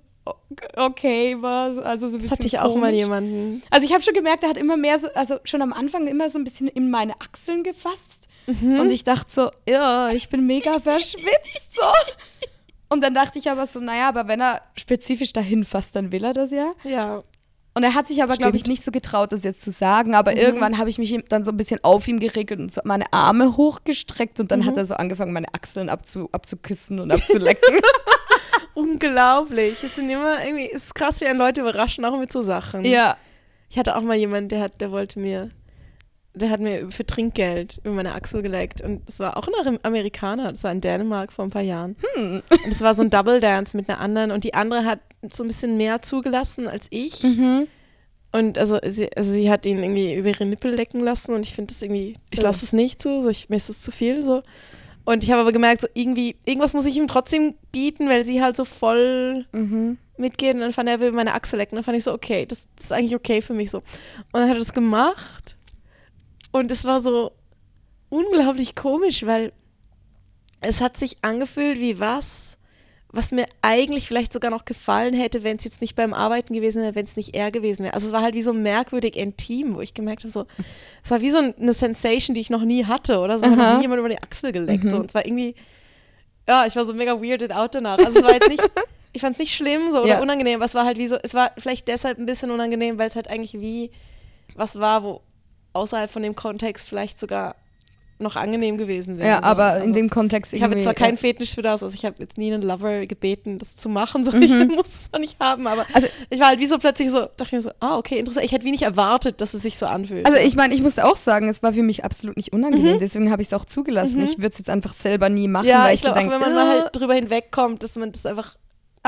okay 0.76 1.40
war. 1.40 1.72
so- 1.72 1.82
Also 1.82 2.08
so 2.08 2.16
ein 2.16 2.20
Das 2.20 2.30
bisschen 2.30 2.38
hatte 2.38 2.46
ich 2.46 2.58
auch 2.58 2.74
mal 2.74 2.90
komisch. 2.90 2.96
jemanden. 2.96 3.62
Also 3.70 3.86
ich 3.86 3.92
habe 3.92 4.02
schon 4.02 4.14
gemerkt, 4.14 4.42
er 4.42 4.50
hat 4.50 4.56
immer 4.56 4.76
mehr 4.76 4.98
so, 4.98 5.08
also 5.14 5.38
schon 5.44 5.62
am 5.62 5.72
Anfang 5.72 6.06
immer 6.06 6.28
so 6.30 6.38
ein 6.38 6.44
bisschen 6.44 6.68
in 6.68 6.90
meine 6.90 7.14
Achseln 7.20 7.62
gefasst. 7.62 8.28
Mhm. 8.46 8.80
Und 8.80 8.90
ich 8.90 9.04
dachte 9.04 9.30
so, 9.30 9.50
ja, 9.68 10.10
ich 10.10 10.28
bin 10.28 10.46
mega 10.46 10.72
verschwitzt. 10.80 11.72
So. 11.72 11.82
Und 12.90 13.02
dann 13.02 13.12
dachte 13.14 13.38
ich 13.38 13.50
aber 13.50 13.66
so, 13.66 13.80
naja, 13.80 14.08
aber 14.08 14.28
wenn 14.28 14.40
er 14.40 14.62
spezifisch 14.76 15.32
dahin 15.34 15.64
fasst, 15.64 15.94
dann 15.96 16.10
will 16.12 16.24
er 16.24 16.32
das 16.32 16.50
ja. 16.50 16.72
Ja. 16.84 17.22
Und 17.78 17.84
er 17.84 17.94
hat 17.94 18.08
sich 18.08 18.24
aber, 18.24 18.36
glaube 18.36 18.56
ich, 18.56 18.66
nicht 18.66 18.82
so 18.82 18.90
getraut, 18.90 19.30
das 19.30 19.44
jetzt 19.44 19.62
zu 19.62 19.70
sagen. 19.70 20.16
Aber 20.16 20.36
irgendwann 20.36 20.78
habe 20.78 20.90
ich 20.90 20.98
mich 20.98 21.16
dann 21.28 21.44
so 21.44 21.52
ein 21.52 21.56
bisschen 21.56 21.78
auf 21.84 22.08
ihm 22.08 22.18
geregelt 22.18 22.58
und 22.58 22.72
so 22.72 22.80
meine 22.82 23.12
Arme 23.12 23.56
hochgestreckt. 23.56 24.40
Und 24.40 24.50
dann 24.50 24.66
hat 24.66 24.76
er 24.76 24.84
so 24.84 24.94
angefangen, 24.94 25.32
meine 25.32 25.46
Achseln 25.54 25.88
abzu, 25.88 26.28
abzuküssen 26.32 26.98
und 26.98 27.12
abzulecken. 27.12 27.78
Unglaublich. 28.74 29.80
Es 29.84 29.94
sind 29.94 30.10
immer 30.10 30.44
irgendwie, 30.44 30.68
es 30.72 30.86
ist 30.86 30.96
krass, 30.96 31.20
wie 31.20 31.26
einen 31.26 31.38
Leute 31.38 31.60
überraschen, 31.60 32.04
auch 32.04 32.18
mit 32.18 32.32
so 32.32 32.42
Sachen. 32.42 32.84
ja. 32.84 33.16
Ich 33.70 33.78
hatte 33.78 33.94
auch 33.94 34.00
mal 34.00 34.16
jemanden, 34.16 34.48
der 34.48 34.60
hat, 34.60 34.80
der 34.80 34.90
wollte 34.90 35.20
mir, 35.20 35.50
der 36.34 36.50
hat 36.50 36.58
mir 36.58 36.90
für 36.90 37.06
Trinkgeld 37.06 37.80
über 37.84 37.94
meine 37.94 38.14
Achsel 38.16 38.42
geleckt. 38.42 38.80
Und 38.80 39.08
es 39.08 39.20
war 39.20 39.36
auch 39.36 39.46
ein 39.46 39.54
Amer- 39.54 39.78
Amerikaner, 39.84 40.50
das 40.50 40.64
war 40.64 40.72
in 40.72 40.80
Dänemark 40.80 41.32
vor 41.32 41.44
ein 41.44 41.50
paar 41.50 41.62
Jahren. 41.62 41.94
Hm. 42.14 42.42
Und 42.50 42.72
es 42.72 42.80
war 42.80 42.96
so 42.96 43.02
ein 43.02 43.10
Double 43.10 43.38
Dance 43.40 43.76
mit 43.76 43.88
einer 43.88 44.00
anderen 44.00 44.32
und 44.32 44.42
die 44.42 44.54
andere 44.54 44.84
hat 44.84 45.00
so 45.32 45.42
ein 45.44 45.48
bisschen 45.48 45.76
mehr 45.76 46.02
zugelassen 46.02 46.68
als 46.68 46.86
ich. 46.90 47.22
Mhm. 47.22 47.66
Und 48.30 48.58
also 48.58 48.78
sie, 48.86 49.10
also 49.16 49.32
sie 49.32 49.50
hat 49.50 49.64
ihn 49.66 49.82
irgendwie 49.82 50.14
über 50.14 50.28
ihre 50.28 50.44
Nippel 50.46 50.74
lecken 50.74 51.00
lassen 51.00 51.34
und 51.34 51.46
ich 51.46 51.54
finde 51.54 51.72
das 51.72 51.80
irgendwie, 51.82 52.14
ich 52.30 52.40
lasse 52.42 52.64
es 52.64 52.72
nicht 52.72 53.02
so, 53.02 53.22
so 53.22 53.28
ich, 53.30 53.48
mir 53.48 53.56
ist 53.56 53.70
es 53.70 53.82
zu 53.82 53.90
viel 53.90 54.22
so. 54.24 54.42
Und 55.04 55.24
ich 55.24 55.30
habe 55.30 55.40
aber 55.40 55.52
gemerkt, 55.52 55.80
so 55.80 55.88
irgendwie, 55.94 56.36
irgendwas 56.44 56.74
muss 56.74 56.84
ich 56.84 56.96
ihm 56.98 57.08
trotzdem 57.08 57.54
bieten, 57.72 58.08
weil 58.10 58.26
sie 58.26 58.42
halt 58.42 58.56
so 58.56 58.66
voll 58.66 59.46
Mhm. 59.52 59.96
mitgeht 60.18 60.54
und 60.54 60.60
dann 60.60 60.74
fand 60.74 60.88
er, 60.90 60.96
er 60.96 61.00
will 61.00 61.12
meine 61.12 61.32
Achsel 61.32 61.56
lecken. 61.58 61.76
Dann 61.76 61.84
fand 61.84 61.96
ich 61.96 62.04
so, 62.04 62.12
okay, 62.12 62.44
das, 62.44 62.66
das 62.76 62.86
ist 62.86 62.92
eigentlich 62.92 63.14
okay 63.14 63.40
für 63.40 63.54
mich 63.54 63.70
so. 63.70 63.78
Und 63.78 63.84
dann 64.34 64.42
hat 64.50 64.56
er 64.56 64.58
das 64.60 64.74
gemacht 64.74 65.56
und 66.52 66.70
es 66.70 66.84
war 66.84 67.00
so 67.00 67.32
unglaublich 68.10 68.74
komisch, 68.74 69.24
weil 69.24 69.52
es 70.60 70.82
hat 70.82 70.98
sich 70.98 71.16
angefühlt 71.22 71.78
wie 71.78 71.98
was, 71.98 72.57
was 73.10 73.30
mir 73.32 73.46
eigentlich 73.62 74.06
vielleicht 74.06 74.32
sogar 74.32 74.50
noch 74.50 74.64
gefallen 74.66 75.14
hätte, 75.14 75.42
wenn 75.42 75.56
es 75.56 75.64
jetzt 75.64 75.80
nicht 75.80 75.96
beim 75.96 76.12
Arbeiten 76.12 76.52
gewesen 76.52 76.82
wäre, 76.82 76.94
wenn 76.94 77.06
es 77.06 77.16
nicht 77.16 77.34
er 77.34 77.50
gewesen 77.50 77.84
wäre. 77.84 77.94
Also 77.94 78.08
es 78.08 78.12
war 78.12 78.20
halt 78.22 78.34
wie 78.34 78.42
so 78.42 78.52
merkwürdig 78.52 79.16
intim, 79.16 79.76
wo 79.76 79.80
ich 79.80 79.94
gemerkt 79.94 80.22
habe, 80.24 80.30
so, 80.30 80.44
es 81.04 81.10
war 81.10 81.20
wie 81.22 81.30
so 81.30 81.38
eine 81.38 81.72
Sensation, 81.72 82.34
die 82.34 82.40
ich 82.42 82.50
noch 82.50 82.62
nie 82.62 82.84
hatte 82.84 83.18
oder 83.20 83.38
so. 83.38 83.46
Hat 83.46 83.52
Aha. 83.58 83.70
noch 83.72 83.76
nie 83.78 83.82
jemand 83.82 84.00
über 84.00 84.08
die 84.10 84.20
Achsel 84.22 84.52
geleckt. 84.52 84.84
Mhm. 84.84 84.90
So. 84.90 84.96
Und 84.98 85.06
es 85.06 85.14
war 85.14 85.24
irgendwie, 85.24 85.54
ja, 86.46 86.66
ich 86.66 86.76
war 86.76 86.84
so 86.84 86.92
mega 86.92 87.20
weirded 87.20 87.52
out 87.52 87.74
danach. 87.74 87.98
Also 87.98 88.18
es 88.18 88.24
war 88.24 88.34
jetzt 88.34 88.48
nicht, 88.48 88.62
ich 89.14 89.22
fand 89.22 89.32
es 89.34 89.38
nicht 89.38 89.54
schlimm 89.54 89.90
so 89.90 90.00
oder 90.00 90.08
Ja. 90.08 90.20
unangenehm, 90.20 90.56
aber 90.56 90.66
es 90.66 90.74
war 90.74 90.84
halt 90.84 90.98
wie 90.98 91.06
so, 91.06 91.16
es 91.22 91.32
war 91.32 91.52
vielleicht 91.56 91.88
deshalb 91.88 92.18
ein 92.18 92.26
bisschen 92.26 92.50
unangenehm, 92.50 92.98
weil 92.98 93.08
es 93.08 93.16
halt 93.16 93.28
eigentlich 93.28 93.54
wie 93.54 93.90
was 94.54 94.78
war, 94.80 95.02
wo 95.02 95.22
außerhalb 95.72 96.10
von 96.10 96.22
dem 96.22 96.34
Kontext 96.36 96.88
vielleicht 96.88 97.18
sogar 97.18 97.54
noch 98.20 98.36
angenehm 98.36 98.78
gewesen 98.78 99.18
wäre. 99.18 99.28
Ja, 99.28 99.36
so. 99.38 99.42
aber 99.44 99.64
Also- 99.64 99.84
in 99.86 99.92
dem 99.92 100.10
Kontext 100.10 100.52
ich 100.52 100.62
habe 100.62 100.74
jetzt 100.74 100.84
zwar 100.84 100.94
keinen 100.94 101.16
Fetisch 101.16 101.54
für 101.54 101.62
das, 101.62 101.82
also 101.82 101.94
ich 101.94 102.04
habe 102.04 102.16
jetzt 102.18 102.36
nie 102.38 102.52
einen 102.52 102.62
Lover 102.62 103.06
gebeten, 103.06 103.58
das 103.58 103.76
zu 103.76 103.88
machen, 103.88 104.24
so 104.24 104.32
Mhm. 104.32 104.42
ich 104.42 104.50
muss 104.68 104.88
es 104.88 105.08
auch 105.12 105.18
nicht 105.18 105.38
haben, 105.40 105.66
aber 105.66 105.86
Also- 105.92 106.08
ich 106.30 106.40
war 106.40 106.48
halt 106.48 106.60
wie 106.60 106.66
so 106.66 106.78
plötzlich 106.78 107.10
so, 107.10 107.20
dachte 107.20 107.44
ich 107.44 107.52
mir 107.52 107.60
so, 107.60 107.70
ah, 107.80 107.96
okay, 107.98 108.18
interessant. 108.18 108.44
Ich 108.46 108.52
hätte 108.52 108.64
wie 108.64 108.70
nicht 108.70 108.82
erwartet, 108.82 109.40
dass 109.40 109.54
es 109.54 109.62
sich 109.62 109.78
so 109.78 109.86
anfühlt. 109.86 110.26
Also 110.26 110.38
ich 110.38 110.56
meine, 110.56 110.74
ich 110.74 110.82
muss 110.82 110.98
auch 110.98 111.16
sagen, 111.16 111.48
es 111.48 111.62
war 111.62 111.72
für 111.72 111.82
mich 111.82 112.04
absolut 112.04 112.36
nicht 112.36 112.52
unangenehm, 112.52 112.94
Mhm. 112.94 112.98
deswegen 112.98 113.30
habe 113.30 113.42
ich 113.42 113.48
es 113.48 113.54
auch 113.54 113.64
zugelassen. 113.64 114.18
Mhm. 114.18 114.24
Ich 114.24 114.38
würde 114.38 114.48
es 114.52 114.58
jetzt 114.58 114.70
einfach 114.70 114.92
selber 114.94 115.28
nie 115.28 115.48
machen, 115.48 115.66
ja, 115.68 115.84
weil 115.84 115.94
ich 115.94 116.00
ich 116.00 116.06
so 116.06 116.12
glaube 116.12 116.18
auch, 116.18 116.30
denke, 116.30 116.44
wenn 116.46 116.54
man 116.54 116.66
mal 116.68 116.76
äh, 116.76 116.80
halt 116.82 116.96
drüber 116.96 117.14
hinwegkommt, 117.14 117.82
dass 117.82 117.96
man 117.96 118.12
das 118.12 118.26
einfach, 118.26 118.56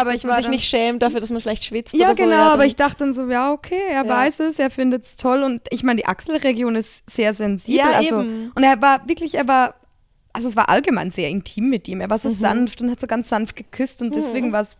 aber 0.00 0.14
ich 0.14 0.22
man 0.24 0.30
war 0.30 0.36
sich 0.36 0.46
dann, 0.46 0.50
nicht 0.52 0.68
schämt 0.68 1.02
dafür, 1.02 1.20
dass 1.20 1.30
man 1.30 1.40
vielleicht 1.40 1.64
schwitzt 1.64 1.94
Ja, 1.94 2.06
oder 2.06 2.16
so. 2.16 2.22
genau, 2.24 2.36
dann- 2.36 2.48
aber 2.52 2.66
ich 2.66 2.76
dachte 2.76 2.98
dann 2.98 3.12
so, 3.12 3.28
ja, 3.30 3.52
okay, 3.52 3.80
er 3.90 4.04
Ja. 4.04 4.08
weiß 4.08 4.40
es, 4.40 4.58
er 4.58 4.70
findet 4.70 5.04
es 5.04 5.16
toll 5.16 5.42
und 5.42 5.62
ich 5.70 5.82
meine, 5.82 5.98
die 5.98 6.06
Achselregion 6.06 6.74
ist 6.76 7.08
sehr 7.08 7.32
sensibel. 7.34 7.78
Ja, 7.78 7.90
also, 7.92 8.20
eben. 8.22 8.52
Und 8.54 8.62
er 8.62 8.80
war 8.82 9.06
wirklich, 9.08 9.34
er 9.34 9.46
war, 9.48 9.74
also 10.32 10.48
es 10.48 10.56
war 10.56 10.68
allgemein 10.68 11.10
sehr 11.10 11.28
intim 11.28 11.68
mit 11.68 11.88
ihm. 11.88 12.00
Er 12.00 12.10
war 12.10 12.18
so 12.18 12.28
Mhm. 12.28 12.34
sanft 12.34 12.80
und 12.80 12.90
hat 12.90 13.00
so 13.00 13.06
ganz 13.06 13.28
sanft 13.28 13.56
geküsst 13.56 14.00
und 14.02 14.14
deswegen 14.14 14.52
war 14.52 14.60
es 14.60 14.76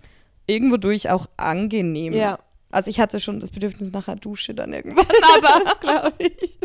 irgendwo 0.47 0.77
durch 0.77 1.11
auch 1.11 1.27
angenehm. 1.37 2.13
Ja. 2.13 2.39
Also 2.71 2.89
ich 2.91 3.01
hatte 3.01 3.19
schon 3.21 3.41
das 3.41 3.51
Bedürfnis 3.51 3.93
nach 3.93 4.07
einer 4.09 4.21
Dusche 4.21 4.55
dann 4.55 4.73
irgendwann, 4.73 5.05
aber, 5.37 5.65
das 5.65 5.81
glaube 5.81 6.13
ich. 6.19 6.57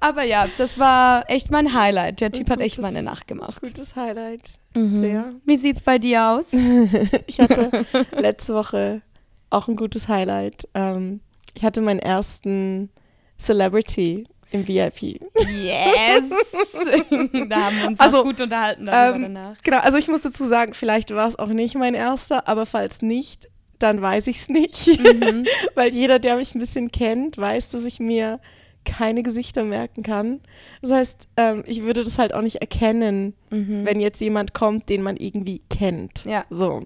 aber 0.00 0.22
ja, 0.24 0.48
das 0.58 0.78
war 0.78 1.30
echt 1.30 1.50
mein 1.50 1.74
Highlight. 1.74 2.20
Der 2.20 2.32
Typ 2.32 2.50
hat 2.50 2.60
echt 2.60 2.76
Gutes- 2.76 2.90
meine 2.92 3.02
Nacht 3.04 3.28
gemacht. 3.28 3.60
Gutes 3.62 3.94
Highlight. 3.94 4.42
Mhm. 4.74 5.00
Sehr. 5.00 5.32
Wie 5.44 5.56
sieht's 5.56 5.80
bei 5.82 5.98
dir 5.98 6.24
aus? 6.30 6.52
Ich 7.26 7.38
hatte 7.40 7.86
letzte 8.12 8.54
Woche 8.54 9.02
auch 9.50 9.68
ein 9.68 9.76
gutes 9.76 10.08
Highlight. 10.08 10.68
Ähm, 10.74 11.20
ich 11.54 11.64
hatte 11.64 11.80
meinen 11.80 12.00
ersten 12.00 12.90
Celebrity 13.38 14.26
im 14.50 14.66
VIP. 14.66 15.02
Yes! 15.02 16.30
da 17.48 17.56
haben 17.66 17.76
wir 17.78 17.86
uns 17.88 18.00
Also, 18.00 18.24
gut 18.24 18.40
unterhalten 18.40 18.86
darüber 18.86 19.16
ähm, 19.16 19.22
danach. 19.34 19.56
Genau, 19.62 19.78
also 19.78 19.98
ich 19.98 20.08
muss 20.08 20.22
dazu 20.22 20.44
sagen, 20.46 20.74
vielleicht 20.74 21.14
war 21.14 21.28
es 21.28 21.38
auch 21.38 21.48
nicht 21.48 21.74
mein 21.76 21.94
erster, 21.94 22.48
aber 22.48 22.66
falls 22.66 23.02
nicht, 23.02 23.48
dann 23.78 24.00
weiß 24.02 24.26
ich 24.26 24.38
es 24.40 24.48
nicht. 24.48 24.86
Mhm. 24.98 25.46
Weil 25.74 25.92
jeder, 25.94 26.18
der 26.18 26.36
mich 26.36 26.54
ein 26.54 26.60
bisschen 26.60 26.90
kennt, 26.90 27.38
weiß, 27.38 27.70
dass 27.70 27.84
ich 27.84 28.00
mir 28.00 28.40
keine 28.84 29.22
Gesichter 29.22 29.64
merken 29.64 30.02
kann. 30.02 30.40
Das 30.80 30.90
heißt, 30.90 31.28
ähm, 31.36 31.62
ich 31.66 31.82
würde 31.82 32.04
das 32.04 32.18
halt 32.18 32.32
auch 32.32 32.40
nicht 32.42 32.56
erkennen, 32.56 33.34
Mhm. 33.50 33.84
wenn 33.84 34.00
jetzt 34.00 34.20
jemand 34.20 34.54
kommt, 34.54 34.88
den 34.88 35.02
man 35.02 35.16
irgendwie 35.16 35.62
kennt. 35.68 36.24
Ja. 36.24 36.44
So. 36.50 36.84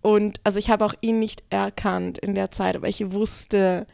Und 0.00 0.38
also 0.44 0.58
ich 0.58 0.70
habe 0.70 0.84
auch 0.84 0.94
ihn 1.00 1.18
nicht 1.18 1.42
erkannt 1.50 2.18
in 2.18 2.34
der 2.34 2.50
Zeit, 2.50 2.76
aber 2.76 2.88
ich 2.88 3.12
wusste, 3.12 3.86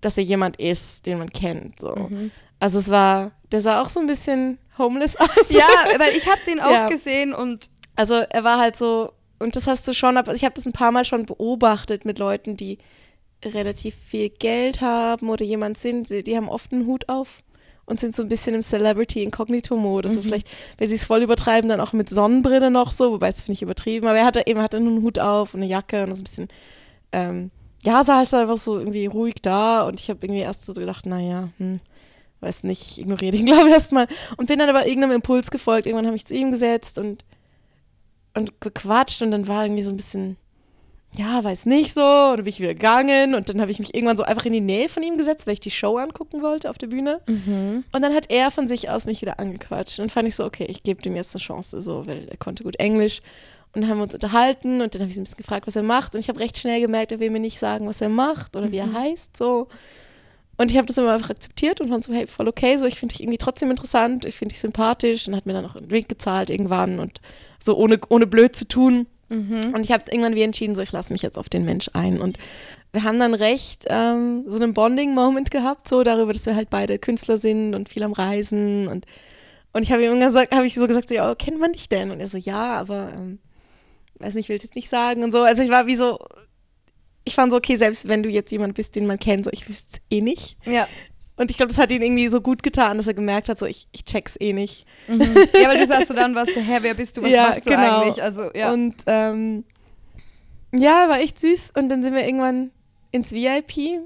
dass 0.00 0.16
er 0.18 0.24
jemand 0.24 0.58
ist, 0.58 1.06
den 1.06 1.18
man 1.18 1.30
kennt. 1.30 1.80
So. 1.80 1.94
Mhm. 1.94 2.30
Also 2.60 2.78
es 2.78 2.90
war, 2.90 3.32
der 3.52 3.60
sah 3.62 3.82
auch 3.82 3.88
so 3.90 4.00
ein 4.00 4.06
bisschen 4.06 4.58
homeless 4.78 5.16
aus. 5.20 5.28
Ja, 5.50 5.66
weil 5.98 6.16
ich 6.16 6.26
habe 6.30 6.40
den 6.46 6.60
auch 6.60 6.70
Ja. 6.70 6.88
gesehen 6.88 7.32
und 7.34 7.70
Also 7.94 8.14
er 8.14 8.44
war 8.44 8.58
halt 8.58 8.76
so, 8.76 9.12
und 9.38 9.56
das 9.56 9.66
hast 9.66 9.86
du 9.88 9.92
schon, 9.92 10.16
aber 10.16 10.34
ich 10.34 10.44
habe 10.44 10.54
das 10.54 10.66
ein 10.66 10.72
paar 10.72 10.92
Mal 10.92 11.04
schon 11.04 11.26
beobachtet 11.26 12.04
mit 12.04 12.18
Leuten, 12.18 12.56
die 12.56 12.78
relativ 13.44 13.94
viel 13.94 14.30
Geld 14.30 14.80
haben 14.80 15.28
oder 15.28 15.44
jemand 15.44 15.78
sind, 15.78 16.08
die 16.08 16.36
haben 16.36 16.48
oft 16.48 16.72
einen 16.72 16.86
Hut 16.86 17.08
auf 17.08 17.42
und 17.86 18.00
sind 18.00 18.14
so 18.16 18.22
ein 18.22 18.28
bisschen 18.28 18.54
im 18.54 18.62
Celebrity 18.62 19.22
Incognito-Modus. 19.22 20.14
So 20.14 20.22
vielleicht, 20.22 20.50
wenn 20.78 20.88
sie 20.88 20.96
es 20.96 21.04
voll 21.04 21.22
übertreiben, 21.22 21.68
dann 21.68 21.80
auch 21.80 21.92
mit 21.92 22.08
Sonnenbrille 22.08 22.70
noch 22.70 22.90
so, 22.92 23.12
wobei 23.12 23.28
es 23.28 23.42
finde 23.42 23.52
ich 23.52 23.62
übertrieben. 23.62 24.08
Aber 24.08 24.18
er 24.18 24.26
hatte 24.26 24.42
eben 24.46 24.60
hatte 24.60 24.76
einen 24.76 25.02
Hut 25.02 25.18
auf 25.18 25.54
und 25.54 25.60
eine 25.60 25.70
Jacke 25.70 26.02
und 26.02 26.14
so 26.14 26.20
ein 26.20 26.24
bisschen, 26.24 26.48
ähm, 27.12 27.50
ja, 27.84 28.02
sah 28.02 28.16
halt 28.16 28.34
einfach 28.34 28.56
so 28.56 28.78
irgendwie 28.78 29.06
ruhig 29.06 29.36
da 29.40 29.86
und 29.86 30.00
ich 30.00 30.10
habe 30.10 30.26
irgendwie 30.26 30.42
erst 30.42 30.66
so 30.66 30.74
gedacht, 30.74 31.06
naja, 31.06 31.50
hm, 31.58 31.78
weiß 32.40 32.64
nicht, 32.64 32.82
ich 32.82 33.00
ignoriere 33.00 33.36
den, 33.36 33.46
glaube 33.46 33.68
ich, 33.68 33.74
erstmal. 33.74 34.08
Und 34.36 34.46
bin 34.46 34.58
dann 34.58 34.68
aber 34.68 34.86
irgendeinem 34.86 35.16
Impuls 35.16 35.52
gefolgt. 35.52 35.86
Irgendwann 35.86 36.06
habe 36.06 36.16
ich 36.16 36.26
zu 36.26 36.34
ihm 36.34 36.50
gesetzt 36.50 36.98
und 36.98 37.24
und 38.36 38.60
gequatscht 38.60 39.22
und 39.22 39.30
dann 39.30 39.48
war 39.48 39.64
irgendwie 39.64 39.82
so 39.82 39.90
ein 39.90 39.96
bisschen, 39.96 40.36
ja, 41.14 41.42
weiß 41.42 41.66
nicht 41.66 41.94
so. 41.94 42.00
Und 42.00 42.36
dann 42.36 42.44
bin 42.44 42.48
ich 42.48 42.60
wieder 42.60 42.74
gegangen 42.74 43.34
und 43.34 43.48
dann 43.48 43.60
habe 43.60 43.70
ich 43.70 43.78
mich 43.78 43.94
irgendwann 43.94 44.16
so 44.16 44.22
einfach 44.22 44.44
in 44.44 44.52
die 44.52 44.60
Nähe 44.60 44.88
von 44.88 45.02
ihm 45.02 45.16
gesetzt, 45.16 45.46
weil 45.46 45.54
ich 45.54 45.60
die 45.60 45.70
Show 45.70 45.96
angucken 45.96 46.42
wollte 46.42 46.70
auf 46.70 46.78
der 46.78 46.88
Bühne. 46.88 47.20
Mhm. 47.26 47.84
Und 47.90 48.02
dann 48.02 48.14
hat 48.14 48.30
er 48.30 48.50
von 48.50 48.68
sich 48.68 48.90
aus 48.90 49.06
mich 49.06 49.22
wieder 49.22 49.40
angequatscht. 49.40 49.98
Und 49.98 50.04
dann 50.04 50.10
fand 50.10 50.28
ich 50.28 50.36
so, 50.36 50.44
okay, 50.44 50.66
ich 50.68 50.82
gebe 50.82 51.02
dem 51.02 51.16
jetzt 51.16 51.34
eine 51.34 51.42
Chance, 51.42 51.80
so, 51.80 52.06
weil 52.06 52.28
er 52.28 52.36
konnte 52.36 52.62
gut 52.62 52.76
Englisch. 52.76 53.22
Und 53.72 53.82
dann 53.82 53.90
haben 53.90 53.98
wir 53.98 54.04
uns 54.04 54.14
unterhalten 54.14 54.80
und 54.80 54.94
dann 54.94 55.02
habe 55.02 55.10
ich 55.10 55.16
ihn 55.16 55.20
ein 55.20 55.24
bisschen 55.24 55.38
gefragt, 55.38 55.66
was 55.66 55.76
er 55.76 55.82
macht. 55.82 56.14
Und 56.14 56.20
ich 56.20 56.28
habe 56.28 56.40
recht 56.40 56.58
schnell 56.58 56.80
gemerkt, 56.80 57.12
er 57.12 57.20
will 57.20 57.30
mir 57.30 57.40
nicht 57.40 57.58
sagen, 57.58 57.86
was 57.86 58.00
er 58.00 58.08
macht 58.08 58.56
oder 58.56 58.70
wie 58.70 58.78
er 58.78 58.92
heißt, 58.92 59.36
so. 59.36 59.68
Und 60.58 60.70
ich 60.70 60.78
habe 60.78 60.86
das 60.86 60.96
immer 60.96 61.12
einfach 61.12 61.30
akzeptiert 61.30 61.80
und 61.80 61.88
fand 61.90 62.02
so, 62.02 62.12
hey, 62.14 62.26
voll 62.26 62.48
okay, 62.48 62.78
so, 62.78 62.86
ich 62.86 62.98
finde 62.98 63.12
dich 63.12 63.22
irgendwie 63.22 63.36
trotzdem 63.36 63.70
interessant, 63.70 64.24
ich 64.24 64.36
finde 64.36 64.54
dich 64.54 64.60
sympathisch 64.60 65.28
und 65.28 65.36
hat 65.36 65.44
mir 65.44 65.52
dann 65.52 65.66
auch 65.66 65.76
einen 65.76 65.88
Drink 65.88 66.08
gezahlt 66.08 66.48
irgendwann 66.48 66.98
und 66.98 67.20
so 67.60 67.76
ohne, 67.76 67.98
ohne 68.08 68.26
blöd 68.26 68.56
zu 68.56 68.66
tun. 68.66 69.06
Mhm. 69.28 69.72
Und 69.74 69.84
ich 69.84 69.92
habe 69.92 70.04
irgendwann 70.10 70.34
wie 70.34 70.42
entschieden, 70.42 70.74
so, 70.74 70.82
ich 70.82 70.92
lasse 70.92 71.12
mich 71.12 71.22
jetzt 71.22 71.38
auf 71.38 71.48
den 71.48 71.64
Mensch 71.64 71.90
ein. 71.92 72.20
Und 72.20 72.38
wir 72.92 73.02
haben 73.02 73.18
dann 73.18 73.34
recht 73.34 73.84
ähm, 73.88 74.44
so 74.46 74.56
einen 74.56 74.72
Bonding-Moment 74.72 75.50
gehabt, 75.50 75.88
so 75.88 76.02
darüber, 76.02 76.32
dass 76.32 76.46
wir 76.46 76.54
halt 76.54 76.70
beide 76.70 76.98
Künstler 76.98 77.38
sind 77.38 77.74
und 77.74 77.88
viel 77.88 78.02
am 78.02 78.12
Reisen. 78.12 78.88
Und, 78.88 79.06
und 79.72 79.82
ich 79.82 79.90
habe 79.90 80.02
ihm 80.02 80.08
irgendwann 80.08 80.28
gesagt, 80.28 80.54
habe 80.54 80.66
ich 80.66 80.74
so 80.74 80.86
gesagt, 80.86 81.08
so, 81.08 81.14
ja, 81.14 81.34
kennt 81.34 81.58
man 81.58 81.72
dich 81.72 81.88
denn? 81.88 82.10
Und 82.10 82.20
er 82.20 82.28
so, 82.28 82.38
ja, 82.38 82.76
aber 82.76 83.12
ähm, 83.14 83.38
weiß 84.18 84.34
nicht, 84.34 84.44
ich 84.44 84.48
will 84.48 84.56
es 84.56 84.62
jetzt 84.62 84.76
nicht 84.76 84.88
sagen 84.88 85.24
und 85.24 85.32
so. 85.32 85.42
Also 85.42 85.62
ich 85.62 85.70
war 85.70 85.86
wie 85.86 85.96
so, 85.96 86.18
ich 87.24 87.34
fand 87.34 87.50
so, 87.50 87.58
okay, 87.58 87.76
selbst 87.76 88.08
wenn 88.08 88.22
du 88.22 88.28
jetzt 88.28 88.52
jemand 88.52 88.74
bist, 88.74 88.94
den 88.94 89.06
man 89.06 89.18
kennt, 89.18 89.44
so 89.44 89.50
ich 89.52 89.68
wüsste 89.68 89.98
es 89.98 90.16
eh 90.16 90.20
nicht. 90.20 90.56
Ja. 90.64 90.88
Und 91.36 91.50
ich 91.50 91.56
glaube, 91.58 91.68
das 91.68 91.78
hat 91.78 91.90
ihn 91.90 92.00
irgendwie 92.02 92.28
so 92.28 92.40
gut 92.40 92.62
getan, 92.62 92.96
dass 92.96 93.06
er 93.06 93.14
gemerkt 93.14 93.48
hat, 93.48 93.58
so 93.58 93.66
ich, 93.66 93.88
ich 93.92 94.04
check's 94.04 94.36
eh 94.40 94.52
nicht. 94.52 94.86
Mhm. 95.06 95.20
Ja, 95.60 95.68
weil 95.68 95.78
du 95.78 95.86
sagst 95.86 96.08
du 96.10 96.14
dann, 96.14 96.34
was, 96.34 96.48
hä, 96.48 96.78
wer 96.80 96.94
bist 96.94 97.16
du, 97.16 97.22
was 97.22 97.30
Ja, 97.30 97.48
machst 97.48 97.66
du 97.66 97.70
genau. 97.70 98.00
eigentlich? 98.00 98.22
Also, 98.22 98.50
ja. 98.54 98.72
Und 98.72 98.94
ähm, 99.06 99.64
ja, 100.72 101.08
war 101.08 101.20
echt 101.20 101.38
süß. 101.38 101.72
Und 101.76 101.90
dann 101.90 102.02
sind 102.02 102.14
wir 102.14 102.24
irgendwann 102.24 102.70
ins 103.12 103.32
VIP. 103.32 104.00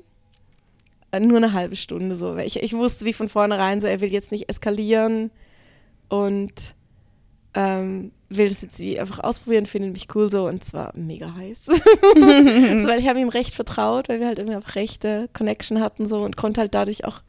Äh, 1.12 1.20
Nur 1.20 1.37
eine 1.39 1.53
halbe 1.53 1.76
Stunde 1.76 2.16
so. 2.16 2.37
Ich, 2.37 2.61
ich 2.62 2.72
wusste 2.72 3.05
wie 3.05 3.12
von 3.12 3.28
vornherein 3.28 3.81
so, 3.81 3.87
er 3.87 4.01
will 4.01 4.12
jetzt 4.12 4.33
nicht 4.33 4.49
eskalieren 4.49 5.31
und 6.09 6.74
ähm, 7.55 8.12
will 8.31 8.49
das 8.49 8.62
jetzt 8.62 8.78
wie 8.78 8.99
einfach 8.99 9.18
ausprobieren, 9.18 9.66
findet 9.66 9.93
mich 9.93 10.07
cool 10.14 10.31
so 10.31 10.47
und 10.47 10.62
es 10.62 10.72
war 10.72 10.93
mega 10.95 11.35
heiß. 11.35 11.64
so, 11.66 11.74
weil 11.74 13.01
ich 13.01 13.09
habe 13.09 13.20
ihm 13.20 13.28
recht 13.28 13.55
vertraut, 13.55 14.09
weil 14.09 14.20
wir 14.20 14.28
halt 14.28 14.39
irgendwie 14.39 14.57
auch 14.57 14.74
rechte 14.76 15.28
Connection 15.33 15.81
hatten 15.81 16.07
so 16.07 16.22
und 16.22 16.37
konnte 16.37 16.61
halt 16.61 16.74
dadurch 16.74 17.05
auch 17.05 17.22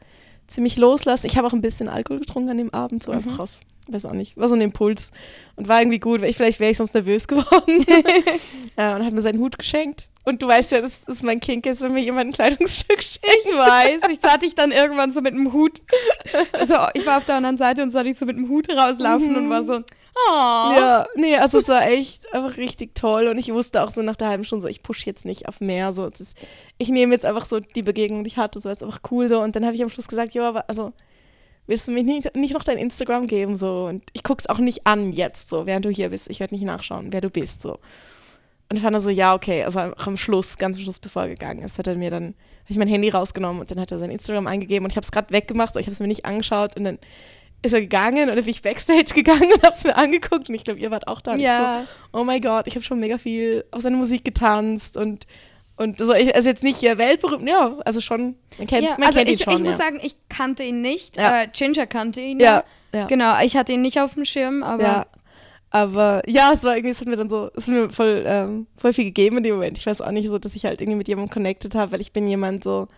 ziemlich 0.46 0.76
loslassen. 0.76 1.26
Ich 1.26 1.36
habe 1.36 1.46
auch 1.48 1.52
ein 1.52 1.60
bisschen 1.60 1.88
Alkohol 1.88 2.20
getrunken 2.20 2.50
an 2.50 2.58
dem 2.58 2.72
Abend, 2.72 3.02
so 3.02 3.10
einfach 3.10 3.38
aus, 3.40 3.60
weiß 3.88 4.06
auch 4.06 4.12
nicht, 4.12 4.36
war 4.36 4.48
so 4.48 4.54
ein 4.54 4.60
Impuls 4.60 5.10
und 5.56 5.66
war 5.66 5.80
irgendwie 5.80 5.98
gut, 5.98 6.20
weil 6.20 6.30
ich, 6.30 6.36
vielleicht 6.36 6.60
wäre 6.60 6.70
ich 6.70 6.76
sonst 6.76 6.94
nervös 6.94 7.26
geworden. 7.26 7.84
ja, 8.78 8.94
und 8.96 9.04
hat 9.04 9.12
mir 9.12 9.22
seinen 9.22 9.40
Hut 9.40 9.58
geschenkt. 9.58 10.08
Und 10.24 10.40
du 10.40 10.46
weißt 10.46 10.70
ja, 10.70 10.80
dass 10.80 11.04
das 11.04 11.24
mein 11.24 11.40
Kink 11.40 11.66
ist, 11.66 11.80
wenn 11.80 11.94
mir 11.94 12.02
jemand 12.02 12.28
ein 12.28 12.32
Kleidungsstück 12.32 13.02
schenkt. 13.02 13.26
Ich 13.44 13.50
weiß, 13.50 14.02
ich 14.08 14.20
sah 14.20 14.36
dich 14.36 14.54
dann 14.54 14.70
irgendwann 14.70 15.10
so 15.10 15.20
mit 15.20 15.34
dem 15.34 15.52
Hut. 15.52 15.82
Also 16.52 16.76
ich 16.94 17.04
war 17.04 17.18
auf 17.18 17.24
der 17.24 17.36
anderen 17.36 17.56
Seite 17.56 17.82
und 17.82 17.90
sah 17.90 18.04
dich 18.04 18.16
so 18.16 18.24
mit 18.24 18.36
dem 18.36 18.48
Hut 18.48 18.68
rauslaufen 18.68 19.34
und 19.34 19.50
war 19.50 19.64
so, 19.64 19.80
oh. 20.14 20.72
Ja, 20.76 21.06
nee, 21.14 21.36
also 21.36 21.58
es 21.58 21.68
war 21.68 21.86
echt 21.86 22.32
einfach 22.32 22.56
richtig 22.56 22.94
toll 22.94 23.28
und 23.28 23.38
ich 23.38 23.52
wusste 23.52 23.82
auch 23.82 23.92
so 23.92 24.02
nach 24.02 24.16
der 24.16 24.28
halben 24.28 24.44
Stunde 24.44 24.62
so, 24.62 24.68
ich 24.68 24.82
push 24.82 25.06
jetzt 25.06 25.24
nicht 25.24 25.48
auf 25.48 25.60
mehr, 25.60 25.92
so 25.92 26.06
es 26.06 26.20
ist, 26.20 26.36
ich 26.78 26.88
nehme 26.88 27.12
jetzt 27.12 27.24
einfach 27.24 27.46
so 27.46 27.60
die 27.60 27.82
Begegnung, 27.82 28.24
die 28.24 28.28
ich 28.28 28.36
hatte, 28.36 28.60
so 28.60 28.68
ist 28.68 28.82
einfach 28.82 29.00
cool 29.10 29.28
so 29.28 29.40
und 29.40 29.56
dann 29.56 29.64
habe 29.64 29.74
ich 29.74 29.82
am 29.82 29.88
Schluss 29.88 30.08
gesagt, 30.08 30.34
ja, 30.34 30.48
aber 30.48 30.68
also 30.68 30.92
willst 31.66 31.86
du 31.86 31.92
mir 31.92 32.02
nicht, 32.02 32.34
nicht 32.34 32.54
noch 32.54 32.64
dein 32.64 32.78
Instagram 32.78 33.26
geben 33.26 33.54
so 33.54 33.86
und 33.86 34.02
ich 34.12 34.22
guck's 34.22 34.46
auch 34.46 34.58
nicht 34.58 34.86
an 34.86 35.12
jetzt 35.12 35.48
so, 35.48 35.66
während 35.66 35.84
du 35.84 35.90
hier 35.90 36.10
bist, 36.10 36.30
ich 36.30 36.40
werde 36.40 36.54
nicht 36.54 36.64
nachschauen, 36.64 37.12
wer 37.12 37.20
du 37.20 37.30
bist 37.30 37.62
so. 37.62 37.78
Und 38.68 38.76
ich 38.76 38.82
fand 38.82 38.94
dann 38.94 39.02
so, 39.02 39.10
ja, 39.10 39.34
okay, 39.34 39.64
also 39.64 39.80
am 39.80 40.16
Schluss, 40.16 40.56
ganz 40.56 40.78
am 40.78 40.84
Schluss, 40.84 40.98
bevor 40.98 41.24
er 41.24 41.28
gegangen 41.28 41.60
ist, 41.60 41.76
hat 41.76 41.86
er 41.86 41.94
mir 41.94 42.10
dann, 42.10 42.28
habe 42.28 42.68
ich 42.68 42.78
mein 42.78 42.88
Handy 42.88 43.10
rausgenommen 43.10 43.60
und 43.60 43.70
dann 43.70 43.78
hat 43.78 43.92
er 43.92 43.98
sein 43.98 44.10
Instagram 44.10 44.46
eingegeben 44.46 44.86
und 44.86 44.90
ich 44.90 44.96
habe 44.96 45.04
es 45.04 45.12
gerade 45.12 45.30
weggemacht, 45.30 45.74
so, 45.74 45.80
ich 45.80 45.84
habe 45.84 45.92
es 45.92 46.00
mir 46.00 46.06
nicht 46.06 46.24
angeschaut 46.24 46.74
und 46.78 46.84
dann 46.84 46.98
ist 47.62 47.72
er 47.72 47.80
gegangen 47.80 48.28
und 48.28 48.36
dann 48.36 48.44
bin 48.44 48.48
ich 48.48 48.62
Backstage 48.62 49.04
gegangen 49.14 49.52
und 49.52 49.62
habe 49.62 49.74
es 49.74 49.84
mir 49.84 49.96
angeguckt 49.96 50.48
und 50.48 50.54
ich 50.54 50.64
glaube, 50.64 50.80
ihr 50.80 50.90
wart 50.90 51.06
auch 51.08 51.20
da. 51.20 51.32
Und 51.32 51.38
ich 51.38 51.44
Ja. 51.44 51.84
So, 52.12 52.18
oh 52.20 52.24
mein 52.24 52.40
Gott, 52.40 52.66
ich 52.66 52.74
habe 52.74 52.84
schon 52.84 53.00
mega 53.00 53.18
viel 53.18 53.64
auf 53.70 53.82
seine 53.82 53.96
Musik 53.96 54.24
getanzt 54.24 54.96
und 54.96 55.26
und 55.76 55.98
so, 55.98 56.12
ich, 56.12 56.34
also 56.34 56.48
jetzt 56.48 56.62
nicht 56.62 56.76
hier 56.76 56.98
weltberühmt, 56.98 57.48
ja, 57.48 57.76
also 57.84 58.00
schon, 58.00 58.36
man 58.58 58.66
kennt, 58.66 58.84
Ja, 58.84 58.90
man 58.98 59.04
also 59.04 59.18
kennt 59.18 59.30
ihn 59.30 59.34
ich, 59.34 59.42
schon. 59.42 59.54
ich 59.54 59.60
muss 59.60 59.72
ja. 59.72 59.78
sagen, 59.78 60.00
ich 60.02 60.14
kannte 60.28 60.62
ihn 60.62 60.82
nicht. 60.82 61.16
Ja. 61.16 61.42
Äh, 61.42 61.48
Ginger 61.48 61.86
kannte 61.86 62.20
ihn. 62.20 62.38
ja, 62.38 62.62
ja. 62.94 63.06
Genau, 63.06 63.40
ich 63.42 63.56
hatte 63.56 63.72
ihn 63.72 63.80
nicht 63.80 63.98
auf 63.98 64.14
dem 64.14 64.24
Schirm, 64.24 64.62
aber 64.62 64.82
ja. 64.82 65.06
Aber 65.70 66.20
ja, 66.26 66.52
es 66.52 66.62
war 66.64 66.76
irgendwie, 66.76 66.92
es 66.92 67.00
hat 67.00 67.08
mir 67.08 67.16
dann 67.16 67.30
so, 67.30 67.50
es 67.56 67.66
hat 67.66 67.74
mir 67.74 67.88
voll, 67.88 68.24
ähm, 68.26 68.66
voll 68.76 68.92
viel 68.92 69.06
gegeben 69.06 69.38
in 69.38 69.42
dem 69.42 69.54
Moment. 69.54 69.78
Ich 69.78 69.86
weiß 69.86 70.02
auch 70.02 70.10
nicht 70.10 70.28
so, 70.28 70.38
dass 70.38 70.54
ich 70.54 70.66
halt 70.66 70.82
irgendwie 70.82 70.98
mit 70.98 71.08
jemandem 71.08 71.32
connected 71.32 71.74
habe, 71.74 71.92
weil 71.92 72.02
ich 72.02 72.12
bin 72.12 72.28
jemand 72.28 72.62
so, 72.62 72.88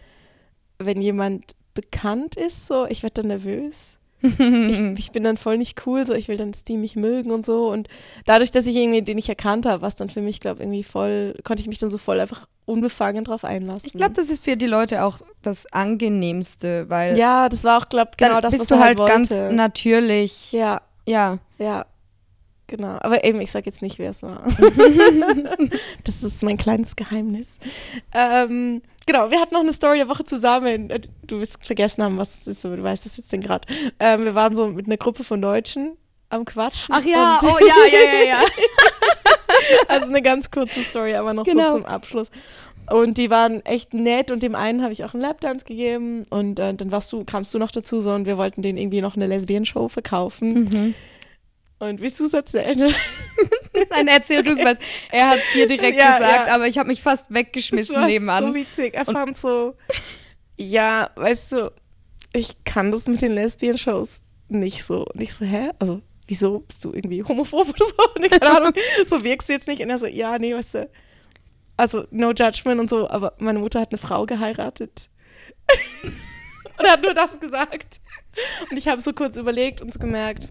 wenn 0.78 1.00
jemand 1.00 1.54
bekannt 1.74 2.34
ist, 2.34 2.66
so, 2.66 2.86
ich 2.86 3.04
werde 3.04 3.22
dann 3.22 3.28
nervös. 3.28 3.96
Ich, 4.24 4.98
ich 4.98 5.12
bin 5.12 5.22
dann 5.22 5.36
voll 5.36 5.58
nicht 5.58 5.86
cool, 5.86 6.06
so 6.06 6.14
ich 6.14 6.28
will 6.28 6.36
dann, 6.36 6.52
dass 6.52 6.64
die 6.64 6.76
mich 6.76 6.96
mögen 6.96 7.30
und 7.30 7.44
so. 7.44 7.70
Und 7.70 7.88
dadurch, 8.24 8.50
dass 8.50 8.66
ich 8.66 8.76
irgendwie 8.76 9.02
den 9.02 9.16
nicht 9.16 9.28
erkannt 9.28 9.66
habe, 9.66 9.82
was 9.82 9.96
dann 9.96 10.08
für 10.08 10.20
mich, 10.20 10.40
glaube 10.40 10.62
irgendwie 10.62 10.82
voll, 10.84 11.34
konnte 11.44 11.62
ich 11.62 11.68
mich 11.68 11.78
dann 11.78 11.90
so 11.90 11.98
voll 11.98 12.20
einfach 12.20 12.46
unbefangen 12.66 13.24
drauf 13.24 13.44
einlassen. 13.44 13.82
ich 13.84 13.92
glaube, 13.92 14.14
das 14.14 14.30
ist 14.30 14.42
für 14.42 14.56
die 14.56 14.66
Leute 14.66 15.04
auch 15.04 15.18
das 15.42 15.66
Angenehmste, 15.72 16.88
weil 16.88 17.18
ja, 17.18 17.48
das 17.48 17.64
war 17.64 17.78
auch, 17.78 17.88
glaube 17.88 18.12
genau 18.16 18.40
das, 18.40 18.52
bist 18.52 18.62
was 18.62 18.68
du 18.68 18.82
halt 18.82 18.98
halt 18.98 19.08
ganz 19.08 19.30
natürlich. 19.52 20.52
Ja, 20.52 20.80
Ja. 21.06 21.38
ja. 21.58 21.84
Genau, 22.66 22.96
aber 23.00 23.24
eben, 23.24 23.40
ich 23.40 23.50
sag 23.50 23.66
jetzt 23.66 23.82
nicht, 23.82 23.98
wer 23.98 24.10
es 24.10 24.22
war. 24.22 24.42
das 26.04 26.22
ist 26.22 26.42
mein 26.42 26.56
kleines 26.56 26.96
Geheimnis. 26.96 27.48
Ähm, 28.12 28.80
genau, 29.06 29.30
wir 29.30 29.40
hatten 29.40 29.54
noch 29.54 29.60
eine 29.60 29.72
Story 29.72 29.98
der 29.98 30.08
Woche 30.08 30.24
zusammen. 30.24 30.90
Äh, 30.90 31.00
Du 31.26 31.40
wirst 31.40 31.56
vergessen 31.64 32.02
haben, 32.02 32.18
was 32.18 32.40
es 32.40 32.46
ist, 32.46 32.64
aber 32.66 32.76
du 32.76 32.82
weißt 32.82 33.06
es 33.06 33.16
jetzt 33.16 33.32
denn 33.32 33.40
gerade. 33.40 33.66
Ähm, 33.98 34.24
wir 34.24 34.34
waren 34.34 34.54
so 34.54 34.66
mit 34.68 34.86
einer 34.86 34.96
Gruppe 34.98 35.24
von 35.24 35.40
Deutschen 35.40 35.96
am 36.30 36.44
Quatschen. 36.44 36.94
Ach 36.94 37.04
ja, 37.04 37.38
oh 37.42 37.56
ja, 37.60 37.74
ja, 37.92 38.18
ja, 38.20 38.26
ja. 38.28 38.38
also 39.88 40.06
eine 40.08 40.20
ganz 40.22 40.50
kurze 40.50 40.80
Story, 40.80 41.14
aber 41.14 41.32
noch 41.32 41.44
Genau. 41.44 41.70
so 41.70 41.76
zum 41.76 41.86
Abschluss. 41.86 42.30
Und 42.90 43.16
die 43.16 43.30
waren 43.30 43.64
echt 43.64 43.94
nett 43.94 44.30
und 44.30 44.42
dem 44.42 44.54
einen 44.54 44.82
habe 44.82 44.92
ich 44.92 45.04
auch 45.04 45.14
einen 45.14 45.22
Lapdance 45.22 45.64
gegeben 45.64 46.26
und 46.28 46.58
äh, 46.58 46.74
dann 46.74 46.92
warst 46.92 47.10
du, 47.12 47.24
kamst 47.24 47.54
du 47.54 47.58
noch 47.58 47.70
dazu 47.70 48.00
so 48.02 48.12
und 48.12 48.26
wir 48.26 48.36
wollten 48.36 48.60
denen 48.60 48.76
irgendwie 48.76 49.00
noch 49.00 49.16
eine 49.16 49.26
Lesbian-Show 49.26 49.88
verkaufen. 49.88 50.64
Mhm. 50.64 50.94
Und 51.88 52.00
willst 52.00 52.20
du 52.20 52.26
es 52.26 52.32
erzählen? 52.32 52.78
Nein, 53.90 54.08
erzähl 54.08 54.42
du 54.42 54.52
es, 54.52 54.64
weil 54.64 54.78
er 55.10 55.30
hat 55.30 55.38
dir 55.54 55.66
direkt 55.66 55.98
Ja, 55.98 56.18
gesagt, 56.18 56.48
ja. 56.48 56.54
aber 56.54 56.66
ich 56.66 56.78
habe 56.78 56.88
mich 56.88 57.02
fast 57.02 57.26
Das 57.28 57.34
weggeschmissen 57.34 57.94
war 57.96 58.06
nebenan. 58.06 58.44
so 58.48 58.54
witzig. 58.54 58.94
Er 58.94 59.04
fand 59.04 59.36
so, 59.36 59.74
ja, 60.56 61.10
weißt 61.16 61.52
du, 61.52 61.72
ich 62.32 62.64
kann 62.64 62.90
das 62.90 63.06
mit 63.06 63.22
den 63.22 63.32
Lesbian-Shows 63.32 64.22
nicht 64.48 64.84
so, 64.84 65.06
nicht 65.14 65.34
so, 65.34 65.44
hä? 65.44 65.70
Also, 65.78 66.02
wieso 66.26 66.60
bist 66.60 66.84
du 66.84 66.92
irgendwie 66.92 67.22
homophob 67.22 67.68
oder 67.68 67.86
so? 67.86 68.20
Nee, 68.20 68.28
keine 68.30 68.56
Ahnung, 68.56 68.72
so 69.06 69.22
wirkst 69.24 69.48
du 69.48 69.52
jetzt 69.52 69.68
nicht. 69.68 69.82
Und 69.82 69.90
er 69.90 69.98
so, 69.98 70.06
ja, 70.06 70.38
nee, 70.38 70.54
weißt 70.54 70.74
du, 70.74 70.90
also 71.76 72.04
no 72.10 72.30
judgment 72.32 72.80
und 72.80 72.88
so, 72.88 73.08
aber 73.08 73.34
meine 73.38 73.58
Mutter 73.58 73.80
hat 73.80 73.90
eine 73.90 73.98
Frau 73.98 74.26
geheiratet. 74.26 75.10
und 76.78 76.84
er 76.84 76.92
hat 76.92 77.02
nur 77.02 77.14
das 77.14 77.38
gesagt. 77.40 78.00
Und 78.70 78.76
ich 78.76 78.88
habe 78.88 79.00
so 79.00 79.12
kurz 79.12 79.36
überlegt 79.36 79.80
und 79.80 79.92
so 79.92 79.98
gemerkt, 79.98 80.48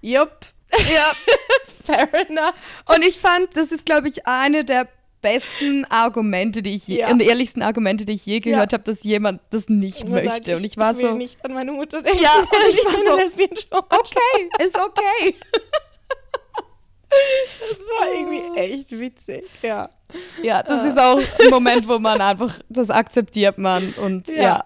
jupp, 0.00 0.46
Ja, 0.92 1.12
fair 1.84 2.08
enough. 2.28 2.54
und 2.94 3.04
ich 3.04 3.18
fand, 3.18 3.56
das 3.56 3.72
ist, 3.72 3.84
glaube 3.86 4.08
ich, 4.08 4.26
eine 4.26 4.64
der 4.64 4.88
besten 5.22 5.84
Argumente, 5.86 6.62
die 6.62 6.74
ich 6.74 6.86
je, 6.88 7.00
Ja. 7.00 7.08
und 7.10 7.20
ehrlichsten 7.20 7.62
Argumente, 7.62 8.04
die 8.06 8.12
ich 8.14 8.24
je 8.24 8.40
gehört 8.40 8.72
Ja. 8.72 8.78
habe, 8.78 8.84
dass 8.84 9.02
jemand 9.04 9.40
das 9.50 9.68
nicht 9.68 10.04
Und 10.04 10.12
möchte. 10.12 10.28
sagt, 10.30 10.48
und 10.48 10.64
ich 10.64 10.76
war 10.78 10.92
ich 10.92 10.98
will 10.98 11.10
so, 11.10 11.14
nicht 11.16 11.44
an 11.44 11.52
meine 11.52 11.72
Mutter 11.72 12.00
denken. 12.00 12.22
Ja, 12.22 12.30
und 12.40 12.48
wenn 12.50 12.70
ich 12.70 13.70
war 13.70 13.82
so, 13.82 13.98
okay, 13.98 14.64
ist 14.64 14.78
okay. 14.78 15.34
Das 17.10 17.78
war 17.98 18.14
irgendwie 18.14 18.58
echt 18.58 18.90
witzig, 18.98 19.44
ja. 19.62 19.90
Ja, 20.42 20.62
das 20.62 20.80
Ah. 20.80 20.86
ist 20.86 20.98
auch 20.98 21.18
ein 21.44 21.50
Moment, 21.50 21.88
wo 21.88 21.98
man 21.98 22.20
einfach, 22.20 22.60
das 22.68 22.88
akzeptiert 22.90 23.58
man 23.58 23.92
und 23.94 24.28
ja. 24.28 24.34
Ja. 24.34 24.64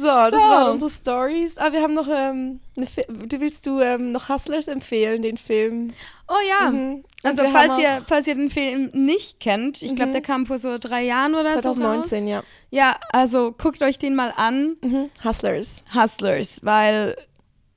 So, 0.00 0.06
das 0.06 0.32
So. 0.32 0.36
waren 0.48 0.70
unsere 0.72 0.90
Stories. 0.90 1.58
Ah, 1.58 1.72
wir 1.72 1.80
haben 1.82 1.94
noch, 1.94 2.08
ähm, 2.08 2.60
du 2.76 3.40
willst 3.40 3.66
du 3.66 3.80
ähm, 3.80 4.12
noch 4.12 4.28
Hustlers 4.28 4.68
empfehlen, 4.68 5.22
den 5.22 5.36
Film? 5.36 5.88
Oh 6.28 6.34
ja. 6.48 6.70
Mhm. 6.70 7.04
Also 7.22 7.42
wir 7.42 7.50
falls 7.50 7.78
ihr, 7.78 8.02
falls 8.06 8.26
ihr 8.26 8.34
den 8.34 8.50
Film 8.50 8.90
nicht 8.92 9.40
kennt, 9.40 9.82
ich 9.82 9.94
glaube, 9.96 10.08
Mhm. 10.10 10.12
der 10.12 10.22
kam 10.22 10.46
vor 10.46 10.58
so 10.58 10.76
drei 10.78 11.04
Jahren 11.04 11.34
oder 11.34 11.50
auch 11.56 11.60
2019, 11.60 12.22
so 12.22 12.28
ja. 12.28 12.36
raus. 12.38 12.44
Ja, 12.70 12.96
also 13.12 13.52
guckt 13.52 13.82
euch 13.82 13.98
den 13.98 14.14
mal 14.14 14.32
an. 14.36 14.76
Mhm. 14.82 15.10
Hustlers. 15.24 15.82
Hustlers, 15.94 16.60
weil, 16.62 17.16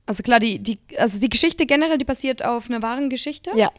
also 0.06 0.22
klar, 0.22 0.40
die, 0.40 0.58
die, 0.58 0.78
also 0.98 1.18
die 1.20 1.28
Geschichte 1.30 1.66
generell, 1.66 1.98
die 1.98 2.04
basiert 2.04 2.44
auf 2.44 2.68
einer 2.68 2.82
wahren 2.82 3.10
Geschichte, 3.10 3.50
Ja. 3.54 3.70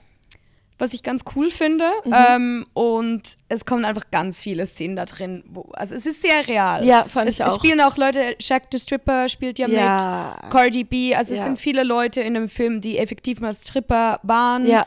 Was 0.81 0.93
ich 0.93 1.03
ganz 1.03 1.21
cool 1.35 1.49
finde. 1.51 1.89
Mhm. 2.05 2.13
Ähm, 2.13 2.65
und 2.73 3.21
es 3.49 3.65
kommen 3.65 3.85
einfach 3.85 4.09
ganz 4.11 4.41
viele 4.41 4.65
Szenen 4.65 4.95
da 4.95 5.05
drin. 5.05 5.43
Wo, 5.47 5.61
also 5.73 5.95
es 5.95 6.05
ist 6.05 6.21
sehr 6.21 6.47
real. 6.47 6.83
Ja, 6.85 7.05
fand 7.07 7.29
es, 7.29 7.35
ich 7.39 7.45
es 7.45 7.51
auch. 7.51 7.55
spielen 7.55 7.79
auch 7.81 7.95
Leute, 7.97 8.35
Shaq 8.39 8.63
the 8.71 8.79
Stripper 8.79 9.29
spielt 9.29 9.59
ja, 9.59 9.67
Ja. 9.67 10.37
mit, 10.41 10.51
Cardi 10.51 10.83
B, 10.83 11.15
also 11.15 11.33
es 11.33 11.39
Ja. 11.39 11.45
sind 11.45 11.59
viele 11.59 11.83
Leute 11.83 12.21
in 12.21 12.33
dem 12.33 12.49
Film, 12.49 12.81
die 12.81 12.97
effektiv 12.97 13.39
mal 13.39 13.53
Stripper 13.53 14.19
waren 14.23 14.65
Ja, 14.67 14.85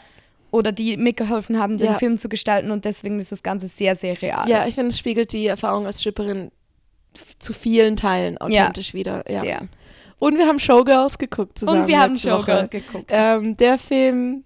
oder 0.50 0.72
die 0.72 0.96
mitgeholfen 0.96 1.58
haben, 1.58 1.78
den 1.78 1.86
Ja. 1.92 1.98
Film 1.98 2.18
zu 2.18 2.28
gestalten 2.28 2.70
und 2.70 2.84
deswegen 2.84 3.18
ist 3.18 3.32
das 3.32 3.42
Ganze 3.42 3.68
sehr, 3.68 3.94
sehr 3.94 4.20
real. 4.20 4.48
ja, 4.48 4.66
ich 4.66 4.74
finde, 4.74 4.88
es 4.88 4.98
spiegelt 4.98 5.32
die 5.32 5.46
Erfahrung 5.46 5.86
als 5.86 6.00
Stripperin 6.00 6.50
zu 7.38 7.52
vielen 7.52 7.96
Teilen 7.96 8.38
authentisch 8.38 8.94
wieder. 8.94 9.24
Ja. 9.28 9.40
Sehr. 9.40 9.62
Und 10.18 10.38
wir 10.38 10.46
haben 10.46 10.58
Showgirls 10.58 11.18
geguckt 11.18 11.58
zusammen. 11.58 11.82
Und 11.82 11.88
wir 11.88 12.00
haben 12.00 12.14
letzte 12.14 12.30
Woche. 12.32 12.40
Showgirls 12.40 12.70
geguckt. 12.70 13.10
Ähm, 13.12 13.56
der 13.56 13.78
Film 13.78 14.44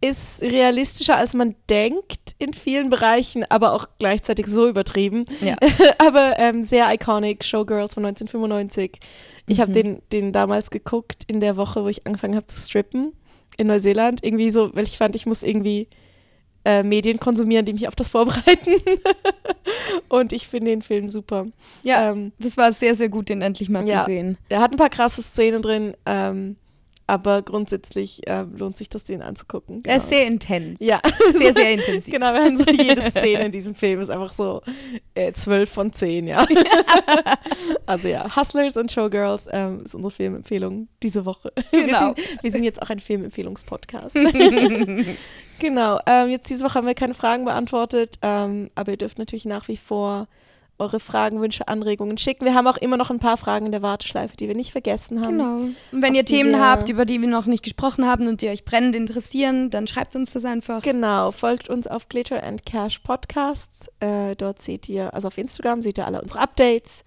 ist 0.00 0.42
realistischer, 0.42 1.16
als 1.16 1.32
man 1.34 1.54
denkt 1.70 2.34
in 2.38 2.52
vielen 2.52 2.90
Bereichen, 2.90 3.44
aber 3.48 3.72
auch 3.72 3.86
gleichzeitig 3.98 4.46
so 4.46 4.68
übertrieben. 4.68 5.24
Ja. 5.40 5.56
aber 5.98 6.38
ähm, 6.38 6.64
sehr 6.64 6.92
iconic, 6.92 7.44
Showgirls 7.44 7.94
von 7.94 8.04
1995. 8.04 9.00
Ich 9.46 9.60
habe 9.60 9.70
Mhm. 9.70 9.74
den, 9.74 10.02
den 10.12 10.32
damals 10.32 10.70
geguckt 10.70 11.24
in 11.26 11.40
der 11.40 11.56
Woche, 11.56 11.82
wo 11.84 11.88
ich 11.88 12.06
angefangen 12.06 12.36
habe 12.36 12.46
zu 12.46 12.58
strippen 12.58 13.12
in 13.56 13.68
Neuseeland. 13.68 14.22
Irgendwie 14.24 14.50
so, 14.50 14.74
weil 14.74 14.84
ich 14.84 14.98
fand, 14.98 15.16
ich 15.16 15.24
muss 15.24 15.42
irgendwie 15.42 15.88
äh, 16.64 16.82
Medien 16.82 17.18
konsumieren, 17.20 17.64
die 17.64 17.72
mich 17.72 17.88
auf 17.88 17.96
das 17.96 18.08
vorbereiten. 18.08 18.72
Und 20.08 20.32
ich 20.32 20.46
finde 20.48 20.70
den 20.72 20.82
Film 20.82 21.10
super. 21.10 21.46
ja, 21.84 22.10
Ähm, 22.10 22.32
das 22.38 22.56
war 22.56 22.72
sehr, 22.72 22.94
sehr 22.94 23.08
gut, 23.08 23.28
den 23.28 23.40
endlich 23.42 23.68
mal 23.68 23.86
ja. 23.88 24.00
zu 24.00 24.04
sehen. 24.06 24.36
er 24.48 24.60
hat 24.60 24.72
ein 24.72 24.76
paar 24.78 24.90
krasse 24.90 25.22
Szenen 25.22 25.62
drin, 25.62 25.94
ähm, 26.06 26.56
aber 27.08 27.42
grundsätzlich 27.42 28.22
ähm, 28.26 28.56
lohnt 28.56 28.76
sich 28.76 28.88
das, 28.88 29.04
den 29.04 29.22
anzugucken. 29.22 29.82
Er 29.86 29.98
ist 29.98 30.08
Genau. 30.08 30.16
sehr 30.18 30.26
intens. 30.26 30.80
Ja. 30.80 31.00
Sehr, 31.32 31.54
sehr 31.54 31.72
intensiv. 31.72 32.12
Genau, 32.12 32.32
wir 32.32 32.42
haben 32.44 32.56
so 32.58 32.64
jede 32.70 33.10
Szene 33.10 33.46
in 33.46 33.52
diesem 33.52 33.74
Film 33.74 34.00
ist 34.00 34.10
einfach 34.10 34.32
so 34.32 34.62
äh, 35.14 35.32
12 35.32 35.70
von 35.70 35.92
10, 35.92 36.26
ja. 36.26 36.44
also 37.86 38.08
ja, 38.08 38.34
Hustlers 38.36 38.76
und 38.76 38.90
Showgirls 38.90 39.42
ähm, 39.52 39.82
ist 39.84 39.94
unsere 39.94 40.10
Filmempfehlung 40.10 40.88
diese 41.02 41.24
Woche. 41.24 41.52
Genau. 41.70 42.14
Wir, 42.16 42.24
sind, 42.24 42.42
wir 42.42 42.52
sind 42.52 42.64
jetzt 42.64 42.82
auch 42.82 42.90
ein 42.90 43.00
Filmempfehlungspodcast. 43.00 44.14
genau, 45.58 46.00
ähm, 46.06 46.28
jetzt 46.30 46.48
diese 46.50 46.64
Woche 46.64 46.74
haben 46.74 46.86
wir 46.86 46.94
keine 46.94 47.14
Fragen 47.14 47.44
beantwortet, 47.44 48.18
ähm, 48.22 48.70
aber 48.74 48.92
ihr 48.92 48.98
dürft 48.98 49.18
natürlich 49.18 49.44
nach 49.44 49.68
wie 49.68 49.76
vor 49.76 50.26
eure 50.78 51.00
Fragen, 51.00 51.40
Wünsche, 51.40 51.68
Anregungen 51.68 52.18
schicken. 52.18 52.44
Wir 52.44 52.54
haben 52.54 52.66
auch 52.66 52.76
immer 52.76 52.96
noch 52.96 53.10
ein 53.10 53.18
paar 53.18 53.36
Fragen 53.36 53.66
in 53.66 53.72
der 53.72 53.82
Warteschleife, 53.82 54.36
die 54.36 54.46
wir 54.48 54.54
nicht 54.54 54.72
vergessen 54.72 55.22
haben. 55.24 55.38
Genau. 55.38 55.56
Und 55.92 56.02
wenn 56.02 56.14
ihr 56.14 56.24
Themen 56.24 56.52
wir- 56.52 56.60
habt, 56.60 56.88
über 56.88 57.04
die 57.04 57.20
wir 57.20 57.28
noch 57.28 57.46
nicht 57.46 57.62
gesprochen 57.64 58.06
haben 58.06 58.26
und 58.28 58.42
die 58.42 58.48
euch 58.48 58.64
brennend 58.64 58.94
interessieren, 58.94 59.70
dann 59.70 59.86
schreibt 59.86 60.14
uns 60.16 60.32
das 60.32 60.44
einfach. 60.44 60.82
Genau, 60.82 61.32
folgt 61.32 61.68
uns 61.70 61.86
auf 61.86 62.08
Glitter 62.08 62.42
and 62.42 62.64
Cash 62.66 62.98
Podcasts. 63.00 63.88
Äh, 64.00 64.36
dort 64.36 64.60
seht 64.60 64.88
ihr, 64.88 65.14
also 65.14 65.28
auf 65.28 65.38
Instagram 65.38 65.82
seht 65.82 65.98
ihr 65.98 66.06
alle 66.06 66.20
unsere 66.20 66.40
Updates. 66.40 67.04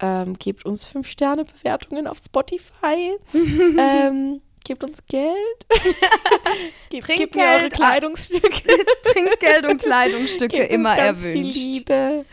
Ähm, 0.00 0.36
gebt 0.38 0.64
uns 0.64 0.88
5-Sterne-Bewertungen 0.92 2.06
auf 2.06 2.18
Spotify. 2.24 3.12
ähm, 3.78 4.40
gebt 4.64 4.82
uns 4.84 4.98
Geld. 5.06 5.34
gebt, 6.90 7.06
gebt 7.08 7.34
mir 7.36 7.42
eure 7.42 7.58
Trinkgeld, 7.68 7.72
Kleidungsstücke. 7.74 8.62
Trinkgeld 9.02 9.66
und 9.66 9.82
Kleidungsstücke 9.82 10.56
gebt 10.56 10.72
immer 10.72 10.90
uns 10.90 10.98
ganz 10.98 11.24
erwünscht. 11.24 11.52
viel 11.54 11.62
Liebe. 11.72 12.24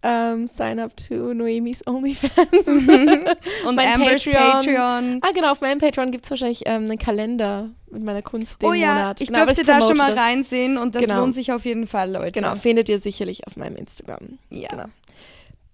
Um, 0.00 0.46
sign 0.46 0.78
up 0.78 0.96
to 0.96 1.34
Noemis 1.34 1.84
OnlyFans. 1.84 2.66
Mhm. 2.66 3.24
Und 3.66 3.74
mein 3.74 3.94
Ambers 3.94 4.24
Patreon. 4.24 4.52
Patreon. 4.52 5.20
Ah, 5.22 5.32
genau, 5.34 5.50
auf 5.50 5.60
meinem 5.60 5.78
Patreon 5.80 6.12
gibt 6.12 6.24
es 6.24 6.30
wahrscheinlich 6.30 6.62
ähm, 6.66 6.84
einen 6.84 6.98
Kalender 6.98 7.70
mit 7.90 8.04
meiner 8.04 8.22
Kunst 8.22 8.62
den 8.62 8.68
Oh 8.68 8.72
ja, 8.74 8.94
Monat. 8.94 9.20
ich 9.20 9.28
genau, 9.28 9.44
dürfte 9.44 9.64
da 9.64 9.80
schon 9.82 9.96
mal 9.96 10.14
das. 10.14 10.20
reinsehen 10.20 10.78
und 10.78 10.94
das 10.94 11.02
genau. 11.02 11.18
lohnt 11.20 11.34
sich 11.34 11.50
auf 11.50 11.64
jeden 11.64 11.88
Fall, 11.88 12.12
Leute. 12.12 12.30
Genau, 12.30 12.54
findet 12.54 12.88
ihr 12.88 13.00
sicherlich 13.00 13.44
auf 13.48 13.56
meinem 13.56 13.74
Instagram. 13.74 14.38
Ja. 14.50 14.68
Genau. 14.68 14.84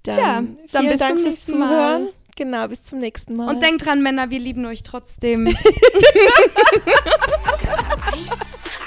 Dann, 0.04 0.14
Tja, 0.14 0.42
dann 0.72 0.88
bis 0.88 0.98
Dank 0.98 1.16
zum 1.16 1.26
fürs 1.26 1.44
Zuhören. 1.46 2.04
Mal. 2.04 2.12
Genau, 2.36 2.68
bis 2.68 2.82
zum 2.82 2.98
nächsten 3.00 3.36
Mal. 3.36 3.48
Und 3.48 3.62
denkt 3.62 3.84
dran, 3.84 4.02
Männer, 4.02 4.30
wir 4.30 4.38
lieben 4.40 4.64
euch 4.66 4.82
trotzdem. 4.82 5.46
I 5.46 5.52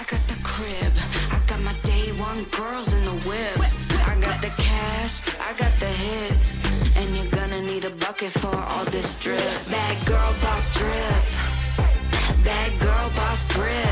got 0.10 0.20
the 0.28 0.36
crib. 0.44 0.94
I 1.32 1.40
got 1.48 1.64
my 1.64 1.74
day 1.84 2.12
one 2.20 2.44
girls 2.52 2.92
in 2.94 3.04
the 3.04 3.12
whip. 3.28 3.57
pocket 8.18 8.40
for 8.40 8.56
all 8.56 8.86
this 8.86 9.20
drip. 9.20 9.40
Bad 9.70 10.08
girl 10.08 10.34
boss 10.42 10.74
drip. 10.74 12.44
Bad 12.44 12.80
girl 12.80 13.10
boss 13.16 13.48
drip. 13.50 13.87